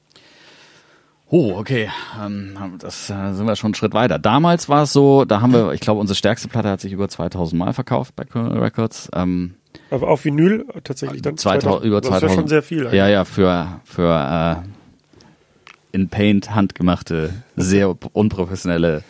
Oh, 1.32 1.54
okay. 1.56 1.90
Ähm, 2.20 2.58
das 2.80 3.10
äh, 3.10 3.34
sind 3.34 3.46
wir 3.46 3.56
schon 3.56 3.68
einen 3.68 3.76
Schritt 3.76 3.94
weiter. 3.94 4.18
Damals 4.18 4.68
war 4.68 4.84
es 4.84 4.94
so, 4.94 5.26
da 5.26 5.42
haben 5.42 5.54
wir, 5.54 5.74
ich 5.74 5.80
glaube, 5.80 6.00
unsere 6.00 6.16
stärkste 6.16 6.48
Platte 6.48 6.70
hat 6.70 6.82
sich 6.82 6.92
über 6.92 7.08
2000 7.08 7.58
Mal 7.58 7.74
verkauft 7.74 8.16
bei 8.16 8.26
Colonel 8.26 8.58
Records. 8.58 9.10
Ähm, 9.14 9.54
Aber 9.92 10.10
auf 10.10 10.26
Vinyl 10.26 10.66
tatsächlich 10.84 11.22
dann 11.22 11.38
2000, 11.38 11.86
über 11.86 12.02
Das 12.02 12.08
ist 12.10 12.20
2000. 12.20 12.32
ja 12.32 12.36
schon 12.36 12.48
sehr 12.48 12.64
viel. 12.64 12.90
Ja, 12.92 13.08
ja, 13.08 13.26
für, 13.26 13.80
für 13.84 14.64
äh, 14.64 15.96
in 15.96 16.10
Paint 16.10 16.56
handgemachte, 16.56 17.32
sehr 17.56 17.96
unprofessionelle 18.14 19.04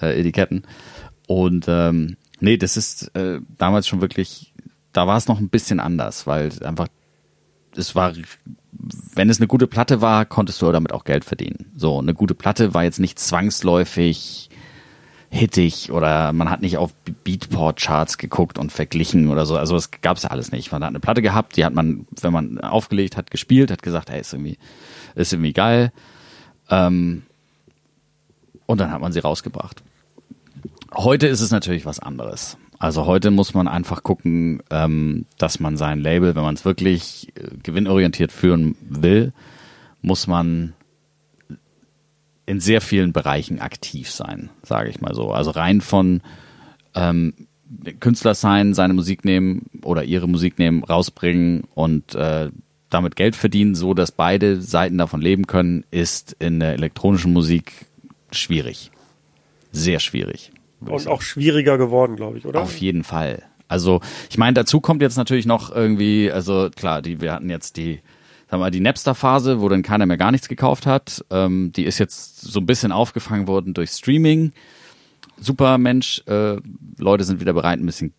äh, 0.00 0.18
Etiketten. 0.18 0.64
Und 1.30 1.66
ähm, 1.68 2.16
nee, 2.40 2.56
das 2.56 2.76
ist 2.76 3.14
äh, 3.14 3.38
damals 3.56 3.86
schon 3.86 4.00
wirklich, 4.00 4.52
da 4.92 5.06
war 5.06 5.16
es 5.16 5.28
noch 5.28 5.38
ein 5.38 5.48
bisschen 5.48 5.78
anders, 5.78 6.26
weil 6.26 6.50
einfach, 6.64 6.88
es 7.76 7.94
war, 7.94 8.14
wenn 9.14 9.30
es 9.30 9.38
eine 9.38 9.46
gute 9.46 9.68
Platte 9.68 10.00
war, 10.00 10.24
konntest 10.24 10.60
du 10.60 10.72
damit 10.72 10.92
auch 10.92 11.04
Geld 11.04 11.24
verdienen. 11.24 11.70
So, 11.76 12.00
eine 12.00 12.14
gute 12.14 12.34
Platte 12.34 12.74
war 12.74 12.82
jetzt 12.82 12.98
nicht 12.98 13.20
zwangsläufig 13.20 14.50
hittig 15.30 15.92
oder 15.92 16.32
man 16.32 16.50
hat 16.50 16.62
nicht 16.62 16.78
auf 16.78 16.92
Beatport-Charts 17.22 18.18
geguckt 18.18 18.58
und 18.58 18.72
verglichen 18.72 19.28
oder 19.28 19.46
so. 19.46 19.56
Also 19.56 19.74
das 19.74 19.92
gab's 19.92 20.24
ja 20.24 20.30
alles 20.30 20.50
nicht. 20.50 20.72
Man 20.72 20.82
hat 20.82 20.88
eine 20.88 20.98
Platte 20.98 21.22
gehabt, 21.22 21.56
die 21.56 21.64
hat 21.64 21.74
man, 21.74 22.08
wenn 22.20 22.32
man 22.32 22.58
aufgelegt 22.58 23.16
hat, 23.16 23.30
gespielt, 23.30 23.70
hat 23.70 23.84
gesagt, 23.84 24.10
hey, 24.10 24.20
ist 24.20 24.32
irgendwie, 24.32 24.58
ist 25.14 25.32
irgendwie 25.32 25.52
geil. 25.52 25.92
Ähm, 26.70 27.22
und 28.66 28.80
dann 28.80 28.90
hat 28.90 29.00
man 29.00 29.12
sie 29.12 29.20
rausgebracht. 29.20 29.84
Heute 30.94 31.26
ist 31.26 31.40
es 31.40 31.50
natürlich 31.50 31.86
was 31.86 32.00
anderes. 32.00 32.56
Also 32.78 33.06
heute 33.06 33.30
muss 33.30 33.54
man 33.54 33.68
einfach 33.68 34.02
gucken, 34.02 34.62
ähm, 34.70 35.26
dass 35.38 35.60
man 35.60 35.76
sein 35.76 36.00
Label, 36.00 36.34
wenn 36.34 36.42
man 36.42 36.54
es 36.54 36.64
wirklich 36.64 37.28
äh, 37.36 37.48
gewinnorientiert 37.62 38.32
führen 38.32 38.74
will, 38.88 39.32
muss 40.00 40.26
man 40.26 40.72
in 42.46 42.58
sehr 42.58 42.80
vielen 42.80 43.12
Bereichen 43.12 43.60
aktiv 43.60 44.10
sein, 44.10 44.50
sage 44.62 44.88
ich 44.88 45.00
mal 45.00 45.14
so. 45.14 45.30
Also 45.30 45.50
rein 45.50 45.80
von 45.80 46.22
ähm, 46.94 47.34
Künstler 48.00 48.34
sein, 48.34 48.74
seine 48.74 48.94
Musik 48.94 49.24
nehmen 49.24 49.66
oder 49.82 50.02
ihre 50.04 50.26
Musik 50.26 50.58
nehmen, 50.58 50.82
rausbringen 50.82 51.64
und 51.74 52.14
äh, 52.14 52.50
damit 52.88 53.14
Geld 53.14 53.36
verdienen, 53.36 53.74
so 53.74 53.94
dass 53.94 54.10
beide 54.10 54.60
Seiten 54.60 54.98
davon 54.98 55.20
leben 55.20 55.46
können, 55.46 55.84
ist 55.90 56.34
in 56.40 56.58
der 56.58 56.72
elektronischen 56.72 57.32
Musik 57.32 57.72
schwierig. 58.32 58.90
Sehr 59.70 60.00
schwierig. 60.00 60.50
Und 60.80 61.06
auch 61.08 61.22
schwieriger 61.22 61.78
geworden, 61.78 62.16
glaube 62.16 62.38
ich, 62.38 62.46
oder? 62.46 62.60
Auf 62.62 62.76
jeden 62.78 63.04
Fall. 63.04 63.42
Also 63.68 64.00
ich 64.28 64.38
meine, 64.38 64.54
dazu 64.54 64.80
kommt 64.80 65.00
jetzt 65.02 65.16
natürlich 65.16 65.46
noch 65.46 65.70
irgendwie, 65.70 66.30
also 66.30 66.70
klar, 66.74 67.02
die, 67.02 67.20
wir 67.20 67.32
hatten 67.32 67.50
jetzt 67.50 67.76
die, 67.76 68.00
sagen 68.48 68.52
wir 68.52 68.58
mal, 68.58 68.70
die 68.70 68.80
Napster-Phase, 68.80 69.60
wo 69.60 69.68
dann 69.68 69.82
keiner 69.82 70.06
mehr 70.06 70.16
gar 70.16 70.32
nichts 70.32 70.48
gekauft 70.48 70.86
hat. 70.86 71.24
Ähm, 71.30 71.72
die 71.74 71.84
ist 71.84 71.98
jetzt 71.98 72.40
so 72.40 72.60
ein 72.60 72.66
bisschen 72.66 72.90
aufgefangen 72.90 73.46
worden 73.46 73.74
durch 73.74 73.90
Streaming. 73.90 74.52
Super 75.38 75.78
Mensch, 75.78 76.22
äh, 76.26 76.56
Leute 76.98 77.24
sind 77.24 77.40
wieder 77.40 77.52
bereit, 77.52 77.78
ein 77.78 77.86
bisschen 77.86 78.12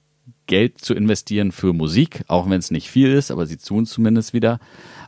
Geld 0.47 0.79
zu 0.79 0.93
investieren 0.93 1.51
für 1.51 1.73
Musik, 1.73 2.23
auch 2.27 2.49
wenn 2.49 2.59
es 2.59 2.71
nicht 2.71 2.89
viel 2.89 3.11
ist, 3.11 3.31
aber 3.31 3.45
sie 3.45 3.57
tun 3.57 3.83
es 3.83 3.91
zumindest 3.91 4.33
wieder. 4.33 4.59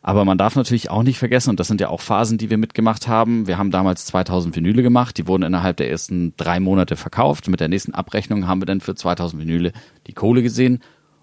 Aber 0.05 0.25
man 0.25 0.37
darf 0.37 0.57
natürlich 0.57 0.89
auch 0.89 1.01
nicht 1.01 1.17
vergessen, 1.17 1.49
und 1.51 1.61
das 1.61 1.69
sind 1.69 1.79
ja 1.79 1.87
auch 1.87 2.01
Phasen, 2.01 2.37
die 2.37 2.49
wir 2.49 2.57
mitgemacht 2.57 3.07
haben. 3.07 3.47
Wir 3.47 3.57
haben 3.57 3.71
damals 3.71 4.05
2000 4.05 4.53
Vinyle 4.53 4.83
gemacht, 4.83 5.17
die 5.17 5.27
wurden 5.27 5.43
innerhalb 5.43 5.77
der 5.77 5.89
ersten 5.89 6.35
drei 6.35 6.59
Monate 6.59 6.97
verkauft. 6.97 7.47
Mit 7.47 7.61
der 7.61 7.69
nächsten 7.69 7.93
Abrechnung 7.93 8.45
haben 8.45 8.59
wir 8.59 8.65
dann 8.65 8.81
für 8.81 8.95
2000 8.95 9.41
Vinyle 9.41 9.71
die 10.05 10.13
Kohle 10.13 10.43
gesehen 10.43 10.79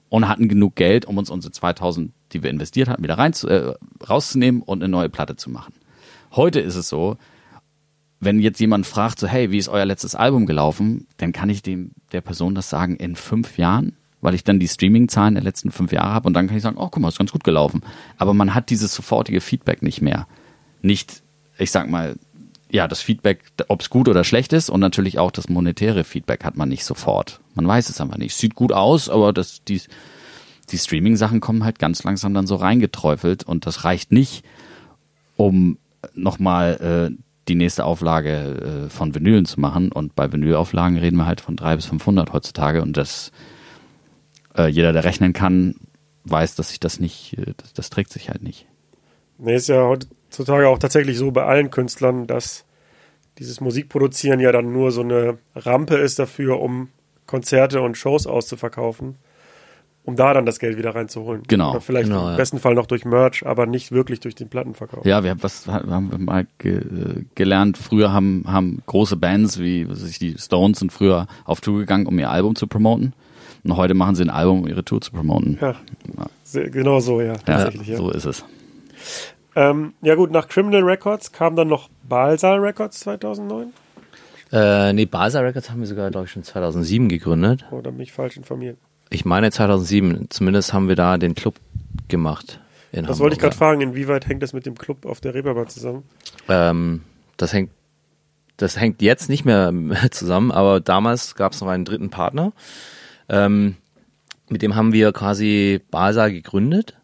und 0.09 0.27
hatten 0.29 0.49
genug 0.49 0.77
Geld, 0.77 1.05
um 1.05 1.19
uns 1.19 1.29
unsere 1.29 1.53
2000, 1.53 2.13
die 2.33 2.43
wir 2.43 2.49
investiert 2.49 2.89
hatten, 2.89 3.05
wieder 3.05 3.19
rein, 3.19 3.35
äh, 3.47 3.75
rauszunehmen 4.09 4.63
und 4.63 4.83
eine 4.83 4.91
neue 4.91 5.11
Platte 5.11 5.37
zu 5.37 5.51
machen. 5.51 5.75
Heute 6.33 6.61
ist 6.61 6.77
es 6.77 6.89
so, 6.89 7.19
wenn 8.19 8.41
jetzt 8.41 8.61
jemand 8.61 8.87
fragt, 8.87 9.19
so, 9.19 9.27
hey, 9.27 9.51
wie 9.51 9.59
ist 9.59 9.69
euer 9.69 9.85
letztes 9.85 10.15
Album 10.15 10.47
gelaufen, 10.47 11.07
dann 11.19 11.33
kann 11.33 11.51
ich 11.51 11.61
dem 11.61 11.91
der 12.13 12.23
Person 12.23 12.55
das 12.55 12.71
sagen 12.71 12.97
in 12.97 13.15
fünf 13.15 13.59
Jahren, 13.59 13.95
weil 14.21 14.35
ich 14.35 14.45
dann 14.45 14.61
die 14.61 14.69
Streaming-Zahlen 14.69 15.35
der 15.35 15.43
letzten 15.43 15.71
fünf 15.71 15.93
Jahre 15.93 16.13
habe 16.13 16.27
und 16.27 16.35
dann 16.35 16.47
kann 16.47 16.57
ich 16.57 16.63
sagen, 16.63 16.77
oh, 16.79 16.89
guck 16.89 17.01
mal, 17.01 17.09
ist 17.09 17.19
ganz 17.19 17.33
gut 17.33 17.45
gelaufen. 17.45 17.83
Aber 18.19 18.35
man 18.35 18.55
hat 18.55 18.71
dieses 18.71 18.95
sofortige 18.95 19.41
Feedback 19.41 19.83
nicht 19.83 20.03
mehr. 20.03 20.27
Nicht, 20.83 21.23
ich 21.59 21.71
sag 21.71 21.89
mal, 21.89 22.17
ja, 22.71 22.87
das 22.87 23.01
Feedback, 23.01 23.41
ob 23.69 23.81
es 23.81 23.91
gut 23.91 24.09
oder 24.09 24.25
schlecht 24.25 24.53
ist 24.53 24.71
und 24.71 24.81
natürlich 24.81 25.19
auch 25.19 25.31
das 25.31 25.49
monetäre 25.49 26.05
Feedback 26.05 26.45
hat 26.45 26.57
man 26.57 26.69
nicht 26.69 26.85
sofort. 26.85 27.41
Man 27.55 27.67
weiß 27.67 27.89
es 27.89 28.01
einfach 28.01 28.19
nicht. 28.19 28.35
Sieht 28.35 28.55
gut 28.55 28.73
aus, 28.73 29.09
aber 29.09 29.33
das, 29.33 29.65
die, 29.65 29.81
die 30.71 30.79
Streaming-Sachen 30.79 31.41
kommen 31.41 31.65
halt 31.65 31.79
ganz 31.79 32.05
langsam 32.05 32.33
dann 32.33 32.47
so 32.47 32.55
reingeträufelt 32.55 33.43
und 33.43 33.67
das 33.67 33.85
reicht 33.85 34.13
nicht, 34.13 34.45
um 35.37 35.79
nochmal 36.15 37.11
äh, 37.11 37.23
die 37.49 37.55
nächste 37.57 37.85
Auflage 37.85 38.87
äh, 38.87 38.91
von 38.91 39.15
Vinylen 39.15 39.45
zu 39.45 39.61
machen. 39.61 39.93
Und 39.93 40.15
bei 40.15 40.33
Vinylauflagen 40.33 40.99
reden 40.99 41.17
wir 41.17 41.27
halt 41.27 41.41
von 41.41 41.57
300 41.57 41.79
bis 41.79 41.87
500 41.87 42.33
heutzutage. 42.33 42.83
Und 42.83 42.97
das, 42.97 43.33
äh, 44.57 44.67
jeder, 44.69 44.93
der 44.93 45.05
rechnen 45.05 45.33
kann, 45.33 45.75
weiß, 46.25 46.55
dass 46.55 46.71
sich 46.71 46.81
das 46.81 47.01
nicht, 47.01 47.37
äh, 47.39 47.55
das, 47.57 47.73
das 47.73 47.91
trägt 47.91 48.13
sich 48.13 48.29
halt 48.29 48.43
nicht. 48.43 48.67
Nee, 49.39 49.57
ist 49.57 49.69
ja 49.69 49.87
heutzutage 49.87 50.69
auch 50.69 50.79
tatsächlich 50.79 51.17
so 51.17 51.31
bei 51.31 51.45
allen 51.45 51.71
Künstlern, 51.71 52.27
dass 52.27 52.65
dieses 53.39 53.61
Musikproduzieren 53.61 54.39
ja 54.41 54.53
dann 54.53 54.73
nur 54.73 54.93
so 54.93 55.01
eine 55.01 55.39
Rampe 55.55 55.97
ist 55.97 56.19
dafür, 56.19 56.61
um 56.61 56.89
Konzerte 57.27 57.81
und 57.81 57.97
Shows 57.97 58.27
auszuverkaufen, 58.27 59.17
um 60.05 60.17
da 60.17 60.35
dann 60.35 60.45
das 60.45 60.59
Geld 60.59 60.77
wieder 60.77 60.95
reinzuholen. 60.95 61.45
Genau. 61.47 61.71
Oder 61.71 61.81
vielleicht 61.81 62.09
Genau, 62.09 62.25
im 62.25 62.31
ja. 62.33 62.37
besten 62.37 62.59
Fall 62.59 62.75
noch 62.75 62.87
durch 62.87 63.05
Merch, 63.05 63.47
aber 63.47 63.65
nicht 63.67 63.93
wirklich 63.93 64.21
durch 64.21 64.35
den 64.35 64.49
Plattenverkauf. 64.49 65.07
Ja, 65.07 65.23
wir 65.25 65.31
haben 65.31 65.43
was 65.43 65.67
haben 65.67 66.11
wir 66.11 66.19
mal 66.19 66.47
ge, 66.59 66.79
äh, 66.79 67.25
gelernt. 67.35 67.79
Früher 67.79 68.13
haben 68.13 68.45
haben 68.47 68.83
große 68.85 69.17
Bands 69.17 69.59
wie 69.59 69.89
was 69.89 70.03
weiß 70.03 70.11
ich, 70.11 70.19
die 70.19 70.37
Stones 70.37 70.81
sind 70.81 70.93
früher 70.93 71.27
auf 71.45 71.61
Tour 71.61 71.79
gegangen, 71.79 72.07
um 72.07 72.19
ihr 72.19 72.31
Album 72.31 72.57
zu 72.57 72.67
promoten. 72.67 73.15
Und 73.65 73.77
heute 73.77 73.95
machen 73.95 74.15
sie 74.15 74.23
ein 74.23 74.31
Album, 74.31 74.63
um 74.63 74.69
ihre 74.69 74.85
Tour 74.85 75.01
zu 75.01 75.13
promoten. 75.13 75.59
Ja, 75.61 75.77
sehr, 76.45 76.71
genau 76.71 77.01
so, 77.01 77.21
ja, 77.21 77.35
tatsächlich. 77.35 77.89
Ja, 77.89 77.97
so 77.97 78.11
ist 78.11 78.25
es. 78.25 78.45
ähm, 79.57 79.95
ja 80.03 80.15
gut, 80.15 80.31
nach 80.31 80.49
Criminal 80.49 80.83
Records 80.83 81.33
kam 81.33 81.57
dann 81.57 81.69
noch 81.69 81.89
Balsal 82.09 82.59
Records 82.59 83.01
2009. 83.01 83.73
Äh, 84.53 84.93
nee, 84.95 85.07
Basa 85.07 85.41
Records 85.41 85.71
haben 85.71 85.81
wir 85.81 85.87
sogar, 85.87 86.11
glaube 86.11 86.27
ich, 86.27 86.33
schon 86.33 86.43
2007 86.43 87.09
gegründet. 87.09 87.65
Oder 87.71 87.93
mich 87.93 88.13
falsch 88.13 88.37
informiert. 88.37 88.79
Ich 89.09 89.25
meine 89.25 89.51
2007. 89.53 90.27
Zumindest 90.31 90.73
haben 90.73 90.89
wir 90.89 90.97
da 90.97 91.19
den 91.19 91.35
Club 91.37 91.55
gemacht. 92.09 92.61
In 92.91 93.05
Das 93.07 93.21
wollte 93.21 93.35
ich 93.35 93.39
gerade 93.41 93.55
Hamburg, 93.55 93.59
fragen, 93.59 93.81
inwieweit 93.81 94.27
hängt 94.27 94.43
das 94.43 94.53
mit 94.53 94.67
dem 94.67 94.77
Club 94.77 95.07
auf 95.07 95.21
der 95.21 95.35
Reeperbahn 95.35 95.69
zusammen? 95.69 96.03
ja. 96.49 96.71
ähm, 96.71 97.03
Das 97.37 97.53
hängt, 97.53 97.71
das 98.57 98.79
hängt 98.79 99.03
jetzt 99.03 99.29
nicht 99.29 99.45
mehr 99.45 99.73
zusammen, 100.11 100.51
aber 100.51 100.81
damals 100.81 101.37
gab 101.37 101.53
es 101.53 101.61
noch 101.61 101.69
einen 101.69 101.85
dritten 101.85 102.11
Partner. 102.11 102.53
Ähm, 103.31 103.77
mit 104.49 104.63
dem 104.63 104.75
haben 104.75 104.93
wir 104.93 105.13
quasi 105.13 105.81
Basa 105.91 106.29
gegründet 106.29 106.99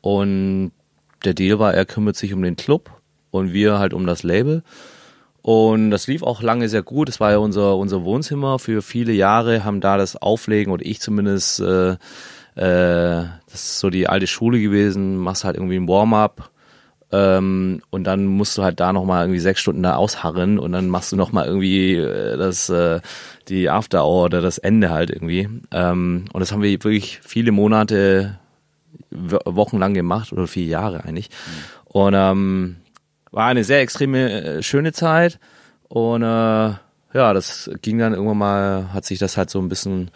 und 0.00 0.70
der 1.24 1.34
Deal 1.34 1.58
war, 1.58 1.74
er 1.74 1.84
kümmert 1.84 2.16
sich 2.16 2.32
um 2.32 2.42
den 2.42 2.56
Club 2.56 2.90
und 3.30 3.52
wir 3.52 3.78
halt 3.78 3.92
um 3.92 4.06
das 4.06 4.22
Label. 4.22 4.62
Und 5.42 5.90
das 5.90 6.06
lief 6.06 6.22
auch 6.22 6.40
lange 6.40 6.68
sehr 6.68 6.82
gut. 6.84 7.08
Es 7.08 7.18
war 7.18 7.32
ja 7.32 7.38
unser, 7.38 7.76
unser 7.76 8.04
Wohnzimmer 8.04 8.60
für 8.60 8.80
viele 8.80 9.12
Jahre, 9.12 9.64
haben 9.64 9.80
da 9.80 9.96
das 9.96 10.14
Auflegen 10.14 10.72
oder 10.72 10.86
ich 10.86 11.00
zumindest, 11.00 11.58
äh, 11.58 11.92
äh, 12.54 13.24
das 13.50 13.54
ist 13.54 13.80
so 13.80 13.90
die 13.90 14.08
alte 14.08 14.28
Schule 14.28 14.60
gewesen, 14.60 15.16
machst 15.16 15.42
halt 15.42 15.56
irgendwie 15.56 15.76
ein 15.76 15.88
Warm-up 15.88 16.51
ähm, 17.12 17.82
und 17.90 18.04
dann 18.04 18.24
musst 18.24 18.56
du 18.56 18.62
halt 18.62 18.80
da 18.80 18.92
nochmal 18.92 19.24
irgendwie 19.24 19.40
sechs 19.40 19.60
Stunden 19.60 19.82
da 19.82 19.96
ausharren 19.96 20.58
und 20.58 20.72
dann 20.72 20.88
machst 20.88 21.12
du 21.12 21.16
nochmal 21.16 21.46
irgendwie 21.46 21.94
äh, 21.96 22.38
das, 22.38 22.70
äh, 22.70 23.00
die 23.48 23.68
After 23.68 24.04
Hour 24.04 24.24
oder 24.24 24.40
das 24.40 24.56
Ende 24.56 24.90
halt 24.90 25.10
irgendwie. 25.10 25.48
Ähm, 25.70 26.24
und 26.32 26.40
das 26.40 26.52
haben 26.52 26.62
wir 26.62 26.70
wirklich 26.70 27.20
viele 27.22 27.52
Monate 27.52 28.38
wochenlang 29.10 29.92
gemacht 29.92 30.32
oder 30.32 30.46
vier 30.46 30.64
Jahre 30.64 31.04
eigentlich. 31.04 31.28
Und 31.84 32.14
ähm, 32.16 32.76
war 33.30 33.46
eine 33.46 33.64
sehr 33.64 33.80
extreme 33.80 34.30
äh, 34.30 34.62
schöne 34.62 34.92
Zeit 34.92 35.38
und 35.88 36.22
äh, 36.22 36.26
ja, 36.26 37.34
das 37.34 37.70
ging 37.82 37.98
dann 37.98 38.14
irgendwann 38.14 38.38
mal, 38.38 38.92
hat 38.94 39.04
sich 39.04 39.18
das 39.18 39.36
halt 39.36 39.50
so 39.50 39.58
ein 39.58 39.68
bisschen, 39.68 40.10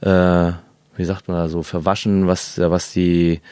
äh, 0.00 0.52
wie 0.96 1.04
sagt 1.04 1.28
man 1.28 1.36
da 1.36 1.48
so, 1.48 1.62
verwaschen, 1.62 2.26
was 2.26 2.58
was 2.58 2.92
die 2.92 3.42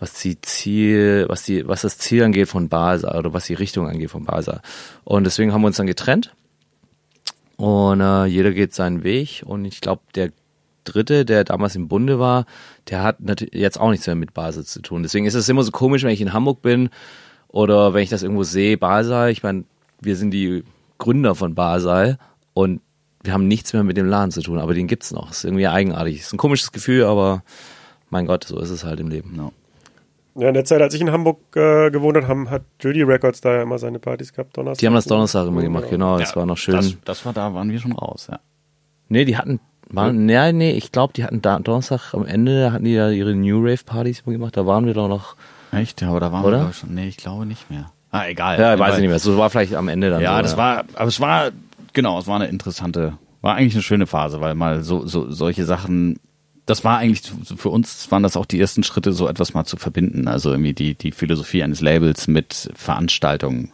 was 0.00 0.14
die 0.14 0.40
Ziel, 0.40 1.26
was 1.28 1.42
die, 1.42 1.66
was 1.66 1.82
das 1.82 1.98
Ziel 1.98 2.22
angeht 2.22 2.48
von 2.48 2.68
Basel 2.68 3.10
oder 3.10 3.32
was 3.32 3.46
die 3.46 3.54
Richtung 3.54 3.88
angeht 3.88 4.10
von 4.10 4.24
Basel. 4.24 4.60
Und 5.04 5.24
deswegen 5.24 5.52
haben 5.52 5.62
wir 5.62 5.68
uns 5.68 5.76
dann 5.76 5.86
getrennt. 5.86 6.34
Und 7.56 8.00
äh, 8.00 8.26
jeder 8.26 8.52
geht 8.52 8.74
seinen 8.74 9.02
Weg. 9.02 9.42
Und 9.44 9.64
ich 9.64 9.80
glaube, 9.80 10.02
der 10.14 10.30
Dritte, 10.84 11.24
der 11.24 11.44
damals 11.44 11.74
im 11.74 11.88
Bunde 11.88 12.18
war, 12.18 12.46
der 12.88 13.02
hat 13.02 13.18
jetzt 13.52 13.80
auch 13.80 13.90
nichts 13.90 14.06
mehr 14.06 14.16
mit 14.16 14.32
Basel 14.34 14.64
zu 14.64 14.80
tun. 14.80 15.02
Deswegen 15.02 15.26
ist 15.26 15.34
es 15.34 15.48
immer 15.48 15.62
so 15.62 15.72
komisch, 15.72 16.02
wenn 16.04 16.10
ich 16.10 16.20
in 16.20 16.32
Hamburg 16.32 16.62
bin 16.62 16.90
oder 17.48 17.94
wenn 17.94 18.02
ich 18.02 18.10
das 18.10 18.22
irgendwo 18.22 18.44
sehe, 18.44 18.78
Basel. 18.78 19.30
Ich 19.30 19.42
meine, 19.42 19.64
wir 20.00 20.16
sind 20.16 20.30
die 20.30 20.62
Gründer 20.98 21.34
von 21.34 21.54
Basel 21.54 22.18
und 22.54 22.80
wir 23.22 23.32
haben 23.32 23.48
nichts 23.48 23.72
mehr 23.72 23.82
mit 23.82 23.96
dem 23.96 24.06
Laden 24.06 24.30
zu 24.30 24.42
tun, 24.42 24.58
aber 24.58 24.74
den 24.74 24.86
gibt's 24.86 25.12
noch. 25.12 25.32
Ist 25.32 25.44
irgendwie 25.44 25.66
eigenartig. 25.66 26.20
ist 26.20 26.32
ein 26.32 26.38
komisches 26.38 26.72
Gefühl, 26.72 27.04
aber 27.04 27.42
mein 28.10 28.26
Gott, 28.26 28.44
so 28.44 28.58
ist 28.60 28.70
es 28.70 28.84
halt 28.84 29.00
im 29.00 29.08
Leben. 29.08 29.34
No. 29.36 29.52
Ja, 30.34 30.48
in 30.48 30.54
der 30.54 30.64
Zeit, 30.64 30.80
als 30.80 30.94
ich 30.94 31.00
in 31.00 31.10
Hamburg 31.10 31.38
äh, 31.56 31.90
gewohnt 31.90 32.16
habe, 32.16 32.28
haben, 32.28 32.50
hat 32.50 32.62
Judy 32.80 33.02
Records 33.02 33.40
da 33.40 33.54
ja 33.54 33.62
immer 33.62 33.78
seine 33.78 33.98
Partys 33.98 34.32
gehabt, 34.32 34.56
Donnerstag. 34.56 34.80
Die 34.80 34.86
haben 34.86 34.94
das 34.94 35.06
Donnerstag 35.06 35.48
immer 35.48 35.62
gemacht, 35.62 35.86
genau. 35.90 36.18
Das 36.18 36.30
ja, 36.30 36.36
war 36.36 36.46
noch 36.46 36.56
schön. 36.56 36.76
Das, 36.76 36.96
das, 37.04 37.26
war 37.26 37.32
da, 37.32 37.54
waren 37.54 37.70
wir 37.70 37.80
schon 37.80 37.92
raus, 37.92 38.28
ja. 38.30 38.38
Nee, 39.08 39.24
die 39.24 39.36
hatten, 39.36 39.58
waren, 39.90 40.26
nee, 40.26 40.52
nee, 40.52 40.72
ich 40.72 40.92
glaube, 40.92 41.12
die 41.14 41.24
hatten 41.24 41.42
da 41.42 41.58
Donnerstag 41.58 42.14
am 42.14 42.24
Ende, 42.24 42.72
hatten 42.72 42.84
die 42.84 42.92
ja 42.92 43.10
ihre 43.10 43.34
New 43.34 43.58
Rave 43.58 43.82
Partys 43.84 44.22
immer 44.24 44.34
gemacht, 44.34 44.56
da 44.56 44.66
waren 44.66 44.86
wir 44.86 44.94
doch 44.94 45.08
noch. 45.08 45.36
Echt? 45.72 46.00
Ja, 46.00 46.10
aber 46.10 46.20
da 46.20 46.30
waren 46.30 46.44
oder? 46.44 46.66
wir 46.66 46.72
schon, 46.72 46.94
nee, 46.94 47.08
ich 47.08 47.16
glaube 47.16 47.44
nicht 47.44 47.70
mehr. 47.70 47.90
Ah, 48.10 48.26
egal. 48.26 48.58
Ja, 48.58 48.78
weiß 48.78 48.94
ich 48.94 49.00
nicht 49.00 49.10
mehr. 49.10 49.18
So 49.18 49.36
war 49.36 49.50
vielleicht 49.50 49.74
am 49.74 49.88
Ende 49.88 50.10
dann. 50.10 50.22
Ja, 50.22 50.36
so, 50.36 50.42
das 50.42 50.52
ja. 50.52 50.58
war, 50.58 50.84
aber 50.94 51.08
es 51.08 51.20
war, 51.20 51.50
genau, 51.92 52.18
es 52.18 52.26
war 52.26 52.36
eine 52.36 52.46
interessante, 52.46 53.18
war 53.40 53.56
eigentlich 53.56 53.74
eine 53.74 53.82
schöne 53.82 54.06
Phase, 54.06 54.40
weil 54.40 54.54
mal 54.54 54.82
so, 54.82 55.06
so, 55.06 55.30
solche 55.30 55.64
Sachen 55.64 56.18
das 56.68 56.84
war 56.84 56.98
eigentlich 56.98 57.22
für 57.56 57.70
uns 57.70 58.10
waren 58.10 58.22
das 58.22 58.36
auch 58.36 58.44
die 58.44 58.60
ersten 58.60 58.82
Schritte, 58.82 59.14
so 59.14 59.26
etwas 59.26 59.54
mal 59.54 59.64
zu 59.64 59.78
verbinden. 59.78 60.28
Also 60.28 60.50
irgendwie 60.50 60.74
die, 60.74 60.94
die 60.94 61.12
Philosophie 61.12 61.62
eines 61.62 61.80
Labels 61.80 62.28
mit 62.28 62.70
Veranstaltungen 62.74 63.70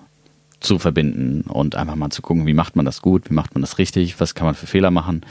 zu 0.61 0.79
verbinden 0.79 1.43
und 1.43 1.75
einfach 1.75 1.97
mal 1.97 2.11
zu 2.11 2.23
gucken, 2.23 2.47
wie 2.47 2.55
macht 2.55 2.77
man 2.77 2.85
das 2.85 3.03
gut, 3.03 3.29
wie 3.29 3.35
macht 3.35 3.53
man 3.55 3.63
das 3.63 3.79
richtig, 3.79 4.21
was 4.21 4.37
kann 4.37 4.47
man 4.47 4.55
für 4.55 4.69
Fehler 4.69 4.93
machen. 4.93 5.27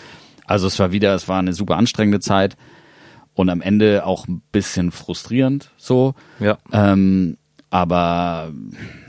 Also 0.46 0.68
es 0.68 0.78
war 0.78 0.92
wieder, 0.92 1.16
es 1.16 1.30
war 1.30 1.40
eine 1.40 1.54
super 1.54 1.78
anstrengende 1.78 2.20
Zeit 2.20 2.58
und 3.34 3.50
am 3.50 3.62
Ende 3.62 4.06
auch 4.06 4.28
ein 4.28 4.42
bisschen 4.52 4.92
frustrierend 4.92 5.72
so. 5.78 6.16
Ja. 6.42 6.58
Ähm, 6.74 7.38
aber 7.74 8.52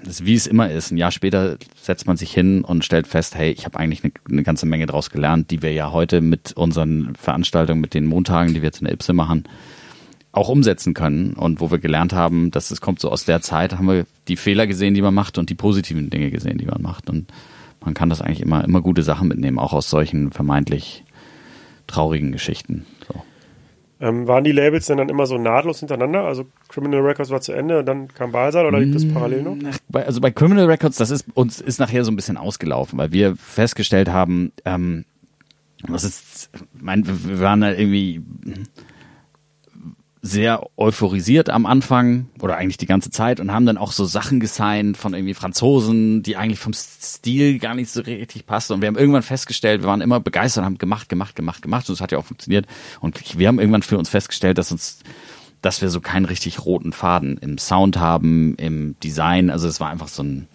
wie 0.07 0.33
es 0.33 0.47
immer 0.47 0.71
ist, 0.71 0.91
ein 0.91 0.97
Jahr 0.97 1.11
später 1.11 1.59
setzt 1.79 2.07
man 2.07 2.17
sich 2.17 2.33
hin 2.33 2.65
und 2.65 2.83
stellt 2.83 3.07
fest, 3.07 3.35
hey, 3.35 3.51
ich 3.51 3.67
habe 3.67 3.79
eigentlich 3.79 4.03
eine, 4.03 4.15
eine, 4.27 4.43
ganze 4.43 4.65
Menge 4.65 4.87
daraus 4.87 5.11
gelernt, 5.11 5.51
die 5.51 5.61
wir 5.61 5.75
ja 5.75 5.93
heute 5.93 6.23
mit 6.23 6.55
unseren 6.55 7.15
Veranstaltungen, 7.15 7.83
mit 7.83 7.93
den 7.93 8.07
Montagen, 8.07 8.55
die 8.55 8.63
wir 8.63 8.69
jetzt 8.69 8.81
in 8.81 8.87
der 8.87 8.95
Ipse 8.95 9.13
machen, 9.13 9.45
auch 10.33 10.49
umsetzen 10.49 10.95
können. 10.95 11.35
Und 11.35 11.61
wo 11.61 11.71
wir 11.71 11.79
gelernt 11.79 12.15
haben, 12.15 12.51
dass 12.51 12.71
es 12.71 12.81
kommt 12.81 13.01
so 13.01 13.11
aus 13.11 13.27
der 13.27 13.43
Zeit, 13.43 13.75
haben 13.75 13.87
wir 13.87 14.07
die 14.29 14.37
Fehler 14.37 14.67
gesehen, 14.67 14.95
die 14.95 15.03
man 15.03 15.13
macht 15.13 15.37
und 15.37 15.51
die 15.51 15.55
positiven 15.55 16.09
Dinge 16.09 16.31
gesehen, 16.31 16.57
die 16.57 16.65
man 16.65 16.81
macht. 16.81 17.11
Und 17.11 17.31
man 17.85 17.93
kann 17.93 18.09
das 18.09 18.23
eigentlich 18.23 18.41
immer, 18.41 18.65
immer 18.65 18.81
gute 18.81 19.03
Sachen 19.03 19.29
mitnehmen, 19.29 19.59
auch 19.59 19.75
aus 19.75 19.91
solchen 19.91 20.33
vermeintlich 20.33 21.05
traurigen 21.87 22.33
Geschichten. 22.33 22.87
So. 23.07 23.23
Ähm, 24.05 24.27
waren 24.27 24.45
die 24.45 24.53
Labels 24.53 24.85
denn 24.85 24.99
dann 24.99 25.09
immer 25.09 25.25
so 25.25 25.39
nahtlos 25.39 25.79
hintereinander? 25.79 26.25
Also 26.25 26.45
Criminal 26.69 27.01
Records 27.01 27.31
war 27.31 27.41
zu 27.41 27.53
Ende, 27.53 27.83
dann 27.83 28.09
kam 28.09 28.33
Balsal 28.33 28.67
oder 28.67 28.79
liegt 28.79 28.95
das 28.95 29.09
parallel 29.09 29.43
noch? 29.43 29.57
Also 29.95 30.21
bei 30.21 30.31
Criminal 30.31 30.67
Records, 30.67 30.99
das 30.99 31.09
ist 31.09 31.25
uns 31.33 31.59
ist 31.59 31.79
nachher 31.79 32.05
so 32.05 32.13
ein 32.13 32.17
bisschen 32.17 32.37
ausgelaufen, 32.37 32.99
weil 32.99 33.13
wir 33.13 33.35
festgestellt 33.35 34.11
haben, 34.11 34.53
ähm, 34.67 35.07
das 35.89 36.05
ist, 36.05 36.51
mein, 36.75 37.07
wir 37.07 37.41
waren 37.41 37.63
da 37.63 37.73
irgendwie 37.73 38.21
sehr 40.27 40.71
euphorisiert 40.79 41.51
am 41.51 41.67
Anfang 41.67 42.31
oder 42.41 42.57
eigentlich 42.57 42.79
die 42.79 42.87
ganze 42.87 43.11
Zeit 43.11 43.41
und 43.41 43.53
haben 43.53 43.67
dann 43.67 43.77
auch 43.77 43.93
so 43.93 44.07
Sachen 44.07 44.41
gesigned 44.41 44.97
von 44.97 45.13
irgendwie 45.13 45.35
Franzosen, 45.35 46.23
die 46.23 46.39
eigentlich 46.39 46.59
vom 46.59 46.73
Stil 46.73 47.59
gar 47.59 47.75
nicht 47.75 47.91
so 47.91 48.01
richtig 48.01 48.47
passten. 48.47 48.73
Und 48.73 48.81
wir 48.81 48.87
haben 48.87 48.97
irgendwann 48.97 49.23
festgestellt, 49.23 49.83
wir 49.83 49.89
waren 49.89 50.01
immer 50.01 50.21
begeistert 50.21 50.63
und 50.63 50.65
haben 50.65 50.79
gemacht, 50.79 51.11
gemacht, 51.11 51.37
gemacht, 51.37 51.61
gemacht 51.61 51.91
und 51.91 51.93
es 51.93 52.01
hat 52.01 52.11
ja 52.11 52.17
auch 52.17 52.25
funktioniert. 52.25 52.65
Und 53.01 53.39
wir 53.39 53.47
haben 53.47 53.59
irgendwann 53.59 53.83
für 53.83 53.99
uns 53.99 54.09
festgestellt, 54.09 54.57
dass 54.57 54.73
uns, 54.73 55.01
dass 55.61 55.83
wir 55.83 55.91
so 55.91 56.01
keinen 56.01 56.25
richtig 56.25 56.65
roten 56.65 56.95
Faden 56.95 57.37
im 57.37 57.59
Sound 57.59 57.99
haben, 57.99 58.55
im 58.57 58.97
Design. 59.05 59.51
Also 59.51 59.69
es 59.69 59.79
war 59.79 59.91
einfach 59.91 60.09
so 60.09 60.23
ein, 60.23 60.49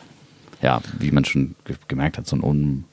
ja, 0.63 0.81
wie 0.97 1.11
man 1.11 1.25
schon 1.25 1.53
gemerkt 1.87 2.17
hat, 2.17 2.25
so 2.25 2.35
ein 2.35 2.85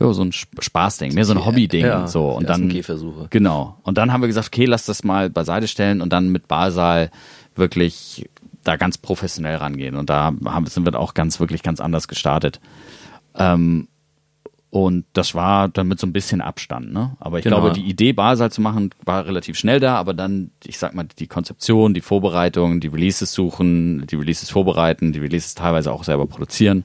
ja, 0.00 0.12
so 0.12 0.22
ein 0.22 0.32
Spaßding, 0.32 1.14
mehr 1.14 1.24
so 1.24 1.34
ein 1.34 1.44
Hobbyding. 1.44 1.84
Ja, 1.84 2.06
so. 2.06 2.30
Und 2.30 2.48
dann, 2.48 2.68
Gehversuche. 2.68 3.28
Genau. 3.30 3.78
Und 3.82 3.96
dann 3.98 4.12
haben 4.12 4.20
wir 4.22 4.26
gesagt, 4.26 4.48
okay, 4.48 4.64
lass 4.64 4.86
das 4.86 5.04
mal 5.04 5.30
beiseite 5.30 5.68
stellen 5.68 6.00
und 6.00 6.12
dann 6.12 6.30
mit 6.30 6.48
Basal 6.48 7.10
wirklich 7.54 8.28
da 8.64 8.76
ganz 8.76 8.98
professionell 8.98 9.56
rangehen. 9.56 9.96
Und 9.96 10.10
da 10.10 10.32
haben, 10.46 10.66
sind 10.66 10.84
wir 10.84 10.98
auch 10.98 11.14
ganz, 11.14 11.38
wirklich 11.38 11.62
ganz 11.62 11.80
anders 11.80 12.08
gestartet. 12.08 12.60
Ähm, 13.36 13.88
und 14.70 15.04
das 15.12 15.36
war 15.36 15.68
dann 15.68 15.86
mit 15.86 16.00
so 16.00 16.06
ein 16.08 16.12
bisschen 16.12 16.40
Abstand, 16.40 16.92
ne? 16.92 17.16
Aber 17.20 17.38
ich 17.38 17.44
genau. 17.44 17.60
glaube, 17.60 17.74
die 17.74 17.84
Idee, 17.88 18.12
Basal 18.12 18.50
zu 18.50 18.60
machen, 18.60 18.90
war 19.04 19.24
relativ 19.24 19.56
schnell 19.56 19.78
da, 19.78 19.94
aber 19.94 20.14
dann, 20.14 20.50
ich 20.64 20.78
sag 20.78 20.96
mal, 20.96 21.06
die 21.20 21.28
Konzeption, 21.28 21.94
die 21.94 22.00
Vorbereitung, 22.00 22.80
die 22.80 22.88
Releases 22.88 23.32
suchen, 23.32 24.04
die 24.08 24.16
Releases 24.16 24.50
vorbereiten, 24.50 25.12
die 25.12 25.20
Releases 25.20 25.54
teilweise 25.54 25.92
auch 25.92 26.02
selber 26.02 26.26
produzieren, 26.26 26.84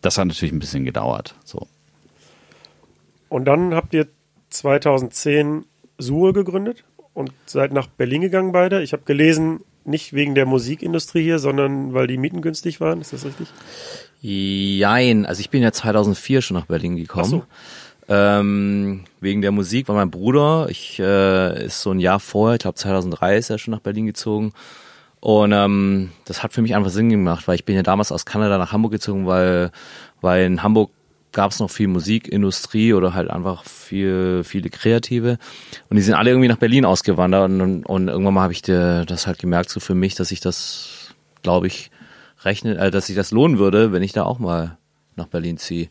das 0.00 0.16
hat 0.16 0.28
natürlich 0.28 0.52
ein 0.52 0.60
bisschen 0.60 0.84
gedauert. 0.84 1.34
So. 1.44 1.66
Und 3.28 3.44
dann 3.44 3.74
habt 3.74 3.94
ihr 3.94 4.06
2010 4.50 5.64
Suhl 5.98 6.32
gegründet 6.32 6.84
und 7.14 7.32
seid 7.46 7.72
nach 7.72 7.86
Berlin 7.86 8.22
gegangen 8.22 8.52
beide. 8.52 8.82
Ich 8.82 8.92
habe 8.92 9.02
gelesen, 9.04 9.60
nicht 9.84 10.12
wegen 10.12 10.34
der 10.34 10.46
Musikindustrie 10.46 11.22
hier, 11.22 11.38
sondern 11.38 11.94
weil 11.94 12.06
die 12.06 12.18
Mieten 12.18 12.42
günstig 12.42 12.80
waren. 12.80 13.00
Ist 13.00 13.12
das 13.12 13.24
richtig? 13.24 13.48
Jein. 14.20 15.26
Also 15.26 15.40
ich 15.40 15.50
bin 15.50 15.62
ja 15.62 15.72
2004 15.72 16.42
schon 16.42 16.56
nach 16.56 16.66
Berlin 16.66 16.96
gekommen. 16.96 17.42
Ach 17.42 17.46
so. 18.08 18.14
Ähm, 18.14 19.04
wegen 19.20 19.42
der 19.42 19.52
Musik, 19.52 19.88
weil 19.88 19.96
mein 19.96 20.10
Bruder, 20.10 20.68
ich 20.70 20.98
äh, 20.98 21.66
ist 21.66 21.82
so 21.82 21.90
ein 21.90 22.00
Jahr 22.00 22.20
vorher, 22.20 22.54
ich 22.54 22.60
glaube 22.60 22.76
2003 22.76 23.36
ist 23.36 23.50
er 23.50 23.58
schon 23.58 23.72
nach 23.72 23.80
Berlin 23.80 24.06
gezogen. 24.06 24.52
Und 25.20 25.52
ähm, 25.52 26.10
das 26.24 26.42
hat 26.42 26.52
für 26.52 26.62
mich 26.62 26.74
einfach 26.74 26.90
Sinn 26.90 27.10
gemacht, 27.10 27.48
weil 27.48 27.56
ich 27.56 27.64
bin 27.64 27.74
ja 27.74 27.82
damals 27.82 28.12
aus 28.12 28.24
Kanada 28.24 28.56
nach 28.56 28.72
Hamburg 28.72 28.92
gezogen, 28.92 29.26
weil, 29.26 29.72
weil 30.20 30.46
in 30.46 30.62
Hamburg 30.62 30.90
gab 31.38 31.52
es 31.52 31.60
noch 31.60 31.70
viel 31.70 31.86
Musikindustrie 31.86 32.94
oder 32.94 33.14
halt 33.14 33.30
einfach 33.30 33.62
viel, 33.62 34.42
viele 34.42 34.70
Kreative. 34.70 35.38
Und 35.88 35.96
die 35.96 36.02
sind 36.02 36.14
alle 36.14 36.30
irgendwie 36.30 36.48
nach 36.48 36.56
Berlin 36.56 36.84
ausgewandert 36.84 37.48
und, 37.48 37.86
und 37.86 38.08
irgendwann 38.08 38.34
mal 38.34 38.42
habe 38.42 38.52
ich 38.52 38.62
das 38.62 39.28
halt 39.28 39.38
gemerkt, 39.38 39.70
so 39.70 39.78
für 39.78 39.94
mich, 39.94 40.16
dass 40.16 40.32
ich 40.32 40.40
das, 40.40 41.14
glaube 41.44 41.68
ich, 41.68 41.92
rechne, 42.42 42.76
äh, 42.76 42.90
dass 42.90 43.06
sich 43.06 43.14
das 43.14 43.30
lohnen 43.30 43.60
würde, 43.60 43.92
wenn 43.92 44.02
ich 44.02 44.10
da 44.10 44.24
auch 44.24 44.40
mal 44.40 44.78
nach 45.14 45.28
Berlin 45.28 45.58
ziehe. 45.58 45.88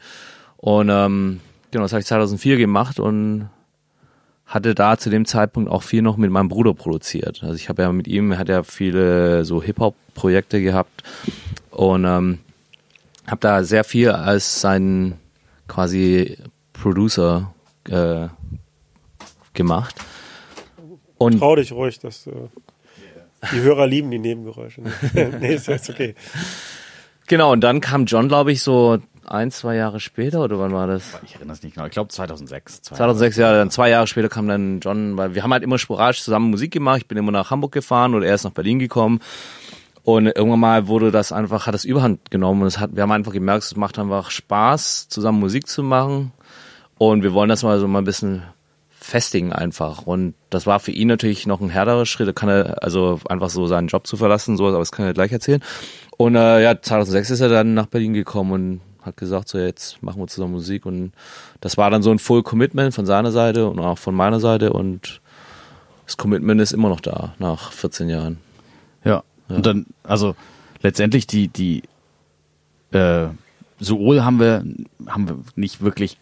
Und 0.58 0.90
ähm, 0.90 1.40
genau, 1.72 1.86
das 1.86 1.94
habe 1.94 2.02
ich 2.02 2.08
2004 2.08 2.58
gemacht 2.58 3.00
und 3.00 3.50
hatte 4.48 4.76
da 4.76 4.98
zu 4.98 5.10
dem 5.10 5.24
Zeitpunkt 5.24 5.72
auch 5.72 5.84
viel 5.84 6.02
noch 6.02 6.18
mit 6.18 6.30
meinem 6.30 6.50
Bruder 6.50 6.74
produziert. 6.74 7.42
Also 7.42 7.56
ich 7.56 7.70
habe 7.70 7.84
ja 7.84 7.92
mit 7.94 8.10
ihm, 8.10 8.34
er 8.34 8.40
hat 8.40 8.50
ja 8.50 8.64
viele 8.64 9.46
so 9.46 9.64
Hip-Hop-Projekte 9.64 10.62
gehabt 10.62 11.04
und 11.72 12.04
ähm, 12.04 12.40
habe 13.28 13.40
da 13.40 13.64
sehr 13.64 13.86
viel 13.86 14.12
als 14.12 14.60
sein 14.60 15.14
quasi 15.68 16.38
Producer 16.74 17.54
äh, 17.90 18.28
gemacht. 19.54 19.96
Und 21.18 21.40
Trau 21.40 21.56
dich 21.56 21.72
ruhig, 21.72 22.00
dass 22.00 22.28
äh, 22.28 22.32
die 23.52 23.62
Hörer 23.62 23.88
lieben 23.88 24.12
die 24.12 24.20
Nebengeräusche. 24.20 24.82
nee, 25.40 25.56
ist 25.56 25.68
jetzt 25.68 25.90
okay. 25.90 26.16
Genau, 27.28 27.52
und 27.52 27.62
dann 27.62 27.82
kam 27.82 28.06
John, 28.06 28.28
glaube 28.28 28.52
ich, 28.52 28.62
so 28.62 29.00
ein, 29.26 29.52
zwei 29.52 29.76
Jahre 29.76 30.00
später, 30.00 30.42
oder 30.42 30.60
wann 30.60 30.72
war 30.72 30.88
das? 30.88 31.20
Ich 31.26 31.36
erinnere 31.36 31.54
es 31.54 31.64
nicht 31.64 31.76
genau. 31.76 31.86
Ich 31.86 31.92
glaube 31.92 32.10
2006. 32.10 32.84
2006, 32.84 33.38
ja, 33.38 33.52
dann 33.52 33.70
zwei 33.70 33.90
Jahre 33.90 34.08
später 34.08 34.30
kam 34.30 34.48
dann 34.48 34.80
John, 34.80 35.18
weil 35.18 35.36
wir 35.36 35.44
haben 35.44 35.52
halt 35.52 35.64
immer 35.64 35.78
sporadisch 35.78 36.24
zusammen 36.24 36.50
Musik 36.50 36.72
gemacht. 36.72 37.00
Ich 37.00 37.08
bin 37.08 37.18
immer 37.18 37.32
nach 37.32 37.52
Hamburg 37.52 37.74
gefahren 37.74 38.16
oder 38.16 38.26
er 38.26 38.36
ist 38.36 38.46
nach 38.46 38.52
Berlin 38.52 38.80
gekommen. 38.80 39.20
Und 40.08 40.28
irgendwann 40.28 40.62
mal 40.62 40.88
wurde 40.88 41.12
das 41.12 41.34
einfach, 41.34 41.68
hat 41.68 41.74
das 41.74 41.84
Überhand 41.84 42.32
genommen 42.32 42.62
und 42.62 42.68
es 42.68 42.80
hat, 42.80 42.96
wir 42.96 43.04
haben 43.04 43.12
einfach 43.12 43.34
gemerkt, 43.34 43.66
es 43.66 43.76
macht 43.76 44.00
einfach 44.00 44.32
Spaß, 44.32 45.10
zusammen 45.10 45.42
Musik 45.42 45.68
zu 45.68 45.84
machen. 45.84 46.32
Und 46.98 47.24
wir 47.24 47.34
wollen 47.34 47.50
das 47.50 47.62
mal 47.62 47.78
so 47.78 47.90
mal 47.90 48.00
ein 48.00 48.06
bisschen 48.06 48.44
festigen 48.90 49.52
einfach. 49.52 50.04
Und 50.04 50.34
das 50.50 50.66
war 50.66 50.80
für 50.80 50.92
ihn 50.92 51.10
natürlich 51.10 51.46
noch 51.46 51.60
ein 51.60 51.68
härterer 51.68 52.06
Schritt. 52.06 52.26
Da 52.26 52.32
kann 52.32 52.48
er, 52.48 52.82
also 52.82 53.20
einfach 53.28 53.50
so 53.50 53.68
seinen 53.68 53.90
Job 53.90 54.08
zu 54.08 54.16
verlassen, 54.16 54.56
sowas, 54.56 54.72
aber 54.72 54.80
das 54.80 54.94
kann 54.94 55.06
er 55.06 55.12
gleich 55.12 55.34
erzählen. 55.34 55.62
Und 56.16 56.36
äh, 56.36 56.64
ja, 56.64 56.82
2006 56.82 57.32
ist 57.32 57.42
er 57.42 57.50
dann 57.50 57.74
nach 57.74 57.88
Berlin 57.88 58.14
gekommen 58.14 58.52
und 58.54 58.82
hat 59.02 59.18
gesagt, 59.18 59.50
so 59.50 59.58
jetzt 59.58 60.02
machen 60.02 60.22
wir 60.22 60.28
zusammen 60.28 60.54
Musik. 60.54 60.86
Und 60.86 61.12
das 61.60 61.76
war 61.76 61.92
dann 61.92 62.02
so 62.02 62.12
ein 62.12 62.20
Full 62.20 62.44
Commitment 62.44 62.94
von 62.94 63.06
seiner 63.06 63.34
Seite 63.34 63.68
und 63.68 63.78
auch 63.80 63.98
von 63.98 64.16
meiner 64.16 64.40
Seite. 64.40 64.72
Und 64.72 65.20
das 66.06 66.16
Commitment 66.16 66.62
ist 66.62 66.72
immer 66.72 66.88
noch 66.88 67.02
da, 67.02 67.34
nach 67.40 67.74
14 67.74 68.08
Jahren. 68.08 68.38
Ja. 69.04 69.24
Und 69.50 69.66
dann, 69.66 69.86
also 70.04 70.36
letztendlich 70.82 71.28
die, 71.28 71.48
die 71.48 71.84
äh, 72.92 73.28
Suol 73.80 74.24
haben 74.24 74.40
wir, 74.40 74.64
haben 75.08 75.28
wir 75.28 75.40
nicht 75.56 75.82
wirklich 75.82 76.18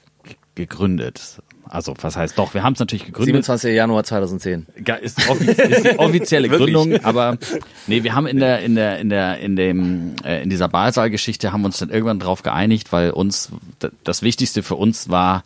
gegründet. 0.55 1.41
Also, 1.67 1.95
was 1.99 2.15
heißt 2.15 2.37
doch, 2.37 2.53
wir 2.53 2.61
haben 2.63 2.73
es 2.73 2.79
natürlich 2.79 3.05
gegründet. 3.05 3.43
27. 3.43 3.73
Januar 3.75 4.03
2010. 4.03 4.67
Ga- 4.83 4.95
ist, 4.95 5.27
offiz 5.29 5.57
ist 5.57 5.83
die 5.83 5.89
offizielle? 5.99 6.47
Gründung, 6.47 7.03
aber 7.03 7.37
nee, 7.87 8.03
wir 8.03 8.13
haben 8.13 8.27
in 8.27 8.37
der 8.39 8.59
in 8.61 8.75
der 8.75 8.99
in 8.99 9.09
der 9.09 9.39
in 9.39 9.55
dem 9.55 10.15
äh, 10.23 10.43
in 10.43 10.49
dieser 10.51 10.67
Baalsaal-Geschichte 10.67 11.51
haben 11.51 11.65
uns 11.65 11.79
dann 11.79 11.89
irgendwann 11.89 12.19
drauf 12.19 12.43
geeinigt, 12.43 12.91
weil 12.91 13.09
uns 13.09 13.49
das 14.03 14.21
Wichtigste 14.21 14.61
für 14.61 14.75
uns 14.75 15.09
war 15.09 15.43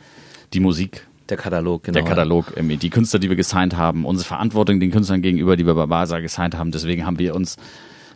die 0.53 0.59
Musik, 0.59 1.07
Der 1.29 1.37
Katalog, 1.37 1.83
genau. 1.83 1.99
der 1.99 2.03
Katalog, 2.03 2.53
irgendwie, 2.55 2.77
die 2.77 2.89
Künstler, 2.89 3.19
die 3.19 3.29
wir 3.29 3.35
gesigned 3.35 3.77
haben, 3.77 4.05
unsere 4.05 4.27
Verantwortung 4.27 4.79
den 4.79 4.91
Künstlern 4.91 5.21
gegenüber, 5.21 5.55
die 5.55 5.65
wir 5.65 5.75
bei 5.75 5.85
Baalsaal 5.85 6.21
gesigned 6.21 6.57
haben. 6.57 6.71
Deswegen 6.71 7.05
haben 7.05 7.19
wir 7.19 7.35
uns 7.35 7.57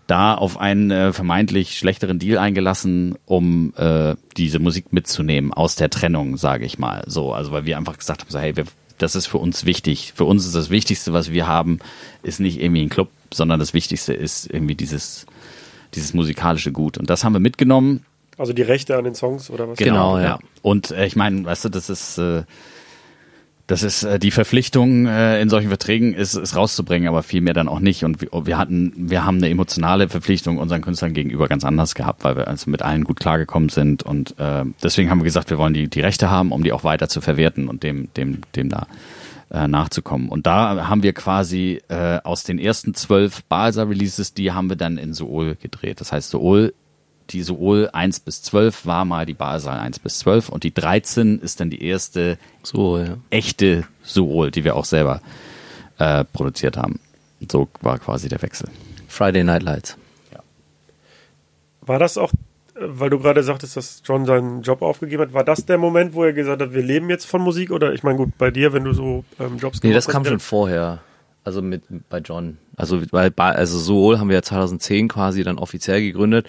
da 0.08 0.34
auf 0.34 0.60
einen 0.60 0.92
äh, 0.92 1.14
vermeintlich 1.14 1.78
schlechteren 1.78 2.20
Deal 2.20 2.38
eingelassen, 2.38 3.16
um 3.26 3.74
äh, 3.78 4.16
diese 4.36 4.60
Musik 4.60 4.92
mitzunehmen 4.92 5.54
aus 5.54 5.76
der 5.76 5.90
Trennung, 5.90 6.38
sage 6.38 6.66
ich 6.66 6.78
mal. 6.80 7.04
So, 7.08 7.34
also 7.34 7.52
weil 7.52 7.66
wir 7.66 7.78
einfach 7.78 7.98
gesagt 7.98 8.22
haben, 8.22 8.30
so, 8.30 8.40
hey, 8.40 8.56
wir, 8.56 8.66
das 8.98 9.16
ist 9.16 9.28
für 9.28 9.38
uns 9.38 9.66
wichtig. 9.66 10.14
Für 10.16 10.26
uns 10.26 10.46
ist 10.46 10.56
das 10.56 10.70
Wichtigste, 10.70 11.14
was 11.14 11.32
wir 11.32 11.48
haben, 11.48 11.80
ist 12.22 12.40
nicht 12.40 12.62
irgendwie 12.62 12.82
ein 12.82 12.90
Club, 12.90 13.10
sondern 13.34 13.60
das 13.60 13.74
Wichtigste 13.74 14.14
ist 14.14 14.52
irgendwie 14.52 14.76
dieses 14.76 15.26
dieses 15.96 16.14
musikalische 16.14 16.72
Gut. 16.72 16.98
Und 16.98 17.10
das 17.10 17.24
haben 17.24 17.34
wir 17.34 17.40
mitgenommen. 17.40 18.06
Also 18.38 18.54
die 18.54 18.62
Rechte 18.64 18.98
an 18.98 19.04
den 19.04 19.16
Songs 19.16 19.50
oder 19.50 19.70
was? 19.70 19.78
Genau, 19.78 20.18
ja. 20.18 20.40
Und 20.62 20.92
äh, 20.92 21.06
ich 21.06 21.16
meine, 21.16 21.46
weißt 21.46 21.66
du, 21.66 21.70
das 21.70 21.90
ist 21.90 22.18
äh, 22.18 22.44
das 23.68 23.82
ist 23.82 24.04
äh, 24.04 24.20
die 24.20 24.32
Verpflichtung 24.32 25.06
äh, 25.06 25.42
in 25.42 25.50
solchen 25.50 25.70
Verträgen 25.70 26.14
ist, 26.14 26.36
ist 26.36 26.56
rauszubringen, 26.56 27.08
aber 27.08 27.24
viel 27.24 27.42
mehr 27.42 27.54
dann 27.54 27.70
auch 27.70 27.80
nicht. 27.80 28.04
Und 28.04 28.22
wir, 28.22 28.30
wir 28.46 28.58
hatten, 28.58 28.94
wir 28.96 29.26
haben 29.26 29.38
eine 29.38 29.50
emotionale 29.50 30.10
Verpflichtung 30.10 30.58
unseren 30.58 30.82
Künstlern 30.82 31.14
gegenüber 31.14 31.48
ganz 31.48 31.64
anders 31.64 31.96
gehabt, 31.96 32.24
weil 32.24 32.36
wir 32.36 32.48
also 32.48 32.70
mit 32.70 32.82
allen 32.82 33.06
gut 33.06 33.20
klargekommen 33.20 33.70
sind. 33.70 34.04
Und 34.04 34.38
äh, 34.38 34.66
deswegen 34.82 35.10
haben 35.10 35.20
wir 35.20 35.26
gesagt, 35.26 35.50
wir 35.50 35.58
wollen 35.58 35.74
die, 35.74 35.88
die 35.88 36.02
Rechte 36.02 36.30
haben, 36.30 36.52
um 36.52 36.64
die 36.64 36.74
auch 36.74 36.84
weiter 36.84 37.08
zu 37.08 37.22
verwerten 37.22 37.70
und 37.70 37.84
dem, 37.84 38.10
dem, 38.16 38.42
dem 38.54 38.68
da 38.68 38.88
äh, 39.50 39.68
nachzukommen. 39.68 40.28
Und 40.28 40.46
da 40.46 40.90
haben 40.90 41.04
wir 41.04 41.14
quasi 41.14 41.82
äh, 41.88 42.20
aus 42.24 42.44
den 42.44 42.60
ersten 42.60 42.94
zwölf 42.96 43.44
Balsa-Releases, 43.46 44.34
die 44.34 44.52
haben 44.52 44.68
wir 44.68 44.76
dann 44.76 44.98
in 44.98 45.14
Sool 45.14 45.56
gedreht. 45.56 46.02
Das 46.02 46.12
heißt, 46.12 46.32
Sool 46.32 46.74
die 47.34 47.42
Sool 47.42 47.90
1 47.92 48.20
bis 48.22 48.44
12 48.44 48.86
war 48.86 49.06
mal 49.06 49.26
die 49.26 49.34
Basal 49.34 49.80
1 49.80 50.00
bis 50.00 50.20
12 50.20 50.50
und 50.50 50.64
die 50.64 50.74
13 50.74 51.40
ist 51.40 51.60
dann 51.60 51.70
die 51.70 51.84
erste 51.84 52.38
So, 52.62 53.00
ja. 53.00 53.18
echte 53.30 53.86
Sool, 54.04 54.52
die 54.52 54.64
wir 54.64 54.76
auch 54.76 54.86
selber 54.86 55.22
äh, 55.98 56.24
produziert 56.24 56.78
haben. 56.78 57.00
So 57.52 57.68
war 57.82 58.00
quasi 58.00 58.30
der 58.30 58.42
Wechsel. 58.42 58.70
Friday 59.08 59.44
Night 59.44 59.64
Lights. 59.64 59.98
War 61.82 62.00
das 62.00 62.18
auch, 62.18 62.32
äh, 62.76 62.82
weil 62.82 63.10
du 63.10 63.20
gerade 63.20 63.44
sagtest, 63.44 63.76
dass 63.76 64.02
John 64.06 64.26
seinen 64.26 64.62
Job 64.62 64.82
aufgegeben 64.82 65.24
hat, 65.24 65.34
war 65.34 65.44
das 65.44 65.66
der 65.66 65.78
Moment, 65.78 66.14
wo 66.14 66.24
er 66.24 66.34
gesagt 66.34 66.62
hat, 66.62 66.74
wir 66.74 66.84
leben 66.84 67.10
jetzt 67.10 67.26
von 67.26 67.42
Musik? 67.42 67.72
Oder 67.72 67.94
ich 67.94 68.04
meine, 68.04 68.18
gut, 68.18 68.38
bei 68.38 68.52
dir, 68.52 68.74
wenn 68.74 68.84
du 68.84 68.94
so 68.94 69.26
ähm, 69.40 69.58
Jobs 69.58 69.82
Nee, 69.84 69.94
das 69.94 70.08
kam 70.08 70.24
hast, 70.24 70.30
schon 70.30 70.40
vorher. 70.40 71.00
Also 71.44 71.62
mit 71.62 71.84
bei 72.10 72.20
John. 72.20 72.58
Also 72.78 73.02
bei 73.12 73.30
also 73.36 73.78
Soul 73.78 74.18
haben 74.18 74.30
wir 74.30 74.36
ja 74.36 74.42
2010 74.42 75.10
quasi 75.10 75.44
dann 75.44 75.58
offiziell 75.58 76.02
gegründet. 76.02 76.48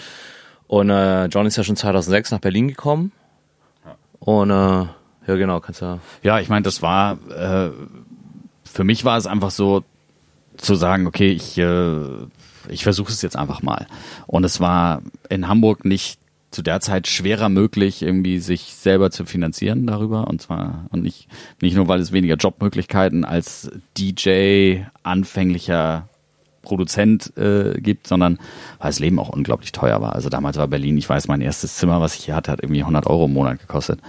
Und 0.66 0.90
äh, 0.90 1.26
John 1.26 1.46
ist 1.46 1.56
ja 1.56 1.64
schon 1.64 1.76
2006 1.76 2.30
nach 2.30 2.40
Berlin 2.40 2.68
gekommen. 2.68 3.12
Und 4.18 4.50
äh, 4.50 4.54
ja 4.54 4.88
genau, 5.26 5.60
kannst 5.60 5.82
du. 5.82 6.00
Ja, 6.22 6.40
ich 6.40 6.48
meine, 6.48 6.62
das 6.62 6.82
war, 6.82 7.18
äh, 7.30 7.70
für 8.64 8.84
mich 8.84 9.04
war 9.04 9.16
es 9.16 9.26
einfach 9.26 9.50
so 9.50 9.84
zu 10.56 10.74
sagen, 10.74 11.06
okay, 11.06 11.30
ich, 11.32 11.58
äh, 11.58 11.96
ich 12.68 12.84
versuche 12.84 13.12
es 13.12 13.22
jetzt 13.22 13.36
einfach 13.36 13.62
mal. 13.62 13.86
Und 14.26 14.44
es 14.44 14.60
war 14.60 15.02
in 15.28 15.48
Hamburg 15.48 15.84
nicht 15.84 16.18
zu 16.50 16.62
der 16.62 16.80
Zeit 16.80 17.08
schwerer 17.08 17.48
möglich, 17.48 18.02
irgendwie 18.02 18.38
sich 18.38 18.74
selber 18.74 19.10
zu 19.10 19.24
finanzieren 19.24 19.86
darüber. 19.86 20.28
Und 20.28 20.40
zwar, 20.40 20.86
und 20.90 21.02
nicht, 21.02 21.28
nicht 21.60 21.74
nur, 21.74 21.88
weil 21.88 22.00
es 22.00 22.12
weniger 22.12 22.36
Jobmöglichkeiten 22.36 23.24
als 23.24 23.70
DJ, 23.98 24.82
anfänglicher 25.02 26.08
Produzent 26.64 27.36
äh, 27.36 27.80
gibt, 27.80 28.06
sondern 28.06 28.38
weil 28.78 28.88
das 28.88 28.98
Leben 28.98 29.18
auch 29.18 29.28
unglaublich 29.28 29.72
teuer 29.72 30.00
war. 30.00 30.14
Also 30.14 30.28
damals 30.28 30.56
war 30.56 30.66
Berlin, 30.66 30.98
ich 30.98 31.08
weiß, 31.08 31.28
mein 31.28 31.40
erstes 31.40 31.76
Zimmer, 31.76 32.00
was 32.00 32.14
ich 32.16 32.24
hier 32.24 32.34
hatte, 32.34 32.50
hat 32.50 32.62
irgendwie 32.62 32.80
100 32.80 33.06
Euro 33.06 33.26
im 33.26 33.32
Monat 33.32 33.60
gekostet. 33.60 34.00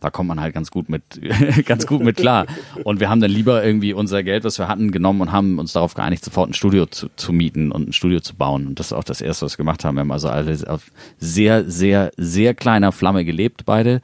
Da 0.00 0.10
kommt 0.10 0.28
man 0.28 0.40
halt 0.40 0.54
ganz 0.54 0.70
gut 0.70 0.88
mit, 0.88 1.02
ganz 1.66 1.86
gut 1.86 2.02
mit 2.02 2.16
klar. 2.16 2.46
Und 2.84 3.00
wir 3.00 3.10
haben 3.10 3.20
dann 3.20 3.30
lieber 3.30 3.64
irgendwie 3.64 3.92
unser 3.92 4.22
Geld, 4.22 4.44
was 4.44 4.58
wir 4.58 4.68
hatten, 4.68 4.90
genommen 4.90 5.20
und 5.20 5.32
haben 5.32 5.58
uns 5.58 5.72
darauf 5.72 5.94
geeinigt, 5.94 6.24
sofort 6.24 6.50
ein 6.50 6.54
Studio 6.54 6.86
zu, 6.86 7.08
zu 7.16 7.32
mieten 7.32 7.72
und 7.72 7.88
ein 7.88 7.92
Studio 7.92 8.20
zu 8.20 8.34
bauen. 8.34 8.66
Und 8.66 8.78
das 8.78 8.86
ist 8.86 8.92
auch 8.92 9.04
das 9.04 9.20
Erste, 9.20 9.46
was 9.46 9.54
wir 9.54 9.58
gemacht 9.58 9.84
haben. 9.84 9.96
Wir 9.96 10.00
haben 10.00 10.12
also 10.12 10.28
alle 10.28 10.56
auf 10.68 10.90
sehr, 11.18 11.68
sehr, 11.68 12.12
sehr 12.16 12.54
kleiner 12.54 12.92
Flamme 12.92 13.24
gelebt, 13.24 13.64
beide 13.64 14.00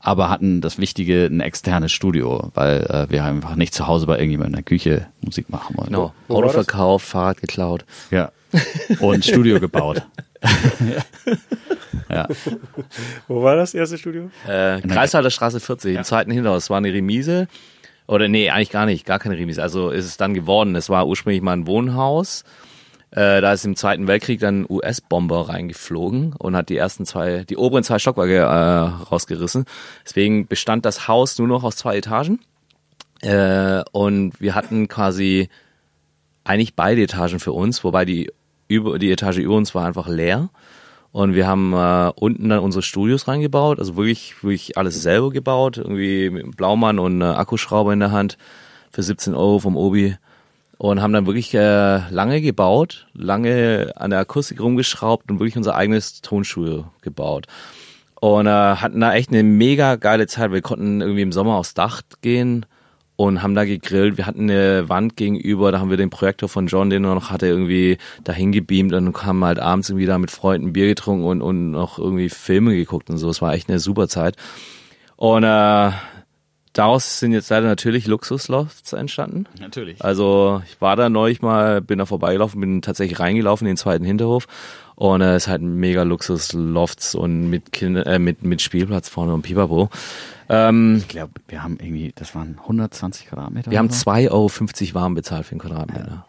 aber 0.00 0.30
hatten 0.30 0.60
das 0.60 0.78
Wichtige 0.78 1.26
ein 1.26 1.40
externes 1.40 1.92
Studio, 1.92 2.50
weil 2.54 2.82
äh, 2.82 3.10
wir 3.10 3.24
einfach 3.24 3.56
nicht 3.56 3.74
zu 3.74 3.86
Hause 3.86 4.06
bei 4.06 4.14
irgendjemandem 4.14 4.54
in 4.54 4.64
der 4.64 4.64
Küche 4.64 5.06
Musik 5.20 5.50
machen 5.50 5.76
wollen. 5.76 5.88
Genau. 5.88 6.14
Auto 6.28 6.48
verkauft, 6.50 7.06
Fahrrad 7.06 7.40
geklaut. 7.40 7.84
Ja. 8.10 8.30
Und 9.00 9.24
Studio 9.24 9.60
gebaut. 9.60 10.02
ja. 12.08 12.28
Wo 13.26 13.42
war 13.42 13.56
das 13.56 13.74
erste 13.74 13.98
Studio? 13.98 14.30
Äh, 14.46 14.80
Kreishalter 14.82 15.30
Straße 15.30 15.60
40, 15.60 15.96
im 15.96 16.04
zweiten 16.04 16.30
Hinterhaus. 16.30 16.64
Es 16.64 16.70
war 16.70 16.78
eine 16.78 16.92
Remise. 16.92 17.48
Oder 18.06 18.28
nee, 18.28 18.48
eigentlich 18.48 18.70
gar 18.70 18.86
nicht, 18.86 19.04
gar 19.04 19.18
keine 19.18 19.36
Remise. 19.36 19.60
Also 19.60 19.90
ist 19.90 20.06
es 20.06 20.16
dann 20.16 20.32
geworden. 20.32 20.76
Es 20.76 20.88
war 20.88 21.06
ursprünglich 21.06 21.42
mal 21.42 21.52
ein 21.52 21.66
Wohnhaus. 21.66 22.44
Äh, 23.10 23.40
da 23.40 23.52
ist 23.52 23.64
im 23.64 23.76
Zweiten 23.76 24.06
Weltkrieg 24.06 24.40
dann 24.40 24.66
US-Bomber 24.68 25.48
reingeflogen 25.48 26.34
und 26.34 26.54
hat 26.54 26.68
die 26.68 26.76
ersten 26.76 27.06
zwei, 27.06 27.44
die 27.44 27.56
oberen 27.56 27.84
zwei 27.84 27.98
Stockwerke 27.98 28.36
äh, 28.36 29.04
rausgerissen. 29.10 29.64
Deswegen 30.04 30.46
bestand 30.46 30.84
das 30.84 31.08
Haus 31.08 31.38
nur 31.38 31.48
noch 31.48 31.64
aus 31.64 31.76
zwei 31.76 31.96
Etagen. 31.96 32.40
Äh, 33.22 33.82
und 33.92 34.40
wir 34.40 34.54
hatten 34.54 34.88
quasi 34.88 35.48
eigentlich 36.44 36.74
beide 36.74 37.02
Etagen 37.02 37.40
für 37.40 37.52
uns, 37.52 37.82
wobei 37.82 38.04
die 38.04 38.30
über 38.68 38.98
die 38.98 39.10
Etage 39.10 39.38
über 39.38 39.54
uns 39.54 39.74
war 39.74 39.86
einfach 39.86 40.08
leer. 40.08 40.50
Und 41.10 41.34
wir 41.34 41.46
haben 41.46 41.72
äh, 41.72 42.12
unten 42.16 42.50
dann 42.50 42.60
unsere 42.60 42.82
Studios 42.82 43.26
reingebaut, 43.26 43.78
also 43.78 43.96
wirklich, 43.96 44.42
wirklich 44.42 44.76
alles 44.76 45.02
selber 45.02 45.30
gebaut, 45.30 45.78
irgendwie 45.78 46.28
mit 46.28 46.56
Blaumann 46.56 46.98
und 46.98 47.22
äh, 47.22 47.24
Akkuschrauber 47.24 47.94
in 47.94 48.00
der 48.00 48.12
Hand 48.12 48.36
für 48.92 49.02
17 49.02 49.34
Euro 49.34 49.58
vom 49.58 49.76
Obi. 49.76 50.16
Und 50.78 51.02
haben 51.02 51.12
dann 51.12 51.26
wirklich 51.26 51.52
äh, 51.54 52.08
lange 52.10 52.40
gebaut, 52.40 53.08
lange 53.12 53.92
an 53.96 54.10
der 54.10 54.20
Akustik 54.20 54.60
rumgeschraubt 54.60 55.28
und 55.30 55.40
wirklich 55.40 55.56
unser 55.56 55.74
eigenes 55.74 56.20
Tonstudio 56.20 56.86
gebaut. 57.02 57.46
Und 58.20 58.46
äh, 58.46 58.50
hatten 58.50 59.00
da 59.00 59.12
echt 59.14 59.30
eine 59.30 59.42
mega 59.42 59.96
geile 59.96 60.26
Zeit. 60.28 60.52
Wir 60.52 60.62
konnten 60.62 61.00
irgendwie 61.00 61.22
im 61.22 61.32
Sommer 61.32 61.56
aufs 61.56 61.74
Dach 61.74 62.02
gehen 62.20 62.64
und 63.16 63.42
haben 63.42 63.56
da 63.56 63.64
gegrillt. 63.64 64.16
Wir 64.16 64.26
hatten 64.26 64.48
eine 64.48 64.88
Wand 64.88 65.16
gegenüber, 65.16 65.72
da 65.72 65.80
haben 65.80 65.90
wir 65.90 65.96
den 65.96 66.08
Projektor 66.10 66.48
von 66.48 66.68
John, 66.68 66.88
den 66.88 67.04
er 67.04 67.16
noch 67.16 67.30
hatte, 67.30 67.48
irgendwie 67.48 67.98
dahin 68.22 68.52
gebeamt 68.52 68.92
und 68.92 69.24
haben 69.24 69.44
halt 69.44 69.58
abends 69.58 69.90
irgendwie 69.90 70.06
da 70.06 70.18
mit 70.18 70.30
Freunden 70.30 70.72
Bier 70.72 70.86
getrunken 70.86 71.24
und, 71.24 71.42
und 71.42 71.72
noch 71.72 71.98
irgendwie 71.98 72.28
Filme 72.28 72.76
geguckt 72.76 73.10
und 73.10 73.18
so. 73.18 73.28
Es 73.28 73.42
war 73.42 73.54
echt 73.54 73.68
eine 73.68 73.80
super 73.80 74.06
Zeit. 74.06 74.36
Und 75.16 75.42
äh, 75.42 75.90
daraus 76.78 77.18
sind 77.18 77.32
jetzt 77.32 77.50
leider 77.50 77.66
natürlich 77.66 78.06
Luxuslofts 78.06 78.92
entstanden. 78.92 79.46
Natürlich. 79.60 80.02
Also 80.04 80.62
ich 80.66 80.80
war 80.80 80.96
da 80.96 81.08
neulich 81.08 81.42
mal, 81.42 81.80
bin 81.80 81.98
da 81.98 82.06
vorbeigelaufen, 82.06 82.60
bin 82.60 82.82
tatsächlich 82.82 83.18
reingelaufen 83.20 83.66
in 83.66 83.72
den 83.72 83.76
zweiten 83.76 84.04
Hinterhof 84.04 84.46
und 84.94 85.20
äh, 85.20 85.34
es 85.34 85.44
ist 85.44 85.48
halt 85.48 85.62
ein 85.62 85.74
mega 85.76 86.02
Luxus-Lofts 86.04 87.14
und 87.14 87.50
mit, 87.50 87.72
Kinder, 87.72 88.06
äh, 88.06 88.18
mit, 88.18 88.42
mit 88.42 88.62
Spielplatz 88.62 89.08
vorne 89.08 89.34
und 89.34 89.42
Pipapo. 89.42 89.90
Ähm, 90.48 90.96
Ich 90.98 91.08
glaube, 91.08 91.32
wir 91.48 91.62
haben 91.62 91.78
irgendwie, 91.80 92.12
das 92.14 92.34
waren 92.34 92.58
120 92.60 93.26
Quadratmeter. 93.26 93.70
wir 93.70 93.78
haben 93.78 93.86
oder 93.86 93.94
so? 93.94 94.10
2,50 94.10 94.30
Euro 94.30 94.94
warm 94.94 95.14
bezahlt 95.14 95.46
für 95.46 95.54
den 95.54 95.60
Quadratmeter. 95.60 96.24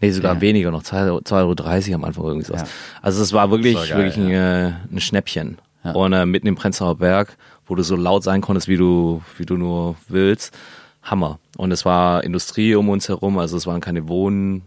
Nee, 0.00 0.10
sogar 0.10 0.34
Ja. 0.34 0.40
weniger 0.40 0.70
noch, 0.70 0.82
2,30 0.82 1.32
Euro 1.32 1.94
am 1.94 2.04
Anfang 2.04 2.24
irgendwie 2.24 2.46
sowas. 2.46 2.62
Ja. 2.62 2.68
Also 3.02 3.22
es 3.22 3.32
war 3.32 3.50
wirklich, 3.50 3.74
Das 3.74 3.90
war 3.90 3.96
geil, 3.98 4.06
wirklich 4.06 4.16
ein, 4.26 4.30
äh, 4.30 4.72
ein 4.92 5.00
Schnäppchen. 5.00 5.58
Ja. 5.84 5.92
Und 5.92 6.12
äh, 6.12 6.26
mitten 6.26 6.46
im 6.46 6.54
Prenzlauer 6.56 6.96
Berg, 6.96 7.36
wo 7.66 7.74
du 7.74 7.82
so 7.82 7.96
laut 7.96 8.22
sein 8.22 8.40
konntest, 8.40 8.68
wie 8.68 8.76
du, 8.76 9.22
wie 9.38 9.46
du 9.46 9.56
nur 9.56 9.96
willst. 10.08 10.56
Hammer. 11.02 11.38
Und 11.56 11.70
es 11.72 11.84
war 11.84 12.24
Industrie 12.24 12.74
um 12.74 12.88
uns 12.88 13.08
herum, 13.08 13.38
also 13.38 13.56
es 13.56 13.66
waren 13.66 13.80
keine 13.80 14.08
Wohnen. 14.08 14.62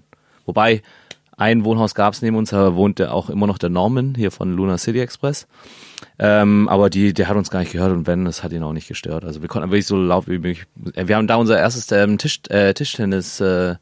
Wobei, 0.46 0.84
ein 1.36 1.64
Wohnhaus 1.66 1.94
gab 1.94 2.14
es 2.14 2.22
neben 2.22 2.36
uns, 2.36 2.50
da 2.50 2.76
wohnte 2.76 3.12
auch 3.12 3.30
immer 3.30 3.48
noch 3.48 3.58
der 3.58 3.70
Norman 3.70 4.16
hier 4.16 4.32
von 4.32 4.56
Luna 4.56 4.78
City 4.78 5.00
Express. 5.00 5.48
Ähm, 6.20 6.68
aber 6.70 6.90
die, 6.90 7.14
der 7.14 7.28
hat 7.28 7.38
uns 7.38 7.50
gar 7.50 7.60
nicht 7.60 7.72
gehört 7.72 7.92
und 7.92 8.08
wenn, 8.08 8.26
das 8.26 8.44
hat 8.44 8.54
ihn 8.54 8.64
auch 8.64 8.74
nicht 8.74 8.88
gestört. 8.88 9.24
Also 9.26 9.42
wir 9.42 9.50
konnten 9.50 9.70
wirklich 9.70 9.86
so 9.88 9.98
laut 9.98 10.28
wie 10.28 10.40
möglich. 10.40 10.66
äh, 10.94 11.08
Wir 11.08 11.16
haben 11.16 11.28
da 11.28 11.36
unser 11.36 11.58
erstes 11.58 11.92
ähm, 11.92 12.18
Tisch, 12.18 12.40
äh, 12.50 12.74
Tischtennis 12.74 13.40
äh, 13.40 13.76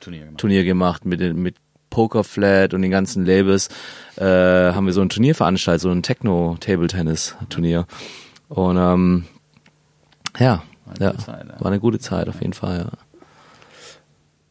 Turnier 0.00 0.20
gemacht. 0.20 0.38
Turnier 0.38 0.64
gemacht 0.64 1.04
mit 1.04 1.20
mit 1.36 1.56
Pokerflat 1.90 2.72
und 2.72 2.82
den 2.82 2.90
ganzen 2.90 3.26
Labels. 3.26 3.68
Äh, 4.16 4.24
haben 4.24 4.86
wir 4.86 4.92
so 4.92 5.00
ein 5.00 5.08
Turnier 5.08 5.34
veranstaltet, 5.34 5.82
so 5.82 5.90
ein 5.90 6.02
Techno-Table-Tennis-Turnier. 6.02 7.86
Und 8.50 8.76
ähm, 8.76 9.24
ja, 10.38 10.62
eine 10.86 11.12
ja, 11.12 11.18
Zeit, 11.18 11.46
ja. 11.48 11.60
war 11.60 11.70
eine 11.70 11.80
gute 11.80 11.98
Zeit 11.98 12.28
auf 12.28 12.40
jeden 12.40 12.52
Fall. 12.52 12.90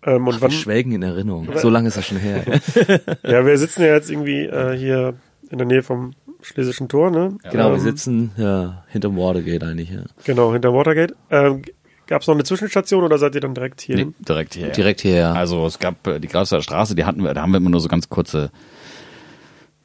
Ja. 0.03 0.15
Ähm, 0.15 0.27
und 0.27 0.35
Ach, 0.35 0.41
wann, 0.41 0.51
wir 0.51 0.57
schwelgen 0.57 0.93
in 0.93 1.03
Erinnerung. 1.03 1.49
So 1.55 1.69
lange 1.69 1.89
ist 1.89 1.97
das 1.97 2.07
schon 2.07 2.17
her. 2.17 2.43
ja, 3.23 3.45
wir 3.45 3.57
sitzen 3.57 3.81
ja 3.81 3.93
jetzt 3.93 4.09
irgendwie 4.09 4.45
äh, 4.45 4.75
hier 4.77 5.13
in 5.51 5.57
der 5.57 5.67
Nähe 5.67 5.83
vom 5.83 6.13
Schlesischen 6.41 6.87
Tor, 6.87 7.11
ne? 7.11 7.37
genau, 7.51 7.69
wir 7.69 7.75
Ähm, 7.75 7.79
sitzen 7.81 8.31
ja, 8.37 8.83
hinterm 8.87 9.17
Watergate 9.17 9.65
eigentlich. 9.65 9.91
Ja. 9.91 10.03
Genau, 10.23 10.53
hinter 10.53 10.73
Watergate. 10.73 11.15
Ähm, 11.29 11.63
Gab 12.09 12.23
es 12.23 12.27
noch 12.27 12.33
eine 12.33 12.43
Zwischenstation 12.43 13.03
oder 13.03 13.19
seid 13.19 13.35
ihr 13.35 13.41
dann 13.41 13.53
direkt 13.53 13.81
hier? 13.81 13.95
Nee, 13.95 14.01
hin? 14.01 14.15
direkt 14.27 14.55
hier. 14.55 14.69
Direkt 14.69 15.01
hierher. 15.01 15.35
Also 15.35 15.67
es 15.67 15.77
gab 15.77 16.07
äh, 16.07 16.19
die 16.19 16.27
Grasser 16.27 16.59
Straße, 16.63 16.95
die 16.95 17.05
hatten 17.05 17.23
wir, 17.23 17.35
da 17.35 17.43
haben 17.43 17.51
wir 17.51 17.57
immer 17.57 17.69
nur 17.69 17.81
so 17.81 17.87
ganz 17.87 18.09
kurze, 18.09 18.49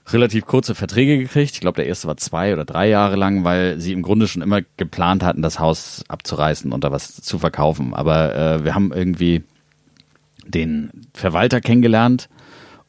relativ 0.08 0.44
kurze 0.44 0.74
Verträge 0.74 1.18
gekriegt. 1.18 1.54
Ich 1.54 1.60
glaube, 1.60 1.76
der 1.76 1.86
erste 1.86 2.08
war 2.08 2.16
zwei 2.16 2.52
oder 2.52 2.64
drei 2.64 2.88
Jahre 2.88 3.16
lang, 3.16 3.44
weil 3.44 3.80
sie 3.80 3.92
im 3.92 4.02
Grunde 4.02 4.28
schon 4.28 4.42
immer 4.42 4.60
geplant 4.76 5.22
hatten, 5.22 5.42
das 5.42 5.58
Haus 5.58 6.04
abzureißen 6.08 6.72
und 6.72 6.84
da 6.84 6.92
was 6.92 7.16
zu 7.16 7.38
verkaufen. 7.38 7.94
Aber 7.94 8.34
äh, 8.34 8.64
wir 8.64 8.74
haben 8.74 8.92
irgendwie 8.92 9.44
den 10.46 10.90
Verwalter 11.14 11.60
kennengelernt 11.60 12.28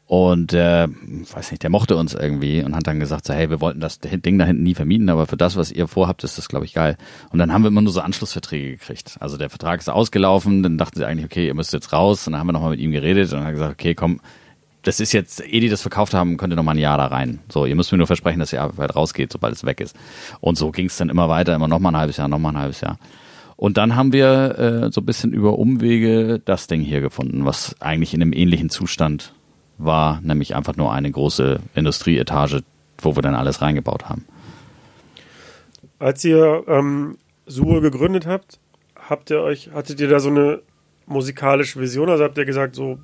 und 0.04 0.52
äh, 0.52 0.86
weiß 0.86 1.50
nicht, 1.50 1.64
der 1.64 1.70
mochte 1.70 1.96
uns 1.96 2.14
irgendwie 2.14 2.62
und 2.62 2.76
hat 2.76 2.86
dann 2.86 3.00
gesagt, 3.00 3.26
so, 3.26 3.34
hey, 3.34 3.50
wir 3.50 3.60
wollten 3.60 3.80
das 3.80 3.98
Ding 3.98 4.38
da 4.38 4.44
hinten 4.44 4.62
nie 4.62 4.74
vermieten, 4.74 5.08
aber 5.08 5.26
für 5.26 5.36
das, 5.36 5.56
was 5.56 5.72
ihr 5.72 5.88
vorhabt, 5.88 6.22
ist 6.22 6.38
das, 6.38 6.48
glaube 6.48 6.64
ich, 6.64 6.74
geil. 6.74 6.96
Und 7.30 7.40
dann 7.40 7.52
haben 7.52 7.62
wir 7.62 7.68
immer 7.68 7.80
nur 7.80 7.92
so 7.92 8.00
Anschlussverträge 8.00 8.72
gekriegt. 8.72 9.16
Also 9.18 9.36
der 9.36 9.50
Vertrag 9.50 9.80
ist 9.80 9.88
ausgelaufen, 9.88 10.62
dann 10.62 10.78
dachten 10.78 10.98
sie 10.98 11.04
eigentlich, 11.04 11.24
okay, 11.24 11.46
ihr 11.46 11.54
müsst 11.54 11.72
jetzt 11.72 11.92
raus. 11.92 12.26
Und 12.26 12.34
dann 12.34 12.40
haben 12.40 12.46
wir 12.46 12.52
nochmal 12.52 12.70
mit 12.70 12.80
ihm 12.80 12.92
geredet 12.92 13.32
und 13.32 13.42
hat 13.42 13.52
gesagt, 13.52 13.72
okay, 13.72 13.94
komm, 13.96 14.20
das 14.86 15.00
ist 15.00 15.12
jetzt, 15.12 15.40
ehe 15.40 15.60
die 15.60 15.68
das 15.68 15.82
verkauft 15.82 16.14
haben, 16.14 16.36
könnt 16.36 16.52
ihr 16.52 16.56
noch 16.56 16.62
mal 16.62 16.72
ein 16.72 16.78
Jahr 16.78 16.96
da 16.96 17.06
rein. 17.06 17.40
So, 17.48 17.66
ihr 17.66 17.74
müsst 17.74 17.90
mir 17.90 17.98
nur 17.98 18.06
versprechen, 18.06 18.38
dass 18.38 18.52
ihr 18.52 18.70
bald 18.76 18.94
rausgeht, 18.94 19.32
sobald 19.32 19.52
es 19.52 19.64
weg 19.64 19.80
ist. 19.80 19.96
Und 20.40 20.56
so 20.56 20.70
ging 20.70 20.86
es 20.86 20.96
dann 20.96 21.08
immer 21.08 21.28
weiter, 21.28 21.56
immer 21.56 21.66
noch 21.66 21.80
mal 21.80 21.90
ein 21.90 21.96
halbes 21.96 22.18
Jahr, 22.18 22.28
noch 22.28 22.38
mal 22.38 22.50
ein 22.50 22.58
halbes 22.58 22.82
Jahr. 22.82 22.96
Und 23.56 23.78
dann 23.78 23.96
haben 23.96 24.12
wir 24.12 24.58
äh, 24.86 24.92
so 24.92 25.00
ein 25.00 25.06
bisschen 25.06 25.32
über 25.32 25.58
Umwege 25.58 26.40
das 26.44 26.68
Ding 26.68 26.82
hier 26.82 27.00
gefunden, 27.00 27.44
was 27.44 27.74
eigentlich 27.80 28.14
in 28.14 28.22
einem 28.22 28.32
ähnlichen 28.32 28.70
Zustand 28.70 29.34
war, 29.76 30.20
nämlich 30.22 30.54
einfach 30.54 30.76
nur 30.76 30.92
eine 30.92 31.10
große 31.10 31.58
Industrieetage, 31.74 32.62
wo 32.98 33.16
wir 33.16 33.22
dann 33.22 33.34
alles 33.34 33.62
reingebaut 33.62 34.08
haben. 34.08 34.24
Als 35.98 36.24
ihr 36.24 36.62
ähm, 36.68 37.18
Suhl 37.46 37.80
gegründet 37.80 38.26
habt, 38.26 38.60
habt 38.94 39.30
ihr 39.30 39.40
euch, 39.40 39.70
hattet 39.72 39.98
ihr 39.98 40.08
da 40.08 40.20
so 40.20 40.28
eine 40.28 40.60
musikalische 41.06 41.80
Vision? 41.80 42.08
Also 42.08 42.22
habt 42.22 42.38
ihr 42.38 42.44
gesagt, 42.44 42.76
so 42.76 42.98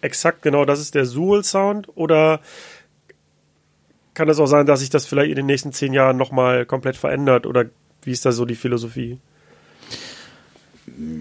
exakt 0.00 0.42
genau 0.42 0.64
das 0.64 0.80
ist 0.80 0.94
der 0.94 1.06
Suhl-Sound? 1.06 1.88
Oder 1.96 2.40
kann 4.14 4.28
es 4.28 4.38
auch 4.40 4.46
sein, 4.46 4.66
dass 4.66 4.80
sich 4.80 4.90
das 4.90 5.06
vielleicht 5.06 5.30
in 5.30 5.36
den 5.36 5.46
nächsten 5.46 5.72
zehn 5.72 5.92
Jahren 5.92 6.16
nochmal 6.16 6.66
komplett 6.66 6.96
verändert? 6.96 7.46
Oder 7.46 7.66
wie 8.02 8.12
ist 8.12 8.24
da 8.26 8.32
so 8.32 8.44
die 8.44 8.56
Philosophie? 8.56 9.18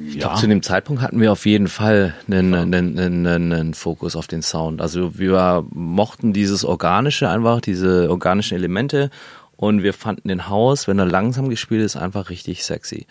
Ich 0.07 0.19
glaube, 0.19 0.38
zu 0.38 0.47
dem 0.47 0.63
Zeitpunkt 0.63 1.01
hatten 1.01 1.19
wir 1.19 1.32
auf 1.32 1.45
jeden 1.45 1.67
Fall 1.67 2.15
einen, 2.28 2.53
einen, 2.53 2.97
einen, 2.97 3.28
einen 3.28 3.73
Fokus 3.73 4.15
auf 4.15 4.28
den 4.28 4.41
Sound. 4.41 4.82
Also 4.82 5.19
wir 5.19 5.65
mochten 5.69 6.34
dieses 6.34 6.65
Organische 6.65 7.30
einfach, 7.30 7.61
diese 7.61 8.09
organischen 8.09 8.55
Elemente 8.55 9.09
und 9.55 9.84
wir 9.84 9.93
fanden 9.93 10.30
den 10.30 10.49
Haus, 10.49 10.88
wenn 10.88 10.99
er 10.99 11.05
langsam 11.05 11.49
gespielt 11.49 11.84
ist, 11.84 11.95
einfach 11.97 12.30
richtig 12.30 12.63
sexy. 12.63 13.05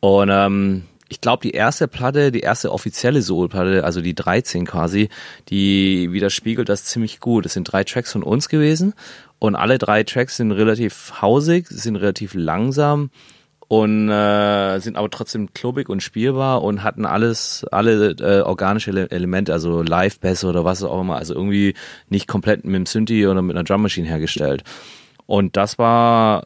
Und 0.00 0.28
ähm, 0.30 0.84
ich 1.08 1.20
glaube, 1.20 1.42
die 1.42 1.52
erste 1.52 1.88
Platte, 1.88 2.32
die 2.32 2.40
erste 2.40 2.72
offizielle 2.72 3.22
Soul-Platte, 3.22 3.84
also 3.84 4.00
die 4.00 4.14
13 4.14 4.66
quasi, 4.66 5.08
die 5.48 6.12
widerspiegelt 6.12 6.68
das 6.68 6.84
ziemlich 6.84 7.20
gut. 7.20 7.46
Es 7.46 7.54
sind 7.54 7.64
drei 7.64 7.84
Tracks 7.84 8.12
von 8.12 8.22
uns 8.22 8.48
gewesen 8.48 8.94
und 9.38 9.54
alle 9.54 9.78
drei 9.78 10.02
Tracks 10.02 10.36
sind 10.36 10.52
relativ 10.52 11.20
hausig, 11.22 11.68
sind 11.68 11.96
relativ 11.96 12.34
langsam 12.34 13.10
und 13.68 14.08
äh, 14.08 14.78
sind 14.78 14.96
aber 14.96 15.10
trotzdem 15.10 15.52
klobig 15.52 15.88
und 15.88 16.02
spielbar 16.02 16.62
und 16.62 16.82
hatten 16.82 17.04
alles, 17.04 17.64
alle 17.70 18.10
äh, 18.12 18.42
organische 18.42 18.90
Ele- 18.90 19.10
Elemente, 19.10 19.52
also 19.52 19.82
Live-Bass 19.82 20.44
oder 20.44 20.64
was 20.64 20.82
auch 20.82 21.00
immer, 21.00 21.16
also 21.16 21.34
irgendwie 21.34 21.74
nicht 22.08 22.28
komplett 22.28 22.64
mit 22.64 22.74
dem 22.74 22.86
Synthi 22.86 23.26
oder 23.26 23.42
mit 23.42 23.56
einer 23.56 23.64
Drum 23.64 23.82
Machine 23.82 24.06
hergestellt. 24.06 24.62
Und 25.26 25.56
das 25.56 25.78
war 25.78 26.44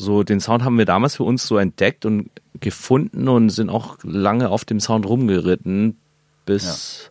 so, 0.00 0.22
den 0.22 0.40
Sound 0.40 0.64
haben 0.64 0.78
wir 0.78 0.86
damals 0.86 1.16
für 1.16 1.24
uns 1.24 1.46
so 1.46 1.58
entdeckt 1.58 2.06
und 2.06 2.30
gefunden 2.58 3.28
und 3.28 3.50
sind 3.50 3.68
auch 3.68 3.98
lange 4.02 4.48
auf 4.48 4.64
dem 4.64 4.80
Sound 4.80 5.06
rumgeritten, 5.06 5.98
bis 6.46 7.10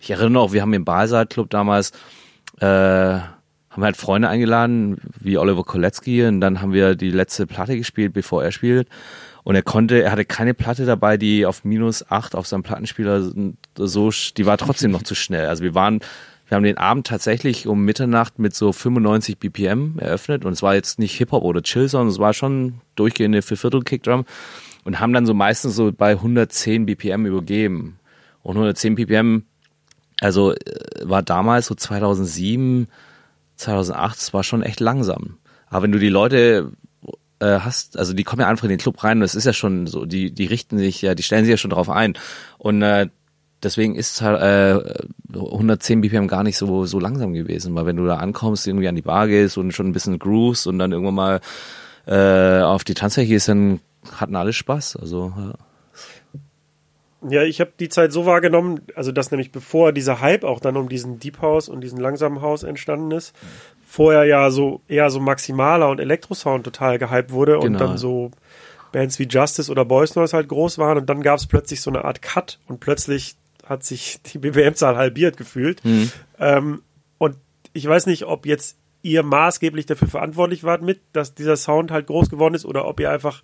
ich 0.00 0.10
erinnere 0.10 0.42
auch, 0.42 0.52
wir 0.52 0.62
haben 0.62 0.72
im 0.72 0.86
Balsaal 0.86 1.26
Club 1.26 1.50
damals 1.50 1.92
äh, 2.60 2.66
haben 2.66 3.84
halt 3.84 3.98
Freunde 3.98 4.28
eingeladen, 4.28 4.96
wie 5.20 5.36
Oliver 5.36 5.64
Kolecki, 5.64 6.24
und 6.24 6.40
dann 6.40 6.62
haben 6.62 6.72
wir 6.72 6.94
die 6.94 7.10
letzte 7.10 7.46
Platte 7.46 7.76
gespielt, 7.76 8.14
bevor 8.14 8.42
er 8.42 8.52
spielt. 8.52 8.88
Und 9.44 9.54
er 9.54 9.62
konnte, 9.62 10.02
er 10.02 10.10
hatte 10.10 10.24
keine 10.24 10.54
Platte 10.54 10.86
dabei, 10.86 11.18
die 11.18 11.44
auf 11.44 11.64
minus 11.64 12.10
acht 12.10 12.34
auf 12.34 12.46
seinem 12.46 12.62
Plattenspieler 12.62 13.22
so, 13.76 14.10
die 14.36 14.46
war 14.46 14.56
trotzdem 14.56 14.90
noch 14.90 15.02
zu 15.02 15.14
schnell. 15.14 15.46
Also 15.46 15.62
wir 15.62 15.74
waren, 15.74 16.00
wir 16.50 16.56
haben 16.56 16.64
den 16.64 16.78
Abend 16.78 17.06
tatsächlich 17.06 17.68
um 17.68 17.84
Mitternacht 17.84 18.40
mit 18.40 18.56
so 18.56 18.72
95 18.72 19.38
BPM 19.38 20.00
eröffnet 20.00 20.44
und 20.44 20.52
es 20.52 20.64
war 20.64 20.74
jetzt 20.74 20.98
nicht 20.98 21.16
Hip-Hop 21.16 21.44
oder 21.44 21.62
Chill, 21.62 21.88
sondern 21.88 22.08
es 22.08 22.18
war 22.18 22.34
schon 22.34 22.80
durchgehende 22.96 23.40
Vierviertel-Kickdrum 23.40 24.24
und 24.82 24.98
haben 24.98 25.12
dann 25.12 25.26
so 25.26 25.32
meistens 25.32 25.76
so 25.76 25.92
bei 25.92 26.10
110 26.10 26.86
BPM 26.86 27.24
übergeben. 27.24 28.00
Und 28.42 28.56
110 28.56 28.96
BPM, 28.96 29.44
also 30.20 30.52
äh, 30.52 30.56
war 31.02 31.22
damals 31.22 31.66
so 31.66 31.76
2007, 31.76 32.88
2008, 33.54 34.18
es 34.18 34.34
war 34.34 34.42
schon 34.42 34.64
echt 34.64 34.80
langsam. 34.80 35.36
Aber 35.68 35.84
wenn 35.84 35.92
du 35.92 36.00
die 36.00 36.08
Leute 36.08 36.72
äh, 37.38 37.60
hast, 37.60 37.96
also 37.96 38.12
die 38.12 38.24
kommen 38.24 38.40
ja 38.40 38.48
einfach 38.48 38.64
in 38.64 38.70
den 38.70 38.78
Club 38.78 39.04
rein 39.04 39.18
und 39.18 39.22
es 39.22 39.36
ist 39.36 39.44
ja 39.44 39.52
schon 39.52 39.86
so, 39.86 40.04
die, 40.04 40.32
die 40.32 40.46
richten 40.46 40.78
sich 40.78 41.00
ja, 41.00 41.14
die 41.14 41.22
stellen 41.22 41.44
sich 41.44 41.52
ja 41.52 41.58
schon 41.58 41.70
drauf 41.70 41.88
ein. 41.88 42.14
Und 42.58 42.82
äh, 42.82 43.08
deswegen 43.62 43.94
ist 43.94 44.20
halt 44.22 44.40
äh, 44.40 45.02
110 45.34 46.00
BPM 46.00 46.26
gar 46.28 46.42
nicht 46.42 46.56
so, 46.56 46.84
so 46.86 46.98
langsam 46.98 47.32
gewesen, 47.32 47.74
weil 47.74 47.86
wenn 47.86 47.96
du 47.96 48.06
da 48.06 48.16
ankommst, 48.16 48.66
irgendwie 48.66 48.88
an 48.88 48.96
die 48.96 49.02
Bar 49.02 49.28
gehst 49.28 49.58
und 49.58 49.72
schon 49.72 49.86
ein 49.88 49.92
bisschen 49.92 50.18
grooves 50.18 50.66
und 50.66 50.78
dann 50.78 50.92
irgendwann 50.92 51.14
mal 51.14 51.40
äh, 52.06 52.62
auf 52.62 52.84
die 52.84 52.94
Tanzfläche 52.94 53.28
gehst, 53.32 53.48
dann 53.48 53.80
hatten 54.16 54.36
alle 54.36 54.52
Spaß. 54.52 54.96
Also 54.96 55.32
ja. 55.36 55.54
Ja, 57.28 57.42
ich 57.42 57.60
habe 57.60 57.72
die 57.78 57.90
Zeit 57.90 58.12
so 58.12 58.24
wahrgenommen, 58.24 58.80
also 58.94 59.12
dass 59.12 59.30
nämlich 59.30 59.52
bevor 59.52 59.92
dieser 59.92 60.22
Hype 60.22 60.42
auch 60.42 60.58
dann 60.58 60.78
um 60.78 60.88
diesen 60.88 61.18
Deep 61.18 61.42
House 61.42 61.68
und 61.68 61.82
diesen 61.82 62.00
langsamen 62.00 62.40
House 62.40 62.62
entstanden 62.62 63.10
ist, 63.10 63.34
vorher 63.86 64.24
ja 64.24 64.50
so 64.50 64.80
eher 64.88 65.10
so 65.10 65.20
maximaler 65.20 65.90
und 65.90 66.00
Elektrosound 66.00 66.64
total 66.64 66.98
gehypt 66.98 67.30
wurde 67.30 67.58
und 67.58 67.74
Genau. 67.74 67.78
dann 67.78 67.98
so 67.98 68.30
Bands 68.92 69.18
wie 69.18 69.28
Justice 69.28 69.70
oder 69.70 69.84
Boys 69.84 70.16
Noise 70.16 70.34
halt 70.34 70.48
groß 70.48 70.78
waren 70.78 70.96
und 70.96 71.10
dann 71.10 71.20
gab 71.22 71.38
es 71.38 71.46
plötzlich 71.46 71.82
so 71.82 71.90
eine 71.90 72.06
Art 72.06 72.22
Cut 72.22 72.58
und 72.66 72.80
plötzlich 72.80 73.36
hat 73.70 73.84
sich 73.84 74.20
die 74.22 74.38
BPM-Zahl 74.38 74.96
halbiert 74.96 75.38
gefühlt. 75.38 75.80
Ähm, 76.38 76.82
und 77.16 77.36
ich 77.72 77.86
weiß 77.86 78.06
nicht, 78.06 78.24
ob 78.24 78.44
jetzt 78.44 78.76
ihr 79.02 79.22
maßgeblich 79.22 79.86
dafür 79.86 80.08
verantwortlich 80.08 80.64
wart 80.64 80.82
mit, 80.82 81.00
dass 81.14 81.34
dieser 81.34 81.56
Sound 81.56 81.90
halt 81.90 82.08
groß 82.08 82.28
geworden 82.28 82.54
ist 82.54 82.66
oder 82.66 82.86
ob 82.86 83.00
ihr 83.00 83.10
einfach 83.10 83.42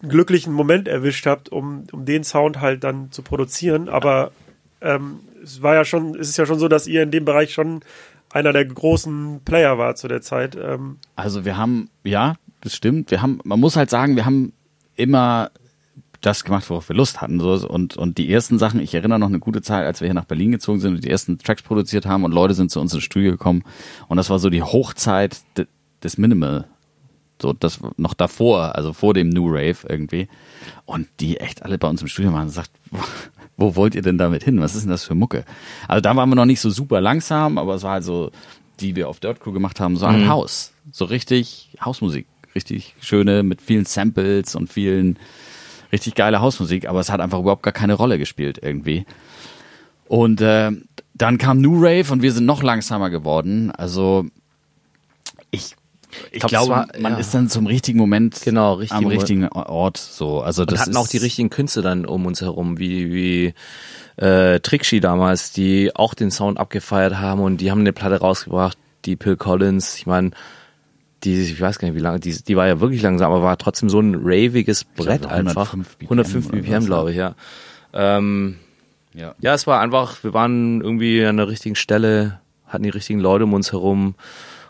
einen 0.00 0.10
glücklichen 0.10 0.52
Moment 0.52 0.88
erwischt 0.88 1.26
habt, 1.26 1.50
um, 1.50 1.84
um 1.92 2.04
den 2.06 2.24
Sound 2.24 2.60
halt 2.60 2.84
dann 2.84 3.10
zu 3.10 3.22
produzieren. 3.22 3.88
Aber 3.88 4.32
ähm, 4.80 5.20
es 5.42 5.60
war 5.60 5.74
ja 5.74 5.84
schon, 5.84 6.14
es 6.14 6.28
ist 6.28 6.38
ja 6.38 6.46
schon 6.46 6.58
so, 6.58 6.68
dass 6.68 6.86
ihr 6.86 7.02
in 7.02 7.10
dem 7.10 7.24
Bereich 7.24 7.52
schon 7.52 7.80
einer 8.30 8.52
der 8.52 8.64
großen 8.64 9.42
Player 9.44 9.76
war 9.76 9.94
zu 9.94 10.08
der 10.08 10.22
Zeit. 10.22 10.56
Ähm, 10.56 10.98
Also 11.16 11.44
wir 11.44 11.56
haben, 11.56 11.90
ja, 12.04 12.36
das 12.62 12.74
stimmt. 12.74 13.10
Wir 13.10 13.20
haben, 13.20 13.40
man 13.44 13.60
muss 13.60 13.76
halt 13.76 13.90
sagen, 13.90 14.16
wir 14.16 14.24
haben 14.24 14.52
immer 14.96 15.50
das 16.22 16.44
gemacht, 16.44 16.68
worauf 16.70 16.88
wir 16.88 16.96
Lust 16.96 17.20
hatten. 17.20 17.40
So, 17.40 17.68
und, 17.68 17.96
und 17.96 18.16
die 18.16 18.32
ersten 18.32 18.58
Sachen, 18.58 18.80
ich 18.80 18.94
erinnere 18.94 19.18
noch 19.18 19.28
eine 19.28 19.40
gute 19.40 19.60
Zeit, 19.60 19.84
als 19.84 20.00
wir 20.00 20.06
hier 20.06 20.14
nach 20.14 20.24
Berlin 20.24 20.52
gezogen 20.52 20.80
sind 20.80 20.94
und 20.94 21.04
die 21.04 21.10
ersten 21.10 21.38
Tracks 21.38 21.62
produziert 21.62 22.06
haben 22.06 22.24
und 22.24 22.32
Leute 22.32 22.54
sind 22.54 22.70
zu 22.70 22.80
uns 22.80 22.94
ins 22.94 23.02
Studio 23.02 23.32
gekommen. 23.32 23.64
Und 24.08 24.16
das 24.16 24.30
war 24.30 24.38
so 24.38 24.48
die 24.48 24.62
Hochzeit 24.62 25.40
de, 25.56 25.66
des 26.02 26.18
Minimal. 26.18 26.66
So, 27.40 27.52
das 27.52 27.80
noch 27.96 28.14
davor, 28.14 28.76
also 28.76 28.92
vor 28.92 29.14
dem 29.14 29.28
New 29.28 29.48
Rave 29.48 29.78
irgendwie. 29.88 30.28
Und 30.84 31.08
die 31.18 31.38
echt 31.38 31.64
alle 31.64 31.76
bei 31.76 31.88
uns 31.88 32.00
im 32.00 32.08
Studio 32.08 32.32
waren 32.32 32.44
und 32.44 32.50
sagt, 32.50 32.70
wo 33.56 33.74
wollt 33.74 33.96
ihr 33.96 34.02
denn 34.02 34.16
damit 34.16 34.44
hin? 34.44 34.60
Was 34.60 34.76
ist 34.76 34.82
denn 34.82 34.90
das 34.90 35.04
für 35.04 35.16
Mucke? 35.16 35.44
Also 35.88 36.00
da 36.00 36.14
waren 36.14 36.28
wir 36.28 36.36
noch 36.36 36.46
nicht 36.46 36.60
so 36.60 36.70
super 36.70 37.00
langsam, 37.00 37.58
aber 37.58 37.74
es 37.74 37.82
war 37.82 37.94
halt 37.94 38.04
so, 38.04 38.30
die 38.78 38.94
wir 38.94 39.08
auf 39.08 39.18
Dirt 39.18 39.40
Crew 39.40 39.52
gemacht 39.52 39.80
haben, 39.80 39.96
so 39.96 40.06
ein 40.06 40.28
Haus. 40.28 40.72
So 40.92 41.04
richtig 41.04 41.76
Hausmusik. 41.84 42.26
Richtig 42.54 42.94
schöne, 43.00 43.42
mit 43.42 43.62
vielen 43.62 43.86
Samples 43.86 44.54
und 44.54 44.70
vielen 44.70 45.18
richtig 45.92 46.14
geile 46.14 46.40
Hausmusik, 46.40 46.88
aber 46.88 47.00
es 47.00 47.10
hat 47.10 47.20
einfach 47.20 47.38
überhaupt 47.38 47.62
gar 47.62 47.72
keine 47.72 47.94
Rolle 47.94 48.18
gespielt 48.18 48.58
irgendwie. 48.62 49.04
Und 50.08 50.40
äh, 50.40 50.70
dann 51.14 51.38
kam 51.38 51.60
New 51.60 51.76
Rave 51.76 52.12
und 52.12 52.22
wir 52.22 52.32
sind 52.32 52.46
noch 52.46 52.62
langsamer 52.62 53.10
geworden. 53.10 53.70
Also 53.70 54.26
ich, 55.50 55.74
ich, 56.30 56.40
glaub, 56.40 56.50
glaube, 56.50 56.70
war- 56.70 56.88
man 56.98 57.12
ja. 57.12 57.18
ist 57.18 57.34
dann 57.34 57.48
zum 57.48 57.66
richtigen 57.66 57.98
Moment 57.98 58.40
Genau, 58.42 58.74
richtig 58.74 58.96
am 58.96 59.06
richtigen 59.06 59.48
Ort. 59.48 59.96
So, 59.98 60.40
also 60.42 60.62
Und 60.62 60.72
das 60.72 60.80
hatten 60.80 60.90
ist, 60.92 60.96
auch 60.96 61.08
die 61.08 61.18
richtigen 61.18 61.50
Künste 61.50 61.82
dann 61.82 62.06
um 62.06 62.26
uns 62.26 62.40
herum, 62.40 62.78
wie, 62.78 63.12
wie 63.12 63.54
äh, 64.22 64.60
Trixie 64.60 65.00
damals, 65.00 65.52
die 65.52 65.94
auch 65.94 66.14
den 66.14 66.30
Sound 66.30 66.58
abgefeiert 66.58 67.18
haben 67.18 67.40
und 67.40 67.60
die 67.60 67.70
haben 67.70 67.80
eine 67.80 67.92
Platte 67.92 68.20
rausgebracht, 68.20 68.76
die 69.04 69.16
Phil 69.16 69.36
Collins, 69.36 69.96
ich 69.96 70.06
meine, 70.06 70.30
die, 71.24 71.40
ich 71.40 71.60
weiß 71.60 71.78
gar 71.78 71.88
nicht 71.88 71.96
wie 71.96 72.00
lange, 72.02 72.20
die, 72.20 72.32
die 72.42 72.56
war 72.56 72.66
ja 72.66 72.80
wirklich 72.80 73.02
langsam, 73.02 73.32
aber 73.32 73.42
war 73.42 73.56
trotzdem 73.58 73.88
so 73.88 74.00
ein 74.00 74.14
raviges 74.16 74.84
Brett 74.84 75.22
glaube, 75.22 75.34
einfach. 75.34 75.72
105 75.72 75.96
BPM 75.96 76.04
105 76.06 76.46
oder 76.48 76.56
BPM, 76.62 76.86
glaube 76.86 77.10
ich, 77.10 77.16
ja. 77.16 77.34
Ähm, 77.92 78.56
Ja. 79.14 79.34
ja, 79.40 79.54
es 79.54 79.66
war 79.66 79.80
einfach, 79.80 80.22
wir 80.24 80.32
waren 80.34 80.80
irgendwie 80.80 81.24
an 81.24 81.36
der 81.36 81.48
richtigen 81.48 81.74
Stelle, 81.76 82.40
hatten 82.66 82.82
die 82.82 82.90
richtigen 82.90 83.20
Leute 83.20 83.44
um 83.44 83.52
uns 83.52 83.72
herum 83.72 84.14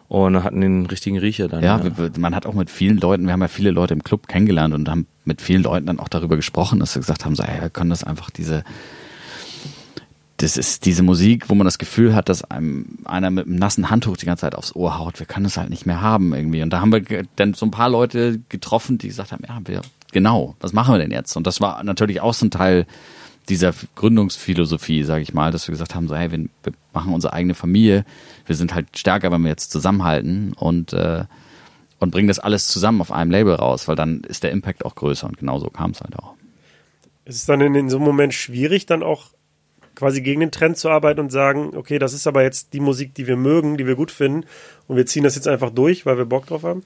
und 0.09 0.43
hatten 0.45 0.61
den 0.61 0.87
richtigen 0.87 1.19
Riecher 1.19 1.49
dann. 1.49 1.63
Ja, 1.63 1.81
ja. 1.81 2.11
man 2.19 2.35
hat 2.35 2.45
auch 2.45 2.55
mit 2.55 2.69
vielen 2.69 2.99
Leuten, 2.99 3.25
wir 3.25 3.33
haben 3.33 3.41
ja 3.41 3.49
viele 3.49 3.71
Leute 3.71 3.95
im 3.95 4.03
Club 4.03 4.29
kennengelernt 4.29 4.75
und 4.75 4.89
haben 4.89 5.07
mit 5.25 5.41
vielen 5.41 5.63
Leuten 5.63 5.87
dann 5.87 6.01
auch 6.01 6.09
darüber 6.09 6.37
gesprochen, 6.37 6.81
dass 6.81 6.93
sie 6.93 6.99
gesagt 7.01 7.25
haben, 7.25 7.35
so, 7.35 7.43
ey, 7.43 7.63
wir 7.63 7.71
können 7.71 7.91
das 7.91 8.05
einfach 8.05 8.31
diese, 8.31 8.65
das 10.43 10.57
ist 10.57 10.87
diese 10.87 11.05
Musik, 11.05 11.49
wo 11.49 11.55
man 11.55 11.65
das 11.65 11.79
Gefühl 11.79 12.17
hat, 12.17 12.29
dass 12.29 12.43
einem 12.43 12.99
einer 13.05 13.31
mit 13.31 13.47
einem 13.47 13.55
nassen 13.57 13.91
Handtuch 13.91 14.17
die 14.17 14.27
ganze 14.27 14.41
Zeit 14.41 14.57
aufs 14.57 14.75
Ohr 14.75 14.99
haut. 14.99 15.21
Wir 15.21 15.27
können 15.27 15.45
das 15.45 15.57
halt 15.57 15.71
nicht 15.71 15.87
mehr 15.87 16.01
haben 16.01 16.35
irgendwie. 16.35 16.63
Und 16.63 16.71
da 16.71 16.81
haben 16.81 16.91
wir 16.91 17.25
dann 17.37 17.55
so 17.55 17.65
ein 17.65 17.71
paar 17.71 17.89
Leute 17.89 18.41
getroffen, 18.49 18.99
die 18.99 19.07
gesagt 19.07 19.31
haben, 19.31 19.45
ja, 19.47 19.61
wir, 19.65 19.83
genau, 20.11 20.57
was 20.59 20.73
machen 20.73 20.95
wir 20.95 20.99
denn 20.99 21.13
jetzt? 21.13 21.37
Und 21.37 21.47
das 21.47 21.61
war 21.61 21.85
natürlich 21.85 22.21
auch 22.21 22.35
so 22.35 22.47
ein 22.47 22.51
Teil 22.51 22.87
dieser 23.49 23.73
Gründungsphilosophie, 23.95 25.05
sage 25.05 25.23
ich 25.23 25.33
mal, 25.33 25.53
dass 25.53 25.69
wir 25.69 25.73
gesagt 25.73 25.95
haben, 25.95 26.09
so 26.09 26.17
hey, 26.17 26.33
wir, 26.33 26.39
wir, 26.39 26.73
machen 26.93 27.15
unsere 27.15 27.33
eigene 27.33 27.55
Familie, 27.55 28.05
wir 28.45 28.57
sind 28.57 28.75
halt 28.75 28.99
stärker, 28.99 29.31
wenn 29.31 29.43
wir 29.43 29.49
jetzt 29.49 29.71
zusammenhalten 29.71 30.53
und 30.55 30.93
äh, 30.93 31.25
und 32.01 32.11
bringen 32.11 32.29
das 32.29 32.41
alles 32.41 32.67
zusammen 32.67 33.01
auf 33.01 33.13
einem 33.13 33.31
Label 33.31 33.55
raus, 33.55 33.87
weil 33.87 33.95
dann 33.95 34.23
ist 34.25 34.43
der 34.43 34.51
Impact 34.51 34.85
auch 34.85 34.97
größer 34.97 35.27
und 35.27 35.39
genauso 35.39 35.71
kam 35.71 35.93
es 35.93 36.01
halt 36.01 36.19
auch. 36.19 36.35
Ist 37.25 37.37
es 37.37 37.47
dann 37.47 37.61
in, 37.61 37.77
in 37.77 37.89
so 37.89 37.97
einem 37.97 38.07
Moment 38.07 38.35
schwierig, 38.35 38.87
dann 38.87 39.05
auch 39.05 39.31
quasi 39.95 40.23
gegen 40.23 40.41
den 40.41 40.51
Trend 40.51 40.77
zu 40.77 40.91
arbeiten 40.91 41.21
und 41.21 41.31
sagen, 41.31 41.77
okay, 41.77 41.99
das 41.99 42.13
ist 42.13 42.27
aber 42.27 42.43
jetzt 42.43 42.73
die 42.73 42.81
Musik, 42.81 43.15
die 43.15 43.27
wir 43.27 43.37
mögen, 43.37 43.77
die 43.77 43.87
wir 43.87 43.95
gut 43.95 44.11
finden 44.11 44.47
und 44.89 44.97
wir 44.97 45.07
ziehen 45.07 45.25
das 45.25 45.35
jetzt 45.35 45.49
einfach 45.49 45.71
durch, 45.71 46.07
weil 46.07 46.19
wir 46.19 46.25
Bock 46.25 46.47
drauf 46.47 46.63
haben? 46.63 46.83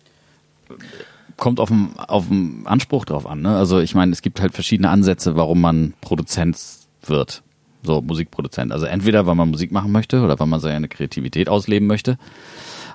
kommt 1.37 1.61
auf 1.61 1.69
den, 1.69 1.91
auf 1.97 2.25
Anspruch 2.65 3.05
drauf 3.05 3.27
an. 3.27 3.43
Ne? 3.43 3.57
Also 3.57 3.79
ich 3.81 3.95
meine, 3.95 4.13
es 4.13 4.23
gibt 4.23 4.41
halt 4.41 4.55
verschiedene 4.55 4.91
Ansätze, 4.91 5.37
warum 5.37 5.61
man 5.61 5.95
Produzent 6.01 6.59
wird. 7.05 7.43
So 7.83 8.01
Musikproduzent. 8.01 8.73
Also 8.73 8.87
entweder, 8.87 9.27
weil 9.27 9.35
man 9.35 9.51
Musik 9.51 9.71
machen 9.71 9.93
möchte 9.93 10.23
oder 10.23 10.39
weil 10.39 10.47
man 10.47 10.61
seine 10.61 10.89
Kreativität 10.89 11.49
ausleben 11.49 11.87
möchte. 11.87 12.19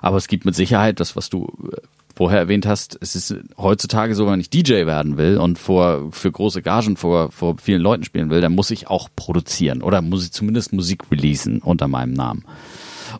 Aber 0.02 0.16
es 0.16 0.28
gibt 0.28 0.44
mit 0.44 0.54
Sicherheit 0.54 1.00
das, 1.00 1.16
was 1.16 1.30
du 1.30 1.46
äh, 1.72 1.76
vorher 2.14 2.40
erwähnt 2.40 2.66
hast. 2.66 2.98
Es 3.00 3.16
ist 3.16 3.34
heutzutage 3.56 4.14
so, 4.14 4.26
wenn 4.26 4.40
ich 4.40 4.50
DJ 4.50 4.86
werden 4.86 5.16
will 5.16 5.38
und 5.38 5.58
vor, 5.58 6.12
für 6.12 6.30
große 6.30 6.62
Gagen 6.62 6.96
vor, 6.96 7.30
vor 7.32 7.56
vielen 7.58 7.82
Leuten 7.82 8.04
spielen 8.04 8.30
will, 8.30 8.40
dann 8.40 8.54
muss 8.54 8.70
ich 8.70 8.88
auch 8.88 9.08
produzieren 9.14 9.82
oder 9.82 10.02
muss 10.02 10.24
ich 10.24 10.32
zumindest 10.32 10.72
Musik 10.72 11.10
releasen 11.10 11.60
unter 11.60 11.88
meinem 11.88 12.12
Namen. 12.12 12.44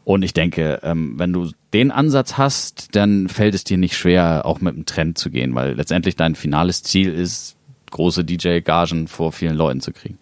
Und 0.04 0.22
ich 0.22 0.32
denke, 0.32 0.80
ähm, 0.82 1.18
wenn 1.18 1.32
du 1.32 1.50
den 1.72 1.90
Ansatz 1.90 2.38
hast, 2.38 2.94
dann 2.96 3.28
fällt 3.28 3.54
es 3.54 3.64
dir 3.64 3.78
nicht 3.78 3.96
schwer, 3.96 4.42
auch 4.44 4.60
mit 4.60 4.74
dem 4.74 4.86
Trend 4.86 5.18
zu 5.18 5.30
gehen, 5.30 5.54
weil 5.54 5.74
letztendlich 5.74 6.16
dein 6.16 6.34
finales 6.34 6.82
Ziel 6.82 7.12
ist, 7.12 7.56
große 7.90 8.24
DJ-Gagen 8.24 9.06
vor 9.06 9.32
vielen 9.32 9.56
Leuten 9.56 9.80
zu 9.80 9.92
kriegen. 9.92 10.18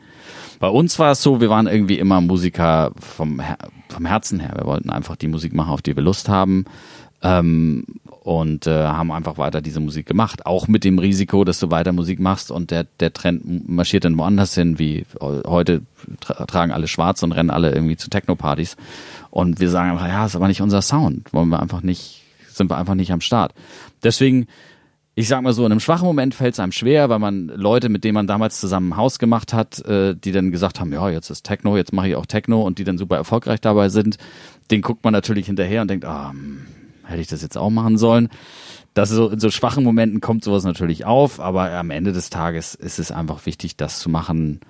Bei 0.59 0.69
uns 0.69 0.99
war 0.99 1.13
es 1.13 1.23
so, 1.23 1.41
wir 1.41 1.49
waren 1.49 1.67
irgendwie 1.67 1.99
immer 1.99 2.21
Musiker 2.21 2.93
vom, 3.01 3.41
vom 3.89 4.07
Herzen 4.07 4.41
her. 4.41 4.53
Wir 4.57 4.67
wollten 4.67 4.91
einfach 4.91 5.17
die 5.17 5.29
Musik 5.29 5.55
machen, 5.55 5.71
auf 5.71 5.81
die 5.81 5.97
wir 5.97 6.03
Lust 6.03 6.29
haben. 6.29 6.67
Ähm, 7.23 7.85
und 8.31 8.69
äh, 8.69 8.71
haben 8.71 9.11
einfach 9.11 9.39
weiter 9.39 9.61
diese 9.61 9.81
Musik 9.81 10.07
gemacht. 10.07 10.47
Auch 10.47 10.69
mit 10.69 10.85
dem 10.85 11.01
Risiko, 11.01 11.43
dass 11.43 11.59
du 11.59 11.73
weiter 11.73 11.93
Musik 11.93 12.21
machst 12.21 12.53
und 12.53 12.71
der, 12.71 12.87
der 13.01 13.13
Trend 13.13 13.69
marschiert 13.69 14.05
dann 14.05 14.17
woanders 14.17 14.55
hin, 14.55 14.79
wie 14.79 15.05
heute 15.21 15.83
tra 16.21 16.47
tragen 16.47 16.71
alle 16.71 16.87
schwarz 16.87 17.25
und 17.25 17.33
rennen 17.33 17.51
alle 17.51 17.73
irgendwie 17.73 17.97
zu 17.97 18.09
Techno-Partys. 18.09 18.77
Und 19.31 19.59
wir 19.59 19.69
sagen 19.69 19.91
einfach, 19.91 20.07
ja, 20.07 20.27
ist 20.27 20.37
aber 20.37 20.47
nicht 20.47 20.63
unser 20.63 20.81
Sound. 20.81 21.33
Wollen 21.33 21.49
wir 21.49 21.59
einfach 21.59 21.83
nicht, 21.83 22.23
sind 22.49 22.71
wir 22.71 22.79
einfach 22.79 22.95
nicht 22.95 23.11
am 23.11 23.21
Start. 23.21 23.53
Deswegen, 24.05 24.47
ich 25.17 25.27
sag 25.27 25.43
mal 25.43 25.53
so, 25.53 25.67
in 25.67 25.73
einem 25.73 25.81
schwachen 25.81 26.07
Moment 26.07 26.33
fällt 26.33 26.55
es 26.55 26.61
einem 26.61 26.71
schwer, 26.71 27.09
weil 27.09 27.19
man 27.19 27.49
Leute, 27.49 27.89
mit 27.89 28.05
denen 28.05 28.15
man 28.15 28.29
damals 28.29 28.61
zusammen 28.61 28.93
ein 28.93 28.97
Haus 28.97 29.19
gemacht 29.19 29.53
hat, 29.53 29.85
äh, 29.87 30.15
die 30.15 30.31
dann 30.31 30.53
gesagt 30.53 30.79
haben, 30.79 30.93
ja, 30.93 31.11
jetzt 31.11 31.31
ist 31.31 31.43
Techno, 31.43 31.77
jetzt 31.77 31.93
mache 31.93 32.11
ich 32.11 32.15
auch 32.15 32.27
Techno 32.27 32.63
und 32.63 32.79
die 32.79 32.85
dann 32.85 32.97
super 32.97 33.17
erfolgreich 33.17 33.61
dabei 33.61 33.89
sind, 33.89 34.19
den 34.71 34.83
guckt 34.83 35.03
man 35.03 35.13
natürlich 35.13 35.47
hinterher 35.47 35.83
und 35.83 35.91
denkt, 35.91 36.05
ah, 36.05 36.31
hm, 36.31 36.61
hätte 37.11 37.21
ich 37.21 37.29
das 37.29 37.43
jetzt 37.43 37.59
auch 37.59 37.71
machen 37.71 37.99
sollen. 37.99 38.29
Das 38.95 39.11
so, 39.11 39.29
in 39.29 39.39
so 39.39 39.51
schwachen 39.51 39.85
Momenten 39.85 40.21
kommt 40.21 40.43
sowas 40.43 40.65
natürlich 40.65 41.05
auf, 41.05 41.39
aber 41.39 41.71
am 41.73 41.91
Ende 41.91 42.13
des 42.13 42.31
Tages 42.31 42.75
ist 42.75 42.99
es 42.99 43.13
einfach 43.13 43.47
wichtig, 43.47 43.77
das 43.77 44.01
zu 44.01 44.09
machen, 44.09 44.61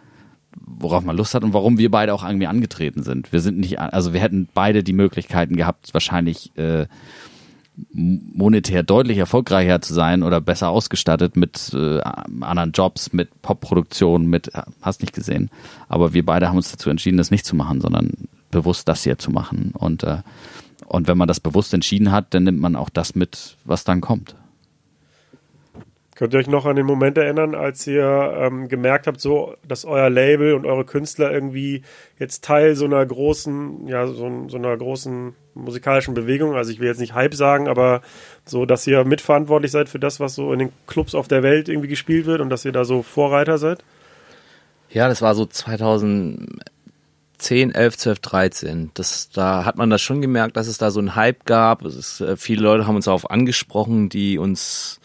worauf 0.56 1.04
man 1.04 1.16
Lust 1.16 1.34
hat 1.34 1.42
und 1.42 1.54
warum 1.54 1.78
wir 1.78 1.90
beide 1.90 2.12
auch 2.12 2.24
irgendwie 2.24 2.46
angetreten 2.46 3.02
sind. 3.02 3.32
Wir 3.32 3.40
sind 3.40 3.58
nicht, 3.58 3.78
also 3.78 4.12
wir 4.12 4.20
hätten 4.20 4.48
beide 4.52 4.82
die 4.82 4.92
Möglichkeiten 4.92 5.56
gehabt, 5.56 5.94
wahrscheinlich 5.94 6.56
äh, 6.58 6.86
monetär 7.92 8.82
deutlich 8.82 9.18
erfolgreicher 9.18 9.80
zu 9.80 9.94
sein 9.94 10.22
oder 10.22 10.40
besser 10.40 10.68
ausgestattet 10.68 11.36
mit 11.36 11.72
äh, 11.74 12.00
anderen 12.40 12.72
Jobs, 12.72 13.12
mit 13.12 13.42
Popproduktion, 13.42 14.26
mit 14.26 14.50
hast 14.82 15.00
nicht 15.00 15.14
gesehen. 15.14 15.50
Aber 15.88 16.12
wir 16.12 16.24
beide 16.26 16.48
haben 16.48 16.56
uns 16.56 16.70
dazu 16.70 16.90
entschieden, 16.90 17.16
das 17.16 17.30
nicht 17.30 17.46
zu 17.46 17.56
machen, 17.56 17.80
sondern 17.80 18.12
bewusst 18.50 18.88
das 18.88 19.04
hier 19.04 19.18
zu 19.18 19.30
machen. 19.30 19.72
Und 19.74 20.02
äh, 20.02 20.18
und 20.90 21.06
wenn 21.06 21.16
man 21.16 21.28
das 21.28 21.38
bewusst 21.38 21.72
entschieden 21.72 22.10
hat, 22.10 22.34
dann 22.34 22.42
nimmt 22.42 22.60
man 22.60 22.74
auch 22.74 22.90
das 22.90 23.14
mit, 23.14 23.56
was 23.64 23.84
dann 23.84 24.00
kommt. 24.00 24.34
Könnt 26.16 26.34
ihr 26.34 26.40
euch 26.40 26.48
noch 26.48 26.66
an 26.66 26.74
den 26.74 26.84
Moment 26.84 27.16
erinnern, 27.16 27.54
als 27.54 27.86
ihr 27.86 28.34
ähm, 28.36 28.66
gemerkt 28.66 29.06
habt, 29.06 29.20
so, 29.20 29.54
dass 29.66 29.84
euer 29.84 30.10
Label 30.10 30.54
und 30.54 30.66
eure 30.66 30.84
Künstler 30.84 31.30
irgendwie 31.30 31.82
jetzt 32.18 32.44
Teil 32.44 32.74
so 32.74 32.86
einer 32.86 33.06
großen, 33.06 33.86
ja, 33.86 34.06
so, 34.08 34.48
so 34.48 34.56
einer 34.56 34.76
großen 34.76 35.32
musikalischen 35.54 36.12
Bewegung, 36.12 36.56
also 36.56 36.72
ich 36.72 36.80
will 36.80 36.88
jetzt 36.88 37.00
nicht 37.00 37.14
Hype 37.14 37.34
sagen, 37.34 37.68
aber 37.68 38.02
so, 38.44 38.66
dass 38.66 38.84
ihr 38.86 39.04
mitverantwortlich 39.04 39.70
seid 39.70 39.88
für 39.88 40.00
das, 40.00 40.18
was 40.18 40.34
so 40.34 40.52
in 40.52 40.58
den 40.58 40.72
Clubs 40.88 41.14
auf 41.14 41.28
der 41.28 41.44
Welt 41.44 41.68
irgendwie 41.68 41.88
gespielt 41.88 42.26
wird 42.26 42.40
und 42.40 42.50
dass 42.50 42.64
ihr 42.64 42.72
da 42.72 42.84
so 42.84 43.02
Vorreiter 43.02 43.58
seid? 43.58 43.84
Ja, 44.90 45.06
das 45.06 45.22
war 45.22 45.36
so 45.36 45.46
2010, 47.40 47.74
11, 47.74 47.96
12, 47.96 48.18
13. 48.20 48.90
Das, 48.94 49.30
da 49.30 49.64
hat 49.64 49.76
man 49.76 49.90
das 49.90 50.02
schon 50.02 50.20
gemerkt, 50.20 50.56
dass 50.56 50.66
es 50.66 50.78
da 50.78 50.90
so 50.90 51.00
einen 51.00 51.16
Hype 51.16 51.44
gab. 51.44 51.84
Ist, 51.84 52.20
äh, 52.20 52.36
viele 52.36 52.62
Leute 52.62 52.86
haben 52.86 52.96
uns 52.96 53.06
darauf 53.06 53.30
angesprochen, 53.30 54.08
die 54.08 54.38
uns 54.38 55.00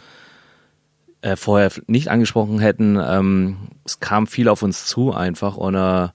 äh, 1.22 1.36
vorher 1.36 1.72
nicht 1.88 2.10
angesprochen 2.10 2.60
hätten. 2.60 3.00
Ähm, 3.02 3.58
es 3.84 4.00
kam 4.00 4.28
viel 4.28 4.50
auf 4.50 4.62
uns 4.62 4.86
zu 4.86 5.14
einfach 5.14 5.58
und 5.58 5.76
äh, 5.76 6.10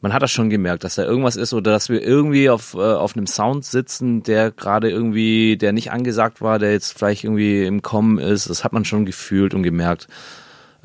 man 0.00 0.12
hat 0.12 0.22
das 0.22 0.30
schon 0.30 0.50
gemerkt, 0.50 0.84
dass 0.84 0.96
da 0.96 1.04
irgendwas 1.04 1.36
ist 1.36 1.54
oder 1.54 1.72
dass 1.72 1.88
wir 1.88 2.02
irgendwie 2.02 2.50
auf, 2.50 2.74
äh, 2.74 2.78
auf 2.78 3.16
einem 3.16 3.26
Sound 3.26 3.64
sitzen, 3.64 4.22
der 4.22 4.50
gerade 4.50 4.90
irgendwie, 4.90 5.56
der 5.56 5.72
nicht 5.72 5.90
angesagt 5.90 6.42
war, 6.42 6.58
der 6.58 6.72
jetzt 6.72 6.96
vielleicht 6.96 7.24
irgendwie 7.24 7.64
im 7.64 7.82
Kommen 7.82 8.18
ist. 8.18 8.50
Das 8.50 8.62
hat 8.62 8.72
man 8.72 8.84
schon 8.84 9.06
gefühlt 9.06 9.54
und 9.54 9.62
gemerkt, 9.62 10.06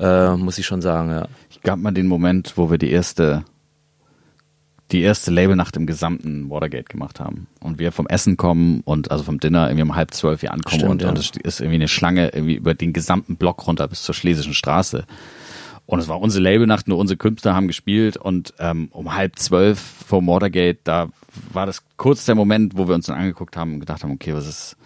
äh, 0.00 0.34
muss 0.36 0.58
ich 0.58 0.66
schon 0.66 0.82
sagen, 0.82 1.10
ja. 1.10 1.28
Ich 1.50 1.60
gab 1.60 1.78
mal 1.78 1.92
den 1.92 2.08
Moment, 2.08 2.54
wo 2.56 2.70
wir 2.70 2.78
die 2.78 2.90
erste 2.90 3.44
die 4.92 5.00
erste 5.00 5.30
Labelnacht 5.30 5.76
im 5.76 5.86
gesamten 5.86 6.50
Watergate 6.50 6.84
gemacht 6.84 7.18
haben. 7.18 7.46
Und 7.60 7.78
wir 7.78 7.92
vom 7.92 8.06
Essen 8.06 8.36
kommen 8.36 8.82
und 8.84 9.10
also 9.10 9.24
vom 9.24 9.40
Dinner 9.40 9.68
irgendwie 9.68 9.82
um 9.82 9.96
halb 9.96 10.12
zwölf 10.12 10.40
hier 10.40 10.52
ankommen 10.52 10.80
Stimmt, 10.80 10.90
und, 10.90 11.02
ja. 11.02 11.08
und 11.08 11.18
es 11.18 11.30
ist 11.42 11.60
irgendwie 11.60 11.76
eine 11.76 11.88
Schlange 11.88 12.28
irgendwie 12.34 12.54
über 12.54 12.74
den 12.74 12.92
gesamten 12.92 13.36
Block 13.36 13.66
runter 13.66 13.88
bis 13.88 14.02
zur 14.02 14.14
Schlesischen 14.14 14.54
Straße. 14.54 15.04
Und 15.86 15.98
es 15.98 16.08
war 16.08 16.20
unsere 16.20 16.42
Labelnacht, 16.42 16.88
nur 16.88 16.98
unsere 16.98 17.16
Künstler 17.16 17.54
haben 17.54 17.66
gespielt 17.66 18.16
und 18.16 18.54
ähm, 18.58 18.88
um 18.92 19.14
halb 19.14 19.38
zwölf 19.38 19.78
vor 19.78 20.24
Watergate, 20.26 20.78
da 20.84 21.08
war 21.52 21.66
das 21.66 21.82
kurz 21.96 22.24
der 22.24 22.34
Moment, 22.34 22.76
wo 22.76 22.86
wir 22.86 22.94
uns 22.94 23.06
dann 23.06 23.16
angeguckt 23.16 23.56
haben 23.56 23.74
und 23.74 23.80
gedacht 23.80 24.04
haben, 24.04 24.12
okay, 24.12 24.32
was 24.34 24.46
ist, 24.46 24.76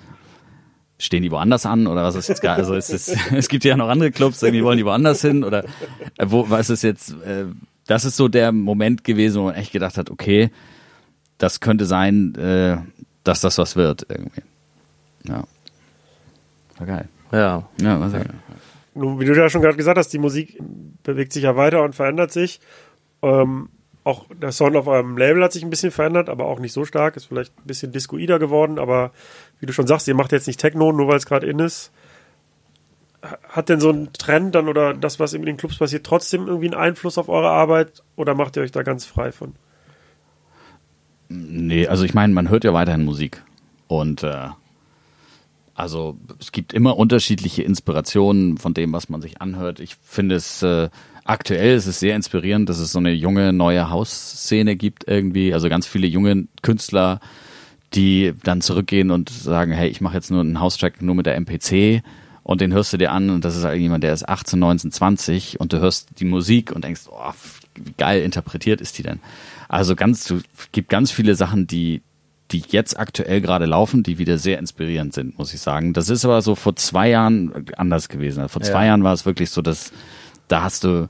stehen 0.99 1.23
die 1.23 1.31
woanders 1.31 1.66
an 1.66 1.87
oder 1.87 2.03
was 2.03 2.15
ist 2.15 2.28
jetzt 2.28 2.41
gar, 2.41 2.57
also 2.57 2.74
ist 2.74 2.91
es, 2.91 3.09
es 3.33 3.49
gibt 3.49 3.65
ja 3.65 3.77
noch 3.77 3.89
andere 3.89 4.11
Clubs, 4.11 4.43
irgendwie 4.43 4.65
wollen 4.65 4.78
die 4.78 4.87
woanders 4.87 5.20
hin 5.20 5.45
oder 5.45 5.65
äh, 6.16 6.27
wo, 6.27 6.49
was 6.49 6.70
ist 6.70 6.83
jetzt, 6.83 7.11
äh, 7.23 7.47
das 7.87 8.05
ist 8.05 8.17
so 8.17 8.29
der 8.29 8.53
Moment 8.53 9.05
gewesen, 9.05 9.41
wo 9.41 9.45
man 9.47 9.55
echt 9.55 9.73
gedacht 9.73 9.97
hat, 9.97 10.11
okay, 10.11 10.51
das 11.39 11.61
könnte 11.61 11.87
sein, 11.87 12.35
äh, 12.35 12.79
dass 13.25 13.41
das 13.41 13.59
was 13.59 13.77
wird 13.77 14.07
irgendwie. 14.09 14.43
Ja. 15.25 15.45
War 16.79 16.87
geil. 16.87 17.09
Ja. 17.33 17.69
Ja, 17.81 18.01
war 18.01 18.11
sehr 18.11 18.25
geil. 18.25 18.35
Wie 18.95 19.25
du 19.25 19.35
ja 19.35 19.49
schon 19.51 19.61
gerade 19.61 19.77
gesagt 19.77 19.99
hast, 19.99 20.13
die 20.13 20.19
Musik 20.19 20.59
bewegt 21.03 21.33
sich 21.33 21.43
ja 21.43 21.57
weiter 21.57 21.83
und 21.83 21.95
verändert 21.95 22.33
sich. 22.33 22.61
Ähm, 23.23 23.69
auch 24.05 24.27
der 24.41 24.53
Sound 24.53 24.77
auf 24.77 24.87
eurem 24.87 25.19
Label 25.19 25.43
hat 25.43 25.53
sich 25.53 25.65
ein 25.65 25.71
bisschen 25.71 25.91
verändert, 25.91 26.29
aber 26.29 26.47
auch 26.47 26.61
nicht 26.61 26.73
so 26.73 26.85
stark. 26.85 27.17
Ist 27.17 27.27
vielleicht 27.27 27.53
ein 27.59 27.67
bisschen 27.67 27.93
discoider 27.93 28.39
geworden, 28.39 28.79
aber 28.79 29.13
wie 29.61 29.67
du 29.67 29.73
schon 29.73 29.87
sagst, 29.87 30.09
ihr 30.09 30.15
macht 30.15 30.33
jetzt 30.33 30.47
nicht 30.47 30.61
Techno, 30.61 30.93
nur 30.93 31.09
weil 31.09 31.17
es 31.17 31.27
gerade 31.27 31.47
in 31.47 31.59
ist 31.59 31.91
hat 33.48 33.68
denn 33.68 33.80
so 33.80 33.90
ein 33.90 34.12
Trend 34.12 34.55
dann 34.55 34.68
oder 34.68 34.94
das, 34.94 35.18
was 35.18 35.32
in 35.32 35.44
den 35.44 35.56
Clubs 35.56 35.78
passiert, 35.78 36.05
trotzdem 36.05 36.47
irgendwie 36.47 36.66
einen 36.66 36.80
Einfluss 36.80 37.18
auf 37.18 37.28
eure 37.28 37.51
Arbeit 37.51 38.02
oder 38.14 38.34
macht 38.34 38.56
ihr 38.56 38.62
euch 38.62 38.72
da 38.72 38.82
ganz 38.82 39.05
frei 39.05 39.32
von? 39.32 39.55
Nee, 41.28 41.86
also 41.88 42.05
ich 42.05 42.14
meine, 42.14 42.32
man 42.32 42.48
hört 42.48 42.64
ja 42.64 42.72
weiterhin 42.72 43.05
Musik. 43.05 43.43
Und 43.88 44.22
äh, 44.22 44.48
also 45.74 46.18
es 46.40 46.52
gibt 46.52 46.72
immer 46.72 46.97
unterschiedliche 46.97 47.62
Inspirationen 47.62 48.59
von 48.59 48.74
dem, 48.74 48.93
was 48.93 49.09
man 49.09 49.20
sich 49.20 49.40
anhört. 49.40 49.80
Ich 49.80 49.97
finde 50.02 50.36
es 50.36 50.62
äh, 50.62 50.88
aktuell 51.24 51.76
ist 51.76 51.86
es 51.86 52.01
sehr 52.01 52.16
inspirierend, 52.16 52.68
dass 52.68 52.78
es 52.78 52.93
so 52.93 52.98
eine 52.98 53.12
junge 53.12 53.52
neue 53.52 53.90
Hausszene 53.90 54.76
gibt 54.76 55.06
irgendwie. 55.06 55.52
Also 55.52 55.68
ganz 55.68 55.86
viele 55.86 56.06
junge 56.06 56.47
Künstler, 56.62 57.20
die 57.94 58.32
dann 58.44 58.60
zurückgehen 58.60 59.10
und 59.10 59.28
sagen, 59.28 59.72
hey, 59.72 59.88
ich 59.88 60.01
mache 60.01 60.14
jetzt 60.14 60.30
nur 60.30 60.40
einen 60.40 60.60
Haustrack 60.60 61.02
nur 61.02 61.14
mit 61.14 61.26
der 61.26 61.36
MPC 61.36 62.02
und 62.47 62.60
den 62.60 62.73
hörst 62.73 62.93
du 62.93 62.97
dir 62.97 63.10
an 63.10 63.31
und 63.31 63.44
das 63.44 63.56
ist 63.56 63.64
halt 63.64 63.81
jemand, 63.81 64.05
der 64.05 64.12
ist 64.14 64.28
18, 64.28 64.56
19, 64.56 64.93
20 64.93 65.59
und 65.59 65.73
du 65.73 65.81
hörst 65.81 66.20
die 66.20 66.24
Musik 66.24 66.70
und 66.70 66.85
denkst, 66.85 67.02
oh, 67.10 67.32
wie 67.74 67.93
geil 67.98 68.23
interpretiert 68.23 68.81
ist 68.81 68.97
die 68.98 69.02
denn? 69.02 69.18
Also 69.68 69.97
ganz, 69.97 70.23
du 70.23 70.40
gibt 70.70 70.89
ganz 70.89 71.10
viele 71.10 71.35
Sachen, 71.35 71.66
die, 71.66 72.02
die 72.52 72.62
jetzt 72.68 73.01
aktuell 73.01 73.40
gerade 73.40 73.66
laufen, 73.66 74.05
die 74.05 74.18
wieder 74.18 74.39
sehr 74.39 74.60
inspirierend 74.60 75.12
sind, 75.12 75.36
muss 75.36 75.52
ich 75.52 75.60
sagen. 75.60 75.93
Das 75.93 76.09
ist 76.09 76.24
aber 76.24 76.40
so 76.40 76.55
vor 76.55 76.77
zwei 76.77 77.09
Jahren 77.10 77.66
anders 77.77 78.09
gewesen. 78.09 78.48
Vor 78.48 78.62
zwei 78.62 78.82
Ja. 78.82 78.90
Jahren 78.90 79.02
war 79.02 79.12
es 79.12 79.27
wirklich 79.27 79.51
so, 79.51 79.60
dass 79.60 79.90
da 80.47 80.62
hast 80.62 80.85
du 80.85 81.09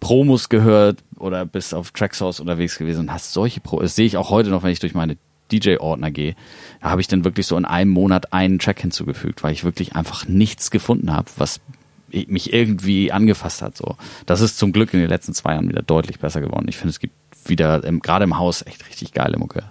Promos 0.00 0.50
gehört 0.50 0.98
oder 1.16 1.46
bist 1.46 1.72
auf 1.74 1.92
Tracksource 1.92 2.40
unterwegs 2.40 2.76
gewesen 2.76 3.00
und 3.00 3.12
hast 3.14 3.32
solche 3.32 3.62
Pro. 3.62 3.80
Das 3.80 3.96
sehe 3.96 4.04
ich 4.04 4.18
auch 4.18 4.28
heute 4.28 4.50
noch, 4.50 4.62
wenn 4.62 4.70
ich 4.70 4.80
durch 4.80 4.92
meine 4.92 5.16
DJ-Ordner 5.52 6.10
gehe. 6.10 6.34
Da 6.80 6.90
habe 6.90 7.00
ich 7.00 7.08
dann 7.08 7.24
wirklich 7.24 7.46
so 7.46 7.56
in 7.56 7.64
einem 7.64 7.90
Monat 7.90 8.32
einen 8.32 8.58
Track 8.58 8.80
hinzugefügt, 8.80 9.42
weil 9.42 9.52
ich 9.52 9.64
wirklich 9.64 9.94
einfach 9.94 10.26
nichts 10.26 10.70
gefunden 10.70 11.12
habe, 11.12 11.28
was 11.36 11.60
mich 12.28 12.52
irgendwie 12.52 13.10
angefasst 13.12 13.62
hat. 13.62 13.76
So, 13.76 13.96
das 14.26 14.40
ist 14.40 14.58
zum 14.58 14.72
Glück 14.72 14.94
in 14.94 15.00
den 15.00 15.08
letzten 15.08 15.34
zwei 15.34 15.52
Jahren 15.52 15.68
wieder 15.68 15.82
deutlich 15.82 16.20
besser 16.20 16.40
geworden. 16.40 16.66
Ich 16.68 16.76
finde, 16.76 16.90
es 16.90 17.00
gibt 17.00 17.14
wieder 17.46 17.80
gerade 17.80 18.24
im 18.24 18.38
Haus 18.38 18.64
echt 18.66 18.86
richtig 18.88 19.12
geile 19.12 19.36
Mucke. 19.38 19.64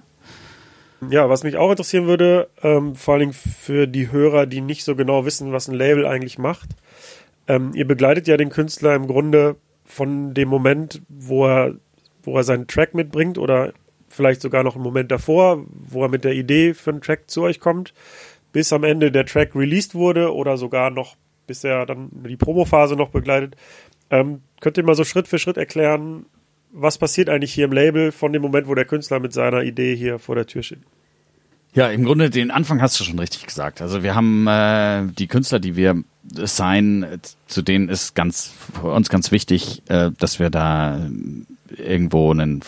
Ja, 1.09 1.29
was 1.29 1.43
mich 1.43 1.57
auch 1.57 1.69
interessieren 1.69 2.07
würde, 2.07 2.49
ähm, 2.61 2.95
vor 2.95 3.13
allen 3.13 3.21
Dingen 3.21 3.33
für 3.33 3.87
die 3.87 4.11
Hörer, 4.11 4.45
die 4.45 4.61
nicht 4.61 4.83
so 4.83 4.95
genau 4.95 5.25
wissen, 5.25 5.51
was 5.51 5.67
ein 5.67 5.75
Label 5.75 6.05
eigentlich 6.05 6.37
macht. 6.37 6.69
Ähm, 7.47 7.71
ihr 7.73 7.85
begleitet 7.85 8.27
ja 8.27 8.37
den 8.37 8.49
Künstler 8.49 8.95
im 8.95 9.07
Grunde 9.07 9.55
von 9.85 10.33
dem 10.33 10.47
Moment, 10.47 11.01
wo 11.09 11.45
er, 11.45 11.75
wo 12.23 12.37
er 12.37 12.43
seinen 12.43 12.67
Track 12.67 12.93
mitbringt 12.93 13.37
oder 13.37 13.73
vielleicht 14.13 14.41
sogar 14.41 14.63
noch 14.63 14.75
einen 14.75 14.83
Moment 14.83 15.11
davor, 15.11 15.65
wo 15.69 16.03
er 16.03 16.09
mit 16.09 16.23
der 16.23 16.33
Idee 16.33 16.73
für 16.73 16.91
einen 16.91 17.01
Track 17.01 17.29
zu 17.29 17.41
euch 17.41 17.59
kommt, 17.59 17.93
bis 18.51 18.71
am 18.71 18.83
Ende 18.83 19.11
der 19.11 19.25
Track 19.25 19.55
released 19.55 19.95
wurde 19.95 20.33
oder 20.33 20.57
sogar 20.57 20.89
noch, 20.89 21.15
bis 21.47 21.63
er 21.63 21.85
dann 21.85 22.09
die 22.27 22.37
Promophase 22.37 22.95
noch 22.95 23.09
begleitet. 23.09 23.55
Ähm, 24.09 24.41
könnt 24.61 24.77
ihr 24.77 24.83
mal 24.83 24.95
so 24.95 25.03
Schritt 25.03 25.27
für 25.27 25.39
Schritt 25.39 25.57
erklären, 25.57 26.25
was 26.71 26.97
passiert 26.97 27.29
eigentlich 27.29 27.53
hier 27.53 27.65
im 27.65 27.71
Label 27.71 28.11
von 28.11 28.33
dem 28.33 28.41
Moment, 28.41 28.67
wo 28.67 28.75
der 28.75 28.85
Künstler 28.85 29.19
mit 29.19 29.33
seiner 29.33 29.63
Idee 29.63 29.95
hier 29.95 30.19
vor 30.19 30.35
der 30.35 30.47
Tür 30.47 30.63
steht? 30.63 30.79
Ja, 31.73 31.89
im 31.89 32.03
Grunde 32.03 32.29
den 32.29 32.51
Anfang 32.51 32.81
hast 32.81 32.99
du 32.99 33.03
schon 33.03 33.17
richtig 33.17 33.47
gesagt. 33.47 33.81
Also 33.81 34.03
wir 34.03 34.13
haben 34.13 34.45
äh, 34.47 35.11
die 35.11 35.27
Künstler, 35.27 35.59
die 35.59 35.75
wir 35.75 36.03
sein, 36.31 37.19
zu 37.47 37.61
denen 37.63 37.89
ist 37.89 38.15
ganz 38.15 38.53
für 38.73 38.91
uns 38.91 39.09
ganz 39.09 39.31
wichtig, 39.31 39.81
äh, 39.87 40.11
dass 40.17 40.39
wir 40.39 40.49
da 40.49 41.09
irgendwo 41.77 42.31
einen, 42.31 42.61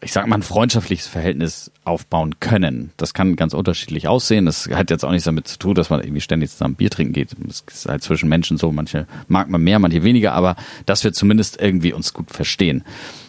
ich 0.00 0.12
sag 0.12 0.26
mal, 0.26 0.36
ein 0.36 0.42
freundschaftliches 0.42 1.06
Verhältnis 1.06 1.70
aufbauen 1.84 2.40
können. 2.40 2.92
Das 2.96 3.14
kann 3.14 3.36
ganz 3.36 3.54
unterschiedlich 3.54 4.08
aussehen. 4.08 4.46
Das 4.46 4.68
hat 4.68 4.90
jetzt 4.90 5.04
auch 5.04 5.10
nichts 5.10 5.24
damit 5.24 5.48
zu 5.48 5.58
tun, 5.58 5.74
dass 5.74 5.90
man 5.90 6.00
irgendwie 6.00 6.20
ständig 6.20 6.50
zusammen 6.50 6.74
Bier 6.74 6.90
trinken 6.90 7.12
geht. 7.12 7.30
Das 7.38 7.64
ist 7.66 7.86
halt 7.88 8.02
zwischen 8.02 8.28
Menschen 8.28 8.56
so. 8.56 8.72
Manche 8.72 9.06
mag 9.28 9.48
man 9.48 9.62
mehr, 9.62 9.78
manche 9.78 10.02
weniger, 10.02 10.32
aber 10.32 10.56
dass 10.86 11.04
wir 11.04 11.12
zumindest 11.12 11.60
irgendwie 11.60 11.92
uns 11.92 12.12
gut 12.12 12.30
verstehen. 12.30 12.84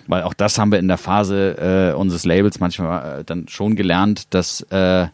Weil 0.08 0.24
auch 0.24 0.34
das 0.34 0.58
haben 0.58 0.72
wir 0.72 0.80
in 0.80 0.88
der 0.88 0.98
Phase 0.98 1.94
äh, 1.94 1.98
unseres 1.98 2.26
Labels 2.26 2.60
manchmal 2.60 3.22
äh, 3.22 3.24
dann 3.24 3.48
schon 3.48 3.76
gelernt, 3.76 4.34
dass 4.34 4.62
äh, 4.64 5.08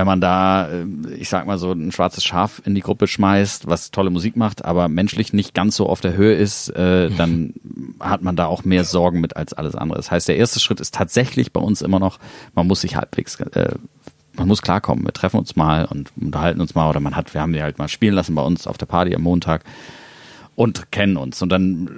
wenn 0.00 0.06
man 0.06 0.22
da, 0.22 0.66
äh, 0.70 0.86
ich 1.18 1.28
sag 1.28 1.46
mal 1.46 1.58
so, 1.58 1.72
ein 1.72 1.92
schwarzes 1.92 2.24
Schaf 2.24 2.62
in 2.64 2.74
die 2.74 2.80
Gruppe 2.80 3.06
schmeißt, 3.06 3.66
was 3.66 3.90
tolle 3.90 4.08
Musik 4.08 4.34
macht, 4.34 4.64
aber 4.64 4.88
menschlich 4.88 5.34
nicht 5.34 5.52
ganz 5.52 5.76
so 5.76 5.90
auf 5.90 6.00
der 6.00 6.14
Höhe 6.14 6.34
ist, 6.34 6.70
äh, 6.70 7.10
dann 7.18 7.52
hat 8.00 8.22
man 8.22 8.34
da 8.34 8.46
auch 8.46 8.64
mehr 8.64 8.84
Sorgen 8.84 9.20
mit 9.20 9.36
als 9.36 9.52
alles 9.52 9.74
andere. 9.74 9.98
Das 9.98 10.10
heißt, 10.10 10.26
der 10.26 10.38
erste 10.38 10.58
Schritt 10.58 10.80
ist 10.80 10.94
tatsächlich 10.94 11.52
bei 11.52 11.60
uns 11.60 11.82
immer 11.82 12.00
noch, 12.00 12.18
man 12.54 12.66
muss 12.66 12.80
sich 12.80 12.96
halbwegs, 12.96 13.38
äh, 13.40 13.74
man 14.32 14.48
muss 14.48 14.62
klarkommen. 14.62 15.04
Wir 15.04 15.12
treffen 15.12 15.38
uns 15.38 15.54
mal 15.54 15.84
und 15.84 16.10
unterhalten 16.18 16.62
uns 16.62 16.74
mal 16.74 16.88
oder 16.88 17.00
man 17.00 17.14
hat, 17.14 17.34
wir 17.34 17.42
haben 17.42 17.52
die 17.52 17.62
halt 17.62 17.78
mal 17.78 17.88
spielen 17.88 18.14
lassen 18.14 18.34
bei 18.34 18.42
uns 18.42 18.66
auf 18.66 18.78
der 18.78 18.86
Party 18.86 19.14
am 19.14 19.20
Montag 19.20 19.64
und 20.54 20.90
kennen 20.92 21.18
uns. 21.18 21.42
Und 21.42 21.50
dann 21.50 21.90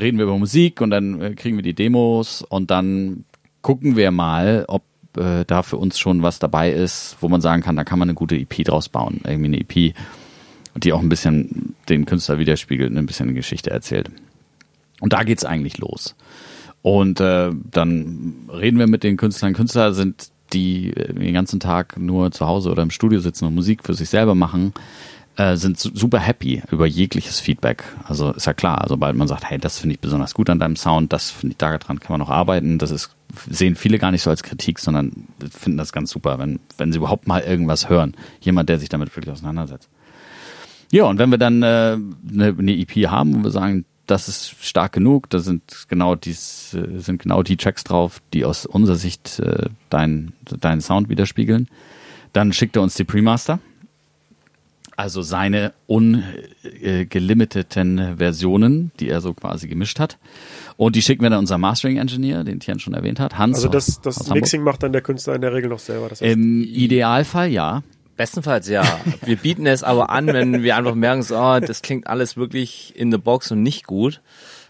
reden 0.00 0.16
wir 0.16 0.24
über 0.24 0.38
Musik 0.38 0.80
und 0.80 0.88
dann 0.88 1.36
kriegen 1.36 1.56
wir 1.56 1.62
die 1.62 1.74
Demos 1.74 2.40
und 2.40 2.70
dann 2.70 3.26
gucken 3.60 3.94
wir 3.94 4.10
mal, 4.10 4.64
ob 4.68 4.84
äh, 5.16 5.44
da 5.46 5.62
für 5.62 5.76
uns 5.76 5.98
schon 5.98 6.22
was 6.22 6.38
dabei 6.38 6.70
ist, 6.72 7.16
wo 7.20 7.28
man 7.28 7.40
sagen 7.40 7.62
kann, 7.62 7.76
da 7.76 7.84
kann 7.84 7.98
man 7.98 8.08
eine 8.08 8.14
gute 8.14 8.36
EP 8.36 8.64
draus 8.64 8.88
bauen. 8.88 9.20
Irgendwie 9.24 9.46
eine 9.46 9.60
EP, 9.60 9.94
die 10.76 10.92
auch 10.92 11.00
ein 11.00 11.08
bisschen 11.08 11.74
den 11.88 12.06
Künstler 12.06 12.38
widerspiegelt 12.38 12.94
ein 12.96 13.06
bisschen 13.06 13.26
eine 13.28 13.34
Geschichte 13.34 13.70
erzählt. 13.70 14.10
Und 15.00 15.12
da 15.12 15.22
geht's 15.24 15.44
eigentlich 15.44 15.78
los. 15.78 16.14
Und 16.82 17.20
äh, 17.20 17.50
dann 17.70 18.34
reden 18.52 18.78
wir 18.78 18.86
mit 18.86 19.02
den 19.02 19.16
Künstlern. 19.16 19.54
Künstler 19.54 19.92
sind 19.92 20.28
die 20.52 20.90
äh, 20.90 21.12
den 21.12 21.34
ganzen 21.34 21.58
Tag 21.60 21.98
nur 21.98 22.30
zu 22.30 22.46
Hause 22.46 22.70
oder 22.70 22.82
im 22.82 22.90
Studio 22.90 23.18
sitzen 23.20 23.46
und 23.46 23.54
Musik 23.54 23.82
für 23.84 23.94
sich 23.94 24.08
selber 24.08 24.34
machen, 24.36 24.72
äh, 25.36 25.56
sind 25.56 25.78
su- 25.78 25.90
super 25.92 26.20
happy 26.20 26.62
über 26.70 26.86
jegliches 26.86 27.40
Feedback. 27.40 27.82
Also 28.04 28.30
ist 28.32 28.46
ja 28.46 28.54
klar, 28.54 28.84
sobald 28.88 29.16
man 29.16 29.26
sagt, 29.28 29.50
hey, 29.50 29.58
das 29.58 29.78
finde 29.80 29.94
ich 29.94 30.00
besonders 30.00 30.32
gut 30.34 30.48
an 30.48 30.60
deinem 30.60 30.76
Sound, 30.76 31.12
das 31.12 31.30
finde 31.30 31.54
ich 31.54 31.56
daran 31.58 31.80
kann 31.80 31.98
man 32.10 32.20
noch 32.20 32.30
arbeiten, 32.30 32.78
das 32.78 32.90
ist 32.92 33.10
sehen 33.48 33.76
viele 33.76 33.98
gar 33.98 34.10
nicht 34.10 34.22
so 34.22 34.30
als 34.30 34.42
Kritik, 34.42 34.78
sondern 34.78 35.28
finden 35.50 35.78
das 35.78 35.92
ganz 35.92 36.10
super, 36.10 36.38
wenn 36.38 36.60
wenn 36.78 36.92
sie 36.92 36.98
überhaupt 36.98 37.26
mal 37.26 37.42
irgendwas 37.42 37.88
hören, 37.88 38.14
jemand, 38.40 38.68
der 38.68 38.78
sich 38.78 38.88
damit 38.88 39.14
wirklich 39.14 39.32
auseinandersetzt. 39.32 39.88
Ja, 40.92 41.04
und 41.04 41.18
wenn 41.18 41.30
wir 41.30 41.38
dann 41.38 41.62
äh, 41.62 41.96
eine, 42.32 42.56
eine 42.58 42.76
EP 42.78 43.08
haben, 43.08 43.34
wo 43.34 43.44
wir 43.44 43.50
sagen, 43.50 43.84
das 44.06 44.28
ist 44.28 44.54
stark 44.60 44.92
genug, 44.92 45.28
da 45.30 45.40
sind 45.40 45.86
genau 45.88 46.14
dies 46.14 46.74
äh, 46.74 46.98
sind 46.98 47.22
genau 47.22 47.42
die 47.42 47.56
Tracks 47.56 47.84
drauf, 47.84 48.22
die 48.32 48.44
aus 48.44 48.66
unserer 48.66 48.96
Sicht 48.96 49.40
äh, 49.40 49.68
deinen 49.90 50.32
deinen 50.44 50.80
Sound 50.80 51.08
widerspiegeln, 51.08 51.68
dann 52.32 52.52
schickt 52.52 52.76
er 52.76 52.82
uns 52.82 52.94
die 52.94 53.04
Premaster. 53.04 53.58
Also 54.96 55.20
seine 55.20 55.74
ungelimiteten 55.86 58.16
Versionen, 58.16 58.92
die 58.98 59.10
er 59.10 59.20
so 59.20 59.34
quasi 59.34 59.68
gemischt 59.68 60.00
hat. 60.00 60.16
Und 60.78 60.96
die 60.96 61.02
schicken 61.02 61.22
wir 61.22 61.28
dann 61.28 61.40
unserem 61.40 61.60
Mastering 61.60 61.98
Engineer, 61.98 62.44
den 62.44 62.60
Tien 62.60 62.78
schon 62.78 62.94
erwähnt 62.94 63.20
hat, 63.20 63.36
Hans. 63.36 63.56
Also 63.56 63.68
das, 63.68 63.88
aus 63.88 64.00
das 64.00 64.20
Hamburg. 64.20 64.36
Mixing 64.36 64.62
macht 64.62 64.82
dann 64.82 64.92
der 64.92 65.02
Künstler 65.02 65.34
in 65.34 65.42
der 65.42 65.52
Regel 65.52 65.68
noch 65.68 65.80
selber. 65.80 66.08
Das 66.08 66.22
heißt, 66.22 66.32
Im 66.32 66.62
Idealfall 66.62 67.50
ja. 67.50 67.82
Bestenfalls 68.16 68.68
ja. 68.68 68.82
Wir 69.24 69.36
bieten 69.36 69.66
es 69.66 69.82
aber 69.82 70.08
an, 70.08 70.28
wenn 70.28 70.62
wir 70.62 70.76
einfach 70.76 70.94
merken, 70.94 71.22
so, 71.22 71.36
oh, 71.36 71.60
das 71.60 71.82
klingt 71.82 72.06
alles 72.06 72.38
wirklich 72.38 72.94
in 72.96 73.12
the 73.12 73.18
box 73.18 73.50
und 73.50 73.62
nicht 73.62 73.86
gut. 73.86 74.22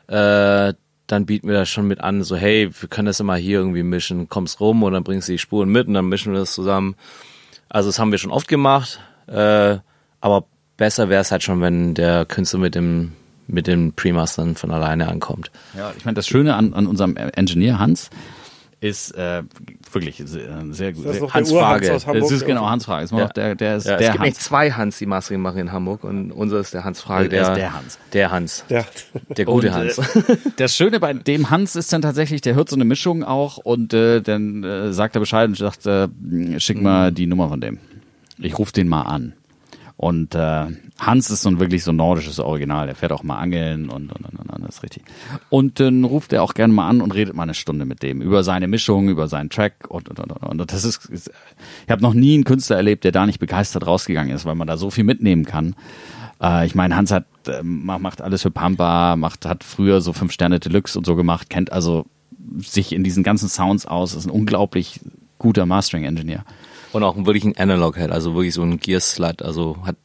Äh, 0.08 0.74
dann 1.06 1.26
bieten 1.26 1.46
wir 1.46 1.54
das 1.54 1.68
schon 1.68 1.86
mit 1.86 2.00
an, 2.00 2.24
so 2.24 2.36
hey, 2.36 2.68
wir 2.80 2.88
können 2.88 3.06
das 3.06 3.20
immer 3.20 3.36
hier 3.36 3.58
irgendwie 3.58 3.84
mischen, 3.84 4.28
kommst 4.28 4.60
rum 4.60 4.82
und 4.82 4.92
dann 4.92 5.04
bringst 5.04 5.28
du 5.28 5.32
die 5.32 5.38
Spuren 5.38 5.68
mit 5.68 5.86
und 5.86 5.94
dann 5.94 6.08
mischen 6.08 6.32
wir 6.32 6.40
das 6.40 6.52
zusammen. 6.52 6.96
Also 7.68 7.88
das 7.88 7.98
haben 7.98 8.10
wir 8.10 8.18
schon 8.18 8.32
oft 8.32 8.48
gemacht, 8.48 9.00
äh, 9.28 9.78
aber 10.20 10.44
besser 10.76 11.08
wäre 11.08 11.20
es 11.22 11.30
halt 11.30 11.42
schon, 11.42 11.60
wenn 11.60 11.94
der 11.94 12.24
Künstler 12.26 12.60
mit 12.60 12.74
dem 12.74 13.12
mit 13.48 13.68
den 13.68 13.92
Premastern 13.92 14.56
von 14.56 14.72
alleine 14.72 15.06
ankommt. 15.08 15.52
Ja, 15.76 15.92
ich 15.96 16.04
meine, 16.04 16.16
das 16.16 16.26
Schöne 16.26 16.56
an, 16.56 16.74
an 16.74 16.88
unserem 16.88 17.16
Engineer 17.16 17.78
Hans 17.78 18.10
ist 18.80 19.12
äh, 19.16 19.42
wirklich 19.92 20.20
sehr, 20.26 20.64
sehr 20.70 20.92
gut. 20.92 21.06
das 21.06 21.12
Sehr, 21.12 21.22
noch 21.22 21.32
Hans 21.32 21.48
der 21.50 21.58
Frage. 21.60 21.94
aus 21.94 22.06
Hamburg. 22.06 22.22
das 22.24 22.32
ist 22.32 22.44
genau 22.44 22.68
Hans 22.68 22.84
Frage. 22.84 23.04
Ist 23.04 23.12
Ja. 23.12 23.26
der, 23.28 23.54
der 23.54 23.76
ist 23.76 23.86
Ja, 23.86 23.94
es 23.94 23.98
der 24.00 24.10
gibt 24.12 24.24
nicht 24.24 24.34
Hans. 24.36 24.44
zwei 24.44 24.70
Hans, 24.72 24.98
die 24.98 25.06
Mastering 25.06 25.40
machen 25.40 25.58
in 25.60 25.70
Hamburg 25.72 26.02
und 26.04 26.30
unser 26.32 26.58
ist 26.60 26.74
der 26.74 26.82
Hans 26.84 27.00
Frage, 27.00 27.28
Der 27.28 27.42
der, 27.44 27.52
ist 27.52 27.56
der 27.58 27.72
Hans. 27.72 27.98
Der 28.12 28.30
Hans. 28.32 28.64
Ja. 28.68 28.84
Der 29.36 29.44
gute 29.44 29.68
Und, 29.68 29.74
Hans. 29.74 29.98
Äh, 29.98 30.36
das 30.56 30.74
Schöne 30.74 30.98
bei 31.00 31.14
dem 31.14 31.48
Hans 31.48 31.74
ist 31.76 31.92
dann 31.92 32.02
tatsächlich, 32.02 32.40
der 32.42 32.54
hört 32.56 32.68
so 32.68 32.76
eine 32.76 32.84
Mischung 32.84 33.22
auch 33.24 33.56
und 33.58 33.94
äh, 33.94 34.20
dann 34.20 34.62
äh, 34.64 34.92
sagt 34.92 35.16
er 35.16 35.20
Bescheid 35.20 35.48
und 35.48 35.56
sagt, 35.56 35.86
äh, 35.86 36.08
schick 36.58 36.82
mal 36.82 37.12
die 37.12 37.26
Nummer 37.26 37.48
von 37.48 37.60
dem. 37.60 37.78
Ich 38.38 38.58
rufe 38.58 38.72
den 38.72 38.88
mal 38.88 39.02
an. 39.02 39.32
Und 39.98 40.34
äh, 40.34 40.66
Hans 40.98 41.30
ist 41.30 41.42
so 41.42 41.48
ein 41.48 41.58
wirklich 41.58 41.82
so 41.82 41.90
nordisches 41.92 42.38
Original. 42.38 42.86
Der 42.86 42.94
fährt 42.94 43.12
auch 43.12 43.22
mal 43.22 43.38
angeln 43.38 43.88
und, 43.88 44.12
und, 44.12 44.26
und, 44.26 44.50
und 44.50 44.62
das 44.62 44.76
ist 44.76 44.82
richtig. 44.82 45.04
Und 45.48 45.80
dann 45.80 46.04
ruft 46.04 46.34
er 46.34 46.42
auch 46.42 46.52
gerne 46.52 46.72
mal 46.72 46.88
an 46.88 47.00
und 47.00 47.14
redet 47.14 47.34
mal 47.34 47.44
eine 47.44 47.54
Stunde 47.54 47.86
mit 47.86 48.02
dem 48.02 48.20
über 48.20 48.44
seine 48.44 48.68
Mischung, 48.68 49.08
über 49.08 49.26
seinen 49.26 49.48
Track 49.48 49.86
und 49.88 50.08
und 50.10 50.20
und, 50.20 50.32
und. 50.32 50.60
und 50.60 50.72
das 50.72 50.84
ist, 50.84 51.06
ist 51.06 51.30
ich 51.84 51.90
habe 51.90 52.02
noch 52.02 52.12
nie 52.12 52.34
einen 52.34 52.44
Künstler 52.44 52.76
erlebt, 52.76 53.04
der 53.04 53.12
da 53.12 53.24
nicht 53.24 53.38
begeistert 53.38 53.86
rausgegangen 53.86 54.34
ist, 54.34 54.44
weil 54.44 54.54
man 54.54 54.66
da 54.66 54.76
so 54.76 54.90
viel 54.90 55.04
mitnehmen 55.04 55.46
kann. 55.46 55.74
Äh, 56.42 56.66
ich 56.66 56.74
meine, 56.74 56.94
Hans 56.94 57.10
hat 57.10 57.24
äh, 57.46 57.62
macht 57.62 58.20
alles 58.20 58.42
für 58.42 58.50
Pampa, 58.50 59.16
macht 59.16 59.46
hat 59.46 59.64
früher 59.64 60.02
so 60.02 60.12
fünf 60.12 60.32
Sterne 60.32 60.60
Deluxe 60.60 60.98
und 60.98 61.06
so 61.06 61.16
gemacht, 61.16 61.48
kennt 61.48 61.72
also 61.72 62.04
sich 62.58 62.92
in 62.92 63.02
diesen 63.02 63.22
ganzen 63.22 63.48
Sounds 63.48 63.86
aus, 63.86 64.14
ist 64.14 64.26
ein 64.26 64.30
unglaublich 64.30 65.00
guter 65.38 65.66
Mastering 65.66 66.04
Engineer. 66.04 66.44
Und 66.92 67.02
auch 67.02 67.16
wirklich 67.16 67.44
ein 67.44 67.56
Analog-Head, 67.56 68.10
also 68.10 68.34
wirklich 68.34 68.54
so 68.54 68.62
ein 68.62 68.78
Gear-Slut, 68.78 69.42
also 69.42 69.76
hat 69.84 69.96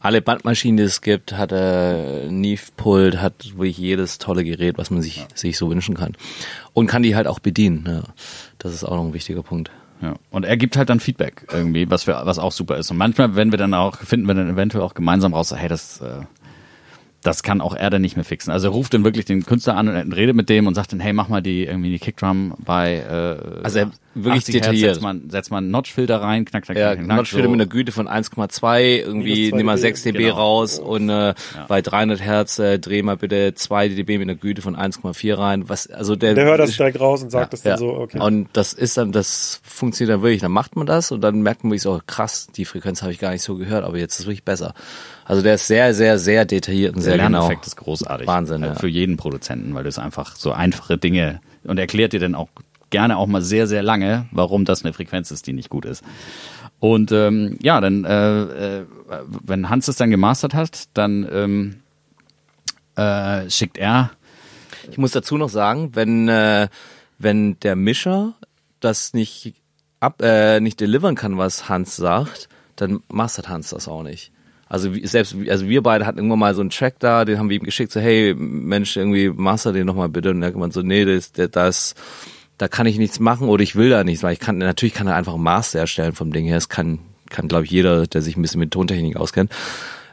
alle 0.00 0.22
Bandmaschinen, 0.22 0.76
die 0.76 0.84
es 0.84 1.00
gibt, 1.02 1.32
hat 1.36 1.52
äh, 1.52 2.30
Neve-Pult, 2.30 3.20
hat 3.20 3.52
wirklich 3.56 3.78
jedes 3.78 4.18
tolle 4.18 4.44
Gerät, 4.44 4.78
was 4.78 4.90
man 4.90 5.02
sich, 5.02 5.26
sich 5.34 5.58
so 5.58 5.68
wünschen 5.70 5.96
kann. 5.96 6.16
Und 6.72 6.86
kann 6.86 7.02
die 7.02 7.16
halt 7.16 7.26
auch 7.26 7.40
bedienen, 7.40 7.84
ja. 7.86 8.02
Das 8.58 8.72
ist 8.72 8.84
auch 8.84 8.96
noch 8.96 9.04
ein 9.04 9.14
wichtiger 9.14 9.42
Punkt. 9.42 9.70
Ja. 10.00 10.14
Und 10.30 10.44
er 10.44 10.56
gibt 10.56 10.76
halt 10.76 10.90
dann 10.90 11.00
Feedback 11.00 11.46
irgendwie, 11.52 11.90
was 11.90 12.06
wir, 12.06 12.20
was 12.24 12.38
auch 12.38 12.52
super 12.52 12.76
ist. 12.76 12.90
Und 12.90 12.98
manchmal, 12.98 13.34
wenn 13.34 13.50
wir 13.50 13.58
dann 13.58 13.74
auch, 13.74 13.96
finden 13.96 14.26
wir 14.26 14.34
dann 14.34 14.48
eventuell 14.50 14.84
auch 14.84 14.94
gemeinsam 14.94 15.34
raus, 15.34 15.52
hey, 15.54 15.68
das, 15.68 16.00
äh, 16.00 16.20
das 17.22 17.42
kann 17.42 17.60
auch 17.60 17.74
er 17.74 17.90
dann 17.90 18.02
nicht 18.02 18.14
mehr 18.14 18.24
fixen. 18.24 18.52
Also 18.52 18.68
er 18.68 18.72
ruft 18.72 18.94
dann 18.94 19.02
wirklich 19.02 19.24
den 19.24 19.44
Künstler 19.44 19.76
an 19.76 19.88
und 19.88 20.12
redet 20.12 20.36
mit 20.36 20.48
dem 20.48 20.68
und 20.68 20.74
sagt 20.74 20.92
dann, 20.92 21.00
hey, 21.00 21.12
mach 21.12 21.28
mal 21.28 21.42
die 21.42 21.64
irgendwie 21.64 21.90
die 21.90 21.98
Kickdrum 21.98 22.54
bei. 22.58 22.94
Äh, 22.94 23.64
Also 23.64 23.80
er 23.80 23.90
wirklich 24.24 24.42
80 24.44 24.54
Hertz 24.54 24.64
detailliert. 24.64 24.94
setzt 24.94 25.02
man, 25.02 25.30
setzt 25.30 25.50
man 25.50 25.64
einen 25.64 25.70
Notch-Filter 25.70 26.20
rein, 26.20 26.44
knack, 26.44 26.64
knack, 26.64 26.76
Ja, 26.76 26.94
knack, 26.94 27.04
knack. 27.04 27.16
Notch-Filter 27.18 27.46
so. 27.46 27.50
mit 27.50 27.60
einer 27.60 27.70
Güte 27.70 27.92
von 27.92 28.08
1,2, 28.08 28.98
irgendwie 28.98 29.52
nimm 29.52 29.66
mal 29.66 29.76
dB, 29.76 29.82
6 29.82 30.02
dB 30.02 30.18
genau. 30.18 30.34
raus 30.36 30.78
und 30.78 31.08
äh, 31.08 31.34
bei 31.68 31.82
300 31.82 32.20
Hertz 32.20 32.58
äh, 32.58 32.78
dreh 32.78 33.02
mal 33.02 33.16
bitte 33.16 33.54
2 33.54 33.88
dB 33.88 34.18
mit 34.18 34.28
einer 34.28 34.34
Güte 34.34 34.62
von 34.62 34.76
1,4 34.76 35.38
rein. 35.38 35.68
Was, 35.68 35.88
also 35.88 36.16
der, 36.16 36.34
Der 36.34 36.44
hört 36.44 36.60
das 36.60 36.74
steigt 36.74 37.00
raus 37.00 37.22
und 37.22 37.30
sagt 37.30 37.52
das 37.52 37.62
dann 37.62 37.72
ja. 37.72 37.78
so, 37.78 37.90
okay. 37.90 38.20
Und 38.20 38.48
das 38.52 38.72
ist 38.72 38.96
dann, 38.96 39.12
das 39.12 39.60
funktioniert 39.62 40.14
dann 40.14 40.22
wirklich. 40.22 40.40
Dann 40.40 40.52
macht 40.52 40.76
man 40.76 40.86
das 40.86 41.12
und 41.12 41.20
dann 41.20 41.42
merkt 41.42 41.64
man 41.64 41.70
wirklich 41.70 41.82
so, 41.82 42.00
krass, 42.06 42.48
die 42.54 42.64
Frequenz 42.64 43.02
habe 43.02 43.12
ich 43.12 43.18
gar 43.18 43.30
nicht 43.30 43.42
so 43.42 43.56
gehört, 43.56 43.84
aber 43.84 43.98
jetzt 43.98 44.14
ist 44.14 44.20
es 44.20 44.26
wirklich 44.26 44.44
besser. 44.44 44.74
Also 45.24 45.42
der 45.42 45.54
ist 45.54 45.66
sehr, 45.66 45.92
sehr, 45.92 46.18
sehr 46.18 46.44
detailliert 46.44 46.94
und 46.94 47.04
Der 47.04 47.16
sehr 47.16 47.24
genau. 47.24 47.40
Lerneffekt 47.40 47.66
ist 47.66 47.76
großartig. 47.76 48.26
Wahnsinn, 48.26 48.62
ja. 48.62 48.74
Für 48.74 48.88
jeden 48.88 49.16
Produzenten, 49.16 49.74
weil 49.74 49.84
das 49.84 49.98
einfach 49.98 50.36
so 50.36 50.52
einfache 50.52 50.96
Dinge 50.96 51.40
und 51.64 51.78
erklärt 51.78 52.14
dir 52.14 52.20
dann 52.20 52.34
auch 52.34 52.48
gerne 52.90 53.16
auch 53.16 53.26
mal 53.26 53.42
sehr, 53.42 53.66
sehr 53.66 53.82
lange, 53.82 54.26
warum 54.30 54.64
das 54.64 54.84
eine 54.84 54.92
Frequenz 54.92 55.30
ist, 55.30 55.46
die 55.46 55.52
nicht 55.52 55.68
gut 55.68 55.84
ist. 55.84 56.04
Und 56.80 57.10
ähm, 57.12 57.58
ja, 57.60 57.80
dann, 57.80 58.04
äh, 58.04 58.78
äh, 58.78 58.84
wenn 59.44 59.68
Hans 59.68 59.88
es 59.88 59.96
dann 59.96 60.10
gemastert 60.10 60.54
hat, 60.54 60.88
dann 60.94 61.26
ähm, 61.30 61.76
äh, 62.96 63.50
schickt 63.50 63.78
er 63.78 64.10
Ich 64.90 64.98
muss 64.98 65.12
dazu 65.12 65.36
noch 65.36 65.48
sagen, 65.48 65.90
wenn, 65.94 66.28
äh, 66.28 66.68
wenn 67.18 67.58
der 67.60 67.74
Mischer 67.74 68.34
das 68.80 69.12
nicht 69.12 69.54
ab, 70.00 70.22
äh, 70.22 70.60
nicht 70.60 70.80
delivern 70.80 71.16
kann, 71.16 71.36
was 71.36 71.68
Hans 71.68 71.96
sagt, 71.96 72.48
dann 72.76 73.00
mastert 73.08 73.48
Hans 73.48 73.70
das 73.70 73.88
auch 73.88 74.04
nicht. 74.04 74.30
Also 74.68 74.92
selbst, 75.02 75.34
also 75.48 75.66
wir 75.66 75.82
beide 75.82 76.04
hatten 76.04 76.18
irgendwann 76.18 76.38
mal 76.38 76.54
so 76.54 76.60
einen 76.60 76.70
Track 76.70 77.00
da, 77.00 77.24
den 77.24 77.38
haben 77.38 77.48
wir 77.48 77.56
ihm 77.56 77.64
geschickt, 77.64 77.90
so 77.90 78.00
hey 78.00 78.34
Mensch, 78.34 78.96
irgendwie 78.96 79.30
master 79.30 79.72
den 79.72 79.86
nochmal 79.86 80.10
bitte. 80.10 80.30
Und 80.30 80.42
er 80.42 80.52
gemeint 80.52 80.74
so, 80.74 80.82
nee, 80.82 81.04
das, 81.04 81.32
das, 81.32 81.50
das, 81.50 81.94
da 82.58 82.68
kann 82.68 82.86
ich 82.86 82.98
nichts 82.98 83.20
machen 83.20 83.48
oder 83.48 83.62
ich 83.62 83.76
will 83.76 83.90
da 83.90 84.04
nichts, 84.04 84.22
weil 84.22 84.32
ich 84.32 84.40
kann, 84.40 84.58
natürlich 84.58 84.94
kann 84.94 85.06
er 85.06 85.14
einfach 85.14 85.36
Master 85.36 85.78
erstellen 85.78 86.12
vom 86.12 86.32
Ding 86.32 86.44
her. 86.44 86.56
Das 86.56 86.68
kann, 86.68 86.98
kann 87.30 87.48
glaube 87.48 87.64
ich 87.64 87.70
jeder, 87.70 88.06
der 88.06 88.20
sich 88.20 88.36
ein 88.36 88.42
bisschen 88.42 88.60
mit 88.60 88.72
Tontechnik 88.72 89.16
auskennt. 89.16 89.52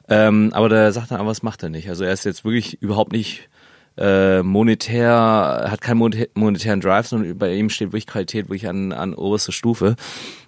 Ähm, 0.08 0.52
aber 0.54 0.70
der 0.70 0.92
sagt 0.92 1.12
dann, 1.12 1.20
aber 1.20 1.30
was 1.30 1.44
macht 1.44 1.64
er 1.64 1.70
nicht? 1.70 1.90
Also 1.90 2.04
er 2.04 2.14
ist 2.14 2.26
jetzt 2.26 2.46
wirklich 2.46 2.82
überhaupt 2.82 3.12
nicht 3.12 3.50
äh, 3.98 4.44
monetär, 4.44 5.68
hat 5.70 5.82
keinen 5.82 6.30
monetären 6.36 6.82
Drive, 6.82 7.08
sondern 7.08 7.38
bei 7.38 7.56
ihm 7.56 7.70
steht 7.70 7.90
wirklich 7.90 8.08
Qualität 8.08 8.46
wirklich 8.46 8.68
an, 8.68 8.92
an 8.92 9.16
oberster 9.16 9.52
Stufe. 9.52 9.96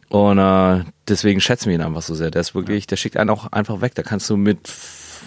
Und 0.10 0.38
äh, 0.38 0.84
deswegen 1.08 1.42
schätzen 1.42 1.70
wir 1.70 1.76
ihn 1.76 1.82
einfach 1.82 2.02
so 2.02 2.14
sehr. 2.14 2.32
Der 2.32 2.42
ist 2.42 2.56
wirklich, 2.56 2.88
der 2.88 2.96
schickt 2.96 3.18
einen 3.18 3.30
auch 3.30 3.52
einfach 3.52 3.82
weg. 3.82 3.96
Da 3.96 4.04
kannst 4.04 4.30
du 4.30 4.38
mit, 4.38 4.60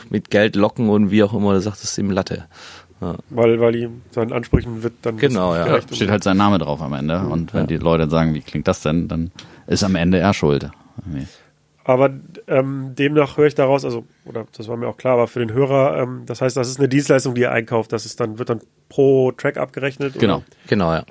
mit 0.09 0.31
Geld 0.31 0.57
locken 0.57 0.89
und 0.89 1.11
wie 1.11 1.23
auch 1.23 1.35
immer, 1.35 1.61
sagst, 1.61 1.83
das 1.83 1.91
ist 1.91 1.99
ihm 1.99 2.11
Latte. 2.11 2.47
Ja. 3.01 3.17
weil, 3.31 3.59
weil 3.61 3.75
ihm 3.77 4.03
seinen 4.11 4.33
Ansprüchen 4.33 4.83
wird 4.83 4.93
dann 5.03 5.17
Genau, 5.17 5.55
ja. 5.55 5.65
gerecht. 5.65 5.95
steht 5.95 6.11
halt 6.11 6.23
sein 6.23 6.37
Name 6.37 6.59
drauf 6.59 6.83
am 6.83 6.93
Ende. 6.93 7.21
Und 7.21 7.55
wenn 7.55 7.67
die 7.67 7.79
Leute 7.79 8.11
sagen, 8.11 8.35
wie 8.35 8.41
klingt 8.43 8.69
das 8.69 8.83
denn, 8.83 9.09
dann 9.09 9.31
ist 9.67 9.83
am 9.85 9.95
Ende 9.95 10.19
er 10.19 10.35
schuld. 10.35 10.71
Irgendwie. 11.07 11.27
Aber 11.85 12.11
ähm, 12.47 12.95
demnach 12.95 13.39
höre 13.39 13.47
ich 13.47 13.55
daraus, 13.55 13.85
also, 13.87 14.05
oder 14.27 14.47
das 14.57 14.69
war 14.69 14.77
mir 14.77 14.87
auch 14.87 14.99
klar, 14.99 15.15
aber 15.15 15.29
für 15.29 15.39
den 15.39 15.53
Hörer, 15.53 15.97
ähm, 16.03 16.23
das 16.27 16.43
heißt, 16.43 16.57
das 16.57 16.69
ist 16.69 16.79
eine 16.79 16.89
Dienstleistung, 16.89 17.35
die 17.35 17.43
er 17.45 17.53
einkauft. 17.53 17.93
Das 17.93 18.05
ist 18.05 18.21
dann, 18.21 18.39
wird 18.39 18.51
dann 18.51 18.61
pro 18.91 19.33
Track 19.33 19.57
abgerechnet. 19.57 20.19
Genau. 20.19 20.37
Oder? 20.37 20.45
Genau, 20.69 20.93
ja. 20.93 21.05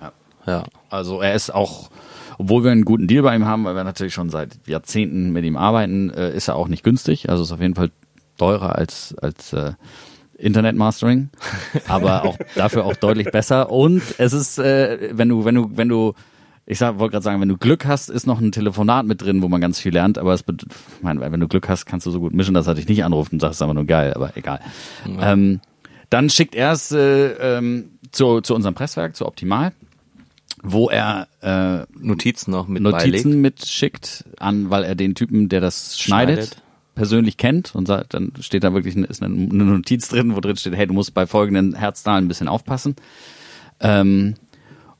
Ja. 0.45 0.64
Also 0.90 1.22
er 1.22 1.34
ist 1.34 1.49
auch, 1.53 1.90
obwohl 2.38 2.64
wir 2.64 2.72
einen 2.72 2.86
guten 2.86 3.07
Deal 3.07 3.24
bei 3.24 3.36
ihm 3.36 3.45
haben, 3.45 3.66
weil 3.66 3.76
wir 3.76 3.84
natürlich 3.84 4.14
schon 4.14 4.30
seit 4.30 4.60
Jahrzehnten 4.68 5.32
mit 5.32 5.44
ihm 5.44 5.57
arbeiten, 5.57 6.11
äh, 6.11 6.36
ist 6.36 6.48
er 6.48 6.56
auch 6.56 6.68
nicht 6.68 6.84
günstig. 6.84 7.30
Also 7.30 7.44
ist 7.44 7.52
auf 7.52 7.61
jeden 7.61 7.76
Fall 7.76 7.90
teurer 8.38 8.76
als, 8.76 9.16
als 9.22 9.52
äh, 9.53 9.74
Internet 10.40 10.76
Mastering, 10.76 11.30
aber 11.88 12.26
auch 12.26 12.38
dafür 12.56 12.86
auch 12.86 12.95
deutlich 12.95 13.32
besser. 13.32 13.72
Und 13.72 14.02
es 14.18 14.34
ist, 14.34 14.57
äh, 14.60 15.10
wenn 15.11 15.30
du, 15.30 15.45
wenn 15.45 15.56
du, 15.56 15.72
wenn 15.76 15.90
du, 15.90 16.14
ich 16.66 16.82
wollte 16.82 17.10
gerade 17.10 17.24
sagen, 17.24 17.41
wenn 17.41 17.49
du 17.49 17.57
Glück 17.57 17.86
hast, 17.86 18.10
ist 18.10 18.28
noch 18.28 18.40
ein 18.40 18.52
Telefonat 18.52 19.06
mit 19.06 19.22
drin, 19.22 19.41
wo 19.41 19.48
man 19.48 19.60
ganz 19.60 19.80
viel 19.80 19.94
lernt. 19.94 20.18
Aber 20.18 20.34
es, 20.34 20.44
meine, 21.02 21.20
wenn 21.20 21.40
du 21.40 21.48
Glück 21.48 21.68
hast, 21.68 21.86
kannst 21.86 22.06
du 22.06 22.11
so 22.11 22.20
gut 22.20 22.34
mischen, 22.34 22.53
dass 22.53 22.68
er 22.68 22.76
dich 22.76 22.88
nicht 22.88 23.03
anruft 23.03 23.34
und 23.34 23.40
sagt, 23.40 23.52
es 23.52 23.57
ist 23.57 23.61
einfach 23.61 23.76
nur 23.76 23.86
geil. 23.86 24.14
Aber 24.14 24.38
egal. 24.38 24.60
Ähm, 25.20 25.61
dann 26.10 26.30
schickt 26.30 26.56
er 26.56 26.74
es 26.74 26.91
äh, 26.91 27.57
ähm, 27.57 27.91
zu, 28.11 28.41
zu 28.41 28.56
unserem 28.56 28.76
Presswerk, 28.76 29.16
zu 29.16 29.26
Optimal 29.26 29.74
wo 30.61 30.90
er 30.90 31.28
äh, 31.41 31.86
Notizen 31.98 32.52
noch 32.52 32.68
mit 32.68 32.84
beilegt. 32.84 33.06
Notizen 33.06 33.41
mitschickt 33.41 34.26
an, 34.40 34.70
weil 34.70 34.84
er 34.84 34.95
den 34.95 35.16
Typen, 35.16 35.49
der 35.49 35.61
das 35.61 35.98
schneidet, 35.98 36.48
Schneidet. 36.48 36.64
Persönlich 36.99 37.38
kennt 37.38 37.73
und 37.76 37.88
sagt, 37.88 38.13
dann 38.13 38.34
steht 38.41 38.65
da 38.65 38.73
wirklich 38.73 38.97
eine, 38.97 39.05
ist 39.05 39.23
eine, 39.23 39.34
Notiz 39.34 40.09
drin, 40.09 40.35
wo 40.35 40.41
drin 40.41 40.57
steht, 40.57 40.76
hey, 40.76 40.85
du 40.85 40.93
musst 40.93 41.13
bei 41.13 41.26
folgenden 41.26 41.73
Herzzahlen 41.73 42.26
ein 42.26 42.27
bisschen 42.27 42.49
aufpassen. 42.49 42.97
Ähm, 43.80 44.34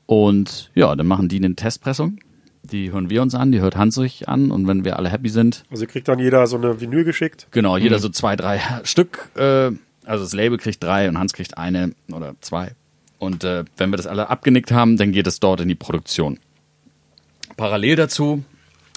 und 0.06 0.70
ja, 0.74 0.96
dann 0.96 1.06
machen 1.06 1.28
die 1.28 1.36
eine 1.36 1.54
Testpressung. 1.54 2.16
Die 2.62 2.90
hören 2.90 3.10
wir 3.10 3.20
uns 3.20 3.34
an, 3.34 3.52
die 3.52 3.60
hört 3.60 3.76
Hans 3.76 3.96
sich 3.96 4.30
an 4.30 4.50
und 4.50 4.66
wenn 4.66 4.82
wir 4.82 4.96
alle 4.96 5.10
happy 5.10 5.28
sind, 5.28 5.64
Also 5.70 5.84
kriegt 5.84 6.08
dann 6.08 6.18
jeder 6.18 6.46
so 6.46 6.56
eine 6.56 6.80
Vinyl 6.80 7.04
geschickt. 7.04 7.48
Genau, 7.50 7.76
jeder 7.76 7.98
so 7.98 8.08
zwei, 8.08 8.34
drei 8.34 8.62
Stück. 8.84 9.28
Äh, 9.36 9.72
also 10.06 10.24
das 10.24 10.32
Label 10.32 10.56
kriegt 10.56 10.82
drei 10.82 11.06
und 11.06 11.18
Hans 11.18 11.34
kriegt 11.34 11.58
eine 11.58 11.92
oder 12.10 12.34
zwei. 12.40 12.72
Und 13.18 13.44
äh, 13.44 13.64
wenn 13.76 13.90
wir 13.90 13.98
das 13.98 14.06
alle 14.06 14.30
abgenickt 14.30 14.72
haben, 14.72 14.96
dann 14.96 15.12
geht 15.12 15.26
es 15.26 15.38
dort 15.38 15.60
in 15.60 15.68
die 15.68 15.74
Produktion. 15.74 16.38
Parallel 17.58 17.96
dazu, 17.96 18.42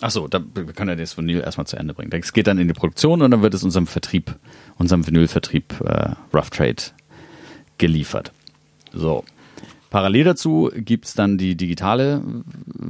ach 0.03 0.11
so, 0.11 0.27
da, 0.27 0.43
wir 0.53 0.65
können 0.73 0.89
ja 0.89 0.95
das 0.95 1.17
Vinyl 1.17 1.39
erstmal 1.39 1.65
zu 1.65 1.77
Ende 1.77 1.93
bringen. 1.93 2.11
Es 2.13 2.34
geht 2.34 2.47
dann 2.47 2.59
in 2.59 2.67
die 2.67 2.73
Produktion 2.73 3.21
und 3.21 3.31
dann 3.31 3.41
wird 3.41 3.53
es 3.53 3.63
unserem 3.63 3.88
Vertrieb, 3.88 4.35
unserem 4.77 5.07
Vinylvertrieb 5.07 5.80
äh, 5.81 6.11
Rough 6.34 6.49
Trade 6.49 6.84
geliefert. 7.77 8.31
So. 8.91 9.23
Parallel 9.89 10.23
dazu 10.23 10.71
gibt's 10.75 11.13
dann 11.13 11.38
die 11.38 11.55
digitale 11.55 12.21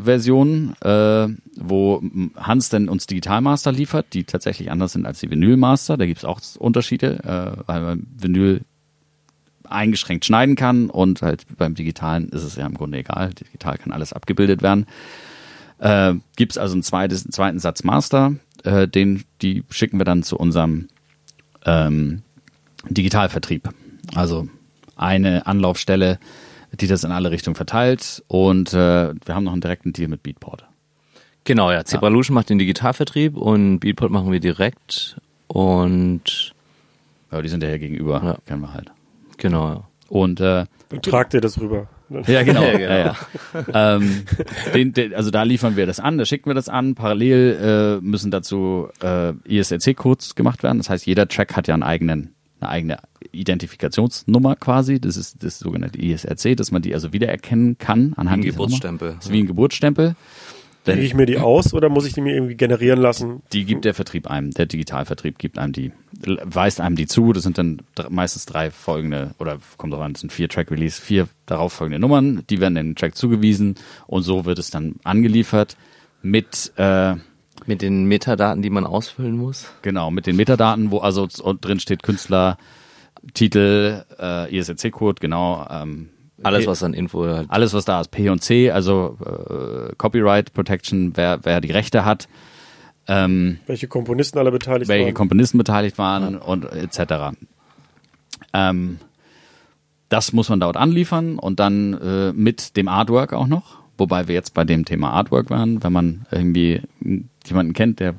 Version, 0.03 0.73
äh, 0.81 1.27
wo 1.57 2.01
Hans 2.37 2.69
dann 2.69 2.87
uns 2.87 3.07
Digitalmaster 3.07 3.73
liefert, 3.73 4.07
die 4.13 4.23
tatsächlich 4.23 4.71
anders 4.71 4.93
sind 4.93 5.05
als 5.05 5.19
die 5.19 5.29
Vinylmaster. 5.29 5.97
Da 5.97 6.05
gibt's 6.05 6.23
auch 6.23 6.39
Unterschiede, 6.57 7.19
äh, 7.23 7.63
weil 7.67 7.81
man 7.81 8.07
Vinyl 8.17 8.61
eingeschränkt 9.65 10.25
schneiden 10.25 10.55
kann 10.55 10.89
und 10.89 11.21
halt 11.21 11.45
beim 11.57 11.75
Digitalen 11.75 12.29
ist 12.29 12.43
es 12.43 12.55
ja 12.55 12.65
im 12.65 12.73
Grunde 12.73 12.99
egal. 12.99 13.33
Digital 13.33 13.77
kann 13.77 13.91
alles 13.91 14.13
abgebildet 14.13 14.61
werden. 14.61 14.85
Äh, 15.83 16.13
gibt's 16.37 16.57
also 16.57 16.73
einen, 16.73 16.83
zweites, 16.83 17.25
einen 17.25 17.33
zweiten 17.33 17.59
Satz 17.59 17.83
Master, 17.83 18.35
äh, 18.63 18.87
den 18.87 19.23
die 19.41 19.63
schicken 19.69 19.97
wir 19.99 20.05
dann 20.05 20.23
zu 20.23 20.37
unserem 20.37 20.87
ähm, 21.65 22.21
Digitalvertrieb. 22.89 23.69
Also 24.15 24.47
eine 24.95 25.45
Anlaufstelle, 25.45 26.19
die 26.79 26.87
das 26.87 27.03
in 27.03 27.11
alle 27.11 27.31
Richtungen 27.31 27.55
verteilt 27.55 28.23
und 28.27 28.73
äh, 28.73 29.13
wir 29.13 29.35
haben 29.35 29.43
noch 29.43 29.51
einen 29.51 29.61
direkten 29.61 29.91
Deal 29.93 30.07
mit 30.07 30.23
Beatport. 30.23 30.65
Genau, 31.43 31.71
ja. 31.71 31.83
Zebralution 31.83 32.33
macht 32.35 32.49
den 32.49 32.59
Digitalvertrieb 32.59 33.35
und 33.35 33.79
Beatport 33.79 34.11
machen 34.11 34.31
wir 34.31 34.39
direkt 34.39 35.17
und 35.47 36.53
Ja, 37.31 37.41
die 37.41 37.49
sind 37.49 37.61
ja 37.63 37.69
hier 37.69 37.79
gegenüber, 37.79 38.21
Ja. 38.23 38.37
kennen 38.45 38.61
wir 38.61 38.73
halt. 38.73 38.91
genau, 39.37 39.67
ja. 39.69 39.83
Und 40.09 40.39
äh, 40.39 40.65
tragt 41.01 41.33
ihr 41.33 41.41
das 41.41 41.59
rüber. 41.59 41.87
Ja, 42.27 42.43
genau. 42.43 42.63
Ja, 42.63 42.79
ja, 42.79 43.15
genau. 43.53 43.67
ja. 43.73 43.95
ähm, 43.95 44.23
den, 44.73 44.93
den, 44.93 45.13
also 45.13 45.31
da 45.31 45.43
liefern 45.43 45.75
wir 45.75 45.85
das 45.85 45.99
an, 45.99 46.17
da 46.17 46.25
schicken 46.25 46.49
wir 46.49 46.53
das 46.53 46.69
an. 46.69 46.95
Parallel 46.95 47.99
äh, 48.01 48.05
müssen 48.05 48.31
dazu 48.31 48.89
äh, 49.01 49.33
ISRC-Codes 49.45 50.35
gemacht 50.35 50.63
werden. 50.63 50.77
Das 50.77 50.89
heißt, 50.89 51.05
jeder 51.05 51.27
Track 51.27 51.55
hat 51.55 51.67
ja 51.67 51.73
einen 51.73 51.83
eigenen, 51.83 52.35
eine 52.59 52.69
eigene 52.69 52.97
Identifikationsnummer 53.31 54.55
quasi. 54.55 54.99
Das 54.99 55.17
ist 55.17 55.43
das 55.43 55.59
sogenannte 55.59 55.99
ISRC, 55.99 56.55
dass 56.55 56.71
man 56.71 56.81
die 56.81 56.93
also 56.93 57.13
wiedererkennen 57.13 57.77
kann 57.77 58.13
anhand 58.15 58.43
Wie 58.43 58.47
ein 58.47 58.51
Geburtsstempel. 58.51 59.07
Nummer. 59.09 59.17
Das 59.17 59.25
ist 59.27 59.31
wie 59.31 59.39
ein 59.39 59.47
Geburtsstempel. 59.47 60.15
Kriege 60.83 61.01
ich 61.01 61.13
mir 61.13 61.25
die 61.25 61.37
aus 61.37 61.73
oder 61.73 61.89
muss 61.89 62.05
ich 62.05 62.13
die 62.13 62.21
mir 62.21 62.33
irgendwie 62.33 62.55
generieren 62.55 62.99
lassen? 62.99 63.41
Die 63.53 63.63
gibt 63.63 63.85
der 63.85 63.93
Vertrieb 63.93 64.29
einem, 64.29 64.51
der 64.51 64.65
Digitalvertrieb 64.65 65.39
gibt 65.39 65.57
einem 65.57 65.71
die, 65.71 65.91
weist 66.43 66.81
einem 66.81 66.95
die 66.95 67.07
zu. 67.07 67.31
Das 67.31 67.43
sind 67.43 67.57
dann 67.57 67.81
meistens 68.09 68.45
drei 68.45 68.69
folgende, 68.69 69.31
oder 69.39 69.59
kommt 69.77 69.93
drauf 69.93 70.01
an, 70.01 70.11
es 70.13 70.21
sind 70.21 70.33
vier 70.33 70.49
Track-Release, 70.49 71.01
vier 71.01 71.27
darauf 71.45 71.73
folgende 71.73 71.99
Nummern, 71.99 72.43
die 72.49 72.59
werden 72.59 72.75
dem 72.75 72.95
Track 72.95 73.15
zugewiesen 73.15 73.75
und 74.07 74.23
so 74.23 74.45
wird 74.45 74.59
es 74.59 74.69
dann 74.71 74.95
angeliefert 75.03 75.77
mit, 76.21 76.73
äh, 76.77 77.15
Mit 77.65 77.81
den 77.81 78.05
Metadaten, 78.05 78.61
die 78.61 78.69
man 78.69 78.85
ausfüllen 78.85 79.37
muss. 79.37 79.67
genau, 79.83 80.11
mit 80.11 80.25
den 80.25 80.35
Metadaten, 80.35 80.91
wo 80.91 80.99
also 80.99 81.27
drin 81.61 81.79
steht 81.79 82.03
Künstler, 82.03 82.57
Titel, 83.33 84.03
äh, 84.19 84.53
ISRC-Code, 84.53 85.21
genau, 85.21 85.65
ähm, 85.69 86.09
Alles, 86.45 86.65
P- 86.65 86.67
was 86.67 86.83
an 86.83 86.93
Info 86.93 87.25
halt. 87.25 87.49
alles 87.49 87.73
was 87.73 87.85
da 87.85 88.01
ist, 88.01 88.11
P 88.11 88.29
und 88.29 88.41
C, 88.43 88.71
also 88.71 89.17
äh, 89.25 89.93
Copyright 89.97 90.53
Protection, 90.53 91.11
wer, 91.15 91.39
wer 91.43 91.61
die 91.61 91.71
Rechte 91.71 92.05
hat, 92.05 92.27
ähm, 93.07 93.59
Welche 93.67 93.87
Komponisten 93.87 94.39
alle 94.39 94.51
beteiligt 94.51 94.87
welche 94.89 95.07
waren? 95.07 95.13
Komponisten 95.13 95.57
beteiligt 95.57 95.97
waren 95.97 96.37
und 96.37 96.65
etc. 96.65 97.35
Ähm, 98.53 98.99
das 100.09 100.31
muss 100.33 100.49
man 100.49 100.59
dort 100.59 100.77
anliefern 100.77 101.39
und 101.39 101.59
dann 101.59 101.93
äh, 101.93 102.31
mit 102.33 102.77
dem 102.77 102.87
Artwork 102.87 103.33
auch 103.33 103.47
noch, 103.47 103.79
wobei 103.97 104.27
wir 104.27 104.35
jetzt 104.35 104.53
bei 104.53 104.63
dem 104.63 104.85
Thema 104.85 105.11
Artwork 105.11 105.49
waren, 105.49 105.83
wenn 105.83 105.91
man 105.93 106.25
irgendwie 106.31 106.81
jemanden 107.45 107.73
kennt, 107.73 107.99
der 107.99 108.15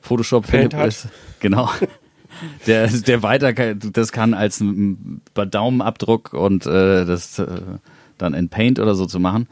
Photoshop 0.00 0.52
hat. 0.52 0.74
ist, 0.86 1.08
genau. 1.40 1.70
Der, 2.66 2.88
der 2.88 3.22
weiter 3.22 3.52
das 3.74 4.12
kann 4.12 4.34
als 4.34 4.60
ein 4.60 5.22
Daumenabdruck 5.34 6.32
und 6.32 6.66
äh, 6.66 7.04
das 7.04 7.38
äh, 7.38 7.46
dann 8.18 8.34
in 8.34 8.48
Paint 8.48 8.78
oder 8.78 8.94
so 8.94 9.06
zu 9.06 9.20
machen. 9.20 9.48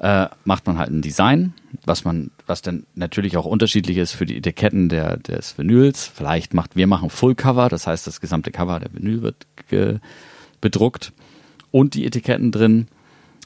äh, 0.00 0.28
macht 0.44 0.66
man 0.66 0.78
halt 0.78 0.90
ein 0.90 1.02
Design, 1.02 1.54
was 1.84 2.04
man, 2.04 2.30
was 2.46 2.62
dann 2.62 2.86
natürlich 2.94 3.36
auch 3.36 3.44
unterschiedlich 3.44 3.96
ist 3.96 4.12
für 4.12 4.26
die 4.26 4.36
Etiketten 4.36 4.88
der, 4.88 5.16
des 5.16 5.58
Vinyls. 5.58 6.06
Vielleicht 6.06 6.54
macht, 6.54 6.76
wir 6.76 6.86
machen 6.86 7.10
Full 7.10 7.34
Cover, 7.34 7.68
das 7.68 7.86
heißt, 7.86 8.06
das 8.06 8.20
gesamte 8.20 8.50
Cover 8.50 8.78
der 8.80 8.92
Vinyl 8.92 9.22
wird 9.22 9.46
bedruckt 10.60 11.12
und 11.70 11.94
die 11.94 12.06
Etiketten 12.06 12.52
drin. 12.52 12.86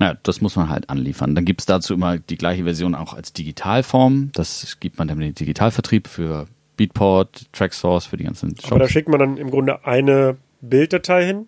Ja, 0.01 0.15
das 0.23 0.41
muss 0.41 0.57
man 0.57 0.69
halt 0.69 0.91
anliefern. 0.91 1.35
Dann 1.35 1.45
gibt's 1.45 1.67
dazu 1.67 1.95
immer 1.95 2.19
die 2.19 2.37
gleiche 2.37 2.65
Version 2.65 2.95
auch 2.95 3.15
als 3.15 3.33
Digitalform. 3.33 4.31
Das 4.33 4.79
gibt 4.81 4.99
man 4.99 5.09
dann 5.09 5.21
den 5.21 5.35
Digitalvertrieb 5.35 6.09
für 6.09 6.47
Beatport, 6.87 7.47
Tracksource, 7.53 8.07
für 8.07 8.17
die 8.17 8.25
ganzen 8.25 8.51
Shops. 8.57 8.71
Aber 8.71 8.81
da 8.81 8.89
schickt 8.89 9.09
man 9.09 9.19
dann 9.21 9.37
im 9.37 9.51
Grunde 9.51 9.85
eine 9.87 10.37
Bilddatei 10.61 11.25
hin, 11.27 11.47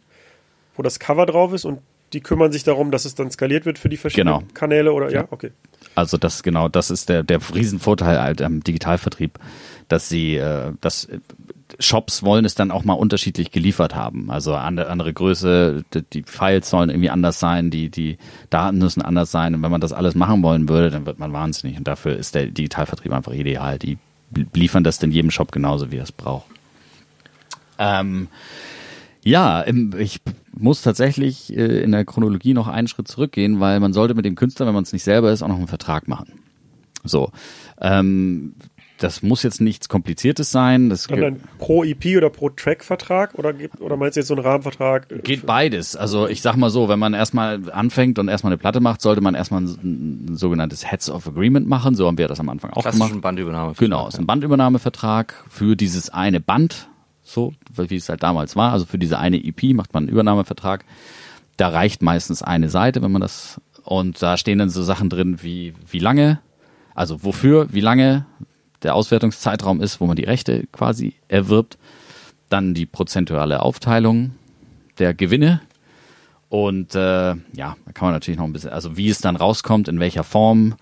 wo 0.77 0.83
das 0.83 0.99
Cover 0.99 1.27
drauf 1.27 1.53
ist 1.53 1.65
und 1.65 1.81
die 2.13 2.21
kümmern 2.21 2.53
sich 2.53 2.63
darum, 2.63 2.91
dass 2.93 3.05
es 3.05 3.15
dann 3.17 3.31
skaliert 3.31 3.67
wird 3.67 3.79
für 3.79 3.89
die 3.89 3.97
verschiedenen 3.97 4.39
Genau. 4.39 4.49
Kanäle 4.55 4.93
oder 4.93 5.11
ja, 5.11 5.23
Ja. 5.23 5.27
okay. 5.31 5.51
Also 5.97 6.17
das 6.17 6.43
genau, 6.43 6.69
das 6.69 6.91
ist 6.91 7.09
der 7.09 7.23
der 7.23 7.39
Riesenvorteil 7.55 8.21
halt 8.21 8.43
am 8.43 8.63
Digitalvertrieb, 8.63 9.39
dass 9.89 10.09
sie, 10.09 10.37
äh, 10.37 10.73
dass 10.81 11.09
Shops 11.81 12.23
wollen 12.23 12.45
es 12.45 12.55
dann 12.55 12.71
auch 12.71 12.85
mal 12.85 12.95
unterschiedlich 12.95 13.51
geliefert 13.51 13.95
haben. 13.97 14.31
Also 14.31 14.55
andere, 14.55 14.89
andere 14.89 15.13
Größe, 15.13 15.85
die, 15.93 16.03
die 16.03 16.23
Files 16.25 16.71
sollen 16.71 16.91
irgendwie 16.91 17.11
anders 17.11 17.41
sein, 17.41 17.71
die 17.71 17.91
die 17.91 18.19
Daten 18.51 18.79
müssen 18.79 19.03
anders 19.03 19.31
sein. 19.33 19.55
Und 19.55 19.63
wenn 19.63 19.71
man 19.73 19.81
das 19.81 19.93
alles 19.93 20.15
machen 20.15 20.43
wollen 20.43 20.69
würde, 20.69 20.91
dann 20.91 21.07
wird 21.07 21.19
man 21.19 21.33
wahnsinnig. 21.33 21.77
Und 21.79 21.87
dafür 21.89 22.17
ist 22.17 22.35
der 22.35 22.47
Digitalvertrieb 22.47 23.13
einfach 23.13 23.33
ideal. 23.33 23.79
Die 23.79 23.99
liefern 24.55 24.85
das 24.85 25.03
in 25.03 25.11
jedem 25.11 25.31
Shop 25.31 25.53
genauso, 25.53 25.91
wie 25.91 25.97
er 25.97 26.05
es 26.05 26.13
braucht. 26.13 26.47
Ähm, 27.79 28.29
ja, 29.25 29.65
ich 29.67 30.21
muss 30.53 30.83
tatsächlich 30.83 31.57
äh, 31.57 31.83
in 31.83 31.93
der 31.93 32.05
Chronologie 32.05 32.55
noch 32.55 32.69
einen 32.69 32.89
Schritt 32.89 33.09
zurückgehen, 33.09 33.59
weil 33.59 33.81
man 33.81 33.93
sollte 33.93 34.15
mit 34.15 34.25
dem 34.25 34.35
Künstler, 34.35 34.67
wenn 34.67 34.75
man 34.75 34.85
es 34.85 34.93
nicht 34.93 35.03
selber 35.03 35.33
ist, 35.33 35.43
auch 35.43 35.49
noch 35.49 35.57
einen 35.57 35.69
Vertrag 35.69 36.09
machen. 36.09 36.33
So. 37.05 37.31
Ähm, 37.81 38.55
das 38.99 39.23
muss 39.23 39.43
jetzt 39.43 39.61
nichts 39.61 39.89
Kompliziertes 39.89 40.53
sein. 40.53 40.89
Das 40.89 41.09
Dann 41.09 41.23
ein 41.25 41.41
pro 41.59 41.83
EP 41.83 42.17
oder 42.17 42.31
pro 42.31 42.49
Track-Vertrag 42.51 43.35
oder, 43.35 43.53
gibt- 43.53 43.81
oder 43.81 43.97
meinst 43.97 44.17
du 44.17 44.21
jetzt 44.21 44.29
so 44.29 44.35
einen 44.35 44.45
Rahmenvertrag? 44.45 45.11
äh, 45.11 45.19
Geht 45.19 45.47
beides. 45.47 45.97
Also 45.97 46.29
ich 46.29 46.43
sag 46.43 46.57
mal 46.57 46.71
so, 46.71 46.89
wenn 46.89 46.99
man 47.01 47.13
erstmal 47.13 47.71
anfängt 47.73 48.19
und 48.21 48.29
erstmal 48.29 48.53
eine 48.53 48.59
Platte 48.59 48.81
macht, 48.81 49.01
sollte 49.01 49.21
man 49.21 49.35
erstmal 49.35 49.63
ein, 49.63 50.29
ein 50.31 50.37
sogenanntes 50.37 50.91
Heads 50.91 51.11
of 51.11 51.27
Agreement 51.27 51.69
machen. 51.69 51.97
So 51.97 52.07
haben 52.07 52.19
wir 52.19 52.29
das 52.29 52.39
am 52.39 52.49
Anfang 52.49 52.71
auch 52.71 52.83
gemacht. 52.83 52.97
Klassischen 52.97 53.21
Bandübernahme. 53.21 53.75
Genau, 53.77 54.07
ist 54.07 54.19
ein 54.19 54.27
Bandübernahmevertrag 54.27 55.45
für 55.49 55.75
dieses 55.77 56.11
eine 56.11 56.41
Band, 56.41 56.89
so 57.23 57.53
wie 57.77 57.97
es 57.97 58.09
halt 58.09 58.23
damals 58.23 58.55
war. 58.55 58.73
Also 58.73 58.87
für 58.87 58.99
diese 58.99 59.19
eine 59.19 59.43
EP 59.45 59.75
macht 59.75 59.93
man 59.93 60.05
einen 60.05 60.13
Übernahmevertrag. 60.13 60.85
Da 61.57 61.69
reicht 61.69 62.01
meistens 62.03 62.43
eine 62.43 62.69
Seite, 62.69 63.03
wenn 63.03 63.13
man 63.13 63.23
das 63.23 63.61
und 63.83 64.23
da 64.23 64.37
stehen 64.37 64.59
dann 64.61 64.71
so 64.71 64.83
Sachen 64.83 65.11
drin 65.11 65.39
wie 65.43 65.75
wie 65.91 65.99
lange, 65.99 66.41
also 66.95 67.23
wofür, 67.23 67.69
wie 67.73 67.81
lange 67.81 68.25
der 68.85 68.95
Auswertungszeitraum 68.95 69.81
ist, 69.81 70.01
wo 70.01 70.07
man 70.07 70.17
die 70.17 70.25
Rechte 70.25 70.67
quasi 70.73 71.15
erwirbt, 71.29 71.79
dann 72.49 72.75
die 72.75 72.87
prozentuale 72.87 73.63
Aufteilung 73.63 74.33
der 74.99 75.15
Gewinne 75.15 75.61
und 76.49 76.95
äh, 76.95 76.99
ja, 76.99 77.77
da 77.85 77.93
kann 77.93 78.07
man 78.07 78.13
natürlich 78.13 78.39
noch 78.39 78.45
ein 78.45 78.53
bisschen, 78.53 78.71
also 78.71 78.97
wie 78.97 79.09
es 79.09 79.19
dann 79.19 79.35
rauskommt, 79.35 79.89
in 79.89 79.99
welcher 79.99 80.23
Form, 80.23 80.77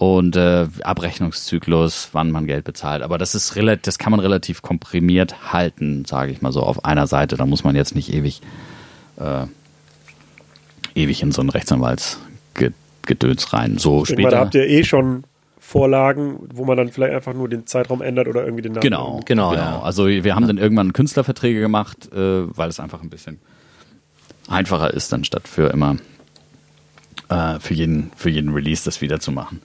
und 0.00 0.34
äh, 0.34 0.66
Abrechnungszyklus, 0.82 2.08
wann 2.12 2.30
man 2.30 2.46
Geld 2.46 2.64
bezahlt. 2.64 3.02
Aber 3.02 3.18
das 3.18 3.34
ist 3.34 3.54
relativ, 3.54 3.82
das 3.82 3.98
kann 3.98 4.12
man 4.12 4.20
relativ 4.20 4.62
komprimiert 4.62 5.52
halten, 5.52 6.06
sage 6.06 6.32
ich 6.32 6.40
mal 6.40 6.52
so, 6.52 6.62
auf 6.62 6.86
einer 6.86 7.06
Seite. 7.06 7.36
Da 7.36 7.44
muss 7.44 7.64
man 7.64 7.76
jetzt 7.76 7.94
nicht 7.94 8.10
ewig, 8.10 8.40
äh, 9.18 9.44
ewig 10.94 11.22
in 11.22 11.32
so 11.32 11.42
ein 11.42 11.50
Rechtsanwaltsgedöns 11.50 13.52
rein. 13.52 13.76
So 13.76 14.04
Ich 14.04 14.08
denke 14.08 14.22
mal, 14.22 14.30
da 14.30 14.36
später. 14.36 14.44
habt 14.46 14.54
ihr 14.54 14.66
eh 14.68 14.84
schon 14.84 15.24
Vorlagen, 15.70 16.48
wo 16.52 16.64
man 16.64 16.76
dann 16.76 16.88
vielleicht 16.90 17.14
einfach 17.14 17.32
nur 17.32 17.48
den 17.48 17.64
Zeitraum 17.64 18.02
ändert 18.02 18.26
oder 18.26 18.42
irgendwie 18.44 18.62
den 18.62 18.72
Namen. 18.72 18.82
Genau, 18.82 19.20
Genau, 19.24 19.50
genau. 19.50 19.62
ja. 19.62 19.80
Also 19.80 20.08
wir 20.08 20.34
haben 20.34 20.48
dann 20.48 20.58
irgendwann 20.58 20.92
Künstlerverträge 20.92 21.60
gemacht, 21.60 22.12
äh, 22.12 22.56
weil 22.56 22.68
es 22.68 22.80
einfach 22.80 23.02
ein 23.02 23.08
bisschen 23.08 23.38
einfacher 24.48 24.92
ist, 24.92 25.12
dann 25.12 25.22
statt 25.22 25.46
für 25.46 25.68
immer 25.68 25.96
äh, 27.28 27.60
für 27.60 27.74
jeden 27.74 28.10
für 28.16 28.30
jeden 28.30 28.52
Release 28.52 28.84
das 28.84 29.00
wieder 29.00 29.20
zu 29.20 29.30
machen. 29.30 29.62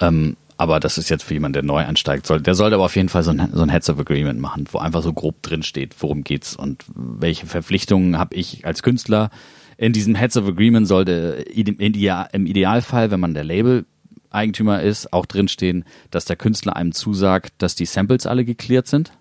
Ähm, 0.00 0.36
aber 0.56 0.80
das 0.80 0.98
ist 0.98 1.08
jetzt 1.08 1.22
für 1.22 1.34
jemanden, 1.34 1.52
der 1.52 1.62
neu 1.62 1.84
einsteigt, 1.84 2.26
soll, 2.26 2.40
der 2.40 2.56
sollte 2.56 2.74
aber 2.74 2.86
auf 2.86 2.96
jeden 2.96 3.08
Fall 3.08 3.22
so 3.22 3.30
ein, 3.30 3.50
so 3.52 3.62
ein 3.62 3.68
Heads 3.68 3.90
of 3.90 4.00
Agreement 4.00 4.40
machen, 4.40 4.64
wo 4.72 4.78
einfach 4.78 5.02
so 5.02 5.12
grob 5.12 5.40
drin 5.42 5.62
steht, 5.62 5.94
worum 6.00 6.24
geht's 6.24 6.56
und 6.56 6.84
welche 6.96 7.46
Verpflichtungen 7.46 8.18
habe 8.18 8.34
ich 8.34 8.66
als 8.66 8.82
Künstler. 8.82 9.30
In 9.76 9.92
diesem 9.92 10.16
Heads 10.16 10.36
of 10.36 10.48
Agreement 10.48 10.88
sollte 10.88 11.44
im 11.54 12.46
Idealfall, 12.46 13.12
wenn 13.12 13.20
man 13.20 13.34
der 13.34 13.44
Label 13.44 13.84
Eigentümer 14.34 14.82
ist, 14.82 15.12
auch 15.12 15.26
drinstehen, 15.26 15.84
dass 16.10 16.24
der 16.24 16.36
Künstler 16.36 16.76
einem 16.76 16.92
zusagt, 16.92 17.54
dass 17.58 17.74
die 17.74 17.86
Samples 17.86 18.26
alle 18.26 18.44
geklärt 18.44 18.86
sind. 18.86 19.12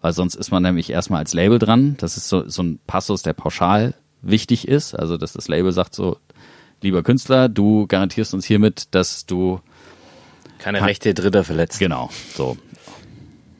Weil 0.00 0.12
sonst 0.12 0.34
ist 0.34 0.50
man 0.50 0.62
nämlich 0.62 0.90
erstmal 0.90 1.20
als 1.20 1.32
Label 1.32 1.58
dran. 1.58 1.96
Das 1.98 2.16
ist 2.16 2.28
so, 2.28 2.48
so 2.48 2.62
ein 2.62 2.78
Passus, 2.86 3.22
der 3.22 3.32
pauschal 3.32 3.94
wichtig 4.20 4.68
ist. 4.68 4.94
Also, 4.94 5.16
dass 5.16 5.32
das 5.32 5.48
Label 5.48 5.72
sagt 5.72 5.94
so, 5.94 6.18
lieber 6.82 7.02
Künstler, 7.02 7.48
du 7.48 7.86
garantierst 7.86 8.34
uns 8.34 8.44
hiermit, 8.44 8.94
dass 8.94 9.26
du, 9.26 9.60
Keine 10.58 10.82
Rechte 10.82 11.14
Dritter 11.14 11.44
verletzt. 11.44 11.78
genau, 11.78 12.10
so. 12.34 12.56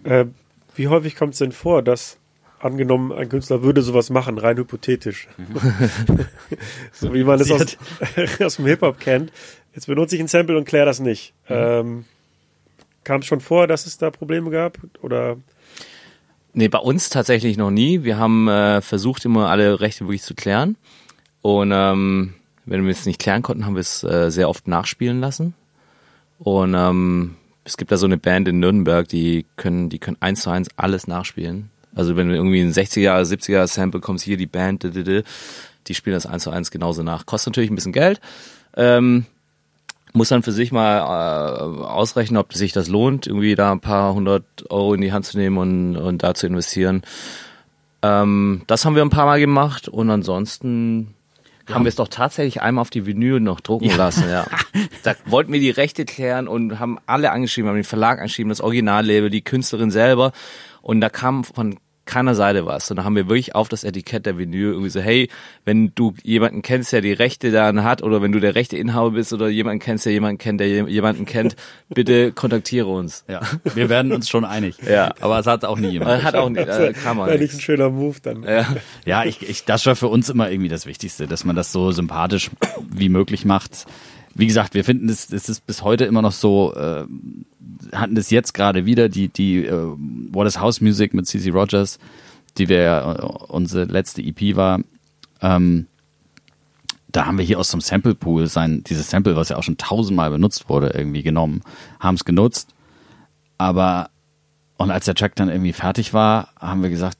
Äh, 0.05 0.27
wie 0.75 0.89
häufig 0.89 1.17
kommt 1.17 1.33
es 1.33 1.39
denn 1.39 1.53
vor, 1.53 1.83
dass 1.83 2.19
angenommen 2.65 3.13
ein 3.13 3.29
Künstler 3.29 3.63
würde 3.63 3.83
sowas 3.83 4.11
machen, 4.11 4.39
rein 4.39 4.57
hypothetisch, 4.57 5.29
so 6.93 7.13
wie 7.13 7.25
man 7.25 7.41
es 7.41 7.51
aus, 7.51 7.77
aus 8.41 8.57
dem 8.57 8.67
Hip-Hop 8.67 8.99
kennt. 9.01 9.33
Jetzt 9.75 9.87
benutze 9.87 10.15
ich 10.15 10.21
ein 10.21 10.29
Sample 10.29 10.57
und 10.57 10.65
kläre 10.65 10.87
das 10.87 11.01
nicht. 11.01 11.35
Ähm, 11.49 12.05
Kam 13.03 13.21
es 13.21 13.27
schon 13.27 13.41
vor, 13.41 13.67
dass 13.67 13.87
es 13.87 13.99
da 13.99 14.11
Probleme 14.11 14.51
gab? 14.51 14.79
Oder 15.03 15.37
Nee, 16.57 16.69
bei 16.69 16.79
uns 16.79 17.11
tatsächlich 17.11 17.57
noch 17.57 17.73
nie. 17.73 18.05
Wir 18.05 18.17
haben 18.17 18.47
äh, 18.49 18.81
versucht, 18.81 19.25
immer 19.25 19.51
alle 19.51 19.81
Rechte 19.81 20.05
wirklich 20.05 20.23
zu 20.23 20.35
klären. 20.35 20.77
Und 21.43 21.73
ähm, 21.75 22.35
wenn 22.65 22.85
wir 22.85 22.93
es 22.93 23.07
nicht 23.07 23.21
klären 23.21 23.43
konnten, 23.43 23.67
haben 23.67 23.75
wir 23.75 23.81
es 23.81 24.05
äh, 24.05 24.31
sehr 24.31 24.49
oft 24.49 24.69
nachspielen 24.69 25.21
lassen. 25.21 25.55
Und 26.39 26.75
ähm, 26.75 27.37
es 27.65 27.77
gibt 27.77 27.91
da 27.91 27.97
so 27.97 28.07
eine 28.07 28.19
Band 28.19 28.47
in 28.47 28.61
Nürnberg, 28.61 29.09
die 29.09 29.47
können, 29.57 29.91
die 29.91 29.99
können 29.99 30.17
eins 30.21 30.43
zu 30.43 30.51
eins 30.51 30.69
alles 30.77 31.09
nachspielen. 31.09 31.71
Also 31.95 32.17
wenn 32.17 32.29
du 32.29 32.35
irgendwie 32.35 32.61
ein 32.61 32.73
60er, 32.73 33.21
70er 33.23 33.67
Sample 33.67 34.01
kommst, 34.01 34.25
hier 34.25 34.37
die 34.37 34.47
Band, 34.47 34.85
die 34.85 35.95
spielen 35.95 36.15
das 36.15 36.27
eins 36.27 36.45
zu 36.45 36.51
eins 36.51 36.71
genauso 36.71 37.03
nach. 37.03 37.27
Kostet 37.27 37.53
natürlich 37.53 37.71
ein 37.71 37.77
bisschen 37.77 37.93
Geld. 37.93 38.21
Ähm, 38.77 39.27
muss 40.13 40.29
dann 40.29 40.43
für 40.43 40.53
sich 40.53 40.73
mal 40.73 40.99
äh, 40.99 41.85
ausrechnen, 41.85 42.39
ob 42.39 42.55
sich 42.55 42.73
das 42.73 42.89
lohnt, 42.89 43.27
irgendwie 43.27 43.57
da 43.57 43.73
ein 43.73 43.81
paar 43.81 44.15
hundert 44.15 44.45
Euro 44.71 44.95
in 44.95 45.01
die 45.01 45.13
Hand 45.13 45.27
zu 45.27 45.37
nehmen 45.37 45.59
und, 45.59 45.97
und 45.97 46.23
da 46.23 46.35
zu 46.35 46.47
investieren. 46.47 47.03
Ähm, 48.03 48.63
das 48.67 48.85
haben 48.85 48.95
wir 48.95 49.03
ein 49.03 49.11
paar 49.11 49.27
Mal 49.27 49.41
gemacht 49.41 49.89
und 49.89 50.11
ansonsten 50.11 51.15
haben 51.73 51.85
wir 51.85 51.89
es 51.89 51.97
doch 51.97 52.09
tatsächlich 52.09 52.61
einmal 52.61 52.83
auf 52.83 52.91
die 52.91 53.07
Vinyl 53.07 53.41
noch 53.41 53.61
drucken 53.61 53.91
lassen, 53.97 54.29
ja. 54.29 54.47
Da 55.03 55.15
wollten 55.27 55.53
wir 55.53 55.61
die 55.61 55.71
Rechte 55.71 56.05
klären 56.05 56.47
und 56.47 56.79
haben 56.79 56.99
alle 57.07 57.31
angeschrieben, 57.31 57.69
haben 57.69 57.77
den 57.77 57.85
Verlag 57.85 58.19
angeschrieben, 58.19 58.51
das 58.51 58.61
Originallabel, 58.61 59.31
die 59.31 59.43
Künstlerin 59.43 59.91
selber 59.91 60.33
und 60.83 61.01
da 61.01 61.09
kam 61.09 61.43
von 61.45 61.79
keiner 62.07 62.35
Seite 62.35 62.67
was. 62.67 62.91
Und 62.91 62.97
da 62.99 63.05
haben 63.05 63.17
wir 63.17 63.29
wirklich 63.29 63.55
auf 63.55 63.69
das 63.69 63.85
Etikett 63.85 64.27
der 64.27 64.37
Vinyl 64.39 64.71
irgendwie 64.73 64.91
so, 64.91 65.01
hey, 65.01 65.29
wenn 65.65 65.93
du 65.95 66.15
jemanden 66.23 66.63
kennst, 66.63 66.93
der 66.93 67.01
die 67.01 67.13
Rechte 67.13 67.51
daran 67.51 67.83
hat, 67.85 68.03
oder 68.03 68.21
wenn 68.23 68.33
du 68.33 68.41
der 68.41 68.55
rechte 68.55 68.77
Inhaber 68.77 69.13
bist 69.13 69.33
oder 69.33 69.49
jemanden 69.49 69.81
kennst, 69.81 70.05
der 70.07 70.13
jemanden 70.13 70.39
kennt, 70.39 70.61
der 70.61 70.69
je- 70.69 70.87
jemanden 70.89 71.25
kennt, 71.25 71.57
bitte 71.89 72.33
kontaktiere 72.33 72.87
uns. 72.89 73.25
Ja, 73.29 73.41
wir 73.75 73.89
werden 73.89 74.13
uns 74.13 74.29
schon 74.29 74.45
einig. 74.45 74.77
Ja. 74.89 75.15
Aber 75.21 75.39
es 75.39 75.47
hat 75.47 75.65
auch 75.65 75.79
nie 75.79 75.89
jemand. 75.89 76.23
Hat 76.23 76.35
auch 76.35 76.49
nicht, 76.51 76.67
äh, 76.69 76.93
kam 76.93 77.21
auch 77.21 77.27
wäre 77.27 77.39
nicht 77.39 77.55
ein 77.55 77.61
schöner 77.61 77.91
Move 77.91 78.17
dann? 78.23 78.43
Ja. 78.43 78.67
Ja, 79.07 79.25
ich, 79.25 79.49
ich, 79.49 79.65
das 79.65 79.87
war 79.87 79.97
für 79.97 80.09
uns 80.09 80.29
immer 80.29 80.51
irgendwie 80.51 80.69
das 80.69 80.87
Wichtigste, 80.87 81.27
dass 81.27 81.45
man 81.45 81.57
das 81.57 81.73
so 81.73 81.91
sympathisch 81.93 82.51
wie 82.91 83.09
möglich 83.09 83.45
macht. 83.45 83.87
Wie 84.35 84.47
gesagt, 84.47 84.75
wir 84.75 84.85
finden 84.85 85.09
es, 85.09 85.33
es 85.33 85.49
ist 85.49 85.67
bis 85.67 85.83
heute 85.83 86.05
immer 86.05 86.23
noch 86.23 86.33
so, 86.33 86.75
äh, 86.75 87.05
hatten 87.93 88.15
das 88.15 88.31
jetzt 88.31 88.53
gerade 88.53 88.85
wieder, 88.85 89.09
die, 89.09 89.29
die 89.29 89.65
äh, 89.65 89.93
What 90.33 90.47
is 90.47 90.59
House 90.59 90.81
Music 90.81 91.15
mit 91.15 91.27
CC 91.27 91.51
Rogers, 91.51 91.99
die 92.59 92.69
wir 92.69 92.79
ja, 92.79 93.13
äh, 93.15 93.23
unsere 93.23 93.85
letzte 93.85 94.23
EP 94.23 94.57
war, 94.57 94.81
ähm, 95.41 95.87
da 97.13 97.27
haben 97.27 97.39
wir 97.39 97.45
hier 97.45 97.61
aus 97.61 97.71
dem 97.71 97.81
Sample 97.81 98.17
Pool 98.17 98.49
sein, 98.49 98.83
dieses 98.85 99.09
Sample, 99.09 99.37
was 99.37 99.49
ja 99.49 99.57
auch 99.57 99.63
schon 99.63 99.77
tausendmal 99.77 100.31
benutzt 100.31 100.69
wurde, 100.69 100.89
irgendwie 100.89 101.23
genommen, 101.23 101.63
haben 102.01 102.17
es 102.17 102.25
genutzt, 102.25 102.75
aber 103.57 104.11
und 104.77 104.91
als 104.91 105.05
der 105.05 105.15
Track 105.15 105.37
dann 105.37 105.49
irgendwie 105.49 105.73
fertig 105.73 106.13
war, 106.13 106.49
haben 106.59 106.83
wir 106.83 106.91
gesagt, 106.91 107.19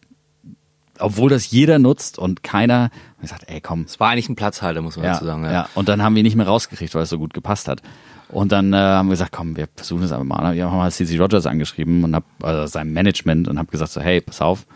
obwohl 0.99 1.31
das 1.31 1.51
jeder 1.51 1.79
nutzt 1.79 2.19
und 2.19 2.43
keiner, 2.43 2.91
wir 3.19 3.23
gesagt, 3.23 3.45
ey 3.49 3.61
komm, 3.61 3.83
Es 3.83 3.99
war 4.01 4.11
eigentlich 4.11 4.29
ein 4.29 4.37
Platzhalter, 4.37 4.83
muss 4.83 4.97
man 4.97 5.07
ja, 5.07 5.13
dazu 5.13 5.25
sagen. 5.25 5.45
ja. 5.45 5.69
Und 5.75 5.89
dann 5.89 6.03
haben 6.03 6.15
wir 6.15 6.21
ihn 6.21 6.25
nicht 6.25 6.37
mehr 6.37 6.47
rausgekriegt, 6.47 6.95
weil 6.95 7.03
es 7.03 7.11
so 7.11 7.19
gut 7.19 7.35
gepasst 7.35 7.69
hat. 7.69 7.83
Und 8.29 8.53
dann 8.53 8.73
äh, 8.73 8.77
haben 8.77 9.09
wir 9.09 9.13
gesagt, 9.13 9.33
komm, 9.33 9.57
wir 9.57 9.69
versuchen 9.77 10.03
es 10.03 10.13
einfach 10.13 10.25
mal. 10.25 10.55
Wir 10.55 10.67
haben 10.67 10.77
mal 10.77 10.91
CC 10.91 11.19
Rogers 11.19 11.47
angeschrieben 11.47 12.05
und 12.05 12.15
hab, 12.15 12.25
also 12.43 12.67
sein 12.67 12.93
Management 12.93 13.49
und 13.49 13.59
habe 13.59 13.71
gesagt 13.71 13.93
so, 13.93 14.01
hey, 14.01 14.21
pass 14.21 14.41
auf, 14.41 14.67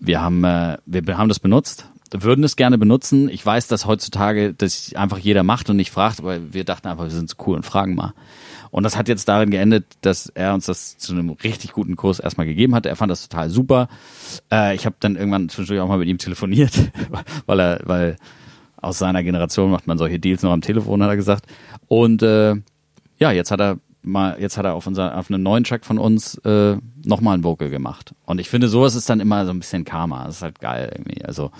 wir 0.00 0.20
haben, 0.20 0.44
äh, 0.44 0.78
wir 0.86 1.18
haben 1.18 1.28
das 1.28 1.38
benutzt 1.38 1.86
würden 2.22 2.44
es 2.44 2.56
gerne 2.56 2.78
benutzen. 2.78 3.28
Ich 3.28 3.44
weiß, 3.44 3.66
dass 3.66 3.86
heutzutage 3.86 4.54
das 4.54 4.92
einfach 4.94 5.18
jeder 5.18 5.42
macht 5.42 5.68
und 5.70 5.76
nicht 5.76 5.90
fragt, 5.90 6.20
aber 6.20 6.52
wir 6.52 6.64
dachten 6.64 6.88
einfach, 6.88 7.04
wir 7.04 7.10
sind 7.10 7.28
so 7.28 7.36
cool 7.46 7.56
und 7.56 7.64
fragen 7.64 7.94
mal. 7.94 8.14
Und 8.74 8.82
das 8.82 8.96
hat 8.96 9.06
jetzt 9.06 9.28
darin 9.28 9.50
geendet, 9.50 9.84
dass 10.00 10.26
er 10.30 10.52
uns 10.52 10.66
das 10.66 10.98
zu 10.98 11.12
einem 11.12 11.30
richtig 11.30 11.70
guten 11.70 11.94
Kurs 11.94 12.18
erstmal 12.18 12.44
gegeben 12.44 12.74
hat. 12.74 12.86
Er 12.86 12.96
fand 12.96 13.08
das 13.08 13.28
total 13.28 13.48
super. 13.48 13.86
Äh, 14.50 14.74
ich 14.74 14.84
habe 14.84 14.96
dann 14.98 15.14
irgendwann 15.14 15.48
zwischendurch 15.48 15.80
auch 15.80 15.86
mal 15.86 15.98
mit 15.98 16.08
ihm 16.08 16.18
telefoniert, 16.18 16.90
weil 17.46 17.60
er, 17.60 17.80
weil 17.84 18.16
aus 18.76 18.98
seiner 18.98 19.22
Generation 19.22 19.70
macht 19.70 19.86
man 19.86 19.96
solche 19.96 20.18
Deals 20.18 20.42
noch 20.42 20.50
am 20.50 20.60
Telefon, 20.60 21.04
hat 21.04 21.08
er 21.08 21.14
gesagt. 21.14 21.46
Und 21.86 22.24
äh, 22.24 22.56
ja, 23.20 23.30
jetzt 23.30 23.52
hat 23.52 23.60
er 23.60 23.78
mal, 24.02 24.40
jetzt 24.40 24.58
hat 24.58 24.64
er 24.64 24.74
auf, 24.74 24.88
unser, 24.88 25.16
auf 25.16 25.30
einen 25.30 25.44
neuen 25.44 25.62
Track 25.62 25.86
von 25.86 26.00
uns 26.00 26.36
äh, 26.38 26.76
nochmal 27.04 27.38
ein 27.38 27.44
Vocal 27.44 27.70
gemacht. 27.70 28.12
Und 28.26 28.40
ich 28.40 28.50
finde, 28.50 28.66
sowas 28.66 28.96
ist 28.96 29.08
dann 29.08 29.20
immer 29.20 29.46
so 29.46 29.52
ein 29.52 29.60
bisschen 29.60 29.84
Karma. 29.84 30.24
Das 30.24 30.38
ist 30.38 30.42
halt 30.42 30.58
geil 30.58 30.90
irgendwie. 30.92 31.24
Also, 31.24 31.52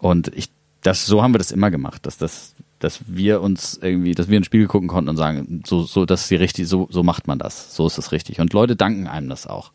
und 0.00 0.28
ich, 0.36 0.50
das, 0.82 1.06
so 1.06 1.22
haben 1.22 1.32
wir 1.32 1.38
das 1.38 1.50
immer 1.50 1.70
gemacht, 1.70 2.04
dass 2.04 2.18
das, 2.18 2.55
dass 2.78 3.00
wir 3.06 3.40
uns 3.40 3.78
irgendwie, 3.80 4.14
dass 4.14 4.28
wir 4.28 4.36
in 4.36 4.42
den 4.42 4.44
Spiegel 4.44 4.66
gucken 4.66 4.88
konnten 4.88 5.08
und 5.08 5.16
sagen, 5.16 5.62
so, 5.66 5.82
so, 5.82 6.04
das 6.04 6.22
ist 6.22 6.30
die 6.30 6.36
richtig, 6.36 6.68
so, 6.68 6.88
so 6.90 7.02
macht 7.02 7.26
man 7.26 7.38
das. 7.38 7.74
So 7.74 7.86
ist 7.86 7.98
es 7.98 8.12
richtig. 8.12 8.40
Und 8.40 8.52
Leute 8.52 8.76
danken 8.76 9.06
einem 9.06 9.28
das 9.28 9.46
auch. 9.46 9.72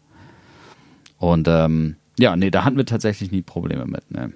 Und 1.17 1.47
ähm, 1.47 1.95
ja, 2.19 2.35
nee, 2.35 2.51
da 2.51 2.63
hatten 2.63 2.77
wir 2.77 2.85
tatsächlich 2.85 3.31
nie 3.31 3.41
Probleme 3.41 3.85
mit. 3.85 4.09
Ne? 4.11 4.31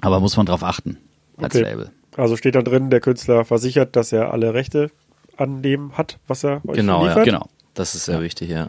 Aber 0.00 0.20
muss 0.20 0.36
man 0.36 0.46
drauf 0.46 0.62
achten 0.62 0.98
als 1.36 1.54
Okay. 1.54 1.64
Label. 1.64 1.90
Also 2.16 2.36
steht 2.36 2.54
da 2.56 2.62
drin, 2.62 2.90
der 2.90 3.00
Künstler 3.00 3.44
versichert, 3.44 3.94
dass 3.96 4.12
er 4.12 4.32
alle 4.32 4.52
Rechte 4.52 4.90
an 5.36 5.62
dem 5.62 5.96
hat, 5.96 6.18
was 6.26 6.44
er 6.44 6.60
euch 6.66 6.76
Genau, 6.76 7.02
ja. 7.02 7.08
liefert. 7.08 7.24
Genau. 7.24 7.48
Das 7.74 7.94
ist 7.94 8.06
sehr 8.06 8.20
wichtig, 8.20 8.50
ja. 8.50 8.68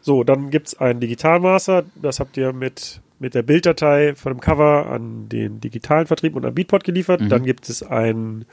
So, 0.00 0.24
dann 0.24 0.50
gibt's 0.50 0.74
einen 0.78 1.00
Digitalmaster. 1.00 1.84
Das 1.94 2.18
habt 2.18 2.36
ihr 2.36 2.52
mit, 2.52 3.00
mit 3.18 3.34
der 3.34 3.42
Bilddatei 3.42 4.14
von 4.14 4.32
dem 4.34 4.40
Cover 4.40 4.86
an 4.90 5.28
den 5.28 5.60
digitalen 5.60 6.06
Vertrieb 6.06 6.36
und 6.36 6.44
an 6.46 6.54
Beatport 6.54 6.84
geliefert. 6.84 7.20
Mhm. 7.20 7.28
Dann 7.28 7.44
gibt 7.44 7.68
es 7.68 7.82
ein, 7.82 8.44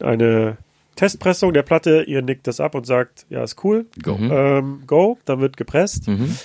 eine 0.00 0.56
Testpressung 0.96 1.52
der 1.52 1.62
Platte. 1.62 2.02
Ihr 2.06 2.22
nickt 2.22 2.46
das 2.46 2.60
ab 2.60 2.74
und 2.74 2.86
sagt, 2.86 3.26
ja, 3.30 3.42
ist 3.42 3.62
cool. 3.64 3.86
Go. 4.02 4.16
Ähm, 4.20 4.82
go, 4.86 5.18
dann 5.24 5.40
wird 5.40 5.56
gepresst. 5.56 6.08
Mhm. 6.08 6.36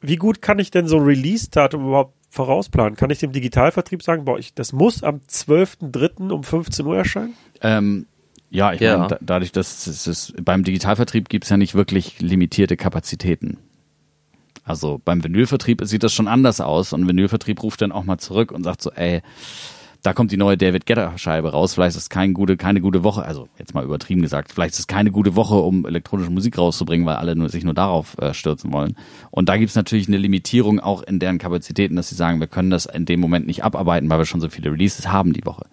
Wie 0.00 0.16
gut 0.16 0.42
kann 0.42 0.58
ich 0.58 0.70
denn 0.70 0.86
so 0.86 0.98
ein 0.98 1.02
Release-Datum 1.04 1.86
überhaupt 1.86 2.14
vorausplanen? 2.30 2.96
Kann 2.96 3.10
ich 3.10 3.18
dem 3.18 3.32
Digitalvertrieb 3.32 4.02
sagen, 4.02 4.24
boah, 4.24 4.38
ich, 4.38 4.54
das 4.54 4.72
muss 4.72 5.02
am 5.02 5.20
12.03. 5.28 6.30
um 6.30 6.44
15 6.44 6.86
Uhr 6.86 6.96
erscheinen? 6.96 7.34
Ähm, 7.62 8.06
ja, 8.50 8.72
ich 8.72 8.80
Ja. 8.80 8.96
meine, 8.98 9.08
da, 9.08 9.18
dadurch, 9.20 9.52
dass 9.52 9.86
es 9.86 10.06
ist, 10.06 10.34
beim 10.44 10.62
Digitalvertrieb 10.62 11.28
gibt's 11.28 11.48
ja 11.48 11.56
nicht 11.56 11.74
wirklich 11.74 12.20
limitierte 12.20 12.76
Kapazitäten. 12.76 13.58
Also 14.66 15.00
beim 15.04 15.22
Vinylvertrieb 15.22 15.80
sieht 15.84 16.02
das 16.02 16.12
schon 16.12 16.28
anders 16.28 16.60
aus 16.60 16.92
und 16.92 17.06
Vinylvertrieb 17.06 17.62
ruft 17.62 17.80
dann 17.80 17.92
auch 17.92 18.04
mal 18.04 18.18
zurück 18.18 18.50
und 18.50 18.64
sagt 18.64 18.82
so, 18.82 18.90
ey, 18.90 19.22
da 20.02 20.12
kommt 20.12 20.32
die 20.32 20.36
neue 20.36 20.56
David 20.56 20.86
Guetta 20.86 21.16
Scheibe 21.18 21.52
raus, 21.52 21.74
vielleicht 21.74 21.96
ist 21.96 22.02
es 22.02 22.08
kein 22.08 22.34
gute, 22.34 22.56
keine 22.56 22.80
gute 22.80 23.02
Woche, 23.02 23.24
also 23.24 23.48
jetzt 23.58 23.74
mal 23.74 23.84
übertrieben 23.84 24.22
gesagt, 24.22 24.52
vielleicht 24.52 24.74
ist 24.74 24.80
es 24.80 24.86
keine 24.86 25.10
gute 25.10 25.36
Woche, 25.36 25.54
um 25.54 25.86
elektronische 25.86 26.30
Musik 26.30 26.58
rauszubringen, 26.58 27.06
weil 27.06 27.16
alle 27.16 27.36
nur, 27.36 27.48
sich 27.48 27.64
nur 27.64 27.74
darauf 27.74 28.18
äh, 28.18 28.34
stürzen 28.34 28.72
wollen. 28.72 28.96
Und 29.30 29.48
da 29.48 29.56
gibt's 29.56 29.76
natürlich 29.76 30.08
eine 30.08 30.16
Limitierung 30.16 30.80
auch 30.80 31.02
in 31.02 31.18
deren 31.20 31.38
Kapazitäten, 31.38 31.96
dass 31.96 32.08
sie 32.08 32.16
sagen, 32.16 32.40
wir 32.40 32.46
können 32.48 32.70
das 32.70 32.86
in 32.86 33.04
dem 33.04 33.20
Moment 33.20 33.46
nicht 33.46 33.64
abarbeiten, 33.64 34.10
weil 34.10 34.18
wir 34.18 34.26
schon 34.26 34.40
so 34.40 34.48
viele 34.48 34.70
Releases 34.70 35.08
haben 35.08 35.32
die 35.32 35.44
Woche. 35.44 35.66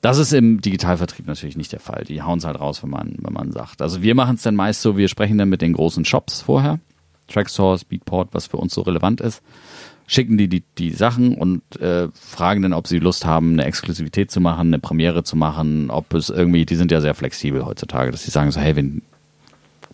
Das 0.00 0.16
ist 0.16 0.32
im 0.32 0.62
Digitalvertrieb 0.62 1.26
natürlich 1.26 1.58
nicht 1.58 1.72
der 1.72 1.80
Fall. 1.80 2.04
Die 2.04 2.22
hauen 2.22 2.38
es 2.38 2.46
halt 2.46 2.58
raus, 2.58 2.82
wenn 2.82 2.90
man, 2.90 3.16
wenn 3.18 3.34
man 3.34 3.52
sagt. 3.52 3.82
Also 3.82 4.00
wir 4.00 4.14
machen 4.14 4.36
es 4.36 4.42
dann 4.42 4.56
meist 4.56 4.80
so, 4.80 4.96
wir 4.96 5.08
sprechen 5.08 5.36
dann 5.36 5.50
mit 5.50 5.60
den 5.60 5.74
großen 5.74 6.06
Shops 6.06 6.40
vorher. 6.40 6.78
Tracksource, 7.30 7.84
Beatport, 7.84 8.28
was 8.32 8.46
für 8.46 8.56
uns 8.56 8.74
so 8.74 8.82
relevant 8.82 9.20
ist. 9.20 9.42
Schicken 10.06 10.36
die 10.36 10.48
die, 10.48 10.64
die 10.76 10.90
Sachen 10.90 11.36
und 11.36 11.62
äh, 11.80 12.08
fragen 12.14 12.62
dann, 12.62 12.72
ob 12.72 12.88
sie 12.88 12.98
Lust 12.98 13.24
haben, 13.24 13.52
eine 13.52 13.64
Exklusivität 13.64 14.30
zu 14.30 14.40
machen, 14.40 14.68
eine 14.68 14.80
Premiere 14.80 15.22
zu 15.22 15.36
machen, 15.36 15.90
ob 15.90 16.12
es 16.14 16.30
irgendwie, 16.30 16.66
die 16.66 16.76
sind 16.76 16.90
ja 16.90 17.00
sehr 17.00 17.14
flexibel 17.14 17.64
heutzutage, 17.64 18.10
dass 18.10 18.24
sie 18.24 18.30
sagen 18.30 18.50
so, 18.50 18.60
hey, 18.60 18.74
wenn 18.74 19.02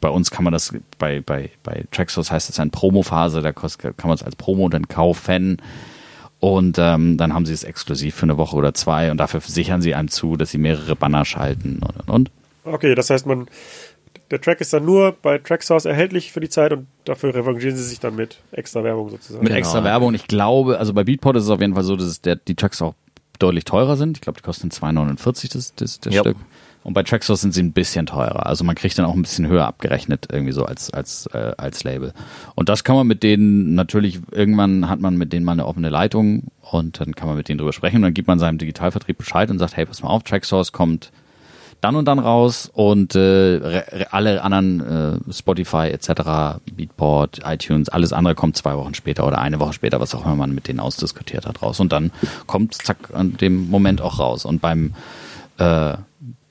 bei 0.00 0.08
uns 0.08 0.30
kann 0.30 0.44
man 0.44 0.52
das, 0.52 0.72
bei, 0.98 1.20
bei, 1.20 1.50
bei 1.62 1.84
Tracksource 1.90 2.30
heißt 2.30 2.50
es 2.50 2.56
dann 2.56 2.70
Promo-Phase, 2.70 3.40
da 3.40 3.52
kann 3.52 3.70
man 4.04 4.12
es 4.12 4.22
als 4.22 4.36
Promo 4.36 4.68
dann 4.68 4.88
kaufen. 4.88 5.58
Und 6.38 6.76
ähm, 6.78 7.16
dann 7.16 7.32
haben 7.32 7.46
sie 7.46 7.54
es 7.54 7.64
exklusiv 7.64 8.14
für 8.14 8.24
eine 8.24 8.36
Woche 8.36 8.56
oder 8.56 8.74
zwei 8.74 9.10
und 9.10 9.16
dafür 9.16 9.40
sichern 9.40 9.80
sie 9.80 9.94
einem 9.94 10.08
zu, 10.08 10.36
dass 10.36 10.50
sie 10.50 10.58
mehrere 10.58 10.94
Banner 10.94 11.24
schalten 11.24 11.80
und 11.82 11.96
und 11.96 12.10
und. 12.10 12.30
Okay, 12.64 12.94
das 12.94 13.10
heißt, 13.10 13.26
man, 13.26 13.46
der 14.30 14.40
Track 14.40 14.60
ist 14.60 14.72
dann 14.72 14.84
nur 14.84 15.12
bei 15.12 15.38
Tracksource 15.38 15.84
erhältlich 15.84 16.32
für 16.32 16.40
die 16.40 16.48
Zeit 16.48 16.72
und 16.72 16.86
dafür 17.04 17.34
revanchieren 17.34 17.76
sie 17.76 17.84
sich 17.84 18.00
dann 18.00 18.16
mit 18.16 18.38
extra 18.52 18.82
Werbung 18.82 19.10
sozusagen. 19.10 19.42
Mit 19.44 19.48
Genau, 19.50 19.58
extra. 19.58 19.84
Werbung. 19.84 20.14
Ich 20.14 20.26
glaube, 20.26 20.78
also 20.78 20.92
bei 20.92 21.04
Beatport 21.04 21.36
ist 21.36 21.44
es 21.44 21.50
auf 21.50 21.60
jeden 21.60 21.74
Fall 21.74 21.84
so, 21.84 21.96
dass 21.96 22.20
der, 22.20 22.36
die 22.36 22.54
Tracks 22.54 22.82
auch 22.82 22.94
deutlich 23.38 23.64
teurer 23.64 23.96
sind. 23.96 24.16
Ich 24.16 24.20
glaube, 24.22 24.38
die 24.38 24.44
kosten 24.44 24.70
2,49 24.70 25.52
das, 25.52 25.74
das, 25.74 26.00
das 26.00 26.14
Ja. 26.14 26.20
Stück. 26.22 26.36
Und 26.82 26.94
bei 26.94 27.02
Tracksource 27.02 27.40
sind 27.40 27.52
sie 27.52 27.64
ein 27.64 27.72
bisschen 27.72 28.06
teurer. 28.06 28.46
Also 28.46 28.62
man 28.62 28.76
kriegt 28.76 28.96
dann 28.96 29.06
auch 29.06 29.14
ein 29.14 29.22
bisschen 29.22 29.48
höher 29.48 29.66
abgerechnet, 29.66 30.28
irgendwie 30.30 30.52
so 30.52 30.64
als, 30.64 30.92
als, 30.92 31.26
äh, 31.32 31.52
als 31.58 31.82
Label. 31.82 32.12
Und 32.54 32.68
das 32.68 32.84
kann 32.84 32.94
man 32.94 33.08
mit 33.08 33.24
denen 33.24 33.74
natürlich, 33.74 34.20
irgendwann 34.30 34.88
hat 34.88 35.00
man 35.00 35.16
mit 35.16 35.32
denen 35.32 35.44
mal 35.44 35.52
eine 35.52 35.66
offene 35.66 35.88
Leitung 35.88 36.44
und 36.60 37.00
dann 37.00 37.16
kann 37.16 37.26
man 37.26 37.36
mit 37.36 37.48
denen 37.48 37.58
drüber 37.58 37.72
sprechen 37.72 37.96
und 37.96 38.02
dann 38.02 38.14
gibt 38.14 38.28
man 38.28 38.38
seinem 38.38 38.58
Digitalvertrieb 38.58 39.18
Bescheid 39.18 39.50
und 39.50 39.58
sagt, 39.58 39.76
hey, 39.76 39.84
pass 39.84 40.00
mal 40.04 40.10
auf, 40.10 40.22
Tracksource 40.22 40.70
kommt 40.70 41.10
dann 41.86 41.94
und 41.94 42.06
dann 42.06 42.18
raus 42.18 42.68
und 42.72 43.14
äh, 43.14 43.84
alle 44.10 44.42
anderen 44.42 45.20
äh, 45.28 45.32
Spotify 45.32 45.88
etc., 45.92 46.58
Beatport, 46.74 47.42
iTunes, 47.44 47.88
alles 47.88 48.12
andere 48.12 48.34
kommt 48.34 48.56
zwei 48.56 48.76
Wochen 48.76 48.94
später 48.94 49.24
oder 49.24 49.38
eine 49.38 49.60
Woche 49.60 49.72
später, 49.72 50.00
was 50.00 50.12
auch 50.14 50.24
immer 50.24 50.34
man 50.34 50.52
mit 50.52 50.66
denen 50.66 50.80
ausdiskutiert 50.80 51.46
hat, 51.46 51.62
raus. 51.62 51.78
Und 51.78 51.92
dann 51.92 52.10
kommt 52.48 52.74
zack 52.74 52.96
an 53.12 53.36
dem 53.36 53.70
Moment 53.70 54.00
auch 54.00 54.18
raus. 54.18 54.44
Und 54.44 54.60
beim 54.60 54.94
äh, 55.58 55.94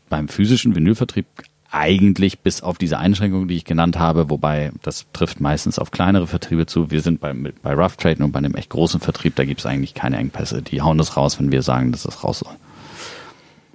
beim 0.09 0.29
physischen 0.29 0.73
Vinylvertrieb 0.73 1.25
eigentlich 1.69 2.39
bis 2.39 2.63
auf 2.63 2.77
diese 2.77 2.97
Einschränkungen, 2.97 3.49
die 3.49 3.57
ich 3.57 3.65
genannt 3.65 3.99
habe, 3.99 4.29
wobei 4.29 4.71
das 4.83 5.05
trifft 5.11 5.41
meistens 5.41 5.77
auf 5.77 5.91
kleinere 5.91 6.27
Vertriebe 6.27 6.65
zu. 6.65 6.89
Wir 6.89 7.01
sind 7.01 7.19
bei, 7.19 7.33
bei 7.33 7.73
Rough 7.73 7.97
Trade 7.97 8.23
und 8.23 8.31
bei 8.31 8.37
einem 8.37 8.55
echt 8.55 8.69
großen 8.69 9.01
Vertrieb, 9.01 9.35
da 9.35 9.43
gibt 9.43 9.59
es 9.59 9.65
eigentlich 9.65 9.93
keine 9.93 10.15
Engpässe. 10.15 10.61
Die 10.61 10.81
hauen 10.81 10.97
das 10.97 11.17
raus, 11.17 11.37
wenn 11.39 11.51
wir 11.51 11.61
sagen, 11.61 11.91
dass 11.91 12.03
das 12.03 12.23
raus 12.23 12.39
soll. 12.39 12.55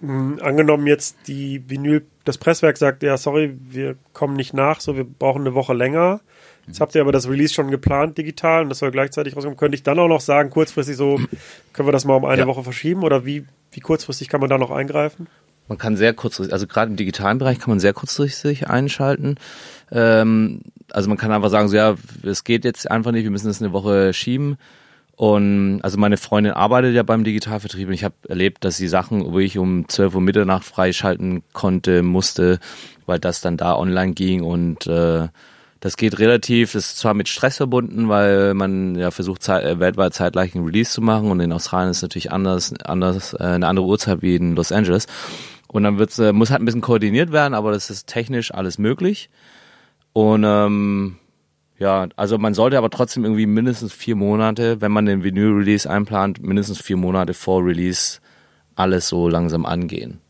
Angenommen 0.02 0.86
jetzt 0.86 1.16
die 1.26 1.62
Vinyl, 1.68 2.06
das 2.24 2.38
Presswerk 2.38 2.76
sagt, 2.78 3.02
ja, 3.02 3.16
sorry, 3.18 3.56
wir 3.68 3.96
kommen 4.12 4.34
nicht 4.34 4.54
nach, 4.54 4.80
so, 4.80 4.96
wir 4.96 5.04
brauchen 5.04 5.42
eine 5.42 5.54
Woche 5.54 5.74
länger. 5.74 6.20
Jetzt 6.66 6.80
habt 6.80 6.94
ihr 6.94 7.00
aber 7.00 7.12
das 7.12 7.28
Release 7.28 7.52
schon 7.52 7.70
geplant 7.70 8.16
digital 8.16 8.62
und 8.62 8.68
das 8.68 8.78
soll 8.78 8.92
gleichzeitig 8.92 9.36
rauskommen. 9.36 9.56
Könnte 9.56 9.74
ich 9.74 9.82
dann 9.82 9.98
auch 9.98 10.08
noch 10.08 10.20
sagen, 10.20 10.50
kurzfristig 10.50 10.96
so, 10.96 11.20
können 11.72 11.88
wir 11.88 11.92
das 11.92 12.04
mal 12.04 12.14
um 12.14 12.24
eine 12.24 12.42
Ja. 12.42 12.46
Woche 12.46 12.62
verschieben 12.62 13.02
oder 13.02 13.26
wie, 13.26 13.44
wie 13.72 13.80
kurzfristig 13.80 14.28
kann 14.28 14.40
man 14.40 14.48
da 14.48 14.56
noch 14.56 14.70
eingreifen? 14.70 15.26
Man 15.68 15.78
kann 15.78 15.96
sehr 15.96 16.12
kurzfristig, 16.14 16.52
also 16.52 16.66
gerade 16.66 16.90
im 16.90 16.96
digitalen 16.96 17.38
Bereich 17.38 17.58
kann 17.58 17.70
man 17.70 17.80
sehr 17.80 17.92
kurzfristig 17.92 18.68
einschalten. 18.68 19.36
Ähm, 19.92 20.62
also 20.90 21.08
man 21.08 21.18
kann 21.18 21.30
einfach 21.32 21.50
sagen, 21.50 21.68
so 21.68 21.76
ja, 21.76 21.96
es 22.24 22.44
geht 22.44 22.64
jetzt 22.64 22.90
einfach 22.90 23.12
nicht, 23.12 23.24
wir 23.24 23.30
müssen 23.30 23.48
das 23.48 23.62
eine 23.62 23.72
Woche 23.72 24.12
schieben. 24.12 24.56
Und 25.20 25.82
also 25.82 25.98
meine 25.98 26.16
Freundin 26.16 26.54
arbeitet 26.54 26.94
ja 26.94 27.02
beim 27.02 27.24
Digitalvertrieb 27.24 27.88
und 27.88 27.92
ich 27.92 28.04
habe 28.04 28.14
erlebt, 28.26 28.64
dass 28.64 28.78
sie 28.78 28.88
Sachen, 28.88 29.34
wo 29.34 29.38
ich 29.38 29.58
um 29.58 29.86
12 29.86 30.14
Uhr 30.14 30.22
Mitternacht 30.22 30.64
freischalten 30.64 31.42
konnte, 31.52 32.02
musste, 32.02 32.58
weil 33.04 33.18
das 33.18 33.42
dann 33.42 33.58
da 33.58 33.76
online 33.76 34.14
ging 34.14 34.42
und 34.42 34.86
äh, 34.86 35.28
das 35.80 35.98
geht 35.98 36.18
relativ, 36.20 36.72
das 36.72 36.86
ist 36.86 36.96
zwar 36.96 37.12
mit 37.12 37.28
Stress 37.28 37.58
verbunden, 37.58 38.08
weil 38.08 38.54
man 38.54 38.94
ja 38.94 39.10
versucht, 39.10 39.42
zeit, 39.42 39.62
äh, 39.62 39.78
weltweit 39.78 40.14
zeitgleich 40.14 40.54
einen 40.54 40.64
Release 40.64 40.90
zu 40.90 41.02
machen 41.02 41.30
und 41.30 41.40
in 41.40 41.52
Australien 41.52 41.90
ist 41.90 41.98
es 41.98 42.02
natürlich 42.02 42.32
anders, 42.32 42.72
anders 42.82 43.34
äh, 43.34 43.42
eine 43.42 43.66
andere 43.66 43.84
Uhrzeit 43.84 44.22
wie 44.22 44.36
in 44.36 44.56
Los 44.56 44.72
Angeles. 44.72 45.06
Und 45.68 45.82
dann 45.82 45.98
wird's, 45.98 46.18
äh, 46.18 46.32
muss 46.32 46.50
halt 46.50 46.62
ein 46.62 46.64
bisschen 46.64 46.80
koordiniert 46.80 47.30
werden, 47.30 47.52
aber 47.52 47.72
das 47.72 47.90
ist 47.90 48.06
technisch 48.06 48.54
alles 48.54 48.78
möglich. 48.78 49.28
Und 50.14 50.44
ähm, 50.46 51.18
ja, 51.80 52.06
also 52.14 52.38
man 52.38 52.54
sollte 52.54 52.78
aber 52.78 52.90
trotzdem 52.90 53.24
irgendwie 53.24 53.46
mindestens 53.46 53.92
vier 53.92 54.14
Monate, 54.14 54.80
wenn 54.80 54.92
man 54.92 55.06
den 55.06 55.24
Vinyl-Release 55.24 55.88
einplant, 55.90 56.40
mindestens 56.42 56.80
vier 56.80 56.96
Monate 56.96 57.34
vor 57.34 57.64
Release 57.64 58.20
alles 58.76 59.08
so 59.08 59.28
langsam 59.28 59.66
angehen. 59.66 60.20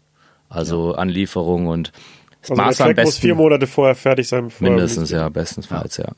Also 0.48 0.94
Anlieferung 0.94 1.66
und 1.66 1.92
das 2.40 2.50
Also 2.50 2.54
der 2.54 2.64
Master 2.64 2.84
am 2.84 2.88
Track 2.94 3.04
muss 3.04 3.14
besten 3.14 3.20
vier 3.26 3.34
Monate 3.34 3.66
vorher 3.66 3.94
fertig 3.94 4.28
sein. 4.28 4.44
bevor 4.44 4.68
mindestens, 4.70 5.10
ja, 5.10 5.28
bestensfalls, 5.28 5.98
ja. 5.98 6.08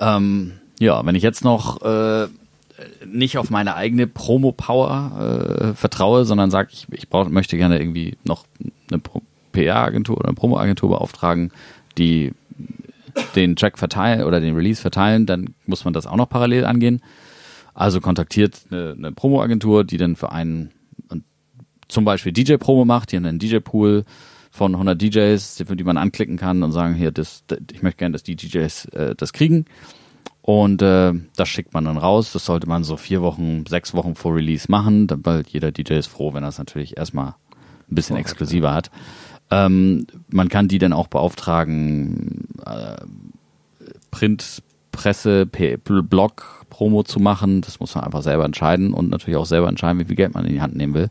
Ähm, 0.00 0.52
ja, 0.78 1.04
wenn 1.06 1.14
ich 1.14 1.22
jetzt 1.22 1.42
noch 1.44 1.80
äh, 1.82 2.26
nicht 3.06 3.38
auf 3.38 3.50
meine 3.50 3.74
eigene 3.74 4.06
Promo-Power 4.06 5.70
äh, 5.70 5.74
vertraue, 5.74 6.24
sondern 6.24 6.50
sage, 6.50 6.68
ich, 6.72 6.86
ich 6.92 7.08
brauch, 7.08 7.28
möchte 7.28 7.56
gerne 7.56 7.80
irgendwie 7.80 8.16
noch 8.24 8.44
eine 8.90 8.98
Pro- 9.00 9.22
PR-Agentur 9.52 10.18
oder 10.18 10.28
eine 10.28 10.34
Promo-Agentur 10.36 10.90
beauftragen, 10.90 11.50
die 11.96 12.32
den 13.34 13.56
Track 13.56 13.78
verteilen 13.78 14.24
oder 14.24 14.40
den 14.40 14.54
Release 14.54 14.80
verteilen, 14.80 15.26
dann 15.26 15.54
muss 15.66 15.84
man 15.84 15.94
das 15.94 16.06
auch 16.06 16.16
noch 16.16 16.28
parallel 16.28 16.64
angehen. 16.64 17.02
Also 17.74 18.00
kontaktiert 18.00 18.60
eine, 18.70 18.94
eine 18.96 19.12
Promo-Agentur, 19.12 19.84
die 19.84 19.98
dann 19.98 20.16
für 20.16 20.32
einen 20.32 20.72
zum 21.88 22.04
Beispiel 22.04 22.32
DJ-Promo 22.32 22.84
macht, 22.84 23.12
die 23.12 23.16
haben 23.16 23.24
einen 23.24 23.38
DJ-Pool 23.38 24.04
von 24.50 24.74
100 24.74 25.00
DJs, 25.00 25.56
die 25.56 25.76
die 25.76 25.84
man 25.84 25.96
anklicken 25.96 26.36
kann 26.36 26.62
und 26.62 26.72
sagen, 26.72 26.94
hier, 26.94 27.10
das, 27.10 27.44
das, 27.46 27.58
ich 27.72 27.82
möchte 27.82 27.98
gerne, 27.98 28.12
dass 28.12 28.22
die 28.22 28.36
DJs 28.36 28.84
äh, 28.86 29.14
das 29.16 29.32
kriegen. 29.32 29.66
Und 30.42 30.80
äh, 30.80 31.12
das 31.36 31.48
schickt 31.48 31.74
man 31.74 31.84
dann 31.84 31.98
raus. 31.98 32.32
Das 32.32 32.46
sollte 32.46 32.66
man 32.68 32.82
so 32.82 32.96
vier 32.96 33.20
Wochen, 33.20 33.64
sechs 33.66 33.92
Wochen 33.94 34.14
vor 34.14 34.34
Release 34.34 34.70
machen, 34.70 35.06
weil 35.22 35.44
jeder 35.46 35.72
DJ 35.72 35.94
ist 35.94 36.06
froh, 36.06 36.32
wenn 36.32 36.42
er 36.42 36.48
es 36.48 36.58
natürlich 36.58 36.96
erstmal 36.96 37.34
ein 37.90 37.94
bisschen 37.94 38.16
exklusiver 38.16 38.72
hat. 38.72 38.90
Ähm, 39.50 40.06
man 40.28 40.48
kann 40.48 40.68
die 40.68 40.78
dann 40.78 40.92
auch 40.92 41.08
beauftragen, 41.08 42.48
äh, 42.64 42.96
Print, 44.10 44.62
Presse, 44.92 45.46
P 45.46 45.76
Blog, 45.76 46.64
Promo 46.70 47.02
zu 47.02 47.20
machen. 47.20 47.60
Das 47.60 47.80
muss 47.80 47.94
man 47.94 48.04
einfach 48.04 48.22
selber 48.22 48.44
entscheiden 48.44 48.92
und 48.92 49.10
natürlich 49.10 49.36
auch 49.36 49.46
selber 49.46 49.68
entscheiden, 49.68 50.00
wie 50.00 50.04
viel 50.04 50.16
Geld 50.16 50.34
man 50.34 50.44
in 50.44 50.52
die 50.52 50.60
Hand 50.60 50.76
nehmen 50.76 50.94
will. 50.94 51.10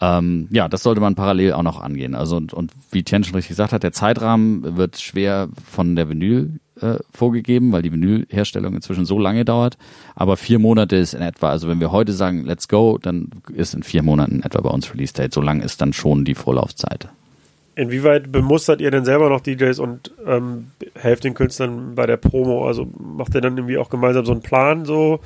Ähm, 0.00 0.46
ja, 0.50 0.68
das 0.68 0.84
sollte 0.84 1.00
man 1.00 1.16
parallel 1.16 1.54
auch 1.54 1.62
noch 1.62 1.80
angehen. 1.80 2.14
Also 2.14 2.36
und, 2.36 2.54
und 2.54 2.70
wie 2.92 3.02
Tien 3.02 3.24
schon 3.24 3.34
richtig 3.34 3.48
gesagt 3.48 3.72
hat, 3.72 3.82
der 3.82 3.92
Zeitrahmen 3.92 4.76
wird 4.76 4.98
schwer 5.00 5.48
von 5.68 5.96
der 5.96 6.08
Vinyl 6.08 6.60
äh, 6.80 6.98
vorgegeben, 7.12 7.72
weil 7.72 7.82
die 7.82 7.92
Vinylherstellung 7.92 8.74
inzwischen 8.74 9.04
so 9.04 9.18
lange 9.18 9.44
dauert. 9.44 9.76
Aber 10.14 10.36
vier 10.36 10.60
Monate 10.60 10.94
ist 10.96 11.14
in 11.14 11.22
etwa, 11.22 11.50
also 11.50 11.66
wenn 11.68 11.80
wir 11.80 11.90
heute 11.90 12.12
sagen, 12.12 12.44
let's 12.44 12.68
go, 12.68 12.98
dann 13.02 13.30
ist 13.52 13.74
in 13.74 13.82
vier 13.82 14.04
Monaten 14.04 14.42
etwa 14.44 14.60
bei 14.60 14.70
uns 14.70 14.92
Release 14.92 15.12
Date. 15.12 15.34
So 15.34 15.40
lang 15.40 15.60
ist 15.60 15.80
dann 15.80 15.92
schon 15.92 16.24
die 16.24 16.36
Vorlaufzeit. 16.36 17.08
Inwieweit 17.78 18.32
bemustert 18.32 18.80
ihr 18.80 18.90
denn 18.90 19.04
selber 19.04 19.28
noch 19.28 19.40
DJs 19.40 19.78
und 19.78 20.10
ähm, 20.26 20.72
helft 20.96 21.22
den 21.22 21.34
Künstlern 21.34 21.94
bei 21.94 22.06
der 22.06 22.16
Promo? 22.16 22.66
Also 22.66 22.90
macht 22.98 23.36
ihr 23.36 23.40
dann 23.40 23.56
irgendwie 23.56 23.78
auch 23.78 23.88
gemeinsam 23.88 24.26
so 24.26 24.32
einen 24.32 24.42
Plan, 24.42 24.84
so, 24.84 25.20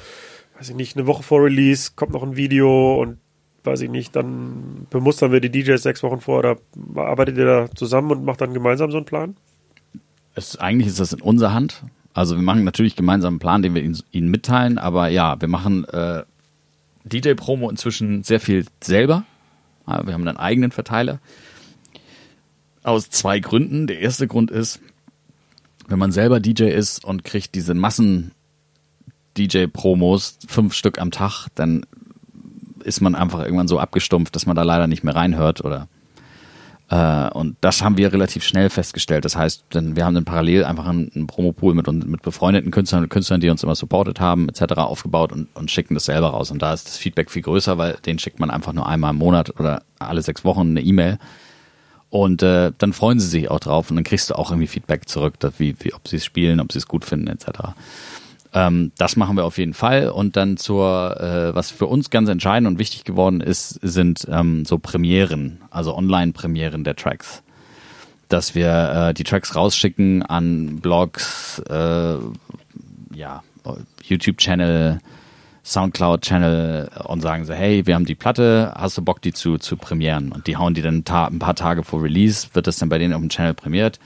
weiß 0.58 0.68
ich 0.68 0.76
nicht, 0.76 0.94
eine 0.94 1.06
Woche 1.06 1.22
vor 1.22 1.42
Release 1.42 1.92
kommt 1.96 2.12
noch 2.12 2.22
ein 2.22 2.36
Video 2.36 3.00
und 3.00 3.16
weiß 3.64 3.80
ich 3.80 3.88
nicht, 3.88 4.14
dann 4.14 4.86
bemustern 4.90 5.32
wir 5.32 5.40
die 5.40 5.48
DJs 5.48 5.82
sechs 5.82 6.02
Wochen 6.02 6.20
vor 6.20 6.40
oder 6.40 6.58
arbeitet 6.94 7.38
ihr 7.38 7.46
da 7.46 7.70
zusammen 7.74 8.10
und 8.10 8.26
macht 8.26 8.42
dann 8.42 8.52
gemeinsam 8.52 8.90
so 8.90 8.98
einen 8.98 9.06
Plan? 9.06 9.34
Es, 10.34 10.58
eigentlich 10.58 10.88
ist 10.88 11.00
das 11.00 11.14
in 11.14 11.22
unserer 11.22 11.54
Hand. 11.54 11.82
Also 12.12 12.36
wir 12.36 12.42
machen 12.42 12.64
natürlich 12.64 12.96
gemeinsam 12.96 13.32
einen 13.32 13.40
Plan, 13.40 13.62
den 13.62 13.74
wir 13.74 13.82
ihnen, 13.82 13.98
ihnen 14.10 14.28
mitteilen, 14.28 14.76
aber 14.76 15.08
ja, 15.08 15.40
wir 15.40 15.48
machen 15.48 15.86
äh, 15.86 16.22
DJ-Promo 17.04 17.70
inzwischen 17.70 18.24
sehr 18.24 18.40
viel 18.40 18.66
selber. 18.82 19.24
Wir 19.86 20.12
haben 20.12 20.28
einen 20.28 20.36
eigenen 20.36 20.70
Verteiler. 20.70 21.18
Aus 22.82 23.10
zwei 23.10 23.38
Gründen. 23.38 23.86
Der 23.86 24.00
erste 24.00 24.26
Grund 24.26 24.50
ist, 24.50 24.80
wenn 25.86 25.98
man 25.98 26.12
selber 26.12 26.40
DJ 26.40 26.64
ist 26.64 27.04
und 27.04 27.24
kriegt 27.24 27.54
diese 27.54 27.74
Massen 27.74 28.32
DJ-Promos, 29.36 30.38
fünf 30.46 30.74
Stück 30.74 31.00
am 31.00 31.10
Tag, 31.10 31.48
dann 31.54 31.86
ist 32.84 33.00
man 33.00 33.14
einfach 33.14 33.40
irgendwann 33.40 33.68
so 33.68 33.78
abgestumpft, 33.78 34.34
dass 34.34 34.46
man 34.46 34.56
da 34.56 34.62
leider 34.62 34.86
nicht 34.86 35.04
mehr 35.04 35.14
reinhört 35.14 35.64
oder 35.64 35.88
äh, 36.92 37.30
und 37.30 37.56
das 37.62 37.82
haben 37.82 37.96
wir 37.96 38.12
relativ 38.12 38.44
schnell 38.44 38.68
festgestellt. 38.68 39.24
Das 39.24 39.34
heißt, 39.34 39.64
denn 39.72 39.96
wir 39.96 40.04
haben 40.04 40.14
dann 40.14 40.26
parallel 40.26 40.64
einfach 40.64 40.86
einen, 40.86 41.10
einen 41.14 41.26
Promopool 41.26 41.74
mit, 41.74 41.90
mit 41.90 42.20
befreundeten 42.20 42.70
Künstlern 42.70 43.04
und 43.04 43.08
Künstlern, 43.08 43.40
die 43.40 43.48
uns 43.48 43.62
immer 43.62 43.74
supportet 43.74 44.20
haben, 44.20 44.48
etc. 44.48 44.74
aufgebaut 44.74 45.32
und, 45.32 45.48
und 45.54 45.70
schicken 45.70 45.94
das 45.94 46.04
selber 46.04 46.28
raus. 46.28 46.50
Und 46.50 46.60
da 46.60 46.74
ist 46.74 46.86
das 46.86 46.98
Feedback 46.98 47.30
viel 47.30 47.42
größer, 47.42 47.78
weil 47.78 47.96
den 48.04 48.18
schickt 48.18 48.40
man 48.40 48.50
einfach 48.50 48.74
nur 48.74 48.86
einmal 48.86 49.12
im 49.12 49.16
Monat 49.16 49.58
oder 49.58 49.82
alle 49.98 50.20
sechs 50.20 50.44
Wochen 50.44 50.70
eine 50.70 50.82
E-Mail. 50.82 51.18
Und 52.12 52.42
äh, 52.42 52.72
dann 52.76 52.92
freuen 52.92 53.18
sie 53.18 53.26
sich 53.26 53.50
auch 53.50 53.58
drauf 53.58 53.88
und 53.88 53.96
dann 53.96 54.04
kriegst 54.04 54.28
du 54.28 54.34
auch 54.34 54.50
irgendwie 54.50 54.66
Feedback 54.66 55.08
zurück, 55.08 55.40
dass, 55.40 55.58
wie, 55.58 55.74
wie, 55.80 55.94
ob 55.94 56.06
sie 56.06 56.16
es 56.16 56.24
spielen, 56.26 56.60
ob 56.60 56.70
sie 56.70 56.76
es 56.76 56.86
gut 56.86 57.06
finden, 57.06 57.26
etc. 57.28 57.70
Ähm, 58.52 58.92
das 58.98 59.16
machen 59.16 59.34
wir 59.34 59.46
auf 59.46 59.56
jeden 59.56 59.72
Fall. 59.72 60.10
Und 60.10 60.36
dann 60.36 60.58
zur, 60.58 61.18
äh, 61.18 61.54
was 61.54 61.70
für 61.70 61.86
uns 61.86 62.10
ganz 62.10 62.28
entscheidend 62.28 62.68
und 62.68 62.78
wichtig 62.78 63.04
geworden 63.04 63.40
ist, 63.40 63.78
sind 63.80 64.26
ähm, 64.30 64.66
so 64.66 64.76
Premieren, 64.76 65.62
also 65.70 65.96
Online-Premieren 65.96 66.84
der 66.84 66.96
Tracks. 66.96 67.42
Dass 68.28 68.54
wir 68.54 69.08
äh, 69.08 69.14
die 69.14 69.24
Tracks 69.24 69.56
rausschicken 69.56 70.22
an 70.22 70.80
Blogs, 70.80 71.60
äh, 71.60 72.16
ja, 73.14 73.42
YouTube-Channel, 74.04 75.00
Soundcloud-Channel 75.64 76.90
und 77.04 77.20
sagen 77.20 77.44
so, 77.44 77.52
hey, 77.52 77.86
wir 77.86 77.94
haben 77.94 78.04
die 78.04 78.14
Platte, 78.14 78.72
hast 78.76 78.98
du 78.98 79.02
Bock, 79.02 79.22
die 79.22 79.32
zu, 79.32 79.58
zu 79.58 79.76
premieren? 79.76 80.32
Und 80.32 80.46
die 80.46 80.56
hauen 80.56 80.74
die 80.74 80.82
dann 80.82 81.04
ein 81.06 81.38
paar 81.38 81.54
Tage 81.54 81.84
vor 81.84 82.02
Release, 82.02 82.48
wird 82.52 82.66
das 82.66 82.78
dann 82.78 82.88
bei 82.88 82.98
denen 82.98 83.14
auf 83.14 83.20
dem 83.20 83.28
Channel 83.28 83.54
premiert 83.54 83.98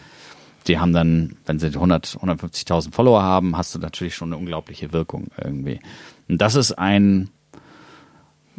die 0.68 0.78
haben 0.78 0.92
dann, 0.92 1.36
wenn 1.46 1.58
sie 1.58 1.68
100, 1.68 2.18
150.000 2.20 2.92
Follower 2.92 3.22
haben, 3.22 3.56
hast 3.56 3.74
du 3.74 3.78
natürlich 3.78 4.14
schon 4.14 4.28
eine 4.28 4.36
unglaubliche 4.36 4.92
Wirkung 4.92 5.28
irgendwie. 5.42 5.80
Und 6.28 6.40
das 6.40 6.54
ist 6.54 6.72
ein, 6.72 7.30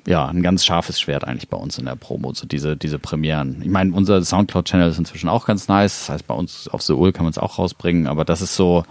ja, 0.06 0.26
ein 0.26 0.42
ganz 0.42 0.66
scharfes 0.66 1.00
Schwert 1.00 1.26
eigentlich 1.26 1.50
bei 1.50 1.58
uns 1.58 1.78
in 1.78 1.86
der 1.86 1.96
Promo, 1.96 2.34
so 2.34 2.48
diese, 2.48 2.78
diese 2.78 3.00
Premieren. 3.00 3.62
Ich 3.62 3.70
meine, 3.70 3.94
unser 3.94 4.24
Soundcloud-Channel 4.24 4.90
ist 4.90 5.00
inzwischen 5.00 5.30
auch 5.30 5.46
ganz 5.46 5.68
nice. 5.68 6.00
Das 6.00 6.10
heißt, 6.10 6.28
bei 6.28 6.34
uns 6.34 6.68
auf 6.70 6.82
Seoul 6.82 7.12
kann 7.12 7.26
man 7.26 7.32
es 7.32 7.38
auch 7.38 7.58
rausbringen, 7.58 8.08
aber 8.08 8.26
das 8.26 8.42
ist 8.42 8.56
so, 8.56 8.84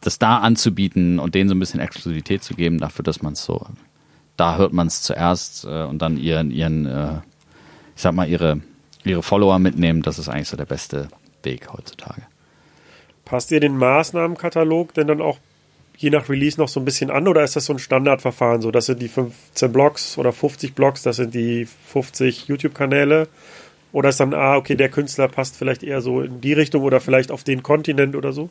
das 0.00 0.18
da 0.18 0.38
anzubieten 0.38 1.18
und 1.18 1.34
denen 1.34 1.48
so 1.48 1.54
ein 1.54 1.58
bisschen 1.58 1.80
Exklusivität 1.80 2.42
zu 2.42 2.54
geben, 2.54 2.78
dafür, 2.78 3.02
dass 3.02 3.22
man 3.22 3.32
es 3.32 3.44
so, 3.44 3.66
da 4.36 4.56
hört 4.56 4.72
man 4.72 4.86
es 4.86 5.02
zuerst 5.02 5.64
äh, 5.64 5.84
und 5.84 6.00
dann 6.02 6.16
ihren, 6.16 6.50
ihren, 6.50 6.86
äh, 6.86 7.14
ich 7.94 8.02
sag 8.02 8.14
mal, 8.14 8.28
ihre, 8.28 8.60
ihre 9.04 9.22
Follower 9.22 9.58
mitnehmen, 9.58 10.02
das 10.02 10.18
ist 10.18 10.28
eigentlich 10.28 10.48
so 10.48 10.56
der 10.56 10.66
beste, 10.66 11.08
Weg 11.46 11.72
heutzutage. 11.72 12.22
Passt 13.24 13.50
ihr 13.50 13.60
den 13.60 13.78
Maßnahmenkatalog 13.78 14.92
denn 14.92 15.06
dann 15.06 15.22
auch 15.22 15.38
je 15.96 16.10
nach 16.10 16.28
Release 16.28 16.60
noch 16.60 16.68
so 16.68 16.78
ein 16.78 16.84
bisschen 16.84 17.10
an 17.10 17.26
oder 17.26 17.42
ist 17.42 17.56
das 17.56 17.64
so 17.64 17.72
ein 17.72 17.78
Standardverfahren? 17.78 18.60
So, 18.60 18.70
das 18.70 18.86
sind 18.86 19.00
die 19.00 19.08
15 19.08 19.72
Blogs 19.72 20.18
oder 20.18 20.32
50 20.32 20.74
Blogs, 20.74 21.02
das 21.02 21.16
sind 21.16 21.34
die 21.34 21.64
50 21.64 22.48
YouTube-Kanäle. 22.48 23.28
Oder 23.92 24.10
ist 24.10 24.20
dann, 24.20 24.34
ah, 24.34 24.56
okay, 24.56 24.74
der 24.74 24.90
Künstler 24.90 25.28
passt 25.28 25.56
vielleicht 25.56 25.82
eher 25.82 26.02
so 26.02 26.20
in 26.20 26.42
die 26.42 26.52
Richtung 26.52 26.82
oder 26.82 27.00
vielleicht 27.00 27.30
auf 27.30 27.44
den 27.44 27.62
Kontinent 27.62 28.14
oder 28.14 28.34
so? 28.34 28.50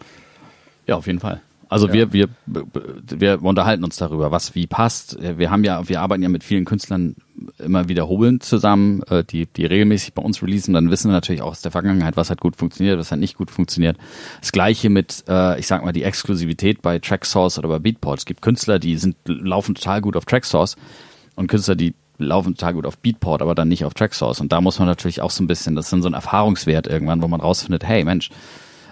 Ja, 0.88 0.95
auf 0.95 1.07
jeden 1.07 1.20
Fall. 1.20 1.41
Also 1.68 1.88
ja. 1.88 1.94
wir, 1.94 2.14
wir, 2.14 2.30
wir 2.45 3.44
unterhalten 3.44 3.84
uns 3.84 3.98
darüber, 3.98 4.32
was 4.32 4.56
wie 4.56 4.68
passt. 4.68 5.18
Wir 5.20 5.49
haben 5.49 5.64
ja, 5.64 5.88
wir 5.90 6.02
arbeiten 6.02 6.22
ja 6.22 6.30
mit 6.30 6.44
vielen 6.44 6.66
Künstlern 6.66 7.16
immer 7.60 7.90
wiederholend 7.90 8.44
zusammen, 8.44 9.02
äh, 9.10 9.24
die, 9.24 9.48
die 9.48 9.66
regelmäßig 9.66 10.14
bei 10.14 10.22
uns 10.22 10.41
releasen. 10.41 10.74
Dann 10.74 10.91
wissen 10.91 11.10
wir 11.10 11.14
natürlich 11.14 11.41
auch 11.41 11.52
aus 11.52 11.62
der 11.62 11.72
Vergangenheit, 11.72 12.18
was 12.18 12.30
hat 12.30 12.40
gut 12.40 12.56
funktioniert, 12.56 12.99
was 12.99 13.12
hat 13.12 13.20
nicht 13.20 13.36
gut 13.36 13.49
funktioniert. 13.49 13.98
Das 14.41 14.52
gleiche 14.52 14.90
mit, 14.90 15.24
äh, 15.28 15.60
ich 15.60 15.68
sag 15.68 15.84
mal, 15.84 15.91
die 15.91 16.03
Exklusivität 16.03 16.82
bei 16.82 16.99
Tracksource 16.99 17.57
oder 17.57 17.70
bei 17.70 17.80
Beatport. 17.80 18.20
Es 18.20 18.26
gibt 18.26 18.41
Künstler, 18.41 18.80
die 18.80 18.98
sind, 18.98 19.16
laufen 19.26 19.76
total 19.76 20.02
gut 20.02 20.16
auf 20.16 20.26
Tracksource 20.26 20.76
und 21.36 21.48
Künstler, 21.48 21.76
die 21.76 21.95
laufen 22.18 22.56
total 22.56 22.76
gut 22.76 22.86
auf 22.86 22.98
Beatport, 22.99 23.41
aber 23.41 23.56
dann 23.56 23.68
nicht 23.68 23.86
auf 23.86 23.94
Tracksource. 23.94 24.40
Und 24.40 24.52
da 24.52 24.62
muss 24.62 24.80
man 24.80 24.88
natürlich 24.88 25.22
auch 25.22 25.32
so 25.32 25.44
ein 25.44 25.48
bisschen, 25.48 25.76
das 25.76 25.88
ist 25.88 25.94
dann 25.94 26.02
so 26.02 26.10
ein 26.10 26.14
Erfahrungswert 26.14 26.88
irgendwann, 26.88 27.22
wo 27.22 27.28
man 27.28 27.41
rausfindet, 27.41 27.84
hey 27.84 28.06
Mensch, 28.06 28.30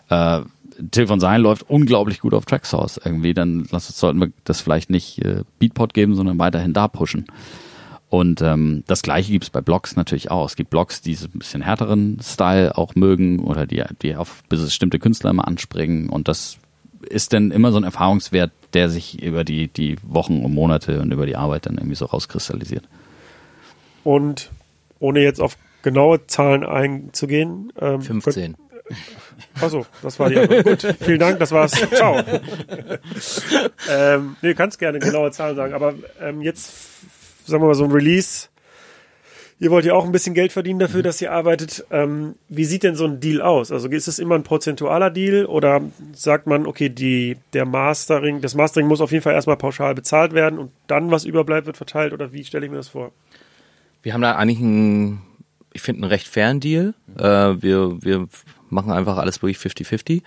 äh, 0.10 0.42
Till 0.92 1.08
von 1.08 1.20
Sein 1.20 1.42
läuft 1.42 1.70
unglaublich 1.70 2.20
gut 2.20 2.34
auf 2.34 2.46
Tracksource 2.46 3.00
irgendwie, 3.04 3.34
dann 3.34 3.66
sollten 3.66 4.20
wir 4.20 4.32
das 4.44 4.62
vielleicht 4.62 4.90
nicht 4.90 5.24
äh, 5.24 5.44
Beatport 5.60 5.94
geben, 5.94 6.16
sondern 6.16 6.40
weiterhin 6.40 6.74
da 6.74 6.88
pushen. 6.88 7.26
Und 8.10 8.44
ähm, 8.44 8.84
das 8.86 9.02
gleiche 9.02 9.32
gibt 9.32 9.46
es 9.46 9.50
bei 9.50 9.62
Blogs 9.62 9.96
natürlich 9.96 10.30
auch. 10.30 10.46
Es 10.46 10.56
gibt 10.56 10.70
Blogs, 10.70 11.02
die 11.02 11.16
so 11.16 11.26
ein 11.26 11.40
bisschen 11.40 11.64
härteren 11.64 12.20
Style 12.22 12.78
auch 12.78 12.94
mögen 12.94 13.40
oder 13.40 13.66
die, 13.66 13.84
die 14.04 14.16
auf 14.16 14.44
bestimmte 14.50 15.00
Künstler 15.00 15.32
immer 15.32 15.48
anspringen. 15.48 16.10
Und 16.10 16.28
das 16.28 16.58
ist 17.10 17.34
dann 17.34 17.50
immer 17.50 17.72
so 17.72 17.78
ein 17.78 17.84
Erfahrungswert, 17.84 18.52
der 18.74 18.90
sich 18.90 19.24
über 19.24 19.44
die, 19.44 19.68
die 19.68 19.98
Wochen 20.04 20.44
und 20.46 20.54
Monate 20.54 21.02
und 21.02 21.12
über 21.12 21.26
die 21.26 21.36
Arbeit 21.36 21.66
dann 21.66 21.78
irgendwie 21.78 21.96
so 21.96 22.06
rauskristallisiert. 22.06 22.84
Und 24.04 24.52
ohne 25.00 25.22
jetzt 25.22 25.42
auf 25.42 25.58
genaue 25.82 26.26
Zahlen 26.28 26.64
einzugehen. 26.64 27.74
Ähm, 27.80 28.02
15. 28.02 28.56
Achso, 29.62 29.86
das 30.02 30.20
war 30.20 30.30
die 30.30 30.38
Antwort. 30.38 30.66
Gut, 30.66 30.96
vielen 31.00 31.20
Dank, 31.20 31.40
das 31.40 31.52
war's. 31.52 31.72
Ciao. 31.94 32.22
ähm, 33.90 34.36
nee, 34.42 34.50
du 34.50 34.56
kannst 34.56 34.80
gerne 34.80 35.00
genaue 35.00 35.32
Zahlen 35.32 35.56
sagen, 35.56 35.74
aber 35.74 35.94
ähm, 36.22 36.42
jetzt 36.42 36.74
sagen 37.46 37.64
wir 37.64 37.68
mal, 37.68 37.76
so 37.76 37.86
ein 37.86 37.92
Release. 37.92 38.48
Ihr 39.60 39.72
wollt 39.72 39.86
ja 39.86 39.94
auch 39.94 40.04
ein 40.04 40.12
bisschen 40.12 40.34
Geld 40.34 40.52
verdienen 40.52 40.80
dafür, 40.80 41.00
mhm. 41.00 41.04
dass 41.04 41.22
ihr 41.22 41.32
arbeitet. 41.32 41.86
Ähm, 41.90 42.36
wie 42.50 42.66
sieht 42.66 42.84
denn 42.84 42.96
so 42.96 43.06
ein 43.06 43.20
Deal 43.20 43.42
aus? 43.42 43.72
Also 43.72 43.88
ist 43.88 44.08
es 44.08 44.20
immer 44.20 44.36
ein 44.36 44.44
prozentualer 44.44 45.10
Deal 45.10 45.46
oder 45.46 45.82
sagt 46.14 46.48
man, 46.48 46.66
okay, 46.66 46.90
die, 46.90 47.38
der 47.54 47.66
Mastering, 47.66 48.42
das 48.42 48.56
Mastering 48.56 48.88
muss 48.88 49.00
auf 49.00 49.12
jeden 49.12 49.24
Fall 49.24 49.34
erstmal 49.34 49.58
pauschal 49.58 49.96
bezahlt 49.96 50.34
werden 50.34 50.60
und 50.60 50.72
dann, 50.88 51.12
was 51.12 51.24
überbleibt, 51.24 51.66
wird 51.66 51.78
verteilt 51.78 52.14
oder 52.14 52.34
wie 52.34 52.44
stelle 52.44 52.66
ich 52.66 52.72
mir 52.72 52.78
das 52.78 52.90
vor? 52.90 53.12
Wir 54.02 54.14
haben 54.14 54.22
da 54.22 54.36
eigentlich 54.36 54.60
einen, 54.60 55.22
ich 55.72 55.82
finde, 55.82 56.02
einen 56.02 56.12
recht 56.12 56.28
fairen 56.28 56.60
Deal. 56.60 56.94
Mhm. 57.08 57.24
Äh, 57.24 57.62
wir, 57.62 58.04
wir 58.04 58.28
machen 58.74 58.92
einfach 58.92 59.18
alles 59.18 59.40
durch 59.40 59.58
50-50. 59.58 60.22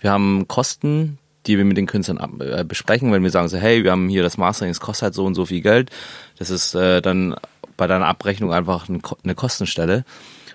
Wir 0.00 0.10
haben 0.10 0.48
Kosten, 0.48 1.18
die 1.46 1.58
wir 1.58 1.64
mit 1.64 1.76
den 1.76 1.86
Künstlern 1.86 2.18
ab, 2.18 2.30
äh, 2.40 2.64
besprechen, 2.64 3.12
wenn 3.12 3.22
wir 3.22 3.30
sagen 3.30 3.48
so, 3.48 3.56
hey, 3.56 3.84
wir 3.84 3.90
haben 3.90 4.08
hier 4.08 4.22
das 4.22 4.38
Mastering, 4.38 4.70
es 4.70 4.80
kostet 4.80 5.04
halt 5.04 5.14
so 5.14 5.24
und 5.24 5.34
so 5.34 5.46
viel 5.46 5.60
Geld. 5.60 5.90
Das 6.38 6.50
ist 6.50 6.74
äh, 6.74 7.00
dann 7.00 7.36
bei 7.76 7.86
deiner 7.86 8.06
Abrechnung 8.06 8.52
einfach 8.52 8.88
ein, 8.88 9.00
eine 9.24 9.34
Kostenstelle. 9.34 10.04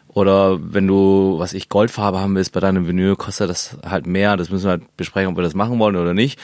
Oder 0.10 0.60
wenn 0.62 0.86
du, 0.86 1.36
was 1.40 1.54
ich, 1.54 1.70
Goldfarbe 1.70 2.20
haben 2.20 2.36
willst 2.36 2.54
bei 2.54 2.60
deinem 2.60 2.88
Vinyl, 2.88 3.16
kostet 3.16 3.50
das 3.50 3.78
halt 3.84 4.06
mehr. 4.06 4.38
Das 4.38 4.50
müssen 4.50 4.66
wir 4.66 4.72
halt 4.72 4.98
besprechen, 4.98 5.32
ob 5.32 5.38
wir 5.38 5.44
das 5.44 5.56
machen 5.56 5.80
wollen 5.80 5.96
oder 5.96 6.14
nicht. 6.14 6.40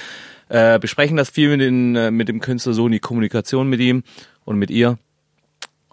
Äh, 0.47 0.79
besprechen 0.79 1.15
das 1.15 1.29
viel 1.29 1.49
mit, 1.49 1.61
den, 1.61 1.95
äh, 1.95 2.09
mit 2.09 2.27
dem 2.27 2.39
Künstler 2.39 2.73
so 2.73 2.87
in 2.87 2.91
die 2.91 2.99
Kommunikation 2.99 3.69
mit 3.69 3.79
ihm 3.79 4.03
und 4.45 4.57
mit 4.57 4.71
ihr. 4.71 4.97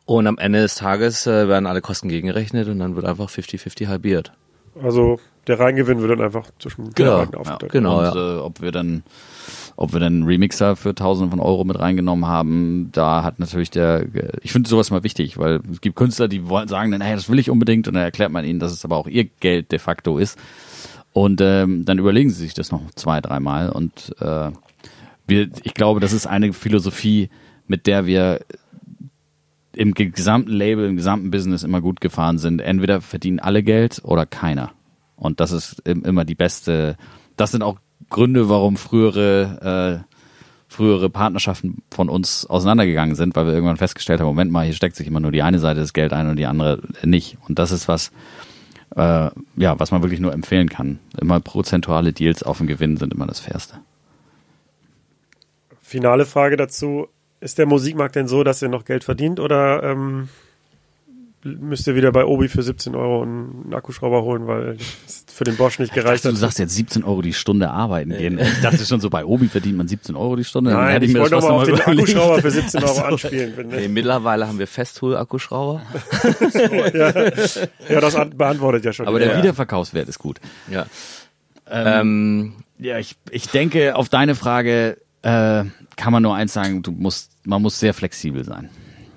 Und 0.07 0.27
am 0.27 0.39
Ende 0.39 0.63
des 0.63 0.77
Tages 0.77 1.27
äh, 1.27 1.49
werden 1.49 1.67
alle 1.67 1.83
Kosten 1.83 2.09
gegengerechnet 2.09 2.69
und 2.69 2.79
dann 2.79 2.97
wird 2.97 3.05
einfach 3.05 3.29
50-50 3.29 3.89
halbiert. 3.89 4.33
Also 4.83 5.19
der 5.47 5.59
Reingewinn 5.61 6.01
wird 6.01 6.11
dann 6.11 6.21
einfach 6.21 6.51
zwischen 6.59 6.93
Genau, 6.95 7.19
beiden 7.19 7.33
Ja, 7.35 7.39
aufgeteilt. 7.39 7.73
genau. 7.73 7.99
Und 8.11 8.17
äh, 8.17 8.39
ob 8.41 8.61
wir 8.61 8.73
dann 8.73 9.03
ob 9.79 9.93
wir 9.93 10.01
dann 10.01 10.15
einen 10.15 10.23
Remixer 10.23 10.75
für 10.75 10.95
Tausende 10.95 11.31
von 11.31 11.39
Euro 11.39 11.63
mit 11.65 11.79
reingenommen 11.79 12.27
haben, 12.27 12.89
da 12.93 13.23
hat 13.23 13.39
natürlich 13.39 13.69
der, 13.71 14.07
ich 14.43 14.51
finde 14.51 14.71
sowas 14.71 14.91
mal 14.91 15.03
wichtig, 15.05 15.37
weil 15.37 15.61
es 15.71 15.83
gibt 15.83 15.97
Künstler, 15.97 16.29
die 16.29 16.49
wollen 16.49 16.67
sagen 16.67 16.93
dann, 16.93 17.03
hey, 17.03 17.15
das 17.15 17.29
will 17.29 17.39
ich 17.39 17.51
unbedingt 17.51 17.87
und 17.87 17.93
dann 17.93 18.03
erklärt 18.03 18.33
man 18.33 18.47
ihnen, 18.47 18.59
dass 18.59 18.73
es 18.73 18.87
aber 18.87 18.97
auch 18.97 19.07
ihr 19.07 19.25
Geld 19.25 19.73
de 19.73 19.79
facto 19.79 20.17
ist 20.17 20.39
und 21.13 21.43
ähm, 21.43 21.85
dann 21.85 21.99
überlegen 21.99 22.31
sie 22.31 22.43
sich 22.43 22.55
das 22.55 22.73
noch 22.73 22.81
zwei, 22.95 23.21
dreimal 23.21 23.69
und 23.69 24.15
äh, 24.19 24.51
wir, 25.27 25.51
ich 25.63 25.75
glaube, 25.75 26.01
das 26.01 26.15
ist 26.15 26.27
eine 26.27 26.55
Philosophie, 26.55 27.29
mit 27.67 27.87
der 27.87 28.07
wir 28.07 28.41
im 29.77 29.95
gesamten 29.95 30.51
Label, 30.51 30.89
im 30.89 30.97
gesamten 30.97 31.31
Business 31.31 31.63
immer 31.63 31.81
gut 31.81 32.01
gefahren 32.01 32.39
sind. 32.39 32.61
Entweder 32.61 33.01
verdienen 33.01 33.39
alle 33.39 33.63
Geld 33.63 34.01
oder 34.05 34.27
keiner. 34.27 34.73
Und 35.17 35.41
das 35.41 35.53
ist 35.53 35.81
im- 35.85 36.05
immer 36.05 36.25
die 36.25 36.35
beste. 36.35 36.97
Das 37.37 37.51
sind 37.53 37.63
auch 37.63 37.79
Gründe, 38.11 38.49
warum 38.49 38.77
frühere 38.77 40.03
äh, 40.07 40.13
frühere 40.69 41.09
Partnerschaften 41.09 41.83
von 41.93 42.09
uns 42.09 42.45
auseinandergegangen 42.45 43.15
sind, 43.15 43.37
weil 43.37 43.47
wir 43.47 43.55
irgendwann 43.55 43.77
festgestellt 43.77 44.21
haben, 44.21 44.27
Moment 44.27 44.51
mal, 44.51 44.65
hier 44.65 44.75
steckt 44.75 44.97
sich 44.97 45.07
immer 45.07 45.21
nur 45.21 45.31
die 45.31 45.43
eine 45.43 45.61
Seite 45.61 45.79
des 45.81 45.93
Geld 45.93 46.13
ein 46.13 46.29
und 46.29 46.37
die 46.37 46.47
andere 46.47 46.83
nicht. 47.05 47.39
Und 47.49 47.59
das 47.61 47.71
ist 47.71 47.87
was, 47.87 48.11
äh, 48.97 49.31
ja, 49.57 49.79
was 49.79 49.93
man 49.93 50.03
wirklich 50.03 50.21
nur 50.21 50.33
empfehlen 50.33 50.69
kann. 50.69 50.99
Immer 51.21 51.39
prozentuale 51.39 52.13
Deals 52.13 52.43
auf 52.43 52.59
den 52.59 52.67
Gewinn 52.67 52.97
sind 52.97 53.15
immer 53.15 53.27
das 53.27 53.39
Fairste. 53.41 53.79
Finale 55.81 56.27
Frage 56.27 56.57
dazu. 56.57 57.07
Ist 57.41 57.59
der 57.59 57.67
Musikmarkt 57.67 58.17
denn 58.17 58.29
so, 58.29 58.45
dass 58.45 58.63
ihr 58.63 58.69
noch 58.69 58.85
Geld 58.85 59.05
verdient 59.05 59.41
oder 59.41 59.83
ähm, 59.83 60.29
müsst 61.45 61.87
ihr 61.87 61.95
wieder 61.95 62.11
bei 62.11 62.25
Obi 62.25 62.49
für 62.49 62.63
17 62.63 62.95
Euro 62.95 63.23
einen 63.23 63.73
Akkuschrauber 63.75 64.23
holen, 64.23 64.47
weil 64.47 64.79
es 65.07 65.25
für 65.33 65.45
den 65.45 65.55
Bosch 65.57 65.79
nicht 65.79 65.93
gereicht 65.93 66.25
Du 66.25 66.31
hat? 66.31 66.37
sagst 66.37 66.59
jetzt 66.59 66.75
17 66.75 67.05
Euro 67.05 67.21
die 67.23 67.35
Stunde 67.35 67.71
arbeiten 67.71 68.11
gehen. 68.17 68.39
Ich 68.39 68.61
dachte 68.63 68.85
schon 68.85 69.01
so, 69.01 69.11
bei 69.11 69.25
Obi 69.25 69.47
verdient 69.49 69.77
man 69.77 69.87
17 69.87 70.17
Euro 70.17 70.35
die 70.37 70.45
Stunde. 70.45 70.71
Dann 70.71 70.81
Nein, 70.81 70.93
hätte 70.95 71.05
ich, 71.05 71.13
mir 71.13 71.21
das 71.21 71.31
wollte 71.31 71.47
fast 71.47 71.49
nochmal 71.49 71.61
auf 71.63 71.69
den 71.69 71.75
überlegt. 71.95 72.17
Akkuschrauber 72.17 72.41
für 72.43 72.51
17 72.51 72.83
Euro 72.83 72.91
Ach 72.97 72.97
so. 72.97 73.03
anspielen. 73.05 73.53
Wenn, 73.57 73.69
Nee, 73.69 73.89
mittlerweile 73.89 74.49
haben 74.49 74.59
wir 74.59 74.67
Festhol-Akkuschrauber. 74.67 75.83
ja, 76.95 78.01
das 78.01 78.15
an- 78.17 78.37
beantwortet 78.37 78.85
ja 78.85 78.93
schon. 78.93 79.07
Aber 79.07 79.19
der 79.19 79.29
Frage. 79.29 79.43
Wiederverkaufswert 79.43 80.09
ist 80.09 80.19
gut. 80.19 80.41
Ja. 80.71 80.87
Ähm, 81.71 82.55
Ja, 82.79 82.99
ich, 82.99 83.17
ich 83.31 83.49
denke, 83.49 83.95
auf 83.95 84.09
deine 84.09 84.35
Frage 84.35 84.97
äh, 85.23 85.65
kann 85.97 86.13
man 86.13 86.23
nur 86.23 86.35
eins 86.35 86.53
sagen, 86.53 86.83
du 86.83 86.93
musst, 86.93 87.33
man 87.45 87.63
muss 87.63 87.81
sehr 87.81 87.95
flexibel 87.95 88.45
sein. 88.45 88.69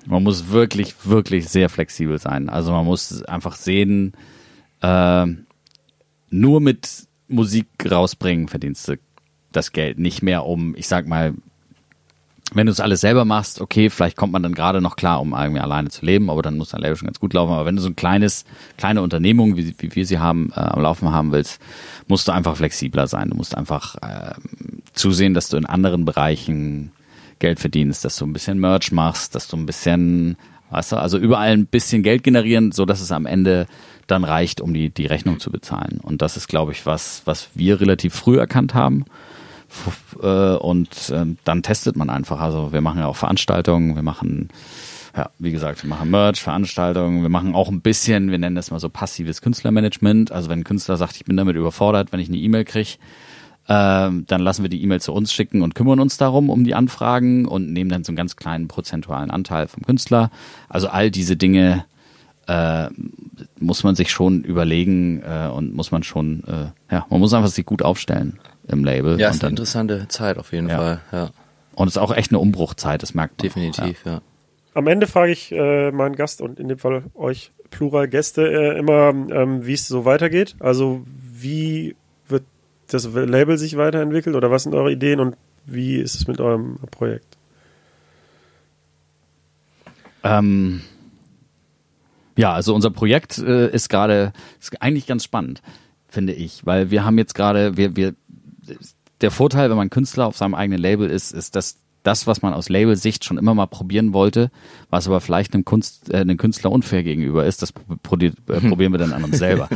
Man 0.05 0.23
muss 0.23 0.49
wirklich, 0.49 0.95
wirklich 1.05 1.49
sehr 1.49 1.69
flexibel 1.69 2.17
sein. 2.17 2.49
Also 2.49 2.71
man 2.71 2.85
muss 2.85 3.21
einfach 3.23 3.55
sehen, 3.55 4.13
äh, 4.81 5.25
nur 6.29 6.61
mit 6.61 7.07
Musik 7.27 7.67
rausbringen 7.89 8.47
verdienst 8.47 8.87
du 8.87 8.95
das 9.51 9.71
Geld. 9.71 9.99
Nicht 9.99 10.21
mehr 10.21 10.45
um, 10.45 10.75
ich 10.75 10.87
sag 10.87 11.07
mal, 11.07 11.33
wenn 12.53 12.65
du 12.65 12.71
es 12.71 12.79
alles 12.79 13.01
selber 13.01 13.25
machst, 13.25 13.61
okay, 13.61 13.89
vielleicht 13.89 14.17
kommt 14.17 14.33
man 14.33 14.41
dann 14.41 14.55
gerade 14.55 14.81
noch 14.81 14.95
klar, 14.95 15.21
um 15.21 15.33
irgendwie 15.33 15.61
alleine 15.61 15.89
zu 15.89 16.05
leben, 16.05 16.29
aber 16.29 16.41
dann 16.41 16.57
muss 16.57 16.69
dein 16.69 16.81
Label 16.81 16.95
schon 16.95 17.05
ganz 17.05 17.19
gut 17.19 17.33
laufen. 17.33 17.53
Aber 17.53 17.65
wenn 17.65 17.75
du 17.75 17.81
so 17.81 17.89
ein 17.89 17.95
kleines, 17.95 18.45
kleine 18.77 19.01
Unternehmung, 19.01 19.55
wie, 19.55 19.75
wie 19.77 19.95
wir 19.95 20.05
sie 20.05 20.19
haben, 20.19 20.51
äh, 20.55 20.59
am 20.59 20.81
Laufen 20.81 21.11
haben 21.11 21.31
willst, 21.31 21.61
musst 22.07 22.27
du 22.27 22.31
einfach 22.31 22.57
flexibler 22.57 23.07
sein. 23.07 23.29
Du 23.29 23.35
musst 23.35 23.55
einfach 23.55 23.95
ähm, 24.01 24.81
zusehen, 24.93 25.33
dass 25.33 25.49
du 25.49 25.57
in 25.57 25.65
anderen 25.65 26.05
Bereichen 26.05 26.91
Geld 27.37 27.59
verdienst, 27.59 28.03
dass 28.03 28.17
du 28.17 28.25
ein 28.25 28.33
bisschen 28.33 28.59
Merch 28.59 28.91
machst, 28.91 29.35
dass 29.35 29.47
du 29.47 29.55
ein 29.55 29.65
bisschen, 29.65 30.35
weißt 30.71 30.93
du, 30.93 30.97
also 30.97 31.17
überall 31.17 31.51
ein 31.51 31.67
bisschen 31.67 32.03
Geld 32.03 32.23
generieren, 32.23 32.71
so 32.71 32.85
dass 32.85 32.99
es 32.99 33.11
am 33.11 33.25
Ende 33.25 33.67
dann 34.07 34.23
reicht, 34.23 34.59
um 34.59 34.73
die, 34.73 34.89
die 34.89 35.05
Rechnung 35.05 35.39
zu 35.39 35.51
bezahlen. 35.51 35.99
Und 36.01 36.21
das 36.21 36.35
ist, 36.35 36.47
glaube 36.47 36.71
ich, 36.71 36.85
was, 36.85 37.21
was 37.25 37.49
wir 37.53 37.79
relativ 37.79 38.15
früh 38.15 38.39
erkannt 38.39 38.73
haben. 38.73 39.05
Äh, 40.21 40.55
Und 40.55 41.11
ähm, 41.13 41.37
dann 41.43 41.63
testet 41.63 41.95
man 41.95 42.09
einfach. 42.09 42.39
Also 42.39 42.71
wir 42.73 42.81
machen 42.81 42.99
ja 42.99 43.07
auch 43.07 43.15
Veranstaltungen, 43.15 43.95
wir 43.95 44.03
machen, 44.03 44.49
ja, 45.15 45.29
wie 45.39 45.51
gesagt, 45.51 45.83
wir 45.83 45.89
machen 45.89 46.09
Merch, 46.09 46.41
Veranstaltungen, 46.41 47.21
wir 47.21 47.29
machen 47.29 47.55
auch 47.55 47.69
ein 47.69 47.81
bisschen, 47.81 48.31
wir 48.31 48.37
nennen 48.37 48.55
das 48.55 48.71
mal 48.71 48.79
so 48.79 48.89
passives 48.89 49.41
Künstlermanagement. 49.41 50.31
Also 50.31 50.49
wenn 50.49 50.59
ein 50.59 50.63
Künstler 50.63 50.97
sagt, 50.97 51.15
ich 51.15 51.25
bin 51.25 51.37
damit 51.37 51.55
überfordert, 51.55 52.11
wenn 52.11 52.19
ich 52.19 52.27
eine 52.27 52.37
E-Mail 52.37 52.65
kriege, 52.65 52.97
ähm, 53.67 54.25
dann 54.27 54.41
lassen 54.41 54.63
wir 54.63 54.69
die 54.69 54.81
E-Mail 54.81 54.99
zu 54.99 55.13
uns 55.13 55.31
schicken 55.31 55.61
und 55.61 55.75
kümmern 55.75 55.99
uns 55.99 56.17
darum, 56.17 56.49
um 56.49 56.63
die 56.63 56.73
Anfragen 56.73 57.45
und 57.45 57.71
nehmen 57.71 57.91
dann 57.91 58.03
so 58.03 58.09
einen 58.11 58.17
ganz 58.17 58.35
kleinen 58.35 58.67
prozentualen 58.67 59.29
Anteil 59.29 59.67
vom 59.67 59.83
Künstler. 59.83 60.31
Also 60.69 60.87
all 60.87 61.11
diese 61.11 61.37
Dinge 61.37 61.85
äh, 62.47 62.89
muss 63.59 63.83
man 63.83 63.93
sich 63.95 64.09
schon 64.09 64.43
überlegen 64.43 65.21
äh, 65.21 65.49
und 65.49 65.75
muss 65.75 65.91
man 65.91 66.01
schon, 66.01 66.43
äh, 66.47 66.93
ja, 66.93 67.05
man 67.11 67.19
muss 67.19 67.33
einfach 67.33 67.49
sich 67.49 67.65
gut 67.65 67.83
aufstellen 67.83 68.39
im 68.69 68.83
Label. 68.83 69.19
ja, 69.19 69.27
und 69.29 69.35
ist 69.35 69.43
eine 69.43 69.49
interessante 69.51 70.07
Zeit 70.07 70.37
auf 70.37 70.51
jeden 70.53 70.69
Ja. 70.69 70.77
Fall. 70.77 71.01
Ja, 71.11 71.29
und 71.75 71.87
es 71.87 71.93
ist 71.95 71.97
auch 72.01 72.13
echt 72.15 72.31
eine 72.31 72.39
Umbruchzeit, 72.39 73.01
das 73.03 73.13
merkt 73.13 73.37
man. 73.39 73.49
auch, 73.49 73.53
definitiv, 73.53 74.03
ja. 74.05 74.21
Am 74.73 74.87
Ende 74.87 75.07
frage 75.07 75.31
ich 75.31 75.51
äh, 75.51 75.91
meinen 75.91 76.15
Gast 76.15 76.41
und 76.41 76.59
in 76.59 76.67
dem 76.67 76.77
Fall 76.77 77.03
euch 77.15 77.51
Plural 77.71 78.07
Gäste 78.07 78.47
äh, 78.47 78.77
immer, 78.77 79.09
ähm, 79.09 79.65
wie 79.65 79.73
es 79.73 79.87
so 79.87 80.05
weitergeht. 80.05 80.55
Also 80.59 81.01
wie 81.33 81.95
wird 82.27 82.43
das 82.87 83.05
Label 83.13 83.57
sich 83.57 83.77
weiterentwickelt 83.77 84.35
oder 84.35 84.51
was 84.51 84.63
sind 84.63 84.73
eure 84.75 84.91
Ideen 84.91 85.19
und 85.19 85.35
wie 85.65 85.95
ist 85.97 86.15
es 86.15 86.27
mit 86.27 86.39
eurem 86.39 86.77
Projekt? 86.91 87.37
Ähm, 90.23 90.81
ja, 92.37 92.53
also 92.53 92.73
unser 92.75 92.91
Projekt 92.91 93.37
äh, 93.39 93.69
ist 93.69 93.89
gerade 93.89 94.33
ist 94.59 94.81
eigentlich 94.81 95.07
ganz 95.07 95.23
spannend, 95.23 95.61
finde 96.07 96.33
ich, 96.33 96.65
weil 96.65 96.91
wir 96.91 97.05
haben 97.05 97.17
jetzt 97.17 97.35
gerade 97.35 97.77
wir 97.77 97.95
wir 97.95 98.13
der 99.21 99.31
Vorteil, 99.31 99.69
wenn 99.69 99.77
man 99.77 99.89
Künstler 99.89 100.27
auf 100.27 100.37
seinem 100.37 100.55
eigenen 100.55 100.79
Label 100.79 101.09
ist, 101.09 101.31
ist, 101.31 101.55
dass 101.55 101.77
das, 102.03 102.27
was 102.27 102.41
man 102.41 102.53
aus 102.53 102.69
Labelsicht 102.69 103.25
schon 103.25 103.37
immer 103.37 103.53
mal 103.53 103.65
probieren 103.65 104.13
wollte, 104.13 104.51
was 104.89 105.07
aber 105.07 105.19
vielleicht 105.19 105.53
einem, 105.53 105.65
Kunst, 105.65 106.13
äh, 106.13 106.17
einem 106.17 106.37
Künstler 106.37 106.71
unfair 106.71 107.03
gegenüber 107.03 107.45
ist, 107.45 107.61
das 107.61 107.73
pro 107.73 108.15
äh, 108.15 108.31
probieren 108.45 108.93
wir 108.93 108.99
dann 108.99 109.13
an 109.13 109.23
uns 109.25 109.37
selber. 109.37 109.69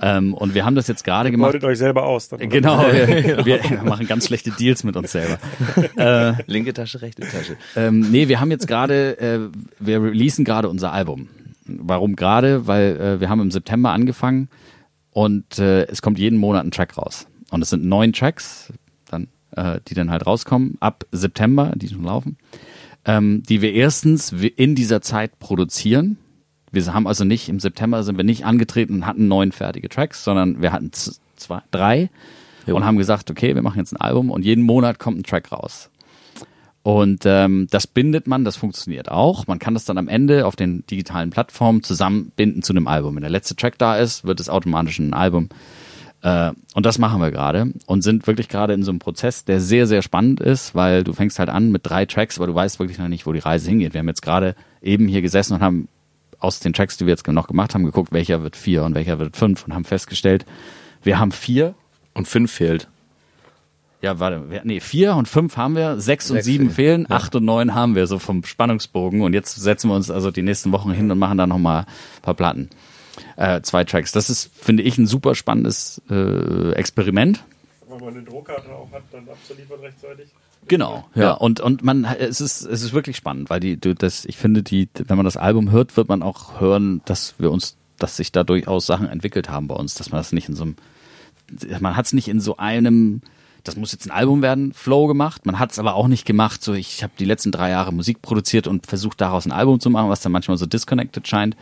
ähm, 0.00 0.34
und 0.34 0.54
wir 0.54 0.64
haben 0.64 0.76
das 0.76 0.86
jetzt 0.86 1.04
gerade 1.04 1.30
gemacht. 1.30 1.52
Beutet 1.52 1.64
euch 1.64 1.78
selber 1.78 2.04
aus. 2.04 2.28
Dann? 2.28 2.48
Genau, 2.48 2.78
wir, 2.92 3.44
wir 3.44 3.82
machen 3.82 4.06
ganz 4.06 4.26
schlechte 4.26 4.52
Deals 4.52 4.84
mit 4.84 4.96
uns 4.96 5.12
selber. 5.12 5.38
Linke 6.46 6.72
Tasche, 6.72 7.02
rechte 7.02 7.22
Tasche. 7.22 7.56
Ähm, 7.74 8.00
nee, 8.10 8.28
wir 8.28 8.40
haben 8.40 8.50
jetzt 8.50 8.68
gerade, 8.68 9.18
äh, 9.18 9.40
wir 9.80 10.02
releasen 10.02 10.44
gerade 10.44 10.68
unser 10.68 10.92
Album. 10.92 11.28
Warum 11.66 12.14
gerade? 12.14 12.66
Weil 12.66 12.96
äh, 13.00 13.20
wir 13.20 13.28
haben 13.28 13.40
im 13.40 13.50
September 13.50 13.90
angefangen 13.90 14.48
und 15.10 15.58
äh, 15.58 15.84
es 15.86 16.02
kommt 16.02 16.18
jeden 16.18 16.38
Monat 16.38 16.64
ein 16.64 16.70
Track 16.70 16.96
raus. 16.98 17.26
Und 17.54 17.62
es 17.62 17.70
sind 17.70 17.84
neun 17.84 18.12
Tracks, 18.12 18.72
dann, 19.08 19.28
äh, 19.52 19.78
die 19.86 19.94
dann 19.94 20.10
halt 20.10 20.26
rauskommen 20.26 20.76
ab 20.80 21.06
September, 21.12 21.72
die 21.76 21.88
schon 21.88 22.02
laufen, 22.02 22.36
ähm, 23.04 23.44
die 23.48 23.62
wir 23.62 23.72
erstens 23.72 24.32
in 24.32 24.74
dieser 24.74 25.00
Zeit 25.02 25.38
produzieren. 25.38 26.18
Wir 26.72 26.92
haben 26.92 27.06
also 27.06 27.24
nicht, 27.24 27.48
im 27.48 27.60
September 27.60 28.02
sind 28.02 28.16
wir 28.16 28.24
nicht 28.24 28.44
angetreten 28.44 28.94
und 28.94 29.06
hatten 29.06 29.28
neun 29.28 29.52
fertige 29.52 29.88
Tracks, 29.88 30.24
sondern 30.24 30.62
wir 30.62 30.72
hatten 30.72 30.90
zwei, 31.36 31.62
drei 31.70 32.10
Jo. 32.66 32.74
und 32.74 32.84
haben 32.84 32.98
gesagt, 32.98 33.30
okay, 33.30 33.54
wir 33.54 33.62
machen 33.62 33.78
jetzt 33.78 33.92
ein 33.92 34.00
Album 34.00 34.32
und 34.32 34.44
jeden 34.44 34.64
Monat 34.64 34.98
kommt 34.98 35.18
ein 35.18 35.22
Track 35.22 35.52
raus. 35.52 35.90
Und 36.82 37.22
ähm, 37.24 37.68
das 37.70 37.86
bindet 37.86 38.26
man, 38.26 38.44
das 38.44 38.56
funktioniert 38.56 39.12
auch. 39.12 39.46
Man 39.46 39.60
kann 39.60 39.74
das 39.74 39.84
dann 39.84 39.96
am 39.96 40.08
Ende 40.08 40.44
auf 40.44 40.56
den 40.56 40.84
digitalen 40.90 41.30
Plattformen 41.30 41.84
zusammenbinden 41.84 42.64
zu 42.64 42.72
einem 42.72 42.88
Album. 42.88 43.14
Wenn 43.14 43.22
der 43.22 43.30
letzte 43.30 43.54
Track 43.54 43.78
da 43.78 43.96
ist, 43.96 44.24
wird 44.24 44.40
es 44.40 44.48
automatisch 44.48 44.98
ein 44.98 45.14
Album. 45.14 45.50
Äh, 46.24 46.52
und 46.74 46.86
das 46.86 46.98
machen 46.98 47.20
wir 47.20 47.30
gerade 47.30 47.70
und 47.86 48.02
sind 48.02 48.26
wirklich 48.26 48.48
gerade 48.48 48.72
in 48.72 48.82
so 48.82 48.90
einem 48.90 48.98
Prozess, 48.98 49.44
der 49.44 49.60
sehr, 49.60 49.86
sehr 49.86 50.00
spannend 50.02 50.40
ist, 50.40 50.74
weil 50.74 51.04
du 51.04 51.12
fängst 51.12 51.38
halt 51.38 51.50
an 51.50 51.70
mit 51.70 51.82
drei 51.84 52.06
Tracks, 52.06 52.38
aber 52.38 52.46
du 52.46 52.54
weißt 52.54 52.78
wirklich 52.80 52.98
noch 52.98 53.08
nicht, 53.08 53.26
wo 53.26 53.32
die 53.32 53.40
Reise 53.40 53.68
hingeht. 53.68 53.92
Wir 53.92 53.98
haben 54.00 54.08
jetzt 54.08 54.22
gerade 54.22 54.56
eben 54.80 55.06
hier 55.06 55.20
gesessen 55.22 55.54
und 55.54 55.60
haben 55.60 55.88
aus 56.38 56.60
den 56.60 56.72
Tracks, 56.72 56.96
die 56.96 57.04
wir 57.06 57.12
jetzt 57.12 57.26
noch 57.28 57.46
gemacht 57.46 57.74
haben, 57.74 57.84
geguckt, 57.84 58.10
welcher 58.12 58.42
wird 58.42 58.56
vier 58.56 58.84
und 58.84 58.94
welcher 58.94 59.18
wird 59.18 59.36
fünf 59.36 59.64
und 59.66 59.74
haben 59.74 59.84
festgestellt, 59.84 60.46
wir 61.02 61.18
haben 61.18 61.30
vier 61.32 61.74
Und 62.14 62.26
fünf 62.26 62.52
fehlt. 62.52 62.88
ja, 64.00 64.18
warte, 64.20 64.42
nee, 64.64 64.80
vier 64.80 65.16
und 65.16 65.28
fünf 65.28 65.56
haben 65.56 65.76
wir, 65.76 66.00
sechs 66.00 66.30
und 66.30 66.36
Sechs 66.36 66.46
sieben 66.46 66.70
fehlen. 66.70 67.06
fehlen, 67.06 67.10
acht 67.10 67.34
und 67.34 67.44
neun 67.44 67.74
haben 67.74 67.94
wir, 67.94 68.06
so 68.06 68.18
vom 68.18 68.44
Spannungsbogen. 68.44 69.20
Und 69.22 69.32
jetzt 69.34 69.54
setzen 69.56 69.88
wir 69.88 69.94
uns 69.96 70.10
also 70.10 70.30
die 70.30 70.42
nächsten 70.42 70.72
Wochen 70.72 70.90
hin 70.92 71.10
und 71.10 71.18
machen 71.18 71.36
da 71.38 71.46
nochmal 71.46 71.80
ein 71.80 72.22
paar 72.22 72.34
Platten. 72.34 72.68
Äh, 73.36 73.60
zwei 73.62 73.84
Tracks. 73.84 74.12
Das 74.12 74.30
ist, 74.30 74.50
finde 74.54 74.82
ich, 74.82 74.98
ein 74.98 75.06
super 75.06 75.34
spannendes 75.34 76.00
äh, 76.10 76.72
Experiment. 76.72 77.44
Wenn 77.88 78.00
man 78.00 78.14
eine 78.14 78.22
Druckkarte 78.22 78.68
auch 78.70 78.90
hat, 78.92 79.02
dann 79.12 79.28
abzuliefern 79.28 79.80
rechtzeitig. 79.80 80.28
Genau, 80.66 81.04
ja. 81.14 81.32
Und, 81.32 81.60
und 81.60 81.84
man, 81.84 82.04
es 82.04 82.40
ist, 82.40 82.62
es 82.62 82.82
ist 82.82 82.92
wirklich 82.92 83.16
spannend, 83.16 83.50
weil 83.50 83.60
die, 83.60 83.76
du, 83.76 83.94
das, 83.94 84.24
ich 84.24 84.36
finde, 84.36 84.62
die, 84.62 84.88
wenn 84.94 85.16
man 85.16 85.24
das 85.24 85.36
Album 85.36 85.70
hört, 85.70 85.96
wird 85.96 86.08
man 86.08 86.22
auch 86.22 86.60
hören, 86.60 87.02
dass 87.04 87.34
wir 87.38 87.50
uns, 87.50 87.76
dass 87.98 88.16
sich 88.16 88.32
da 88.32 88.44
durchaus 88.44 88.86
Sachen 88.86 89.08
entwickelt 89.08 89.48
haben 89.48 89.68
bei 89.68 89.74
uns, 89.74 89.94
dass 89.94 90.10
man 90.10 90.20
das 90.20 90.32
nicht 90.32 90.48
in 90.48 90.56
so 90.56 90.64
einem, 90.64 90.76
man 91.80 91.96
hat 91.96 92.06
es 92.06 92.12
nicht 92.14 92.28
in 92.28 92.40
so 92.40 92.56
einem, 92.56 93.20
das 93.62 93.76
muss 93.76 93.92
jetzt 93.92 94.06
ein 94.06 94.10
Album 94.10 94.42
werden, 94.42 94.72
Flow 94.72 95.06
gemacht. 95.06 95.46
Man 95.46 95.58
hat 95.58 95.72
es 95.72 95.78
aber 95.78 95.94
auch 95.94 96.08
nicht 96.08 96.26
gemacht, 96.26 96.62
so 96.62 96.74
ich 96.74 97.02
habe 97.02 97.12
die 97.18 97.24
letzten 97.24 97.52
drei 97.52 97.70
Jahre 97.70 97.92
Musik 97.92 98.22
produziert 98.22 98.66
und 98.66 98.86
versucht 98.86 99.20
daraus 99.20 99.46
ein 99.46 99.52
Album 99.52 99.80
zu 99.80 99.90
machen, 99.90 100.08
was 100.08 100.20
dann 100.20 100.32
manchmal 100.32 100.56
so 100.56 100.66
disconnected 100.66 101.26
scheint. 101.28 101.56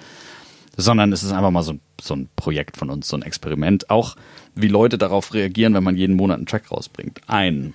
Sondern 0.77 1.13
es 1.13 1.23
ist 1.23 1.33
einfach 1.33 1.51
mal 1.51 1.63
so, 1.63 1.79
so 2.01 2.15
ein 2.15 2.29
Projekt 2.37 2.77
von 2.77 2.91
uns, 2.91 3.09
so 3.09 3.17
ein 3.17 3.23
Experiment. 3.23 3.91
Auch 3.91 4.17
wie 4.55 4.69
Leute 4.69 4.99
darauf 4.99 5.35
reagieren, 5.35 5.75
wenn 5.75 5.85
man 5.85 5.97
jeden 5.97 6.17
Monat 6.17 6.39
einen 6.39 6.47
Track 6.47 6.71
rausbringt. 6.71 7.21
Ein. 7.27 7.75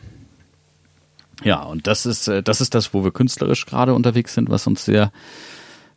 Ja, 1.43 1.61
und 1.61 1.87
das 1.87 2.05
ist, 2.05 2.27
äh, 2.27 2.41
das 2.41 2.61
ist 2.61 2.73
das, 2.73 2.93
wo 2.93 3.03
wir 3.03 3.11
künstlerisch 3.11 3.65
gerade 3.65 3.93
unterwegs 3.93 4.33
sind, 4.33 4.49
was 4.49 4.65
uns 4.65 4.85
sehr 4.85 5.11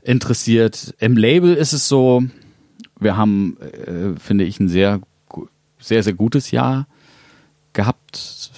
interessiert. 0.03 0.95
Im 0.99 1.17
Label 1.17 1.55
ist 1.55 1.73
es 1.73 1.89
so, 1.89 2.23
wir 2.99 3.17
haben, 3.17 3.57
äh, 3.61 4.19
finde 4.19 4.45
ich, 4.45 4.61
ein 4.61 4.69
sehr, 4.69 5.01
sehr, 5.79 6.03
sehr 6.03 6.13
gutes 6.13 6.51
Jahr 6.51 6.87
gehabt 7.73 8.51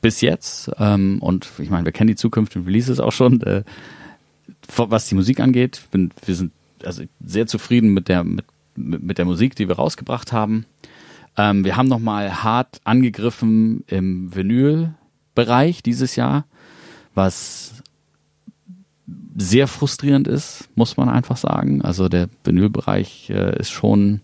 bis 0.00 0.20
jetzt. 0.20 0.70
Ähm, 0.78 1.18
und 1.20 1.48
ich 1.58 1.70
meine, 1.70 1.84
wir 1.84 1.92
kennen 1.92 2.08
die 2.08 2.16
zukünftigen 2.16 2.66
Releases 2.66 3.00
auch 3.00 3.12
schon. 3.12 3.40
Äh, 3.42 3.62
was 4.76 5.06
die 5.06 5.14
Musik 5.14 5.40
angeht, 5.40 5.82
bin, 5.90 6.10
wir 6.24 6.34
sind 6.34 6.52
also 6.86 7.04
sehr 7.24 7.46
zufrieden 7.46 7.92
mit 7.92 8.08
der, 8.08 8.24
mit, 8.24 8.44
mit 8.76 9.18
der 9.18 9.24
Musik, 9.24 9.56
die 9.56 9.68
wir 9.68 9.76
rausgebracht 9.76 10.32
haben. 10.32 10.66
Ähm, 11.36 11.64
wir 11.64 11.76
haben 11.76 11.88
nochmal 11.88 12.42
hart 12.42 12.80
angegriffen 12.84 13.84
im 13.86 14.34
Vinyl-Bereich 14.34 15.82
dieses 15.82 16.16
Jahr, 16.16 16.44
was 17.14 17.82
sehr 19.36 19.66
frustrierend 19.66 20.28
ist, 20.28 20.68
muss 20.74 20.96
man 20.96 21.08
einfach 21.08 21.36
sagen. 21.36 21.82
Also 21.82 22.08
der 22.08 22.28
Vinylbereich 22.44 23.30
äh, 23.30 23.58
ist 23.58 23.70
schon, 23.70 24.20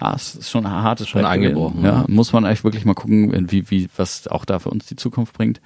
ja, 0.00 0.14
es 0.14 0.36
ist 0.36 0.50
schon 0.50 0.64
ein 0.64 0.72
hartes 0.72 1.08
Schon 1.08 1.24
eingebrochen. 1.24 1.84
Ja, 1.84 2.04
muss 2.08 2.32
man 2.32 2.44
eigentlich 2.44 2.64
wirklich 2.64 2.84
mal 2.84 2.94
gucken, 2.94 3.50
wie, 3.50 3.70
wie, 3.70 3.88
was 3.96 4.28
auch 4.28 4.44
da 4.44 4.58
für 4.58 4.70
uns 4.70 4.86
die 4.86 4.96
Zukunft 4.96 5.34
bringt. 5.34 5.60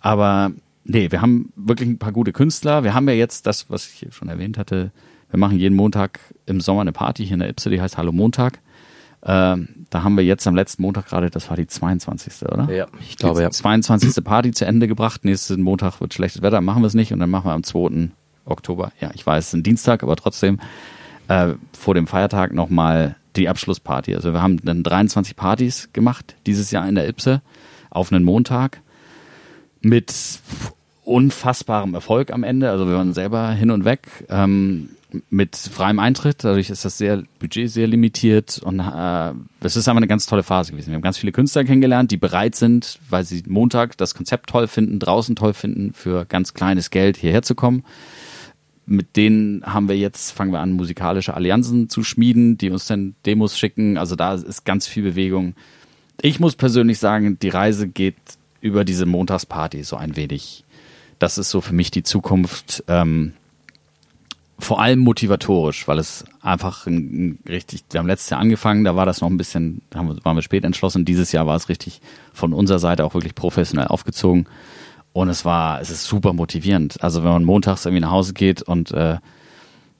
Aber 0.00 0.52
nee, 0.84 1.10
wir 1.10 1.22
haben 1.22 1.52
wirklich 1.56 1.88
ein 1.88 1.98
paar 1.98 2.12
gute 2.12 2.32
Künstler. 2.32 2.84
Wir 2.84 2.94
haben 2.94 3.08
ja 3.08 3.14
jetzt 3.14 3.46
das, 3.46 3.70
was 3.70 3.88
ich 3.88 4.14
schon 4.14 4.28
erwähnt 4.28 4.58
hatte. 4.58 4.92
Wir 5.30 5.38
machen 5.38 5.58
jeden 5.58 5.76
Montag 5.76 6.20
im 6.46 6.60
Sommer 6.60 6.80
eine 6.80 6.92
Party 6.92 7.24
hier 7.24 7.34
in 7.34 7.40
der 7.40 7.48
Ipse, 7.48 7.70
die 7.70 7.80
heißt 7.80 7.96
Hallo 7.96 8.12
Montag. 8.12 8.58
Ähm, 9.22 9.68
da 9.90 10.02
haben 10.02 10.16
wir 10.16 10.24
jetzt 10.24 10.46
am 10.46 10.54
letzten 10.54 10.82
Montag 10.82 11.06
gerade, 11.06 11.30
das 11.30 11.50
war 11.50 11.56
die 11.56 11.66
22. 11.66 12.48
oder? 12.50 12.70
Ja, 12.72 12.86
ich 13.00 13.16
glaube, 13.16 13.40
die 13.40 13.44
ja. 13.44 13.50
22. 13.50 14.24
Party 14.24 14.50
zu 14.52 14.64
Ende 14.64 14.88
gebracht. 14.88 15.24
Nächsten 15.24 15.62
Montag 15.62 16.00
wird 16.00 16.14
schlechtes 16.14 16.42
Wetter, 16.42 16.60
machen 16.60 16.82
wir 16.82 16.86
es 16.86 16.94
nicht 16.94 17.12
und 17.12 17.20
dann 17.20 17.30
machen 17.30 17.46
wir 17.46 17.52
am 17.52 17.62
2. 17.62 18.10
Oktober. 18.44 18.92
Ja, 19.00 19.10
ich 19.14 19.26
weiß, 19.26 19.44
es 19.44 19.48
ist 19.48 19.54
ein 19.54 19.62
Dienstag, 19.62 20.02
aber 20.02 20.16
trotzdem 20.16 20.58
äh, 21.28 21.54
vor 21.78 21.94
dem 21.94 22.06
Feiertag 22.06 22.52
nochmal 22.54 23.16
die 23.36 23.48
Abschlussparty. 23.48 24.14
Also 24.14 24.32
wir 24.32 24.42
haben 24.42 24.58
dann 24.64 24.82
23 24.82 25.36
Partys 25.36 25.90
gemacht 25.92 26.34
dieses 26.46 26.70
Jahr 26.70 26.88
in 26.88 26.94
der 26.94 27.08
Ipse 27.08 27.42
auf 27.90 28.12
einen 28.12 28.24
Montag 28.24 28.80
mit 29.80 30.12
unfassbarem 31.04 31.94
Erfolg 31.94 32.32
am 32.32 32.42
Ende. 32.42 32.70
Also 32.70 32.88
wir 32.88 32.94
waren 32.96 33.12
selber 33.12 33.50
hin 33.50 33.70
und 33.70 33.84
weg. 33.84 34.08
Ähm, 34.28 34.90
mit 35.30 35.56
freiem 35.56 35.98
Eintritt, 35.98 36.44
dadurch 36.44 36.70
ist 36.70 36.84
das 36.84 36.98
sehr 36.98 37.22
Budget 37.38 37.70
sehr 37.70 37.86
limitiert 37.86 38.58
und 38.58 38.80
äh, 38.80 39.32
es 39.60 39.76
ist 39.76 39.88
einfach 39.88 39.98
eine 39.98 40.06
ganz 40.06 40.26
tolle 40.26 40.42
Phase 40.42 40.72
gewesen. 40.72 40.88
Wir 40.88 40.94
haben 40.94 41.02
ganz 41.02 41.18
viele 41.18 41.32
Künstler 41.32 41.64
kennengelernt, 41.64 42.10
die 42.10 42.16
bereit 42.16 42.54
sind, 42.54 42.98
weil 43.08 43.24
sie 43.24 43.42
Montag 43.46 43.96
das 43.96 44.14
Konzept 44.14 44.50
toll 44.50 44.68
finden, 44.68 44.98
draußen 44.98 45.36
toll 45.36 45.54
finden, 45.54 45.92
für 45.92 46.24
ganz 46.24 46.54
kleines 46.54 46.90
Geld 46.90 47.16
hierher 47.16 47.42
zu 47.42 47.54
kommen. 47.54 47.84
Mit 48.86 49.16
denen 49.16 49.64
haben 49.64 49.88
wir 49.88 49.96
jetzt, 49.96 50.32
fangen 50.32 50.52
wir 50.52 50.60
an, 50.60 50.72
musikalische 50.72 51.34
Allianzen 51.34 51.88
zu 51.88 52.02
schmieden, 52.02 52.58
die 52.58 52.70
uns 52.70 52.86
dann 52.86 53.14
Demos 53.24 53.58
schicken. 53.58 53.98
Also 53.98 54.16
da 54.16 54.34
ist 54.34 54.64
ganz 54.64 54.86
viel 54.86 55.04
Bewegung. 55.04 55.54
Ich 56.20 56.40
muss 56.40 56.56
persönlich 56.56 56.98
sagen, 56.98 57.38
die 57.38 57.48
Reise 57.48 57.88
geht 57.88 58.16
über 58.60 58.84
diese 58.84 59.06
Montagsparty 59.06 59.84
so 59.84 59.96
ein 59.96 60.16
wenig. 60.16 60.64
Das 61.18 61.38
ist 61.38 61.50
so 61.50 61.60
für 61.60 61.74
mich 61.74 61.90
die 61.90 62.02
Zukunft. 62.02 62.82
Ähm, 62.88 63.34
vor 64.60 64.80
allem 64.80 65.00
motivatorisch, 65.00 65.86
weil 65.88 65.98
es 65.98 66.24
einfach 66.40 66.86
ein, 66.86 66.94
ein 66.96 67.38
richtig, 67.48 67.84
wir 67.90 67.98
haben 67.98 68.06
letztes 68.06 68.30
Jahr 68.30 68.40
angefangen, 68.40 68.84
da 68.84 68.96
war 68.96 69.06
das 69.06 69.20
noch 69.20 69.28
ein 69.28 69.36
bisschen, 69.36 69.82
haben 69.94 70.18
waren 70.24 70.36
wir 70.36 70.42
spät 70.42 70.64
entschlossen. 70.64 71.04
Dieses 71.04 71.32
Jahr 71.32 71.46
war 71.46 71.56
es 71.56 71.68
richtig 71.68 72.00
von 72.32 72.52
unserer 72.52 72.78
Seite 72.78 73.04
auch 73.04 73.14
wirklich 73.14 73.34
professionell 73.34 73.88
aufgezogen. 73.88 74.46
Und 75.12 75.28
es 75.28 75.44
war, 75.44 75.80
es 75.80 75.90
ist 75.90 76.04
super 76.04 76.32
motivierend. 76.32 77.02
Also 77.02 77.24
wenn 77.24 77.32
man 77.32 77.44
montags 77.44 77.84
irgendwie 77.84 78.02
nach 78.02 78.12
Hause 78.12 78.32
geht 78.32 78.62
und 78.62 78.92
äh, 78.92 79.18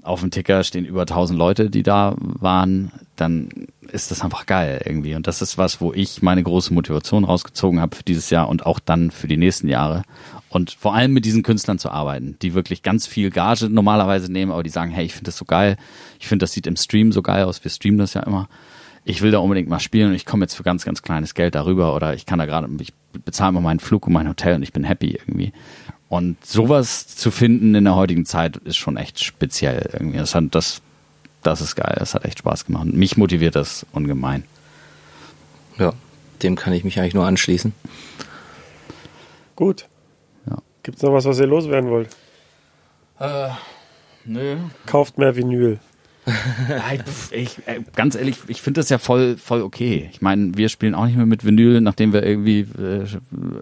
auf 0.02 0.20
dem 0.20 0.30
Ticker 0.30 0.62
stehen 0.64 0.84
über 0.84 1.02
1000 1.02 1.38
Leute, 1.38 1.70
die 1.70 1.82
da 1.82 2.14
waren, 2.18 2.92
dann 3.16 3.48
ist 3.90 4.10
das 4.10 4.22
einfach 4.22 4.46
geil 4.46 4.80
irgendwie. 4.84 5.14
Und 5.14 5.26
das 5.26 5.42
ist 5.42 5.58
was, 5.58 5.80
wo 5.80 5.92
ich 5.92 6.22
meine 6.22 6.42
große 6.42 6.72
Motivation 6.72 7.24
rausgezogen 7.24 7.80
habe 7.80 7.96
für 7.96 8.02
dieses 8.02 8.30
Jahr 8.30 8.48
und 8.48 8.64
auch 8.66 8.78
dann 8.78 9.10
für 9.10 9.28
die 9.28 9.36
nächsten 9.36 9.68
Jahre. 9.68 10.02
Und 10.48 10.70
vor 10.72 10.94
allem 10.94 11.12
mit 11.12 11.24
diesen 11.24 11.42
Künstlern 11.42 11.78
zu 11.78 11.90
arbeiten, 11.90 12.36
die 12.42 12.54
wirklich 12.54 12.82
ganz 12.82 13.06
viel 13.06 13.30
Gage 13.30 13.68
normalerweise 13.68 14.30
nehmen, 14.30 14.50
aber 14.52 14.62
die 14.62 14.70
sagen, 14.70 14.90
hey, 14.90 15.04
ich 15.04 15.12
finde 15.12 15.26
das 15.26 15.36
so 15.36 15.44
geil. 15.44 15.76
Ich 16.18 16.26
finde, 16.26 16.44
das 16.44 16.52
sieht 16.52 16.66
im 16.66 16.76
Stream 16.76 17.12
so 17.12 17.22
geil 17.22 17.44
aus. 17.44 17.62
Wir 17.62 17.70
streamen 17.70 17.98
das 17.98 18.14
ja 18.14 18.22
immer. 18.22 18.48
Ich 19.04 19.22
will 19.22 19.30
da 19.30 19.38
unbedingt 19.38 19.68
mal 19.68 19.80
spielen 19.80 20.10
und 20.10 20.14
ich 20.14 20.26
komme 20.26 20.44
jetzt 20.44 20.54
für 20.54 20.62
ganz, 20.62 20.84
ganz 20.84 21.02
kleines 21.02 21.34
Geld 21.34 21.54
darüber 21.54 21.94
oder 21.94 22.14
ich 22.14 22.26
kann 22.26 22.38
da 22.38 22.46
gerade, 22.46 22.68
ich 22.80 22.92
bezahle 23.24 23.52
mal 23.52 23.60
meinen 23.60 23.80
Flug 23.80 24.06
und 24.06 24.12
mein 24.12 24.28
Hotel 24.28 24.56
und 24.56 24.62
ich 24.62 24.72
bin 24.72 24.84
happy 24.84 25.12
irgendwie. 25.12 25.52
Und 26.10 26.44
sowas 26.44 27.06
zu 27.06 27.30
finden 27.30 27.74
in 27.76 27.84
der 27.84 27.94
heutigen 27.94 28.26
Zeit 28.26 28.56
ist 28.56 28.76
schon 28.76 28.96
echt 28.96 29.22
speziell 29.22 29.88
irgendwie. 29.92 30.18
Das, 30.18 30.34
hat, 30.34 30.44
das, 30.50 30.82
das 31.42 31.60
ist 31.60 31.76
geil. 31.76 31.96
Das 31.98 32.14
hat 32.14 32.24
echt 32.24 32.40
Spaß 32.40 32.66
gemacht. 32.66 32.86
Mich 32.86 33.16
motiviert 33.16 33.56
das 33.56 33.86
ungemein. 33.92 34.44
Ja, 35.78 35.92
dem 36.42 36.56
kann 36.56 36.72
ich 36.72 36.84
mich 36.84 36.98
eigentlich 36.98 37.14
nur 37.14 37.26
anschließen. 37.26 37.72
Gut. 39.56 39.86
Ja. 40.48 40.58
Gibt 40.82 40.98
es 40.98 41.02
noch 41.02 41.12
was, 41.12 41.24
was 41.24 41.38
ihr 41.38 41.46
loswerden 41.46 41.90
wollt? 41.90 42.16
Nö. 44.24 44.56
Kauft 44.86 45.18
mehr 45.18 45.36
Vinyl. 45.36 45.78
Ich, 47.32 47.32
ich, 47.32 47.66
äh, 47.66 47.80
ganz 47.96 48.14
ehrlich, 48.14 48.36
ich 48.46 48.62
finde 48.62 48.80
das 48.80 48.88
ja 48.88 48.98
voll, 48.98 49.36
voll 49.36 49.62
okay. 49.62 50.08
Ich 50.12 50.20
meine, 50.20 50.56
wir 50.56 50.68
spielen 50.68 50.94
auch 50.94 51.06
nicht 51.06 51.16
mehr 51.16 51.26
mit 51.26 51.44
Vinyl, 51.44 51.80
nachdem 51.80 52.12
wir 52.12 52.22
irgendwie 52.22 52.60
äh, 52.60 53.06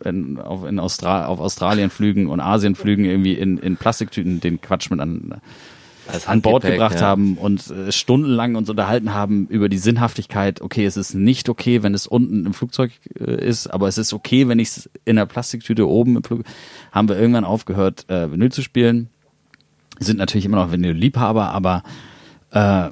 in, 0.05 0.39
auf, 0.39 0.65
in 0.67 0.79
Austra 0.79 1.27
auf 1.27 1.41
Australien 1.41 1.89
flügen 1.89 2.27
und 2.27 2.41
Asien 2.41 2.75
flügen, 2.75 3.05
irgendwie 3.05 3.35
in, 3.35 3.59
in 3.59 3.77
Plastiktüten 3.77 4.41
den 4.41 4.61
Quatsch 4.61 4.91
mit 4.91 5.01
an, 5.01 5.41
an 6.27 6.43
Bord 6.43 6.65
gebracht 6.65 6.97
ja. 6.97 7.03
haben 7.03 7.37
und 7.37 7.71
äh, 7.71 7.93
stundenlang 7.93 8.55
uns 8.55 8.71
unterhalten 8.71 9.13
haben 9.13 9.47
über 9.49 9.69
die 9.69 9.79
Sinnhaftigkeit. 9.79 10.61
Okay, 10.61 10.85
es 10.85 10.97
ist 10.97 11.15
nicht 11.15 11.49
okay, 11.49 11.83
wenn 11.83 11.95
es 11.95 12.07
unten 12.07 12.47
im 12.47 12.55
Flugzeug 12.55 12.93
äh, 13.19 13.47
ist, 13.47 13.67
aber 13.69 13.89
es 13.89 13.99
ist 13.99 14.13
okay, 14.13 14.49
wenn 14.49 14.59
ich 14.59 14.69
es 14.69 14.91
in 15.05 15.17
der 15.17 15.27
Plastiktüte 15.27 15.89
oben 15.89 16.17
im 16.17 16.25
Flug. 16.25 16.45
Haben 16.93 17.09
wir 17.09 17.19
irgendwann 17.19 17.45
aufgehört, 17.45 18.09
äh, 18.09 18.31
Vinyl 18.31 18.53
zu 18.53 18.63
spielen. 18.63 19.11
Sind 19.99 20.19
natürlich 20.19 20.45
immer 20.45 20.59
noch 20.59 20.73
Vinyl-Liebhaber, 20.73 21.51
aber 21.51 21.83
äh, 22.53 22.91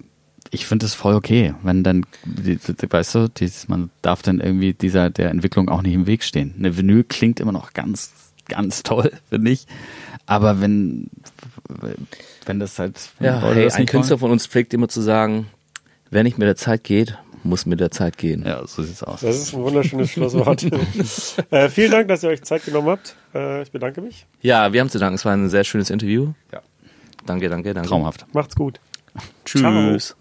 ich 0.50 0.66
finde 0.66 0.86
es 0.86 0.94
voll 0.94 1.14
okay, 1.14 1.54
wenn 1.62 1.82
dann, 1.82 2.04
weißt 2.24 3.14
du, 3.14 3.28
dieses, 3.28 3.68
man 3.68 3.90
darf 4.02 4.22
dann 4.22 4.40
irgendwie 4.40 4.74
dieser 4.74 5.10
der 5.10 5.30
Entwicklung 5.30 5.68
auch 5.68 5.82
nicht 5.82 5.94
im 5.94 6.06
Weg 6.06 6.22
stehen. 6.22 6.54
Eine 6.58 6.76
Vinyl 6.76 7.04
klingt 7.04 7.40
immer 7.40 7.52
noch 7.52 7.72
ganz, 7.72 8.12
ganz 8.48 8.82
toll, 8.82 9.12
finde 9.28 9.50
ich. 9.50 9.66
Aber 10.26 10.60
wenn, 10.60 11.08
wenn 12.44 12.60
das 12.60 12.78
halt, 12.78 12.98
Ja, 13.20 13.40
hey, 13.40 13.64
das 13.64 13.74
ein 13.74 13.86
Künstler 13.86 14.18
von 14.18 14.30
uns 14.30 14.46
pflegt 14.46 14.74
immer 14.74 14.88
zu 14.88 15.00
sagen, 15.00 15.46
wer 16.10 16.22
nicht 16.22 16.38
mit 16.38 16.46
der 16.46 16.56
Zeit 16.56 16.84
geht, 16.84 17.18
muss 17.42 17.64
mit 17.66 17.80
der 17.80 17.90
Zeit 17.90 18.18
gehen. 18.18 18.44
Ja, 18.44 18.66
so 18.66 18.82
sieht's 18.82 19.02
aus. 19.02 19.20
Das 19.20 19.36
ist 19.36 19.54
ein 19.54 19.62
wunderschönes 19.62 20.10
Schlusswort. 20.12 20.64
äh, 21.50 21.68
vielen 21.68 21.90
Dank, 21.92 22.08
dass 22.08 22.22
ihr 22.22 22.30
euch 22.30 22.42
Zeit 22.42 22.64
genommen 22.64 22.88
habt. 22.88 23.16
Äh, 23.34 23.62
ich 23.62 23.70
bedanke 23.70 24.00
mich. 24.00 24.26
Ja, 24.40 24.72
wir 24.72 24.80
haben 24.80 24.90
zu 24.90 24.98
danken. 24.98 25.14
Es 25.14 25.24
war 25.24 25.32
ein 25.32 25.48
sehr 25.48 25.64
schönes 25.64 25.90
Interview. 25.90 26.32
Ja. 26.52 26.60
Danke, 27.24 27.48
danke, 27.48 27.72
danke. 27.74 27.88
Traumhaft. 27.88 28.26
Macht's 28.32 28.56
gut. 28.56 28.80
Tschüss. 29.44 30.16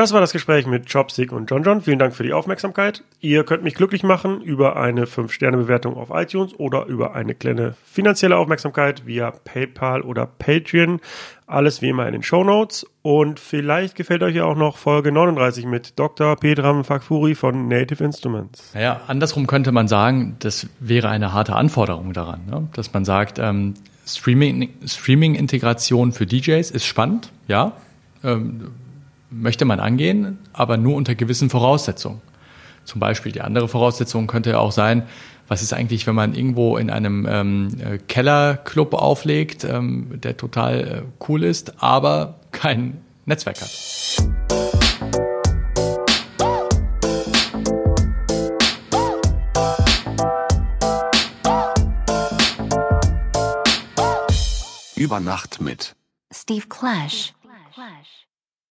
Das 0.00 0.14
war 0.14 0.22
das 0.22 0.32
Gespräch 0.32 0.66
mit 0.66 0.90
Chopstick 0.90 1.30
und 1.30 1.50
John 1.50 1.62
John. 1.62 1.82
Vielen 1.82 1.98
Dank 1.98 2.14
für 2.14 2.22
die 2.22 2.32
Aufmerksamkeit. 2.32 3.04
Ihr 3.20 3.44
könnt 3.44 3.62
mich 3.62 3.74
glücklich 3.74 4.02
machen 4.02 4.40
über 4.40 4.76
eine 4.76 5.04
5-Sterne-Bewertung 5.04 5.94
auf 5.94 6.08
iTunes 6.10 6.58
oder 6.58 6.86
über 6.86 7.14
eine 7.14 7.34
kleine 7.34 7.74
finanzielle 7.84 8.38
Aufmerksamkeit 8.38 9.04
via 9.04 9.30
PayPal 9.30 10.00
oder 10.00 10.24
Patreon. 10.24 11.00
Alles 11.46 11.82
wie 11.82 11.90
immer 11.90 12.06
in 12.06 12.12
den 12.12 12.22
Show 12.22 12.42
Notes. 12.42 12.86
Und 13.02 13.40
vielleicht 13.40 13.94
gefällt 13.94 14.22
euch 14.22 14.36
ja 14.36 14.44
auch 14.44 14.56
noch 14.56 14.78
Folge 14.78 15.12
39 15.12 15.66
mit 15.66 15.98
Dr. 15.98 16.34
Pedram 16.34 16.82
Fakfuri 16.82 17.34
von 17.34 17.68
Native 17.68 18.02
Instruments. 18.02 18.72
Naja, 18.72 19.02
andersrum 19.06 19.46
könnte 19.46 19.70
man 19.70 19.86
sagen, 19.86 20.36
das 20.38 20.66
wäre 20.78 21.10
eine 21.10 21.34
harte 21.34 21.56
Anforderung 21.56 22.14
daran, 22.14 22.46
ne? 22.46 22.68
dass 22.72 22.90
man 22.94 23.04
sagt, 23.04 23.38
ähm, 23.38 23.74
Streaming, 24.06 24.70
Streaming-Integration 24.82 26.12
für 26.12 26.24
DJs 26.24 26.70
ist 26.70 26.86
spannend, 26.86 27.30
ja, 27.48 27.74
ähm, 28.24 28.70
möchte 29.30 29.64
man 29.64 29.80
angehen, 29.80 30.38
aber 30.52 30.76
nur 30.76 30.96
unter 30.96 31.14
gewissen 31.14 31.50
Voraussetzungen. 31.50 32.20
Zum 32.84 33.00
Beispiel 33.00 33.32
die 33.32 33.40
andere 33.40 33.68
Voraussetzung 33.68 34.26
könnte 34.26 34.58
auch 34.58 34.72
sein, 34.72 35.04
was 35.48 35.62
ist 35.62 35.72
eigentlich, 35.72 36.06
wenn 36.06 36.14
man 36.14 36.34
irgendwo 36.34 36.76
in 36.76 36.90
einem 36.90 37.26
ähm, 37.28 37.76
äh, 37.80 37.98
Kellerclub 37.98 38.94
auflegt, 38.94 39.64
ähm, 39.64 40.20
der 40.20 40.36
total 40.36 40.80
äh, 40.80 41.02
cool 41.28 41.42
ist, 41.42 41.82
aber 41.82 42.40
kein 42.52 43.00
Netzwerk 43.26 43.60
hat. 43.60 43.70
Über 54.96 55.18
Nacht 55.18 55.60
mit. 55.60 55.96
Steve 56.32 56.66
Clash. 56.68 57.32
Clash. 57.74 58.19